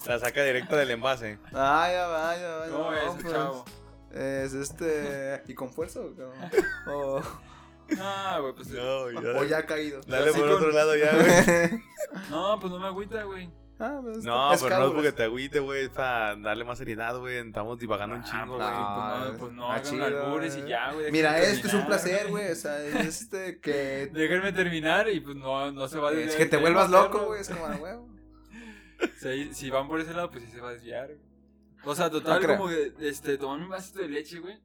La 0.08 0.20
saca 0.20 0.43
directo 0.43 0.76
del 0.76 0.91
envase. 0.91 1.38
Vaya, 1.51 2.08
vaya, 2.08 2.58
vaya. 2.58 2.72
¿Cómo 2.72 2.91
no, 2.91 2.97
es, 2.97 3.22
pues, 3.22 3.34
chavo? 3.34 3.66
Es 4.12 4.54
este. 4.54 5.43
¿Y 5.47 5.54
con 5.54 5.72
fuerza 5.72 6.01
o 6.01 6.14
qué? 6.16 6.24
O, 6.89 7.22
Ah, 7.99 8.38
güey, 8.41 8.54
pues. 8.54 8.70
No, 8.70 9.04
o 9.39 9.43
ya 9.43 9.60
ha 9.60 9.66
caído. 9.66 10.01
Dale 10.08 10.32
por 10.32 10.41
con- 10.41 10.51
otro 10.51 10.72
lado 10.72 10.95
ya, 10.95 11.12
güey. 11.16 11.82
No, 12.30 12.60
pues 12.60 12.72
no 12.72 12.80
me 12.80 12.88
agüita, 12.88 13.24
güey. 13.24 13.49
Ah, 13.80 13.99
pues, 14.01 14.24
No, 14.24 14.54
es 14.54 14.62
pero 14.64 14.80
no 14.80 14.88
es 14.88 14.93
porque 14.93 15.12
te 15.12 15.24
agüite, 15.24 15.60
güey. 15.60 15.84
Es 15.86 15.89
para 15.89 16.36
darle 16.36 16.64
más 16.64 16.78
seriedad, 16.78 17.18
güey. 17.18 17.38
Estamos 17.38 17.78
divagando 17.80 18.16
un 18.16 18.22
Ah, 18.22 18.26
chingo, 18.26 18.58
pues, 18.58 18.70
güey. 18.70 18.72
Ah, 18.72 19.20
pues 19.26 19.32
no, 19.32 19.38
pues 19.39 19.51
no 19.54 19.66
ah, 19.72 19.76
hagan 19.76 19.84
chido, 19.84 20.06
albures 20.06 20.56
y 20.56 20.60
eh. 20.60 20.66
ya, 20.68 20.91
güey. 20.93 21.12
Mira, 21.12 21.34
déjenme 21.34 21.56
este 21.56 21.68
es 21.68 21.74
un 21.74 21.80
terminar, 21.82 21.88
placer, 22.04 22.28
güey. 22.30 22.51
O 22.51 22.56
sea, 22.56 22.80
es 22.84 23.22
este 23.22 23.60
que. 23.60 24.10
Déjenme 24.14 24.54
terminar 24.54 25.10
y 25.10 25.20
pues 25.20 25.36
no, 25.36 25.72
no 25.72 25.88
se 25.88 25.97
va 25.99 26.10
a 26.10 26.14
Es 26.14 26.36
que 26.36 26.45
te 26.45 26.58
vuelvas 26.58 26.89
loco, 26.89 27.26
güey. 27.26 27.41
Es 27.41 27.49
como 27.49 27.68
de 27.68 27.76
huevo. 27.78 28.12
Si, 29.20 29.54
si 29.54 29.70
van 29.70 29.88
por 29.88 30.00
ese 30.02 30.14
lado, 30.14 30.30
pues 30.32 30.44
sí 30.44 30.52
se 30.52 30.60
va 30.62 30.70
a 30.70 30.74
desviar, 30.74 31.08
güey. 31.08 31.20
O 31.86 31.96
sea, 31.96 32.10
total, 32.10 32.41
No 32.41 32.48
como 32.58 32.68
que, 32.70 32.94
este, 33.02 33.38
tomarme 33.38 33.66
un 33.66 33.70
vasito 33.72 34.00
de 34.00 34.08
leche, 34.10 34.39
güey. 34.39 34.62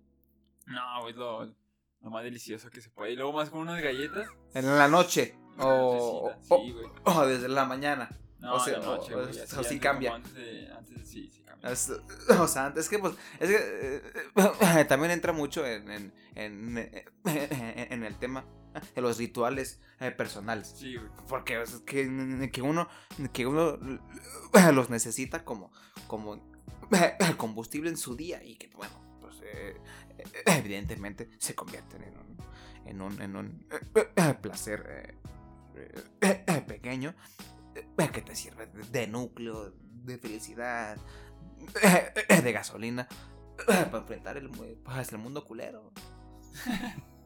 No, 0.66 1.00
güey, 1.02 1.14
lo, 1.14 1.44
lo 1.46 2.10
más 2.10 2.22
delicioso 2.24 2.70
que 2.70 2.80
se 2.80 2.90
puede. 2.90 3.12
Y 3.12 3.16
luego 3.16 3.32
más 3.32 3.50
con 3.50 3.60
unas 3.60 3.82
galletas. 3.82 4.28
En 4.54 4.66
la 4.78 4.86
noche. 4.88 5.34
O, 5.58 6.30
Sí, 6.42 6.74
o, 7.04 7.10
o 7.12 7.26
desde 7.26 7.48
la 7.48 7.64
mañana. 7.64 8.08
No, 8.38 8.54
o 8.54 8.60
sea, 8.60 8.78
la 8.78 8.84
noche, 8.86 9.14
o- 9.14 9.18
güey. 9.26 9.40
así, 9.40 9.64
sí 9.64 9.80
cambia. 9.80 10.14
Antes 10.14 10.32
de, 10.34 10.70
antes 10.72 11.08
sí, 11.08 11.28
sí 11.32 11.42
cambia. 11.42 11.70
Es- 11.72 11.90
o 12.38 12.46
sea, 12.46 12.66
antes 12.66 12.84
es 12.84 12.88
que, 12.90 13.00
pues, 13.00 13.14
es 13.40 13.50
que 13.50 14.02
eh, 14.76 14.84
también 14.88 15.10
entra 15.10 15.32
mucho 15.32 15.66
en, 15.66 15.90
en, 15.90 16.14
en, 16.36 16.78
en 17.24 18.04
el 18.04 18.16
tema 18.18 18.44
los 18.96 19.18
rituales 19.18 19.80
eh, 20.00 20.10
personales. 20.10 20.74
Sí, 20.76 20.96
güey. 20.96 21.08
Porque 21.28 21.62
es 21.62 21.80
que, 21.86 22.50
que 22.52 22.62
uno, 22.62 22.88
que 23.32 23.46
uno 23.46 23.78
los 24.72 24.90
necesita 24.90 25.44
como, 25.44 25.72
como 26.06 26.40
combustible 27.36 27.90
en 27.90 27.96
su 27.96 28.16
día 28.16 28.42
y 28.42 28.56
que, 28.56 28.68
bueno, 28.76 28.94
pues 29.20 29.36
eh, 29.42 29.76
evidentemente 30.46 31.28
se 31.38 31.54
convierten 31.54 32.02
en 32.04 32.14
un, 32.18 32.36
en 32.86 33.02
un, 33.02 33.22
en 33.22 33.36
un 33.36 33.66
placer 34.40 34.84
eh, 34.88 35.14
eh, 36.20 36.64
pequeño 36.66 37.14
eh, 37.74 38.08
que 38.12 38.22
te 38.22 38.34
sirve 38.34 38.66
de, 38.66 38.82
de 38.84 39.06
núcleo, 39.06 39.72
de 40.04 40.18
felicidad, 40.18 40.98
eh, 41.82 42.40
de 42.42 42.52
gasolina 42.52 43.08
para 43.66 43.98
enfrentar 43.98 44.36
el, 44.36 44.48
pues, 44.50 45.12
el 45.12 45.18
mundo 45.18 45.44
culero. 45.44 45.92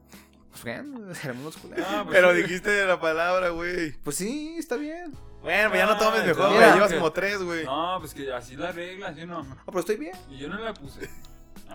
Pues 0.52 0.64
bien, 0.64 0.94
el 1.24 1.34
mundo 1.34 1.48
es 1.50 1.56
culero. 1.56 1.84
Ah, 1.86 2.02
pues, 2.04 2.14
Pero 2.16 2.32
sí. 2.34 2.42
dijiste 2.42 2.86
la 2.86 3.00
palabra, 3.00 3.48
güey. 3.50 3.92
Pues 4.04 4.16
sí, 4.16 4.54
está 4.58 4.76
bien. 4.76 5.12
Bueno, 5.42 5.70
pues 5.70 5.80
ya 5.80 5.86
no 5.86 5.98
tomes 5.98 6.20
Ah, 6.20 6.26
mejor, 6.26 6.50
mira, 6.50 6.60
güey. 6.66 6.74
Llevas 6.74 6.90
que- 6.92 6.96
como 6.98 7.12
tres, 7.12 7.42
güey. 7.42 7.64
No, 7.64 7.96
pues 7.98 8.14
que 8.14 8.32
así 8.32 8.54
la 8.56 8.70
regla, 8.70 9.12
¿sí 9.14 9.22
o 9.22 9.26
no? 9.26 9.40
Ah, 9.40 9.62
pero 9.66 9.80
estoy 9.80 9.96
bien. 9.96 10.14
Y 10.30 10.38
yo 10.38 10.48
no 10.48 10.58
la 10.58 10.72
puse. 10.74 11.08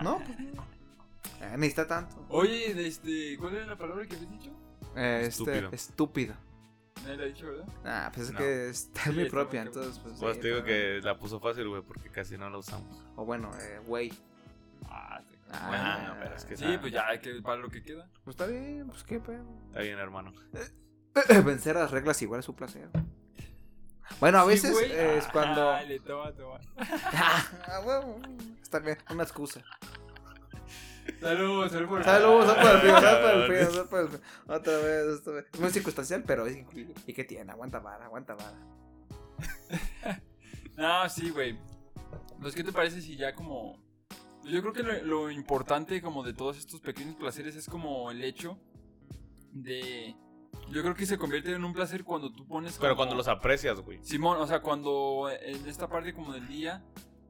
No, 0.02 0.18
pues 0.24 0.38
no. 0.38 0.64
Eh, 1.40 1.56
necesita 1.56 1.86
tanto. 1.88 2.24
Oye, 2.28 2.72
de 2.72 2.86
este, 2.86 3.36
¿cuál 3.38 3.56
era 3.56 3.66
la 3.66 3.76
palabra 3.76 4.06
que 4.06 4.14
habías 4.14 4.30
dicho? 4.30 4.50
Eh, 4.96 5.24
este, 5.26 5.68
Estúpido. 5.72 6.34
Nadie 7.02 7.16
la 7.16 7.22
ha 7.24 7.26
dicho, 7.26 7.46
¿verdad? 7.46 7.64
Ah, 7.84 8.10
pues 8.14 8.26
es 8.28 8.32
No. 8.32 8.38
que 8.38 8.68
está 8.68 9.04
Sí, 9.04 9.10
muy 9.10 9.28
propia, 9.28 9.62
entonces 9.62 9.98
pues. 9.98 10.14
Pues 10.20 10.36
sí, 10.36 10.40
te 10.42 10.48
digo 10.48 10.60
pero- 10.64 10.66
que 10.66 11.00
la 11.04 11.18
puso 11.18 11.40
fácil, 11.40 11.68
güey, 11.68 11.82
porque 11.82 12.10
casi 12.10 12.38
no 12.38 12.48
la 12.48 12.58
usamos. 12.58 12.96
O 13.16 13.24
bueno, 13.24 13.50
eh, 13.60 13.80
güey. 13.86 14.12
Ah, 14.88 15.20
te- 15.28 15.37
Ah, 15.50 15.66
bueno, 15.68 16.16
pero 16.22 16.36
es 16.36 16.44
que 16.44 16.56
Sí, 16.56 16.64
esa- 16.64 16.80
pues 16.80 16.92
ya 16.92 17.06
hay 17.08 17.20
que 17.20 17.40
para 17.42 17.56
lo 17.56 17.70
que 17.70 17.82
queda. 17.82 18.08
Pues 18.24 18.34
está 18.34 18.46
bien, 18.46 18.86
pues 18.88 19.02
qué 19.04 19.18
pedo. 19.20 19.44
Está 19.68 19.80
bien, 19.80 19.98
hermano. 19.98 20.32
Vencer 21.44 21.76
las 21.76 21.90
reglas 21.90 22.20
igual 22.22 22.40
es 22.40 22.48
un 22.48 22.56
placer. 22.56 22.88
Bueno, 24.20 24.38
a 24.38 24.42
Sí, 24.44 24.48
veces 24.48 24.72
güey. 24.72 24.90
eh, 24.92 25.18
es 25.18 25.26
cuando. 25.28 25.70
Ah, 25.70 25.82
le 25.82 26.00
toma, 26.00 26.32
toma. 26.32 26.58
Ah, 27.12 27.80
huevo, 27.84 28.20
Está 28.62 28.78
bien, 28.80 28.98
una 29.10 29.22
excusa. 29.22 29.62
Salud, 31.20 31.68
salud 31.70 31.88
por 31.88 32.04
Salud, 32.04 32.44
sal 32.46 32.56
por 32.60 32.70
el 32.74 32.78
frío, 32.80 33.00
sal 33.00 33.20
por 33.22 33.30
el 33.30 33.46
frío, 33.46 33.70
sal 33.70 33.88
por 33.88 34.00
el 34.00 34.08
frío. 34.08 34.20
Otra 34.46 34.76
vez, 34.78 35.20
otra 35.20 35.32
vez. 35.32 35.46
Es 35.52 35.60
muy 35.60 35.70
circunstancial, 35.70 36.22
pero 36.26 36.46
es 36.46 36.56
increíble. 36.56 36.94
¿Y 37.06 37.12
qué 37.14 37.24
tiene? 37.24 37.50
Aguanta 37.50 37.78
vara, 37.80 38.04
aguanta 38.04 38.34
vara. 38.34 38.58
No, 40.76 41.08
sí, 41.08 41.30
güey. 41.30 41.58
Pues, 42.40 42.54
¿qué 42.54 42.62
te 42.62 42.70
parece 42.70 43.02
si 43.02 43.16
ya 43.16 43.34
como... 43.34 43.82
Yo 44.48 44.60
creo 44.60 44.72
que 44.72 44.82
lo, 44.82 45.02
lo 45.04 45.30
importante 45.30 46.00
como 46.02 46.22
de 46.22 46.32
todos 46.32 46.56
estos 46.58 46.80
pequeños 46.80 47.14
placeres 47.16 47.54
es 47.56 47.66
como 47.68 48.10
el 48.10 48.22
hecho 48.24 48.58
de... 49.52 50.14
Yo 50.70 50.82
creo 50.82 50.94
que 50.94 51.06
se 51.06 51.16
convierte 51.18 51.52
en 51.52 51.64
un 51.64 51.72
placer 51.72 52.04
cuando 52.04 52.30
tú 52.32 52.46
pones 52.46 52.76
Pero 52.78 52.90
como- 52.94 52.96
cuando 52.98 53.14
los 53.14 53.28
aprecias, 53.28 53.80
güey. 53.80 53.98
Simón, 54.02 54.38
o 54.38 54.46
sea, 54.46 54.60
cuando 54.60 55.28
en 55.30 55.66
esta 55.66 55.88
parte 55.88 56.12
como 56.12 56.32
del 56.32 56.46
día 56.48 56.84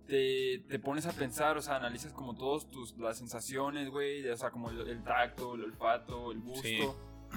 te, 0.06 0.64
te 0.68 0.78
pones 0.78 1.06
a 1.06 1.12
pensar, 1.12 1.56
o 1.56 1.62
sea, 1.62 1.76
analizas 1.76 2.12
como 2.12 2.34
todos 2.34 2.70
tus 2.70 2.96
las 2.98 3.18
sensaciones, 3.18 3.90
güey, 3.90 4.26
o 4.28 4.36
sea, 4.36 4.50
como 4.50 4.70
el, 4.70 4.88
el 4.88 5.04
tacto, 5.04 5.54
el 5.54 5.64
olfato, 5.64 6.32
el 6.32 6.40
gusto, 6.40 6.62
Sí. 6.66 6.80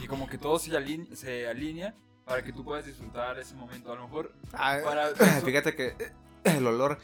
y 0.02 0.08
como 0.08 0.28
que 0.28 0.38
todo 0.38 0.58
se, 0.58 0.72
aline- 0.72 1.14
se 1.16 1.48
alinea 1.48 1.94
para 2.26 2.44
que 2.44 2.54
tú 2.54 2.64
puedas 2.64 2.86
disfrutar 2.86 3.38
ese 3.40 3.54
momento. 3.56 3.92
A 3.92 3.96
lo 3.96 4.04
mejor, 4.04 4.34
Ah, 4.54 4.78
Para- 4.84 5.08
Fíjate 5.46 5.76
que 5.76 5.94
el 6.46 6.66
olor 6.66 6.98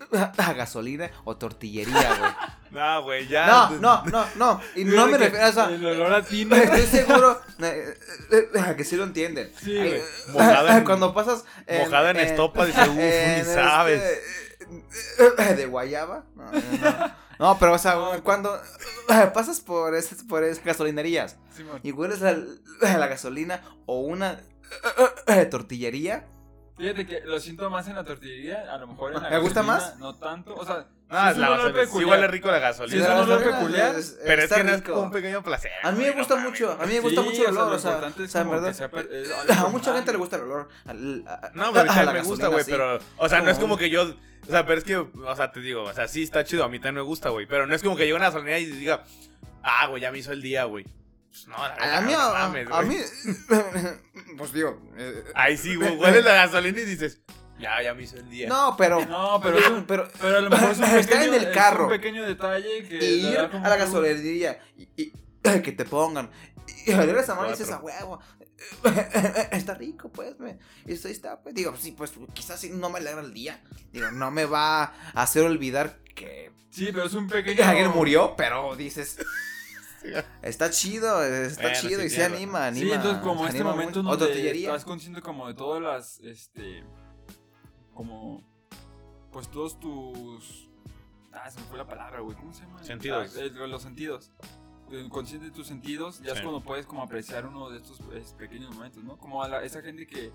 a 0.38 0.52
gasolina 0.52 1.10
o 1.24 1.36
tortillería, 1.36 2.16
güey. 2.18 2.30
No, 2.74 3.04
güey, 3.04 3.28
ya. 3.28 3.46
No, 3.46 3.70
no, 3.78 4.04
no, 4.06 4.26
no. 4.34 4.60
Y 4.74 4.84
no 4.84 5.06
me 5.06 5.16
refiero 5.16 5.44
a 5.44 5.48
eso. 5.48 5.68
El 5.68 5.86
olor 5.86 6.12
a 6.12 6.22
tino. 6.24 6.56
Estoy 6.56 6.82
seguro 6.82 7.40
eh, 7.60 7.96
eh, 8.32 8.48
eh, 8.52 8.74
que 8.76 8.82
sí 8.82 8.96
lo 8.96 9.04
entienden. 9.04 9.48
Sí, 9.62 9.76
güey. 9.76 9.94
eh, 9.94 10.04
Mojado 10.32 10.68
en- 10.70 10.84
Cuando 10.84 11.14
pasas. 11.14 11.44
mojado 11.78 12.08
en 12.08 12.16
estopa, 12.16 12.66
dice, 12.66 12.80
"Uf, 12.80 12.96
ni 12.96 13.44
sabes". 13.54 14.02
este, 14.02 15.42
eh, 15.50 15.54
de 15.54 15.66
guayaba. 15.66 16.24
No, 16.34 16.50
no, 16.50 16.50
no. 16.98 17.12
No, 17.38 17.58
pero 17.60 17.74
o 17.74 17.78
sea, 17.78 17.96
cuando 18.24 18.56
eh, 19.08 19.30
pasas 19.32 19.60
por 19.60 19.94
esas, 19.94 20.24
por 20.24 20.42
esas 20.42 20.64
gasolinerías 20.64 21.36
y 21.84 21.92
hueles 21.92 22.20
la, 22.22 22.36
la 22.80 23.06
gasolina 23.06 23.62
o 23.86 24.00
una 24.00 24.40
eh, 25.28 25.44
tortillería. 25.46 26.26
Fíjate 26.76 27.06
que 27.06 27.20
lo 27.20 27.38
siento 27.38 27.70
más 27.70 27.86
en 27.86 27.94
la 27.94 28.02
tortillería, 28.04 28.66
a 28.72 28.78
lo 28.78 28.88
mejor 28.88 29.14
en 29.14 29.22
la 29.22 29.30
¿Me 29.30 29.38
gusta 29.38 29.62
gasolina, 29.62 29.86
más? 29.90 29.98
No 30.00 30.14
tanto, 30.16 30.54
o 30.56 30.64
sea, 30.64 30.86
Ah, 31.08 31.26
sí 31.28 31.32
es 31.34 31.38
la 31.38 31.46
un 31.48 31.52
olor 31.60 31.66
gasolina. 31.72 31.80
Sí 31.84 31.86
peculiar. 31.86 32.10
huele 32.10 32.26
rico 32.28 32.48
la 32.50 32.56
Sí, 32.56 32.62
gasolina. 32.62 33.02
es 33.02 33.08
la 33.08 33.14
un 33.14 33.20
olor 33.20 33.38
gasolina 33.38 33.58
peculiar, 33.60 33.94
es- 33.96 34.18
pero 34.24 34.38
es 34.38 34.44
está 34.44 34.56
que 34.56 34.64
no 34.64 34.70
es 34.70 34.76
rico. 34.80 34.92
como 34.92 35.04
un 35.04 35.10
pequeño 35.12 35.42
placer. 35.44 35.70
A 35.84 35.92
mí 35.92 35.98
me 35.98 36.04
güey, 36.06 36.18
gusta 36.18 36.34
mames. 36.34 36.50
mucho, 36.50 36.72
a 36.72 36.76
mí 36.78 36.86
me 36.86 36.92
Sí, 36.94 36.98
gusta 37.00 37.22
mucho 37.22 37.42
el 37.42 37.48
olor, 37.48 37.68
lo 37.70 37.76
o 37.76 37.78
sea, 37.78 37.90
o 37.92 37.94
en 38.42 38.50
verdad. 38.50 38.72
sea 38.72 38.90
per- 38.90 39.08
eh, 39.12 39.24
A 39.56 39.68
mucha 39.68 39.94
gente 39.94 40.10
le 40.12 40.18
gusta 40.18 40.36
el 40.36 40.42
olor. 40.42 40.68
al- 40.86 41.24
a- 41.28 41.50
No, 41.54 41.72
pero 41.72 41.92
a 41.92 42.02
la 42.02 42.12
me 42.12 42.22
gusta, 42.22 42.48
güey, 42.48 42.64
sí. 42.64 42.70
pero, 42.72 42.98
o 43.18 43.28
sea, 43.28 43.40
no 43.40 43.50
es 43.50 43.58
Como- 43.58 43.76
que 43.76 43.88
yo, 43.90 44.02
o 44.02 44.50
sea, 44.50 44.66
pero 44.66 44.78
es 44.78 44.84
que, 44.84 44.96
o 44.96 45.36
sea, 45.36 45.52
te 45.52 45.60
digo, 45.60 45.84
o 45.84 45.92
sea, 45.92 46.08
sí 46.08 46.24
está 46.24 46.42
chido, 46.42 46.64
a 46.64 46.68
mí 46.68 46.78
también 46.80 46.96
me 46.96 47.02
gusta, 47.02 47.28
güey, 47.28 47.46
pero 47.46 47.68
no 47.68 47.74
es 47.76 47.82
como 47.84 47.94
que 47.94 48.02
llegue 48.02 48.14
a 48.14 48.16
una 48.16 48.26
gasolinera 48.26 48.58
y 48.58 48.66
diga, 48.66 49.04
ah, 49.62 49.86
güey, 49.86 50.02
ya 50.02 50.10
me 50.10 50.18
hizo 50.18 50.32
el 50.32 50.42
día, 50.42 50.64
güey. 50.64 50.84
Pues 51.34 51.48
no, 51.48 51.56
la 51.58 51.64
A 51.74 51.76
verdad, 51.76 52.02
mí, 52.02 52.12
no 52.12 52.20
a, 52.20 52.32
mames, 52.48 52.68
a 52.70 52.82
mí, 52.82 52.96
pues 54.38 54.52
digo, 54.52 54.80
eh, 54.96 55.24
Ahí 55.34 55.56
sí, 55.56 55.74
güey, 55.74 55.96
hueles 55.98 56.24
la 56.24 56.34
gasolina 56.34 56.78
y 56.80 56.84
dices, 56.84 57.22
ya, 57.58 57.82
ya 57.82 57.92
me 57.92 58.04
hizo 58.04 58.16
el 58.18 58.30
día. 58.30 58.48
no, 58.48 58.76
pero, 58.78 59.04
No, 59.06 59.40
pero 59.42 59.58
es 59.58 59.66
un- 59.68 59.84
pero 59.84 60.08
Pero 60.20 60.38
a 60.38 60.40
lo 60.40 60.48
mejor 60.50 60.70
es 60.70 60.78
un 60.78 60.84
Está 60.84 61.14
pequeño, 61.16 61.34
en 61.34 61.42
el 61.42 61.48
es 61.48 61.54
carro. 61.56 61.84
un 61.84 61.90
pequeño 61.90 62.24
detalle 62.24 62.84
que 62.88 62.94
le 62.98 63.04
ir 63.06 63.36
a 63.38 63.68
la 63.68 63.76
gasolinería 63.76 64.60
y, 64.76 64.88
y- 64.96 65.12
que 65.62 65.72
te 65.72 65.84
pongan 65.84 66.30
y 66.86 66.92
oler 66.92 67.16
esa 67.18 67.34
mano 67.34 67.48
y 67.48 67.50
dices 67.50 67.70
a 67.72 67.78
huevo, 67.80 68.20
está 69.50 69.74
rico, 69.74 70.10
pues, 70.12 70.38
me, 70.38 70.58
y 70.86 70.92
eso 70.92 71.08
ahí 71.08 71.14
está, 71.14 71.40
pues, 71.42 71.54
digo, 71.54 71.74
sí, 71.76 71.92
pues, 71.92 72.12
quizás 72.32 72.60
sí 72.60 72.70
no 72.72 72.90
me 72.90 72.98
alegra 73.00 73.20
el 73.22 73.34
día, 73.34 73.60
digo, 73.92 74.10
no 74.10 74.30
me 74.30 74.44
va 74.44 74.84
a 74.84 74.94
hacer 75.22 75.42
olvidar 75.44 75.98
que 76.14 76.52
Sí, 76.70 76.90
pero 76.92 77.04
es 77.06 77.14
un 77.14 77.28
pequeño. 77.28 77.64
alguien 77.64 77.90
murió, 77.90 78.34
pero 78.36 78.74
dices, 78.76 79.18
está 80.42 80.70
chido, 80.70 81.22
está 81.24 81.62
Bueno, 81.62 81.78
chido 81.80 82.00
sí, 82.00 82.06
y 82.06 82.10
se 82.10 82.24
anima, 82.24 82.66
anima. 82.66 82.86
Sí, 82.88 82.92
entonces 82.92 83.22
como 83.22 83.46
este 83.46 83.64
momento 83.64 84.02
donde 84.02 84.18
tortillería. 84.26 84.68
estás 84.68 84.84
consciente 84.84 85.20
como 85.22 85.46
de 85.48 85.54
todas 85.54 85.82
las, 85.82 86.20
este, 86.20 86.84
como, 87.94 88.42
pues 89.32 89.48
todos 89.50 89.78
tus, 89.80 90.68
ah, 91.32 91.50
se 91.50 91.60
me 91.60 91.66
fue 91.66 91.78
la 91.78 91.86
palabra, 91.86 92.20
güey, 92.20 92.36
¿cómo 92.36 92.52
se 92.52 92.62
llama? 92.62 92.82
Sentidos. 92.82 93.34
Ah, 93.36 93.40
eh, 93.40 93.50
los 93.50 93.82
sentidos. 93.82 94.30
Consciente 95.08 95.46
de 95.46 95.52
tus 95.52 95.66
sentidos, 95.66 96.20
ya 96.20 96.32
es 96.34 96.40
cuando 96.42 96.60
puedes 96.62 96.86
como 96.86 97.02
apreciar 97.02 97.46
uno 97.46 97.70
de 97.70 97.78
estos 97.78 97.98
pues, 98.02 98.32
pequeños 98.34 98.72
momentos, 98.74 99.02
¿no? 99.02 99.16
Como 99.16 99.42
a 99.42 99.48
la- 99.48 99.64
esa 99.64 99.80
gente 99.80 100.06
que 100.06 100.30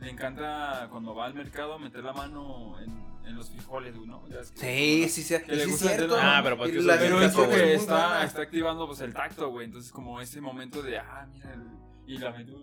le 0.00 0.10
encanta 0.10 0.88
cuando 0.90 1.14
va 1.14 1.26
al 1.26 1.34
mercado 1.34 1.78
meter 1.78 2.02
la 2.02 2.12
mano 2.12 2.78
en, 2.80 2.90
en 3.26 3.36
los 3.36 3.50
frijoles, 3.50 3.94
güey, 3.96 4.08
¿no? 4.08 4.26
Ya 4.28 4.40
es 4.40 4.50
que- 4.52 4.60
Sí, 4.60 5.08
sí, 5.08 5.22
sí. 5.22 5.42
Que 5.44 5.56
le 5.56 5.64
sí, 5.64 5.70
gusta 5.70 5.88
cierto. 5.90 6.16
Ah, 6.18 6.40
pero 6.42 6.56
pues 6.56 6.72
que 6.72 6.80
la 6.80 6.98
Pero 6.98 7.20
es 7.20 7.32
porque 7.34 7.74
está, 7.74 8.22
activando 8.22 8.86
pues 8.86 9.00
el 9.00 9.12
tacto, 9.12 9.50
güey. 9.50 9.66
Entonces 9.66 9.92
como 9.92 10.20
ese 10.20 10.40
momento 10.40 10.82
de, 10.82 10.98
ah, 10.98 11.26
mira, 11.32 11.52
el- 11.54 11.66
y 12.06 12.18
la 12.18 12.30
metió. 12.32 12.56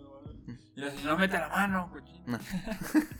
Y 0.76 0.80
la 0.80 0.90
señora 0.90 1.16
mete 1.16 1.38
la 1.38 1.48
mano, 1.48 1.90
cochino. 1.92 2.22
No. 2.26 2.38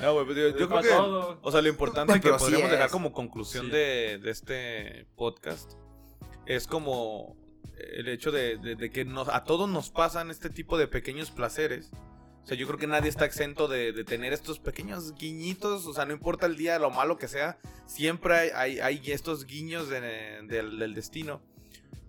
No, 0.00 0.12
güey, 0.12 0.26
pues, 0.26 0.36
yo, 0.36 0.48
yo 0.50 0.54
creo 0.56 0.68
Pa' 0.68 0.82
que. 0.82 0.88
todo. 0.88 1.38
O 1.42 1.50
sea, 1.50 1.62
lo 1.62 1.68
importante 1.68 2.12
que 2.14 2.20
Pero 2.20 2.36
podríamos 2.36 2.70
dejar 2.70 2.90
como 2.90 3.12
conclusión 3.12 3.66
Sí. 3.66 3.72
de, 3.72 4.18
de 4.22 4.30
este 4.30 5.06
podcast 5.16 5.72
es 6.46 6.66
como 6.66 7.34
el 7.96 8.08
hecho 8.08 8.30
de, 8.30 8.58
de- 8.58 8.76
de 8.76 8.90
que 8.90 9.04
nos, 9.06 9.28
a 9.28 9.42
todos 9.44 9.68
nos 9.68 9.88
pasan 9.90 10.30
este 10.30 10.50
tipo 10.50 10.76
de 10.76 10.86
pequeños 10.86 11.30
placeres. 11.30 11.90
O 12.44 12.46
sea, 12.46 12.56
yo 12.58 12.66
creo 12.66 12.78
que 12.78 12.86
nadie 12.86 13.08
está 13.08 13.24
exento 13.24 13.68
de, 13.68 13.92
de 13.92 14.04
tener 14.04 14.34
estos 14.34 14.58
pequeños 14.58 15.14
guiñitos. 15.14 15.86
O 15.86 15.94
sea, 15.94 16.04
no 16.04 16.12
importa 16.12 16.44
el 16.44 16.56
día, 16.56 16.78
lo 16.78 16.90
malo 16.90 17.16
que 17.16 17.26
sea, 17.26 17.58
siempre 17.86 18.34
hay, 18.34 18.50
hay, 18.54 18.80
hay 18.80 19.12
estos 19.12 19.46
guiños 19.46 19.88
de- 19.88 20.42
del, 20.46 20.78
del 20.78 20.92
destino. 20.94 21.40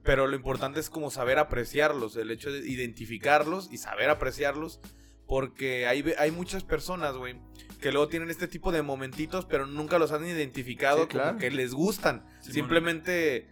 Pero 0.03 0.27
lo 0.27 0.35
importante 0.35 0.79
es 0.79 0.89
como 0.89 1.09
saber 1.09 1.39
apreciarlos, 1.39 2.15
el 2.17 2.29
hecho 2.31 2.51
de 2.51 2.59
identificarlos 2.59 3.69
y 3.71 3.77
saber 3.77 4.09
apreciarlos. 4.09 4.79
Porque 5.25 5.87
hay, 5.87 6.03
hay 6.19 6.29
muchas 6.29 6.63
personas, 6.63 7.15
güey, 7.15 7.39
que 7.81 7.91
luego 7.91 8.09
tienen 8.09 8.29
este 8.29 8.47
tipo 8.47 8.71
de 8.71 8.83
momentitos, 8.83 9.45
pero 9.45 9.65
nunca 9.65 9.97
los 9.97 10.11
han 10.11 10.23
identificado 10.27 11.03
Sí, 11.03 11.07
claro. 11.07 11.27
como 11.29 11.39
que 11.39 11.49
les 11.49 11.73
gustan. 11.73 12.23
Simplemente, 12.41 13.47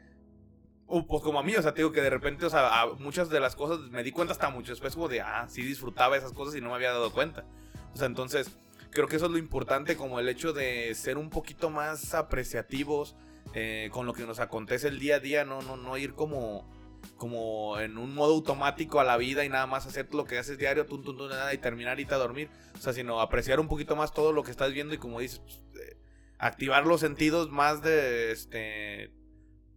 pues 1.02 1.24
como 1.24 1.39
a 1.39 1.44
mí, 1.44 1.56
o 1.56 1.62
sea, 1.62 1.74
te 1.74 1.82
digo 1.82 1.91
que 1.91 2.02
de 2.02 2.10
repente, 2.10 2.46
o 2.46 2.50
sea, 2.50 2.86
muchas 3.00 3.30
de 3.30 3.39
las 3.39 3.56
cosas 3.56 3.80
me 3.89 4.04
di 4.04 4.12
cuenta 4.12 4.34
hasta 4.34 4.50
mucho 4.50 4.72
después, 4.72 4.94
como 4.94 5.08
de, 5.08 5.22
ah, 5.22 5.48
sí 5.50 5.64
disfrutaba 5.64 6.18
esas 6.18 6.34
cosas 6.34 6.56
y 6.56 6.62
no 6.62 6.70
me 6.70 6.76
había 6.76 6.91
dado 6.91 7.12
cuenta. 7.12 7.46
O 7.94 7.98
sea, 7.98 8.06
entonces, 8.06 8.52
creo 8.91 9.08
que 9.08 9.16
eso 9.16 9.26
es 9.26 9.32
lo 9.32 9.38
importante, 9.38 9.98
como 9.98 10.20
el 10.20 10.30
hecho 10.30 10.54
de 10.54 10.94
ser 10.94 11.18
un 11.18 11.30
poquito 11.30 11.70
más 11.70 12.14
apreciativos 12.14 13.16
eh, 13.54 13.89
con 13.91 14.06
lo 14.06 14.14
que 14.14 14.26
nos 14.26 14.39
acontece 14.39 14.88
el 14.88 15.00
día 15.00 15.16
a 15.16 15.20
día, 15.20 15.46
no, 15.46 15.62
no, 15.62 15.78
no 15.78 15.98
ir 15.98 16.14
como 16.14 16.72
como 17.18 17.80
en 17.80 17.98
un 17.98 18.14
modo 18.16 18.34
automático 18.34 19.00
a 19.00 19.04
la 19.04 19.18
vida 19.18 19.44
y 19.44 19.50
nada 19.50 19.68
más 19.68 19.86
hacer 19.86 20.14
lo 20.14 20.26
que 20.26 20.38
haces 20.38 20.58
diario, 20.58 20.86
tum, 20.86 21.04
tum, 21.04 21.18
tum, 21.18 21.30
nada, 21.30 21.54
y 21.54 21.58
terminar 21.58 22.00
y 22.00 22.04
irte 22.04 22.16
a 22.16 22.18
dormir. 22.18 22.50
O 22.76 22.80
sea, 22.80 22.94
sino 22.94 23.20
apreciar 23.20 23.60
un 23.60 23.68
poquito 23.68 23.96
más 23.96 24.14
todo 24.14 24.32
lo 24.32 24.44
que 24.44 24.52
estás 24.52 24.74
viendo 24.74 24.94
y 24.94 24.98
como 24.98 25.20
dices, 25.20 25.39
pues, 25.39 25.62
eh, 25.82 25.98
activar 26.38 26.86
los 26.86 27.02
sentidos 27.02 27.50
más 27.50 27.82
de 27.82 28.32
este 28.32 29.12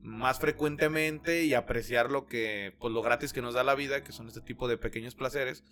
más 0.01 0.39
frecuentemente 0.39 1.45
y 1.45 1.55
apreciar 1.55 2.11
lo 2.11 2.27
que 2.27 2.75
pues 2.79 2.93
lo 2.93 3.03
gratis 3.03 3.33
que 3.33 3.43
nos 3.43 3.55
da 3.55 3.65
la 3.65 3.75
vida, 3.75 4.03
que 4.05 4.13
son 4.13 4.29
este 4.29 4.41
tipo 4.41 4.69
de 4.69 4.79
pequeños 4.79 5.15
placeres, 5.15 5.65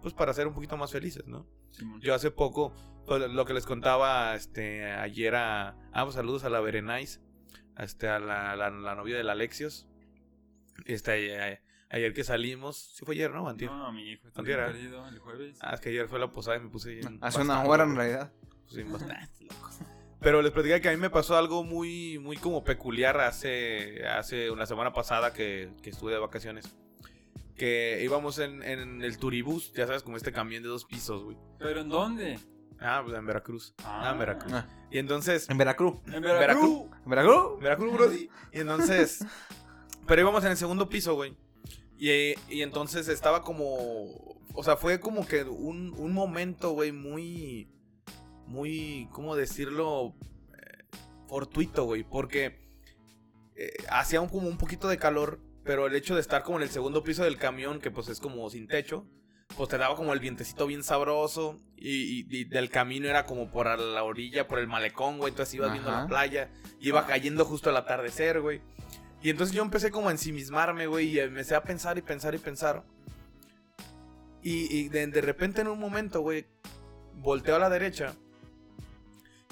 pues 0.00 0.14
para 0.14 0.32
ser 0.34 0.46
un 0.46 0.54
poquito 0.54 0.76
más 0.76 0.92
felices, 0.92 1.26
¿no? 1.26 1.46
Yo 2.00 2.14
hace 2.14 2.30
poco, 2.30 2.74
pues, 3.06 3.30
lo 3.30 3.44
que 3.44 3.54
les 3.54 3.64
contaba 3.66 4.34
este, 4.34 4.84
ayer 4.92 5.34
a. 5.34 5.76
Ah, 5.92 6.04
pues, 6.04 6.14
saludos 6.14 6.44
a 6.44 6.50
la 6.50 6.60
Berenice, 6.60 7.20
este, 7.78 8.08
a 8.08 8.18
la, 8.18 8.54
la, 8.56 8.70
la 8.70 8.94
novia 8.94 9.16
del 9.16 9.30
Alexios. 9.30 9.86
Este, 10.86 11.40
a- 11.40 11.60
ayer 11.90 12.12
que 12.14 12.24
salimos, 12.24 12.76
sí 12.96 13.04
fue 13.04 13.14
ayer, 13.14 13.30
¿no? 13.30 13.48
Antier. 13.48 13.70
No, 13.70 13.92
mi 13.92 14.02
hijo 14.10 14.26
está 14.28 14.42
perdido 14.42 15.06
el 15.08 15.18
jueves. 15.18 15.58
Ah, 15.60 15.74
es 15.74 15.80
que 15.80 15.90
ayer 15.90 16.08
fue 16.08 16.18
la 16.18 16.30
posada 16.30 16.56
y 16.56 16.60
me 16.60 16.68
puse. 16.70 17.00
Hace 17.20 17.40
una 17.40 17.62
hora 17.64 17.84
en 17.84 17.94
realidad. 17.96 18.32
Sí, 18.66 18.82
bastante, 18.82 19.28
loco. 19.44 19.70
Pero 20.22 20.40
les 20.40 20.52
platicé 20.52 20.80
que 20.80 20.88
a 20.88 20.92
mí 20.92 20.96
me 20.98 21.10
pasó 21.10 21.36
algo 21.36 21.64
muy, 21.64 22.18
muy 22.18 22.36
como 22.36 22.62
peculiar 22.62 23.20
hace, 23.20 24.06
hace 24.06 24.50
una 24.50 24.66
semana 24.66 24.92
pasada 24.92 25.32
que, 25.32 25.70
que 25.82 25.90
estuve 25.90 26.12
de 26.12 26.18
vacaciones. 26.18 26.74
Que 27.56 28.00
íbamos 28.02 28.38
en, 28.38 28.62
en 28.62 29.02
el 29.02 29.18
turibús, 29.18 29.72
ya 29.72 29.86
sabes, 29.86 30.02
como 30.02 30.16
este 30.16 30.32
camión 30.32 30.62
de 30.62 30.68
dos 30.68 30.84
pisos, 30.84 31.24
güey. 31.24 31.36
¿Pero 31.58 31.80
en 31.80 31.88
dónde? 31.88 32.38
Ah, 32.80 33.02
pues 33.04 33.16
en 33.16 33.26
Veracruz. 33.26 33.74
Ah, 33.84 34.10
en 34.12 34.18
Veracruz. 34.18 34.52
Ah, 34.52 34.66
Y 34.90 34.98
entonces, 34.98 35.48
en 35.50 35.58
Veracruz. 35.58 35.94
En 36.06 36.22
Veracruz. 36.22 36.88
Veracruz. 37.04 37.54
¿En 37.54 37.60
Veracruz? 37.60 37.92
Brody. 37.92 38.30
Y 38.52 38.60
entonces, 38.60 39.24
pero 40.06 40.22
íbamos 40.22 40.44
en 40.44 40.52
el 40.52 40.56
segundo 40.56 40.88
piso, 40.88 41.14
güey. 41.14 41.36
Y, 41.98 42.10
y 42.48 42.62
entonces 42.62 43.06
estaba 43.08 43.42
como, 43.42 44.38
o 44.54 44.62
sea, 44.64 44.76
fue 44.76 44.98
como 44.98 45.26
que 45.26 45.44
un, 45.44 45.94
un 45.96 46.12
momento, 46.12 46.70
güey, 46.70 46.90
muy, 46.90 47.68
muy, 48.46 49.08
¿cómo 49.12 49.36
decirlo? 49.36 50.14
Eh, 50.54 50.84
fortuito, 51.28 51.84
güey, 51.84 52.04
porque 52.04 52.60
eh, 53.56 53.72
hacía 53.90 54.20
un, 54.20 54.28
como 54.28 54.48
un 54.48 54.58
poquito 54.58 54.88
de 54.88 54.98
calor, 54.98 55.40
pero 55.64 55.86
el 55.86 55.94
hecho 55.94 56.14
de 56.14 56.20
estar 56.20 56.42
como 56.42 56.58
en 56.58 56.64
el 56.64 56.70
segundo 56.70 57.02
piso 57.02 57.24
del 57.24 57.38
camión, 57.38 57.80
que 57.80 57.90
pues 57.90 58.08
es 58.08 58.20
como 58.20 58.48
sin 58.50 58.66
techo, 58.66 59.06
pues 59.56 59.68
te 59.68 59.76
daba 59.78 59.94
como 59.96 60.12
el 60.14 60.20
vientecito 60.20 60.66
bien 60.66 60.82
sabroso 60.82 61.60
y, 61.76 62.20
y- 62.20 62.26
y 62.30 62.44
del 62.44 62.70
camino 62.70 63.08
era 63.08 63.26
como 63.26 63.50
por 63.50 63.66
la 63.78 64.02
orilla, 64.02 64.48
por 64.48 64.58
el 64.58 64.66
malecón, 64.66 65.18
güey, 65.18 65.30
entonces 65.30 65.54
ibas 65.54 65.72
viendo 65.72 65.90
la 65.90 66.06
playa, 66.08 66.50
y 66.80 66.88
iba 66.88 67.06
cayendo 67.06 67.44
justo 67.44 67.70
el 67.70 67.76
atardecer, 67.76 68.40
güey. 68.40 68.60
Y 69.22 69.30
entonces 69.30 69.54
yo 69.54 69.62
empecé 69.62 69.90
como 69.90 70.08
a 70.08 70.12
ensimismarme, 70.12 70.86
güey, 70.88 71.08
y 71.10 71.20
empecé 71.20 71.54
a 71.54 71.62
pensar 71.62 71.96
y 71.98 72.02
pensar 72.02 72.34
y 72.34 72.38
pensar. 72.38 72.82
Y, 74.42 74.74
y 74.76 74.88
de, 74.88 75.06
de 75.06 75.20
repente 75.20 75.60
en 75.60 75.68
un 75.68 75.78
momento, 75.78 76.20
güey, 76.22 76.46
volteo 77.14 77.56
a 77.56 77.58
la 77.60 77.70
derecha 77.70 78.14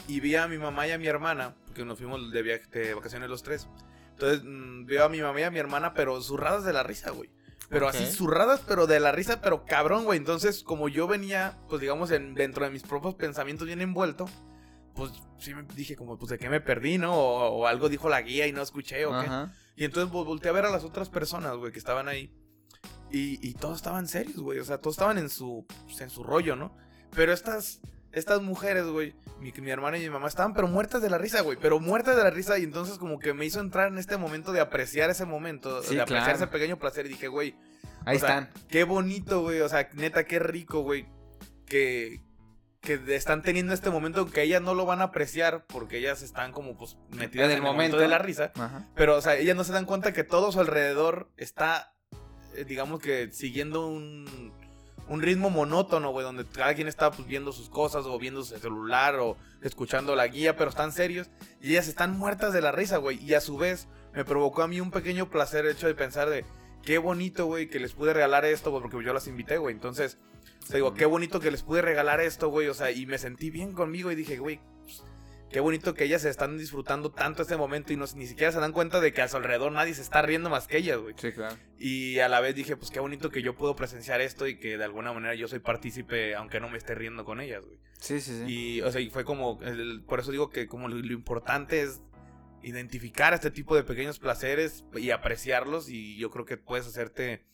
y 0.08 0.20
vi 0.20 0.36
a 0.36 0.48
mi 0.48 0.58
mamá 0.58 0.86
y 0.86 0.92
a 0.92 0.98
mi 0.98 1.06
hermana, 1.06 1.54
porque 1.66 1.84
nos 1.84 1.98
fuimos 1.98 2.30
de, 2.32 2.42
viaje, 2.42 2.66
de 2.70 2.94
vacaciones 2.94 3.28
los 3.30 3.42
tres. 3.42 3.68
Entonces 4.12 4.42
mm, 4.44 4.84
veo 4.86 5.04
a 5.04 5.08
mi 5.08 5.20
mamá 5.20 5.40
y 5.40 5.44
a 5.44 5.50
mi 5.50 5.58
hermana, 5.58 5.94
pero 5.94 6.20
zurradas 6.22 6.64
de 6.64 6.72
la 6.72 6.82
risa, 6.82 7.10
güey. 7.10 7.30
Pero 7.68 7.86
así 7.88 8.04
zurradas, 8.10 8.60
pero 8.66 8.86
de 8.88 8.98
la 8.98 9.12
risa, 9.12 9.40
pero 9.40 9.64
cabrón, 9.64 10.04
güey. 10.04 10.18
Entonces, 10.18 10.64
como 10.64 10.88
yo 10.88 11.06
venía, 11.06 11.56
pues 11.68 11.80
digamos, 11.80 12.10
en, 12.10 12.34
dentro 12.34 12.64
de 12.64 12.70
mis 12.70 12.82
propios 12.82 13.14
pensamientos 13.14 13.66
bien 13.66 13.80
envuelto, 13.80 14.28
pues 14.94 15.12
sí 15.38 15.54
me 15.54 15.62
dije 15.62 15.94
como, 15.94 16.18
pues 16.18 16.30
de 16.30 16.38
qué 16.38 16.48
me 16.50 16.60
perdí, 16.60 16.98
¿no? 16.98 17.14
O, 17.14 17.60
o 17.60 17.66
algo 17.68 17.88
dijo 17.88 18.08
la 18.08 18.22
guía 18.22 18.48
y 18.48 18.52
no 18.52 18.60
escuché, 18.60 19.06
¿o 19.06 19.12
qué? 19.12 19.26
Y 19.76 19.84
entonces 19.84 20.12
vol- 20.12 20.24
volteé 20.26 20.50
a 20.50 20.52
ver 20.52 20.64
a 20.66 20.70
las 20.70 20.82
otras 20.82 21.08
personas, 21.08 21.54
güey, 21.56 21.70
que 21.72 21.78
estaban 21.78 22.08
ahí. 22.08 22.34
Y, 23.12 23.38
y 23.48 23.54
todos 23.54 23.76
estaban 23.76 24.08
serios, 24.08 24.38
güey. 24.40 24.58
O 24.58 24.64
sea, 24.64 24.78
todos 24.78 24.94
estaban 24.96 25.16
en 25.18 25.28
su, 25.30 25.64
pues, 25.86 26.00
en 26.00 26.10
su 26.10 26.22
rollo, 26.24 26.56
¿no? 26.56 26.76
Pero 27.14 27.32
estas, 27.32 27.80
estas 28.12 28.42
mujeres, 28.42 28.86
güey, 28.86 29.14
mi, 29.40 29.52
mi 29.52 29.70
hermana 29.70 29.98
y 29.98 30.00
mi 30.02 30.10
mamá 30.10 30.28
estaban 30.28 30.52
pero 30.54 30.66
muertas 30.68 31.02
de 31.02 31.10
la 31.10 31.18
risa, 31.18 31.42
güey. 31.42 31.58
Pero 31.60 31.80
muertas 31.80 32.16
de 32.16 32.24
la 32.24 32.30
risa. 32.30 32.58
Y 32.58 32.64
entonces 32.64 32.98
como 32.98 33.18
que 33.18 33.34
me 33.34 33.44
hizo 33.44 33.60
entrar 33.60 33.88
en 33.88 33.98
este 33.98 34.16
momento 34.16 34.52
de 34.52 34.60
apreciar 34.60 35.10
ese 35.10 35.24
momento. 35.24 35.82
Sí, 35.82 35.94
de 35.94 36.02
apreciar 36.02 36.24
claro. 36.24 36.38
ese 36.38 36.46
pequeño 36.48 36.78
placer. 36.78 37.06
Y 37.06 37.10
dije, 37.10 37.28
güey, 37.28 37.54
Ahí 38.04 38.16
o 38.16 38.20
sea, 38.20 38.28
están. 38.28 38.50
Qué 38.68 38.84
bonito, 38.84 39.42
güey. 39.42 39.60
O 39.60 39.68
sea, 39.68 39.88
neta, 39.94 40.24
qué 40.24 40.38
rico, 40.38 40.80
güey. 40.80 41.06
Que, 41.66 42.20
que 42.80 43.00
están 43.14 43.42
teniendo 43.42 43.72
este 43.72 43.90
momento 43.90 44.26
que 44.26 44.42
ellas 44.42 44.60
no 44.62 44.74
lo 44.74 44.86
van 44.86 45.00
a 45.00 45.04
apreciar 45.04 45.64
porque 45.66 45.98
ellas 45.98 46.22
están 46.22 46.50
como 46.50 46.76
pues 46.76 46.96
metidas 47.10 47.44
En 47.46 47.52
en 47.52 47.56
el 47.58 47.62
momento 47.62 47.96
momento. 47.96 47.98
de 47.98 48.08
la 48.08 48.18
risa. 48.18 48.52
Ajá. 48.56 48.88
Pero, 48.96 49.16
o 49.16 49.20
sea, 49.20 49.36
ellas 49.36 49.54
no 49.54 49.64
se 49.64 49.72
dan 49.72 49.84
cuenta 49.84 50.12
que 50.12 50.24
todo 50.24 50.50
su 50.50 50.58
alrededor 50.60 51.30
está, 51.36 51.94
eh, 52.56 52.64
digamos 52.64 53.00
que 53.00 53.30
siguiendo 53.30 53.86
un, 53.86 54.52
un 55.10 55.22
ritmo 55.22 55.50
monótono, 55.50 56.12
güey, 56.12 56.24
donde 56.24 56.46
cada 56.46 56.72
quien 56.72 56.86
está 56.86 57.10
pues, 57.10 57.26
viendo 57.26 57.50
sus 57.50 57.68
cosas 57.68 58.06
o 58.06 58.16
viendo 58.16 58.44
su 58.44 58.56
celular 58.56 59.16
o 59.16 59.36
escuchando 59.60 60.14
la 60.14 60.28
guía, 60.28 60.56
pero 60.56 60.70
están 60.70 60.92
serios. 60.92 61.28
Y 61.60 61.72
ellas 61.72 61.88
están 61.88 62.16
muertas 62.16 62.52
de 62.52 62.62
la 62.62 62.70
risa, 62.70 62.98
güey. 62.98 63.20
Y 63.20 63.34
a 63.34 63.40
su 63.40 63.58
vez 63.58 63.88
me 64.14 64.24
provocó 64.24 64.62
a 64.62 64.68
mí 64.68 64.80
un 64.80 64.92
pequeño 64.92 65.28
placer 65.28 65.66
el 65.66 65.72
hecho 65.72 65.88
de 65.88 65.96
pensar 65.96 66.30
de 66.30 66.44
qué 66.84 66.98
bonito, 66.98 67.46
güey, 67.46 67.68
que 67.68 67.80
les 67.80 67.92
pude 67.92 68.12
regalar 68.12 68.44
esto, 68.44 68.70
porque 68.70 69.04
yo 69.04 69.12
las 69.12 69.26
invité, 69.26 69.58
güey. 69.58 69.74
Entonces, 69.74 70.16
te 70.68 70.76
digo, 70.76 70.94
qué 70.94 71.06
bonito 71.06 71.40
que 71.40 71.50
les 71.50 71.64
pude 71.64 71.82
regalar 71.82 72.20
esto, 72.20 72.48
güey. 72.48 72.68
O 72.68 72.74
sea, 72.74 72.92
y 72.92 73.04
me 73.06 73.18
sentí 73.18 73.50
bien 73.50 73.72
conmigo 73.72 74.12
y 74.12 74.14
dije, 74.14 74.38
güey, 74.38 74.60
qué 75.50 75.60
bonito 75.60 75.94
que 75.94 76.04
ellas 76.04 76.24
están 76.24 76.56
disfrutando 76.58 77.10
tanto 77.10 77.42
este 77.42 77.56
momento 77.56 77.92
y 77.92 77.96
no, 77.96 78.04
ni 78.14 78.26
siquiera 78.26 78.52
se 78.52 78.60
dan 78.60 78.72
cuenta 78.72 79.00
de 79.00 79.12
que 79.12 79.20
a 79.22 79.28
su 79.28 79.36
alrededor 79.36 79.72
nadie 79.72 79.94
se 79.94 80.02
está 80.02 80.22
riendo 80.22 80.48
más 80.50 80.66
que 80.66 80.78
ellas, 80.78 80.98
güey. 80.98 81.14
Sí, 81.18 81.32
claro. 81.32 81.56
Y 81.78 82.18
a 82.20 82.28
la 82.28 82.40
vez 82.40 82.54
dije, 82.54 82.76
pues 82.76 82.90
qué 82.90 83.00
bonito 83.00 83.30
que 83.30 83.42
yo 83.42 83.56
puedo 83.56 83.74
presenciar 83.76 84.20
esto 84.20 84.46
y 84.46 84.58
que 84.58 84.78
de 84.78 84.84
alguna 84.84 85.12
manera 85.12 85.34
yo 85.34 85.48
soy 85.48 85.58
partícipe, 85.58 86.34
aunque 86.34 86.60
no 86.60 86.68
me 86.70 86.78
esté 86.78 86.94
riendo 86.94 87.24
con 87.24 87.40
ellas, 87.40 87.64
güey. 87.66 87.78
Sí, 87.98 88.20
sí, 88.20 88.38
sí. 88.38 88.44
Y, 88.52 88.80
o 88.82 88.90
sea, 88.92 89.00
y 89.00 89.10
fue 89.10 89.24
como, 89.24 89.60
el- 89.62 90.02
por 90.06 90.20
eso 90.20 90.30
digo 90.30 90.50
que 90.50 90.66
como 90.66 90.88
lo, 90.88 90.96
lo 90.96 91.12
importante 91.12 91.82
es 91.82 92.00
identificar 92.62 93.32
este 93.34 93.50
tipo 93.50 93.74
de 93.74 93.84
pequeños 93.84 94.18
placeres 94.18 94.84
y 94.96 95.10
apreciarlos 95.10 95.88
y 95.88 96.16
yo 96.18 96.30
creo 96.30 96.44
que 96.44 96.56
puedes 96.58 96.86
hacerte, 96.86 97.44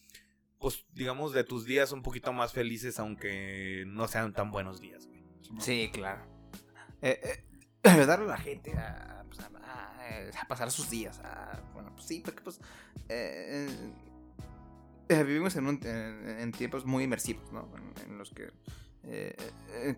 pues, 0.59 0.85
digamos, 0.93 1.33
de 1.33 1.45
tus 1.45 1.65
días 1.65 1.93
un 1.93 2.03
poquito 2.03 2.33
más 2.33 2.53
felices 2.53 2.99
aunque 2.99 3.85
no 3.87 4.09
sean 4.09 4.33
tan 4.33 4.51
buenos 4.51 4.81
días, 4.81 5.07
güey. 5.07 5.23
Sí, 5.61 5.91
claro. 5.93 6.27
Eh, 7.03 7.21
eh, 7.23 7.45
ayudarle 7.93 8.25
a 8.27 8.29
la 8.29 8.39
gente 8.39 8.73
a, 8.77 9.25
pues, 9.29 9.41
a- 9.41 9.47
a- 9.47 10.41
a 10.43 10.49
pasar 10.49 10.71
sus 10.71 10.89
días. 10.91 11.21
bueno, 11.75 11.93
pues 11.95 12.07
sí, 12.07 12.21
porque 12.25 12.41
pues 12.43 12.61
eh, 13.09 13.69
eh, 15.09 15.23
vivimos 15.23 15.55
en, 15.57 15.67
un- 15.67 15.81
en, 15.87 16.41
en 16.41 16.53
tiempos 16.53 16.85
muy 16.85 17.05
inmersivos, 17.05 17.53
¿no? 17.53 17.69
En, 17.77 18.11
en 18.13 18.19
los 18.19 18.31
que 18.31 18.51
eh, 19.05 19.37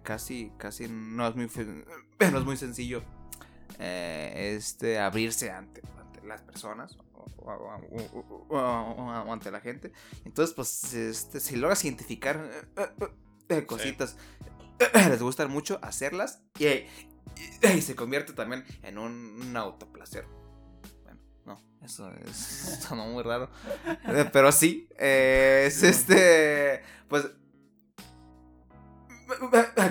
casi, 0.03 0.53
casi 0.59 0.87
no 0.89 1.27
es 1.29 1.35
muy, 1.37 1.47
no 2.33 2.39
es 2.39 2.45
muy 2.45 2.57
sencillo 2.57 3.03
este, 3.79 4.99
abrirse 4.99 5.51
ante, 5.51 5.83
ante 5.99 6.27
las 6.27 6.43
personas 6.43 6.97
o, 7.39 9.31
ante 9.33 9.51
la 9.51 9.61
gente. 9.61 9.93
Entonces, 10.25 10.55
pues, 10.55 10.93
este, 10.95 11.41
si 11.41 11.57
logras 11.57 11.85
identificar 11.85 12.37
eh, 12.77 12.83
eh, 13.01 13.09
eh, 13.51 13.67
cositas 13.67 14.17
les 15.09 15.23
gusta 15.23 15.47
mucho 15.49 15.79
hacerlas 15.83 16.43
y, 16.59 16.67
y 17.77 17.81
se 17.81 17.95
convierte 17.95 18.33
también 18.33 18.65
en 18.83 18.99
un, 18.99 19.41
un 19.41 19.57
autoplacer. 19.57 20.27
Bueno, 21.05 21.21
no, 21.45 21.61
eso 21.85 22.13
es 22.27 22.37
sonó 22.89 23.07
muy 23.07 23.23
raro. 23.23 23.51
Eh, 24.07 24.29
Pero 24.33 24.53
sí, 24.53 24.89
eh, 24.99 25.65
es 25.67 25.83
este, 25.83 26.83
pues, 27.09 27.31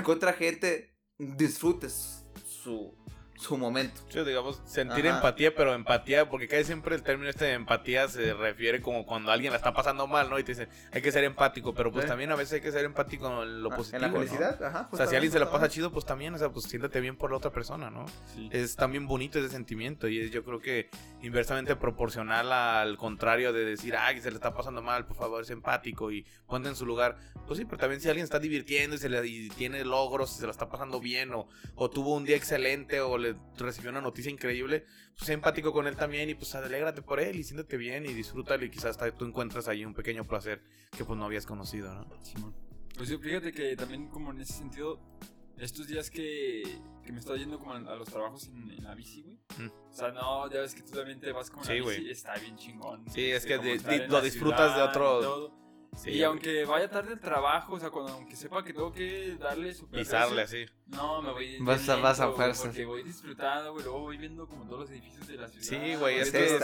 que 0.03 0.11
otra 0.11 0.33
gente 0.33 0.93
disfrutes 1.17 2.25
su, 2.45 2.95
su 3.37 3.57
momento. 3.57 4.01
Sí, 4.09 4.19
digamos, 4.23 4.61
sentir 4.65 5.07
Ajá. 5.07 5.17
empatía, 5.17 5.53
pero 5.55 5.73
empatía, 5.73 6.29
porque 6.29 6.47
casi 6.47 6.65
siempre 6.65 6.95
el 6.95 7.03
término 7.03 7.29
este 7.29 7.45
de 7.45 7.53
empatía 7.53 8.07
se 8.07 8.33
refiere 8.33 8.81
como 8.81 9.05
cuando 9.05 9.31
alguien 9.31 9.51
la 9.51 9.57
está 9.57 9.73
pasando 9.73 10.07
mal, 10.07 10.29
¿no? 10.29 10.39
Y 10.39 10.43
te 10.43 10.53
dicen, 10.53 10.69
hay 10.91 11.01
que 11.01 11.11
ser 11.11 11.23
empático, 11.23 11.73
pero 11.73 11.91
pues 11.91 12.05
también 12.07 12.31
a 12.31 12.35
veces 12.35 12.53
hay 12.53 12.61
que 12.61 12.71
ser 12.71 12.83
empático 12.85 13.43
en 13.43 13.61
lo 13.61 13.71
Ah, 13.71 13.75
positivo. 13.75 13.97
En 13.97 14.01
la 14.01 14.07
¿no? 14.07 14.13
felicidad, 14.15 14.63
ajá. 14.63 14.89
O 14.91 14.97
sea, 14.97 15.05
si 15.07 15.13
a 15.15 15.17
alguien 15.19 15.31
se 15.31 15.39
la 15.39 15.51
pasa 15.51 15.69
chido, 15.69 15.91
pues 15.91 16.05
también, 16.05 16.33
o 16.33 16.37
sea, 16.37 16.49
pues 16.49 16.65
siéntate 16.65 16.99
bien 16.99 17.15
por 17.15 17.29
la 17.31 17.37
otra 17.37 17.51
persona, 17.51 17.89
¿no? 17.91 18.05
Sí. 18.33 18.49
Es 18.51 18.75
también 18.75 19.05
bonito 19.07 19.37
ese 19.39 19.49
sentimiento 19.49 20.07
y 20.07 20.19
es 20.19 20.31
yo 20.31 20.43
creo 20.43 20.59
que 20.59 20.89
inversamente 21.21 21.75
proporcional 21.75 22.51
al 22.51 22.97
contrario 22.97 23.53
de 23.53 23.65
decir, 23.65 23.95
ay, 23.95 24.19
se 24.21 24.29
le 24.31 24.35
está 24.35 24.53
pasando 24.53 24.81
mal, 24.81 25.05
por 25.05 25.17
favor, 25.17 25.43
es 25.43 25.49
empático 25.49 26.11
y 26.11 26.25
ponte 26.47 26.69
en 26.69 26.75
su 26.75 26.85
lugar. 26.85 27.17
Pues 27.45 27.59
sí, 27.59 27.65
pero 27.65 27.77
también 27.77 28.01
si 28.01 28.07
alguien 28.09 28.23
está 28.23 28.39
divirtiendo 28.39 28.95
y, 28.95 28.99
se 28.99 29.09
le, 29.09 29.25
y 29.27 29.49
tiene 29.49 29.85
logros 29.85 30.35
y 30.35 30.39
se 30.39 30.45
la 30.45 30.51
está 30.51 30.69
pasando 30.69 30.99
bien 30.99 31.33
o, 31.33 31.47
o 31.75 31.89
tuvo 31.89 32.15
un 32.15 32.25
día 32.25 32.35
excelente 32.35 32.99
o 32.99 33.17
le 33.17 33.26
recibió 33.57 33.89
una 33.89 34.01
noticia 34.01 34.31
increíble, 34.31 34.85
pues 35.17 35.29
empático 35.29 35.71
con 35.73 35.87
él 35.87 35.95
también 35.95 36.29
y 36.29 36.35
pues 36.35 36.53
alégrate 36.55 37.01
por 37.01 37.19
él 37.19 37.35
y 37.37 37.43
siéntate 37.43 37.77
bien 37.77 38.05
y 38.05 38.13
disfrútalo 38.13 38.63
y 38.65 38.69
quizás 38.69 38.91
hasta 38.91 39.11
tú 39.11 39.25
encuentras 39.25 39.67
ahí 39.67 39.83
un 39.85 39.93
pequeño 39.93 40.23
placer 40.25 40.61
que 40.95 41.03
pues 41.05 41.17
no 41.17 41.25
habías 41.25 41.45
conocido, 41.45 41.93
¿no? 41.93 42.07
Pues 42.95 43.09
sí, 43.09 43.17
fíjate 43.17 43.51
que 43.51 43.75
también 43.75 44.07
como 44.09 44.31
en 44.31 44.41
ese 44.41 44.53
sentido, 44.53 44.99
estos 45.57 45.87
días 45.87 46.09
que, 46.09 46.63
que 47.03 47.11
me 47.11 47.19
estoy 47.19 47.39
yendo 47.39 47.59
como 47.59 47.73
a, 47.73 47.77
a 47.77 47.95
los 47.95 48.07
trabajos 48.09 48.47
en, 48.47 48.71
en 48.71 48.83
la 48.83 48.95
bici, 48.95 49.21
güey. 49.23 49.37
Mm. 49.57 49.71
O 49.89 49.93
sea, 49.93 50.11
no, 50.11 50.49
ya 50.51 50.61
ves 50.61 50.73
que 50.75 50.81
tú 50.83 50.91
también 50.91 51.19
te 51.19 51.31
vas 51.31 51.49
como 51.49 51.63
en 51.63 51.67
Sí, 51.67 51.73
la 51.79 51.85
bici, 51.85 52.01
güey. 52.01 52.11
está 52.11 52.35
bien 52.37 52.55
chingón. 52.57 53.05
Sí, 53.11 53.25
es 53.31 53.45
Este, 53.45 53.79
que 53.85 53.95
en 54.03 54.11
lo 54.11 54.21
disfrutas 54.21 54.69
de 54.69 54.73
ciudad 54.73 54.89
otro-. 54.89 55.66
Sí, 55.95 56.11
y 56.11 56.23
aunque 56.23 56.63
vaya 56.65 56.89
tarde 56.89 57.13
al 57.13 57.19
trabajo, 57.19 57.73
o 57.73 57.79
sea, 57.79 57.89
cuando, 57.89 58.13
aunque 58.13 58.35
sepa 58.35 58.63
que 58.63 58.71
tengo 58.71 58.91
que 58.93 59.35
darle 59.39 59.73
su 59.73 59.89
pisarle 59.89 60.43
así. 60.43 60.65
No, 60.87 61.21
me 61.23 61.31
voy. 61.31 61.57
Vas 61.59 61.89
a- 61.89 61.95
vas 61.95 62.19
a 62.19 62.25
lento, 62.25 62.37
fuerzas. 62.37 62.65
Porque 62.67 62.85
voy 62.85 63.01
disfrutando, 63.03 63.71
güey. 63.73 63.83
Luego 63.83 63.99
voy 64.01 64.17
viendo 64.17 64.47
como 64.47 64.65
todos 64.65 64.81
los 64.81 64.89
edificios 64.91 65.27
de 65.27 65.37
la 65.37 65.47
ciudad. 65.47 65.63
Sí, 65.65 65.95
güey, 65.95 66.19
es 66.19 66.31
que. 66.31 66.59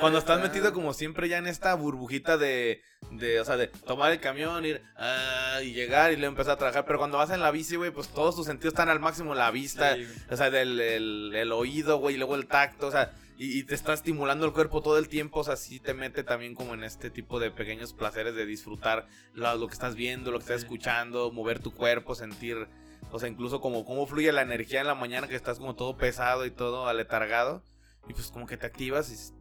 Cuando 0.00 0.18
estás 0.18 0.36
está. 0.38 0.48
metido 0.48 0.72
como 0.72 0.94
siempre 0.94 1.28
ya 1.28 1.38
en 1.38 1.48
esta 1.48 1.74
burbujita 1.74 2.38
de, 2.38 2.82
de, 3.10 3.40
o 3.40 3.44
sea, 3.44 3.56
de 3.56 3.66
tomar 3.66 4.12
el 4.12 4.20
camión, 4.20 4.64
ir 4.64 4.80
ah, 4.96 5.58
y 5.62 5.72
llegar 5.72 6.12
y 6.12 6.16
luego 6.16 6.30
empezar 6.30 6.52
a 6.52 6.58
trabajar. 6.58 6.84
Pero 6.86 6.98
cuando 7.00 7.18
vas 7.18 7.30
en 7.30 7.40
la 7.40 7.50
bici, 7.50 7.74
güey, 7.76 7.90
pues 7.90 8.08
todos 8.08 8.36
tus 8.36 8.46
sentidos 8.46 8.74
están 8.74 8.88
al 8.88 9.00
máximo. 9.00 9.34
La 9.34 9.50
vista, 9.50 9.96
Sí, 9.96 10.06
o 10.30 10.36
sea, 10.36 10.50
del, 10.50 10.80
el, 10.80 11.32
el 11.34 11.52
oído, 11.52 11.98
güey, 11.98 12.14
y 12.14 12.18
luego 12.18 12.36
el 12.36 12.46
tacto, 12.46 12.86
o 12.86 12.90
sea, 12.92 13.12
y, 13.38 13.58
y 13.58 13.62
te 13.64 13.74
está 13.74 13.94
estimulando 13.94 14.44
el 14.44 14.52
cuerpo 14.52 14.82
todo 14.82 14.98
el 14.98 15.08
tiempo. 15.08 15.40
O 15.40 15.44
sea, 15.44 15.56
sí 15.56 15.80
te 15.80 15.94
mete 15.94 16.24
también 16.24 16.54
como 16.54 16.74
en 16.74 16.84
este 16.84 17.08
tipo 17.10 17.38
de 17.40 17.50
pequeños 17.50 17.92
placeres 17.94 18.34
de 18.34 18.44
disfrutar 18.44 19.06
lo, 19.32 19.54
lo 19.56 19.66
que 19.68 19.72
estás 19.74 19.94
viendo, 19.94 20.30
lo 20.30 20.38
que 20.38 20.42
estás 20.44 20.62
escuchando, 20.62 21.30
mover 21.32 21.60
tu 21.60 21.72
cuerpo, 21.72 22.14
sentir, 22.14 22.68
o 23.10 23.18
sea, 23.18 23.28
incluso 23.28 23.60
como 23.60 23.84
cómo 23.84 24.06
fluye 24.06 24.32
la 24.32 24.42
energía 24.42 24.80
en 24.80 24.86
la 24.88 24.94
mañana 24.94 25.28
que 25.28 25.36
estás 25.36 25.58
como 25.58 25.74
todo 25.76 25.96
pesado 25.96 26.44
y 26.44 26.50
todo 26.50 26.86
aletargado. 26.88 27.62
Y 28.08 28.12
pues 28.12 28.30
como 28.30 28.46
que 28.46 28.56
te 28.56 28.66
activas 28.66 29.10
y 29.10 29.14
es, 29.14 29.34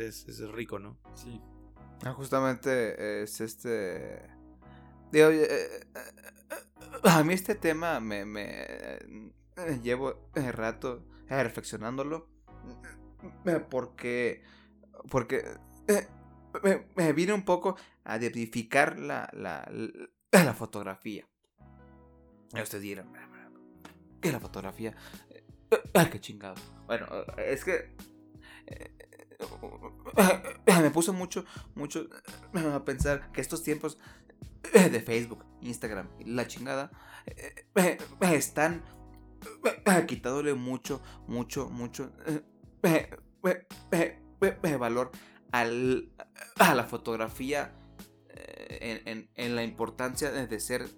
es- 0.00 0.28
es 0.28 0.40
rico, 0.50 0.78
¿no? 0.78 0.98
Sí. 1.14 1.40
Ah, 2.04 2.12
justamente 2.12 3.22
es 3.22 3.40
este. 3.40 4.20
Digo, 5.12 5.28
eh, 5.28 5.44
eh, 5.48 5.80
eh, 5.94 6.98
a 7.04 7.22
mí 7.22 7.34
este 7.34 7.54
tema 7.54 8.00
me, 8.00 8.24
me 8.24 8.62
eh, 8.64 9.80
llevo 9.82 10.28
eh, 10.34 10.50
rato 10.50 11.04
eh, 11.28 11.42
reflexionándolo 11.42 12.28
porque 13.70 14.42
porque 15.10 15.44
eh, 15.88 16.06
me, 16.96 17.12
vine 17.12 17.32
un 17.32 17.44
poco 17.44 17.76
a 18.04 18.16
edificar 18.16 18.98
la, 18.98 19.28
la, 19.32 19.70
la, 20.32 20.54
fotografía. 20.54 21.26
Ustedes 22.52 22.82
dirán, 22.82 23.12
¿qué 24.20 24.32
la 24.32 24.40
fotografía? 24.40 24.94
Eh, 25.30 25.44
qué 26.10 26.20
chingado. 26.20 26.54
Bueno, 26.86 27.06
es 27.36 27.64
que 27.64 27.96
me 30.80 30.90
puso 30.90 31.12
mucho, 31.12 31.44
mucho 31.74 32.08
a 32.54 32.84
pensar 32.84 33.32
que 33.32 33.40
estos 33.40 33.62
tiempos 33.62 33.98
de 34.72 35.00
Facebook, 35.00 35.44
Instagram, 35.60 36.08
la 36.24 36.46
chingada, 36.46 36.90
están 38.20 38.82
quitándole 40.06 40.54
mucho, 40.54 41.02
mucho, 41.26 41.68
mucho 41.68 42.12
valor 44.78 45.10
al, 45.52 46.12
a 46.58 46.74
la 46.74 46.84
fotografía 46.84 47.72
eh, 48.28 49.28
en, 49.34 49.56
la 49.56 49.62
importancia 49.62 50.30
de 50.30 50.60
ser 50.60 50.88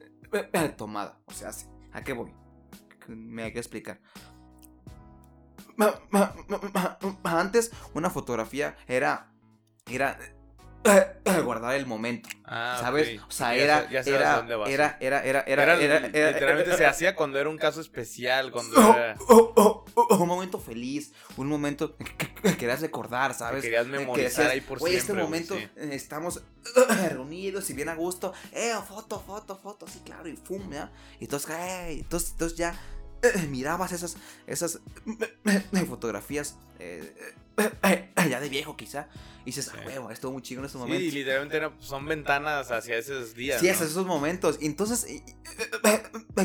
tomada. 0.76 1.20
O 1.26 1.32
sea, 1.32 1.50
¿a 1.92 2.02
qué 2.02 2.12
voy? 2.12 2.32
Me 3.08 3.44
hay 3.44 3.52
que 3.52 3.58
explicar. 3.58 4.00
Antes 7.22 7.70
una 7.94 8.10
fotografía 8.10 8.76
era 8.86 9.32
era 9.90 10.18
guardar 11.44 11.74
el 11.74 11.86
momento, 11.86 12.28
Ah, 12.44 12.78
¿sabes? 12.80 13.20
O 13.28 13.30
sea, 13.30 13.54
Ya 13.56 13.62
era 13.62 13.90
ya 13.90 14.02
sé 14.04 14.12
a 14.12 14.16
era, 14.18 14.36
dónde 14.36 14.54
vas. 14.56 14.68
era 14.70 14.96
era 15.00 15.20
era 15.24 15.40
era 15.42 15.62
Era- 15.62 15.74
era- 15.80 15.96
era- 16.06 16.28
literalmente 16.32 16.68
era- 16.70 16.76
se 16.76 16.86
hacía 16.86 17.14
cuando 17.16 17.38
era 17.38 17.48
un 17.48 17.58
caso 17.58 17.80
especial, 17.80 18.52
cuando 18.52 18.76
Oh, 18.78 18.94
era- 18.94 19.16
oh, 19.28 19.84
oh, 19.96 20.16
un 20.16 20.28
momento 20.28 20.58
feliz, 20.60 21.12
un 21.36 21.48
momento 21.48 21.96
que, 21.96 22.04
que- 22.16 22.32
que 22.34 22.56
querías 22.56 22.80
recordar, 22.80 23.34
¿sabes? 23.34 23.62
que 23.62 23.68
querías 23.68 23.86
que 23.86 23.90
memorizar 23.92 24.28
decías, 24.30 24.50
ahí 24.52 24.60
por 24.60 24.78
"Güey, 24.78 24.92
siempre. 25.00 25.12
este 25.14 25.24
momento 25.24 25.54
sí. 25.56 25.68
estamos 25.94 26.42
reunidos 27.10 27.68
y 27.70 27.74
bien 27.74 27.88
a 27.88 27.94
gusto, 27.94 28.32
eh, 28.52 28.72
foto, 28.86 29.20
foto, 29.20 29.56
foto, 29.56 29.86
sí, 29.88 30.00
claro, 30.04 30.28
y 30.28 30.36
fum, 30.36 30.70
¿ya? 30.72 30.90
Y 31.20 31.24
entonces, 31.24 31.50
eh, 31.50 31.86
entonces, 32.00 32.30
entonces 32.32 32.56
ya 32.58 32.74
mirabas 33.48 33.92
esas, 33.92 34.16
esas 34.46 34.80
fotografías 35.88 36.56
eh, 36.78 37.12
ya 38.28 38.40
de 38.40 38.48
viejo 38.48 38.76
quizá, 38.76 39.08
y 39.42 39.46
dices, 39.46 39.66
Sí. 39.66 39.70
ah, 39.76 39.82
huevo, 39.86 40.10
estuvo 40.10 40.32
muy 40.32 40.42
chido 40.42 40.60
en 40.60 40.66
estos 40.66 40.80
Sí, 40.82 40.86
momentos. 40.88 41.14
literalmente 41.14 41.56
era- 41.56 41.72
son 41.78 42.04
ventanas 42.06 42.70
hacia 42.70 42.96
esos 42.98 43.34
días. 43.34 43.60
Sí, 43.60 43.66
¿no? 43.66 43.72
es 43.72 43.80
esos 43.80 44.06
momentos. 44.06 44.58
Entonces, 44.60 45.04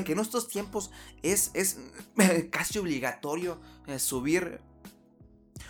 que 0.06 0.12
en 0.14 0.20
estos 0.20 0.48
tiempos 0.48 0.92
es, 1.24 1.52
es 1.54 1.78
eh, 2.20 2.50
casi 2.52 2.80
obligatorio 2.80 3.60
eh, 3.88 4.00
subir 4.00 4.62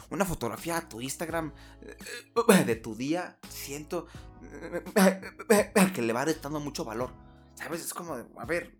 una 0.09 0.25
fotografía 0.25 0.77
a 0.77 0.89
tu 0.89 0.99
Instagram 1.01 1.53
eh, 1.81 2.63
de 2.65 2.75
tu 2.75 2.95
día. 2.95 3.37
Siento 3.49 4.07
eh, 4.43 5.71
que 5.93 6.01
le 6.01 6.13
va 6.13 6.25
restando 6.25 6.59
mucho 6.59 6.83
valor. 6.83 7.13
¿Sabes? 7.55 7.81
Es 7.81 7.93
como, 7.93 8.17
de, 8.17 8.25
a 8.37 8.45
ver, 8.45 8.75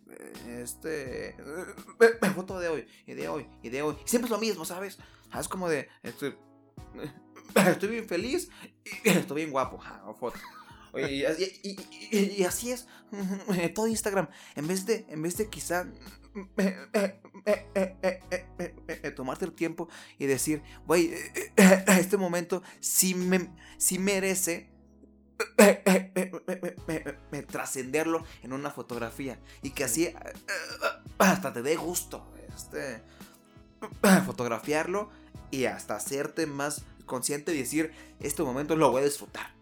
este. 0.47 1.29
eh, 1.29 1.35
Foto 2.35 2.59
de 2.59 2.67
hoy, 2.69 2.87
y 3.05 3.13
de 3.13 3.27
hoy, 3.29 3.47
y 3.61 3.69
de 3.69 3.81
hoy. 3.81 3.95
Siempre 4.05 4.25
es 4.27 4.31
lo 4.31 4.39
mismo, 4.39 4.65
¿sabes? 4.65 4.97
Es 5.39 5.47
como 5.47 5.69
de. 5.69 5.87
Este, 6.03 6.35
estoy 7.55 7.89
bien 7.89 8.07
feliz 8.07 8.49
y 9.03 9.09
estoy 9.09 9.37
bien 9.37 9.51
guapo. 9.51 9.79
Y, 10.93 12.43
así 12.43 12.71
es 12.71 12.87
todo 13.73 13.87
Instagram. 13.87 14.27
En 14.55 14.67
vez 14.67 14.85
de, 14.85 15.05
en 15.09 15.21
vez 15.21 15.37
de 15.37 15.49
quizá 15.49 15.87
tomarte 19.15 19.45
el 19.45 19.53
tiempo 19.53 19.89
y 20.17 20.25
decir, 20.25 20.63
güey, 20.85 21.13
este 21.87 22.17
momento 22.17 22.61
sí, 22.79 23.15
me, 23.15 23.53
sí 23.77 23.99
merece 23.99 24.69
trascenderlo 27.47 28.23
en 28.43 28.53
una 28.53 28.71
fotografía. 28.71 29.39
Y 29.61 29.71
que 29.71 29.83
así 29.83 30.13
hasta 31.17 31.53
te 31.53 31.61
dé 31.61 31.75
gusto 31.75 32.31
este, 32.55 33.01
fotografiarlo 34.25 35.09
y 35.51 35.65
hasta 35.65 35.95
hacerte 35.95 36.47
más 36.47 36.83
consciente 37.05 37.53
y 37.53 37.57
decir, 37.59 37.91
este 38.19 38.41
momento 38.43 38.75
lo 38.75 38.89
voy 38.91 39.01
a 39.01 39.05
disfrutar. 39.05 39.53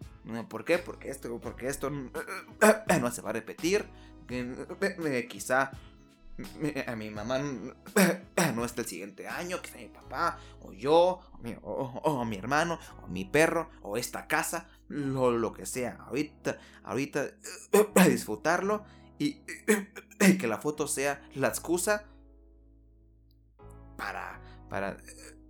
¿Por 0.48 0.64
qué? 0.64 0.78
Porque 0.78 1.10
esto, 1.10 1.40
porque 1.40 1.68
esto 1.68 1.90
no 3.02 3.12
se 3.12 3.22
va 3.22 3.32
a 3.32 3.34
repetir. 3.34 3.86
que, 4.28 4.56
eh, 4.82 5.28
Quizá 5.28 5.72
eh, 6.62 6.86
a 6.88 6.96
mi 6.96 7.10
mamá 7.10 7.40
no 8.56 8.64
está 8.66 8.82
el 8.82 8.88
siguiente 8.88 9.28
año, 9.28 9.62
quizá 9.62 9.78
mi 9.78 9.88
papá, 9.88 10.38
o 10.62 10.72
yo, 10.72 11.20
o 11.34 11.38
mi, 11.42 11.56
o- 11.64 12.24
mi 12.26 12.38
hermano, 12.38 12.80
o 13.04 13.08
mi 13.08 13.26
perro, 13.26 13.70
o 13.82 13.98
esta 13.98 14.28
casa, 14.28 14.68
lo, 14.88 15.32
lo 15.32 15.52
que 15.54 15.66
sea. 15.66 15.98
Ahorita, 16.08 16.60
ahorita 16.84 17.32
disfrutarlo 18.08 18.84
y 19.18 19.42
que 20.38 20.48
la 20.48 20.60
foto 20.60 20.88
sea 20.88 21.22
la 21.34 21.48
excusa 21.48 22.06
para, 23.98 24.40
para 24.70 24.98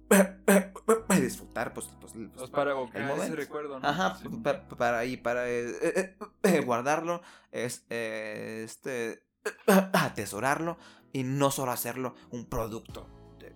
eh, 0.09 0.71
disfrutar, 1.21 1.73
pues, 1.73 1.87
pues, 1.99 2.13
pues, 2.13 2.29
Pues 2.35 2.49
para 2.49 2.71
evocar 2.71 3.01
ese 3.19 3.35
recuerdo, 3.35 3.79
¿no? 3.79 3.87
Ajá, 3.87 4.17
Sí. 4.21 4.27
para, 4.43 4.67
para 4.67 4.99
ahí, 4.99 5.17
para 5.17 5.47
eh, 5.49 5.69
eh, 5.81 6.17
eh, 6.43 6.59
guardarlo, 6.61 7.21
es, 7.51 7.85
eh, 7.89 8.61
este, 8.65 9.23
atesorarlo 9.93 10.77
y 11.13 11.23
no 11.23 11.51
solo 11.51 11.71
hacerlo 11.71 12.15
un 12.31 12.45
producto 12.49 13.07
de- 13.39 13.55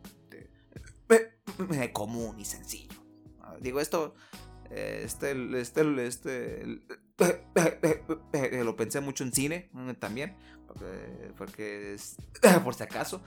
de- 1.10 1.66
de 1.66 1.92
común 1.94 2.40
y 2.40 2.46
sencillo. 2.46 3.04
Ah, 3.42 3.56
Digo, 3.60 3.80
esto, 3.80 4.16
eh, 4.70 5.02
este, 5.06 5.32
este, 5.60 6.06
este, 6.08 6.82
eh, 8.34 8.64
lo 8.64 8.76
pensé 8.76 9.02
mucho 9.02 9.24
en 9.24 9.34
cine 9.34 9.70
eh, 9.76 9.94
también, 10.00 10.36
porque, 10.68 11.32
porque 11.38 11.94
es- 11.94 12.16
por 12.64 12.74
si 12.74 12.84
acaso, 12.84 13.22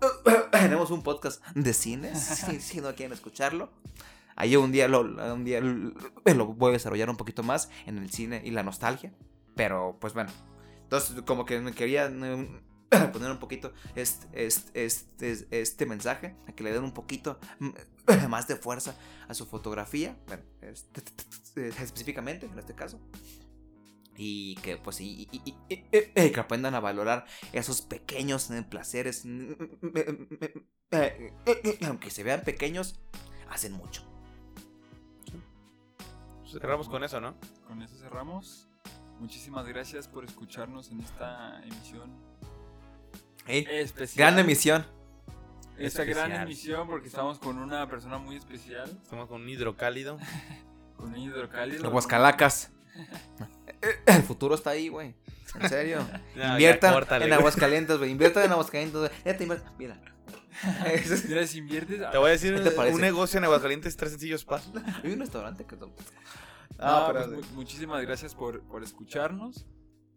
tenemos 0.52 0.90
un 0.90 1.02
podcast 1.02 1.44
de 1.54 1.72
cine, 1.72 2.14
si, 2.16 2.60
si 2.60 2.80
no 2.80 2.94
quieren 2.94 3.12
escucharlo. 3.12 3.70
Ahí 4.36 4.54
un 4.54 4.70
día, 4.70 4.86
lo, 4.86 5.00
un 5.00 5.44
día 5.44 5.60
lo 5.60 6.46
voy 6.46 6.70
a 6.70 6.72
desarrollar 6.72 7.10
un 7.10 7.16
poquito 7.16 7.42
más 7.42 7.70
en 7.86 7.98
el 7.98 8.10
cine 8.10 8.40
y 8.44 8.52
la 8.52 8.62
nostalgia, 8.62 9.12
pero 9.56 9.96
pues 10.00 10.14
bueno. 10.14 10.30
Entonces, 10.84 11.22
como 11.22 11.44
que 11.44 11.58
me 11.58 11.72
quería 11.72 12.06
eh, 12.06 12.48
poner 13.12 13.30
un 13.30 13.38
poquito 13.38 13.72
este, 13.96 14.46
este, 14.46 14.84
este, 14.84 15.46
este 15.50 15.86
mensaje, 15.86 16.36
a 16.46 16.52
que 16.52 16.62
le 16.62 16.72
den 16.72 16.84
un 16.84 16.94
poquito 16.94 17.38
mm, 17.58 17.70
más 18.28 18.46
de 18.46 18.56
fuerza 18.56 18.94
a 19.26 19.34
su 19.34 19.44
fotografía, 19.46 20.16
bueno, 20.28 20.42
este, 20.62 21.02
específicamente 21.82 22.46
en 22.46 22.58
este 22.58 22.74
caso. 22.74 23.00
Y 24.20 24.56
que 24.56 24.76
pues 24.76 25.00
y, 25.00 25.28
y- 25.30 25.40
y- 25.44 25.54
y- 25.70 25.84
y 25.92 26.30
que 26.32 26.40
aprendan 26.40 26.74
a 26.74 26.80
valorar 26.80 27.24
esos 27.52 27.82
pequeños 27.82 28.50
eh, 28.50 28.64
placeres, 28.68 29.24
eh, 30.90 31.32
aunque 31.86 32.10
se 32.10 32.24
vean 32.24 32.42
pequeños, 32.42 32.98
hacen 33.48 33.72
mucho. 33.72 34.02
Pues 36.40 36.50
cerramos 36.52 36.88
con 36.88 37.04
eso, 37.04 37.20
¿no? 37.20 37.36
Con 37.68 37.80
eso 37.82 37.94
cerramos. 37.96 38.68
Muchísimas 39.20 39.66
gracias 39.68 40.08
por 40.08 40.24
escucharnos 40.24 40.90
en 40.90 41.00
esta 41.00 41.62
emisión 41.62 42.10
Ey, 43.46 43.66
especial. 43.70 44.32
gran 44.32 44.38
emisión. 44.44 44.84
Esta 45.76 46.02
gran 46.04 46.32
emisión 46.32 46.88
porque 46.88 47.06
estamos 47.06 47.38
con 47.38 47.58
una 47.58 47.88
persona 47.88 48.18
muy 48.18 48.34
especial, 48.34 48.90
Estamos 49.00 49.28
con 49.28 49.42
un 49.42 49.48
hidrocálido. 49.48 50.18
con 50.96 51.10
un 51.10 51.18
hidrocálido. 51.18 51.86
Aguascalacas. 51.86 52.72
El 54.06 54.22
futuro 54.22 54.54
está 54.54 54.70
ahí, 54.70 54.88
güey. 54.88 55.14
En 55.60 55.68
serio. 55.68 56.06
Ya, 56.36 56.52
Inviertan 56.52 56.92
córtale, 56.94 57.26
en. 57.26 57.32
Aguascalientes, 57.32 57.98
güey. 57.98 58.10
Inviertan 58.10 58.44
en 58.44 58.52
Aguascalientes, 58.52 58.98
güey. 58.98 59.10
Ya 59.24 59.36
te 59.36 59.42
inviertes. 59.44 59.70
Mira. 59.78 60.00
Mira, 61.28 61.46
si 61.46 61.58
inviertes. 61.58 62.10
Te 62.10 62.18
voy 62.18 62.28
a 62.28 62.32
decir, 62.32 62.52
un 62.54 63.00
negocio 63.00 63.38
en 63.38 63.44
Aguascalientes, 63.44 63.96
tres 63.96 64.10
sencillos 64.12 64.44
pasos. 64.44 64.72
Hay 65.04 65.12
un 65.12 65.20
restaurante 65.20 65.64
que. 65.64 65.76
No, 65.76 65.90
Ah, 66.80 67.08
pues, 67.12 67.26
pero. 67.26 67.36
mu- 67.38 67.46
muchísimas 67.54 68.02
gracias 68.02 68.34
por, 68.34 68.60
por 68.62 68.82
escucharnos. 68.82 69.66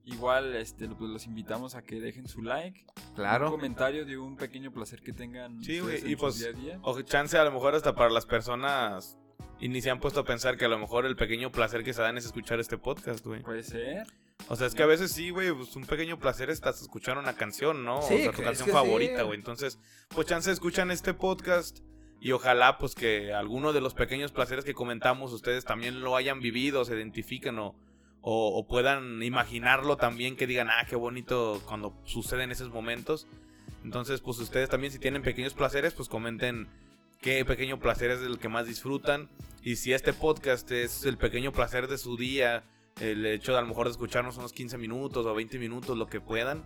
Igual 0.03 0.55
este, 0.55 0.87
pues, 0.89 1.11
los 1.11 1.25
invitamos 1.27 1.75
a 1.75 1.83
que 1.83 1.99
dejen 1.99 2.27
su 2.27 2.41
like, 2.41 2.85
un 3.09 3.13
Claro. 3.15 3.51
comentario 3.51 4.03
de 4.05 4.17
un 4.17 4.35
pequeño 4.35 4.71
placer 4.71 5.01
que 5.01 5.13
tengan 5.13 5.63
Sí, 5.63 5.79
güey, 5.79 6.11
y 6.11 6.15
pues, 6.15 6.39
día 6.39 6.49
a 6.49 6.53
día. 6.53 6.79
O 6.81 6.99
chance 7.03 7.37
a 7.37 7.43
lo 7.43 7.51
mejor 7.51 7.75
hasta 7.75 7.93
para 7.95 8.09
las 8.09 8.25
personas 8.25 9.17
y 9.59 9.69
ni 9.69 9.81
se 9.81 9.91
han 9.91 9.99
puesto 9.99 10.21
a 10.21 10.25
pensar 10.25 10.57
que 10.57 10.65
a 10.65 10.67
lo 10.67 10.79
mejor 10.79 11.05
el 11.05 11.15
pequeño 11.15 11.51
placer 11.51 11.83
que 11.83 11.93
se 11.93 12.01
dan 12.01 12.17
es 12.17 12.25
escuchar 12.25 12.59
este 12.59 12.77
podcast, 12.77 13.25
güey. 13.25 13.41
Puede 13.41 13.63
ser. 13.63 14.07
O 14.47 14.55
sea, 14.55 14.67
es 14.67 14.73
que 14.73 14.83
a 14.83 14.87
veces 14.87 15.11
sí, 15.11 15.29
güey, 15.29 15.51
pues 15.51 15.75
un 15.75 15.85
pequeño 15.85 16.17
placer 16.19 16.49
es 16.49 16.63
hasta 16.63 16.83
escuchar 16.83 17.17
una 17.17 17.33
canción, 17.33 17.85
¿no? 17.85 18.01
Sí, 18.01 18.15
o 18.15 18.17
sea, 18.17 18.31
tu 18.31 18.41
canción 18.41 18.67
sí. 18.67 18.73
favorita, 18.73 19.21
güey. 19.23 19.37
Entonces, 19.37 19.79
pues 20.09 20.27
chance 20.27 20.51
escuchan 20.51 20.89
este 20.89 21.13
podcast 21.13 21.79
y 22.19 22.31
ojalá 22.31 22.77
pues 22.77 22.95
que 22.95 23.33
alguno 23.33 23.71
de 23.71 23.81
los 23.81 23.93
pequeños 23.93 24.31
placeres 24.31 24.65
que 24.65 24.73
comentamos 24.73 25.31
ustedes 25.31 25.63
también 25.63 26.01
lo 26.01 26.15
hayan 26.15 26.39
vivido, 26.39 26.83
se 26.83 26.95
identifiquen 26.95 27.59
o, 27.59 27.75
o, 28.21 28.57
o 28.57 28.67
puedan 28.67 29.21
imaginarlo 29.21 29.97
también, 29.97 30.35
que 30.35 30.47
digan, 30.47 30.69
ah, 30.69 30.85
qué 30.89 30.95
bonito 30.95 31.61
cuando 31.67 31.95
suceden 32.05 32.51
esos 32.51 32.69
momentos. 32.69 33.27
Entonces, 33.83 34.21
pues 34.21 34.39
ustedes 34.39 34.69
también 34.69 34.91
si 34.91 34.99
tienen 34.99 35.21
pequeños 35.21 35.53
placeres, 35.53 35.93
pues 35.93 36.09
comenten 36.09 36.67
qué 37.21 37.45
pequeño 37.45 37.79
placer 37.79 38.11
es 38.11 38.21
el 38.21 38.39
que 38.39 38.49
más 38.49 38.65
disfrutan. 38.65 39.29
Y 39.63 39.75
si 39.75 39.93
este 39.93 40.11
podcast 40.13 40.69
es 40.71 41.05
el 41.05 41.17
pequeño 41.17 41.51
placer 41.51 41.87
de 41.87 41.97
su 41.97 42.17
día, 42.17 42.63
el 42.99 43.25
hecho 43.25 43.51
de 43.53 43.59
a 43.59 43.61
lo 43.61 43.67
mejor 43.67 43.85
de 43.85 43.91
escucharnos 43.91 44.37
unos 44.37 44.53
15 44.53 44.77
minutos 44.77 45.25
o 45.25 45.33
20 45.33 45.59
minutos, 45.59 45.95
lo 45.97 46.07
que 46.07 46.19
puedan, 46.19 46.63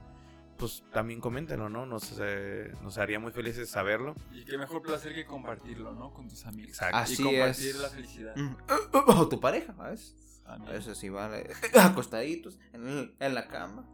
pues 0.57 0.83
también 0.93 1.19
coméntenlo, 1.19 1.67
¿no? 1.69 1.85
Nos, 1.85 2.17
eh, 2.21 2.71
nos 2.81 2.97
haría 2.97 3.19
muy 3.19 3.33
felices 3.33 3.69
saberlo. 3.69 4.15
Y 4.31 4.45
qué 4.45 4.57
mejor 4.57 4.81
placer 4.81 5.13
que 5.13 5.25
compartirlo, 5.25 5.93
¿no? 5.93 6.13
Con 6.13 6.29
tus 6.29 6.45
amigos. 6.45 6.69
Exacto. 6.69 6.97
Así 6.97 7.21
y 7.21 7.25
compartir 7.25 7.69
es. 7.71 7.75
la 7.79 7.89
felicidad. 7.89 8.35
Mm. 8.35 8.55
O 9.07 9.27
tu 9.27 9.39
pareja, 9.41 9.73
¿sabes? 9.75 10.15
También. 10.45 10.75
Eso 10.77 10.95
sí, 10.95 11.09
vale. 11.09 11.49
Acostaditos 11.73 12.57
en, 12.71 12.87
el- 12.87 13.15
en 13.19 13.33
la 13.35 13.47
cama. 13.49 13.85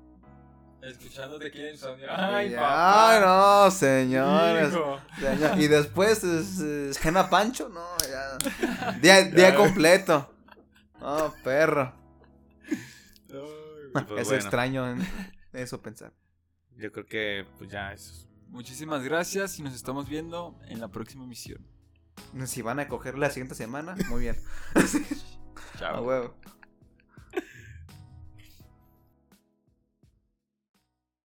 Escuchándote 0.82 1.52
quieren 1.52 1.78
sus 1.78 1.88
amigos. 1.90 2.10
Ay, 2.16 2.56
papá. 2.56 3.20
no, 3.20 3.72
señores. 3.72 4.74
Señor. 5.20 5.60
Y 5.60 5.68
después 5.68 6.24
es, 6.24 6.60
es 6.60 6.98
Gema 6.98 7.30
Pancho, 7.30 7.70
no, 7.70 7.86
ya. 8.00 8.92
Día, 9.00 9.22
día 9.30 9.56
completo. 9.56 10.34
Oh, 11.00 11.34
perro. 11.44 11.94
Pues, 13.28 14.04
es 14.22 14.28
bueno, 14.28 14.34
extraño 14.36 14.90
en- 14.90 15.08
eso 15.54 15.82
pensar. 15.82 16.14
Yo 16.78 16.92
creo 16.92 17.06
que 17.06 17.46
pues 17.58 17.70
ya 17.70 17.92
es 17.94 18.28
Muchísimas 18.48 19.04
gracias 19.04 19.60
y 19.60 19.64
nos 19.64 19.74
estamos 19.74 20.10
viendo 20.10 20.60
en 20.68 20.80
la 20.82 20.88
próxima 20.90 21.24
emisión. 21.24 21.66
Si 22.46 22.62
van 22.62 22.80
a 22.80 22.88
coger 22.88 23.18
la 23.18 23.30
siguiente 23.30 23.56
semana, 23.56 23.96
muy 24.10 24.22
bien. 24.22 24.38
Chao. 25.80 25.96
A 25.98 26.02
huevo. 26.02 26.36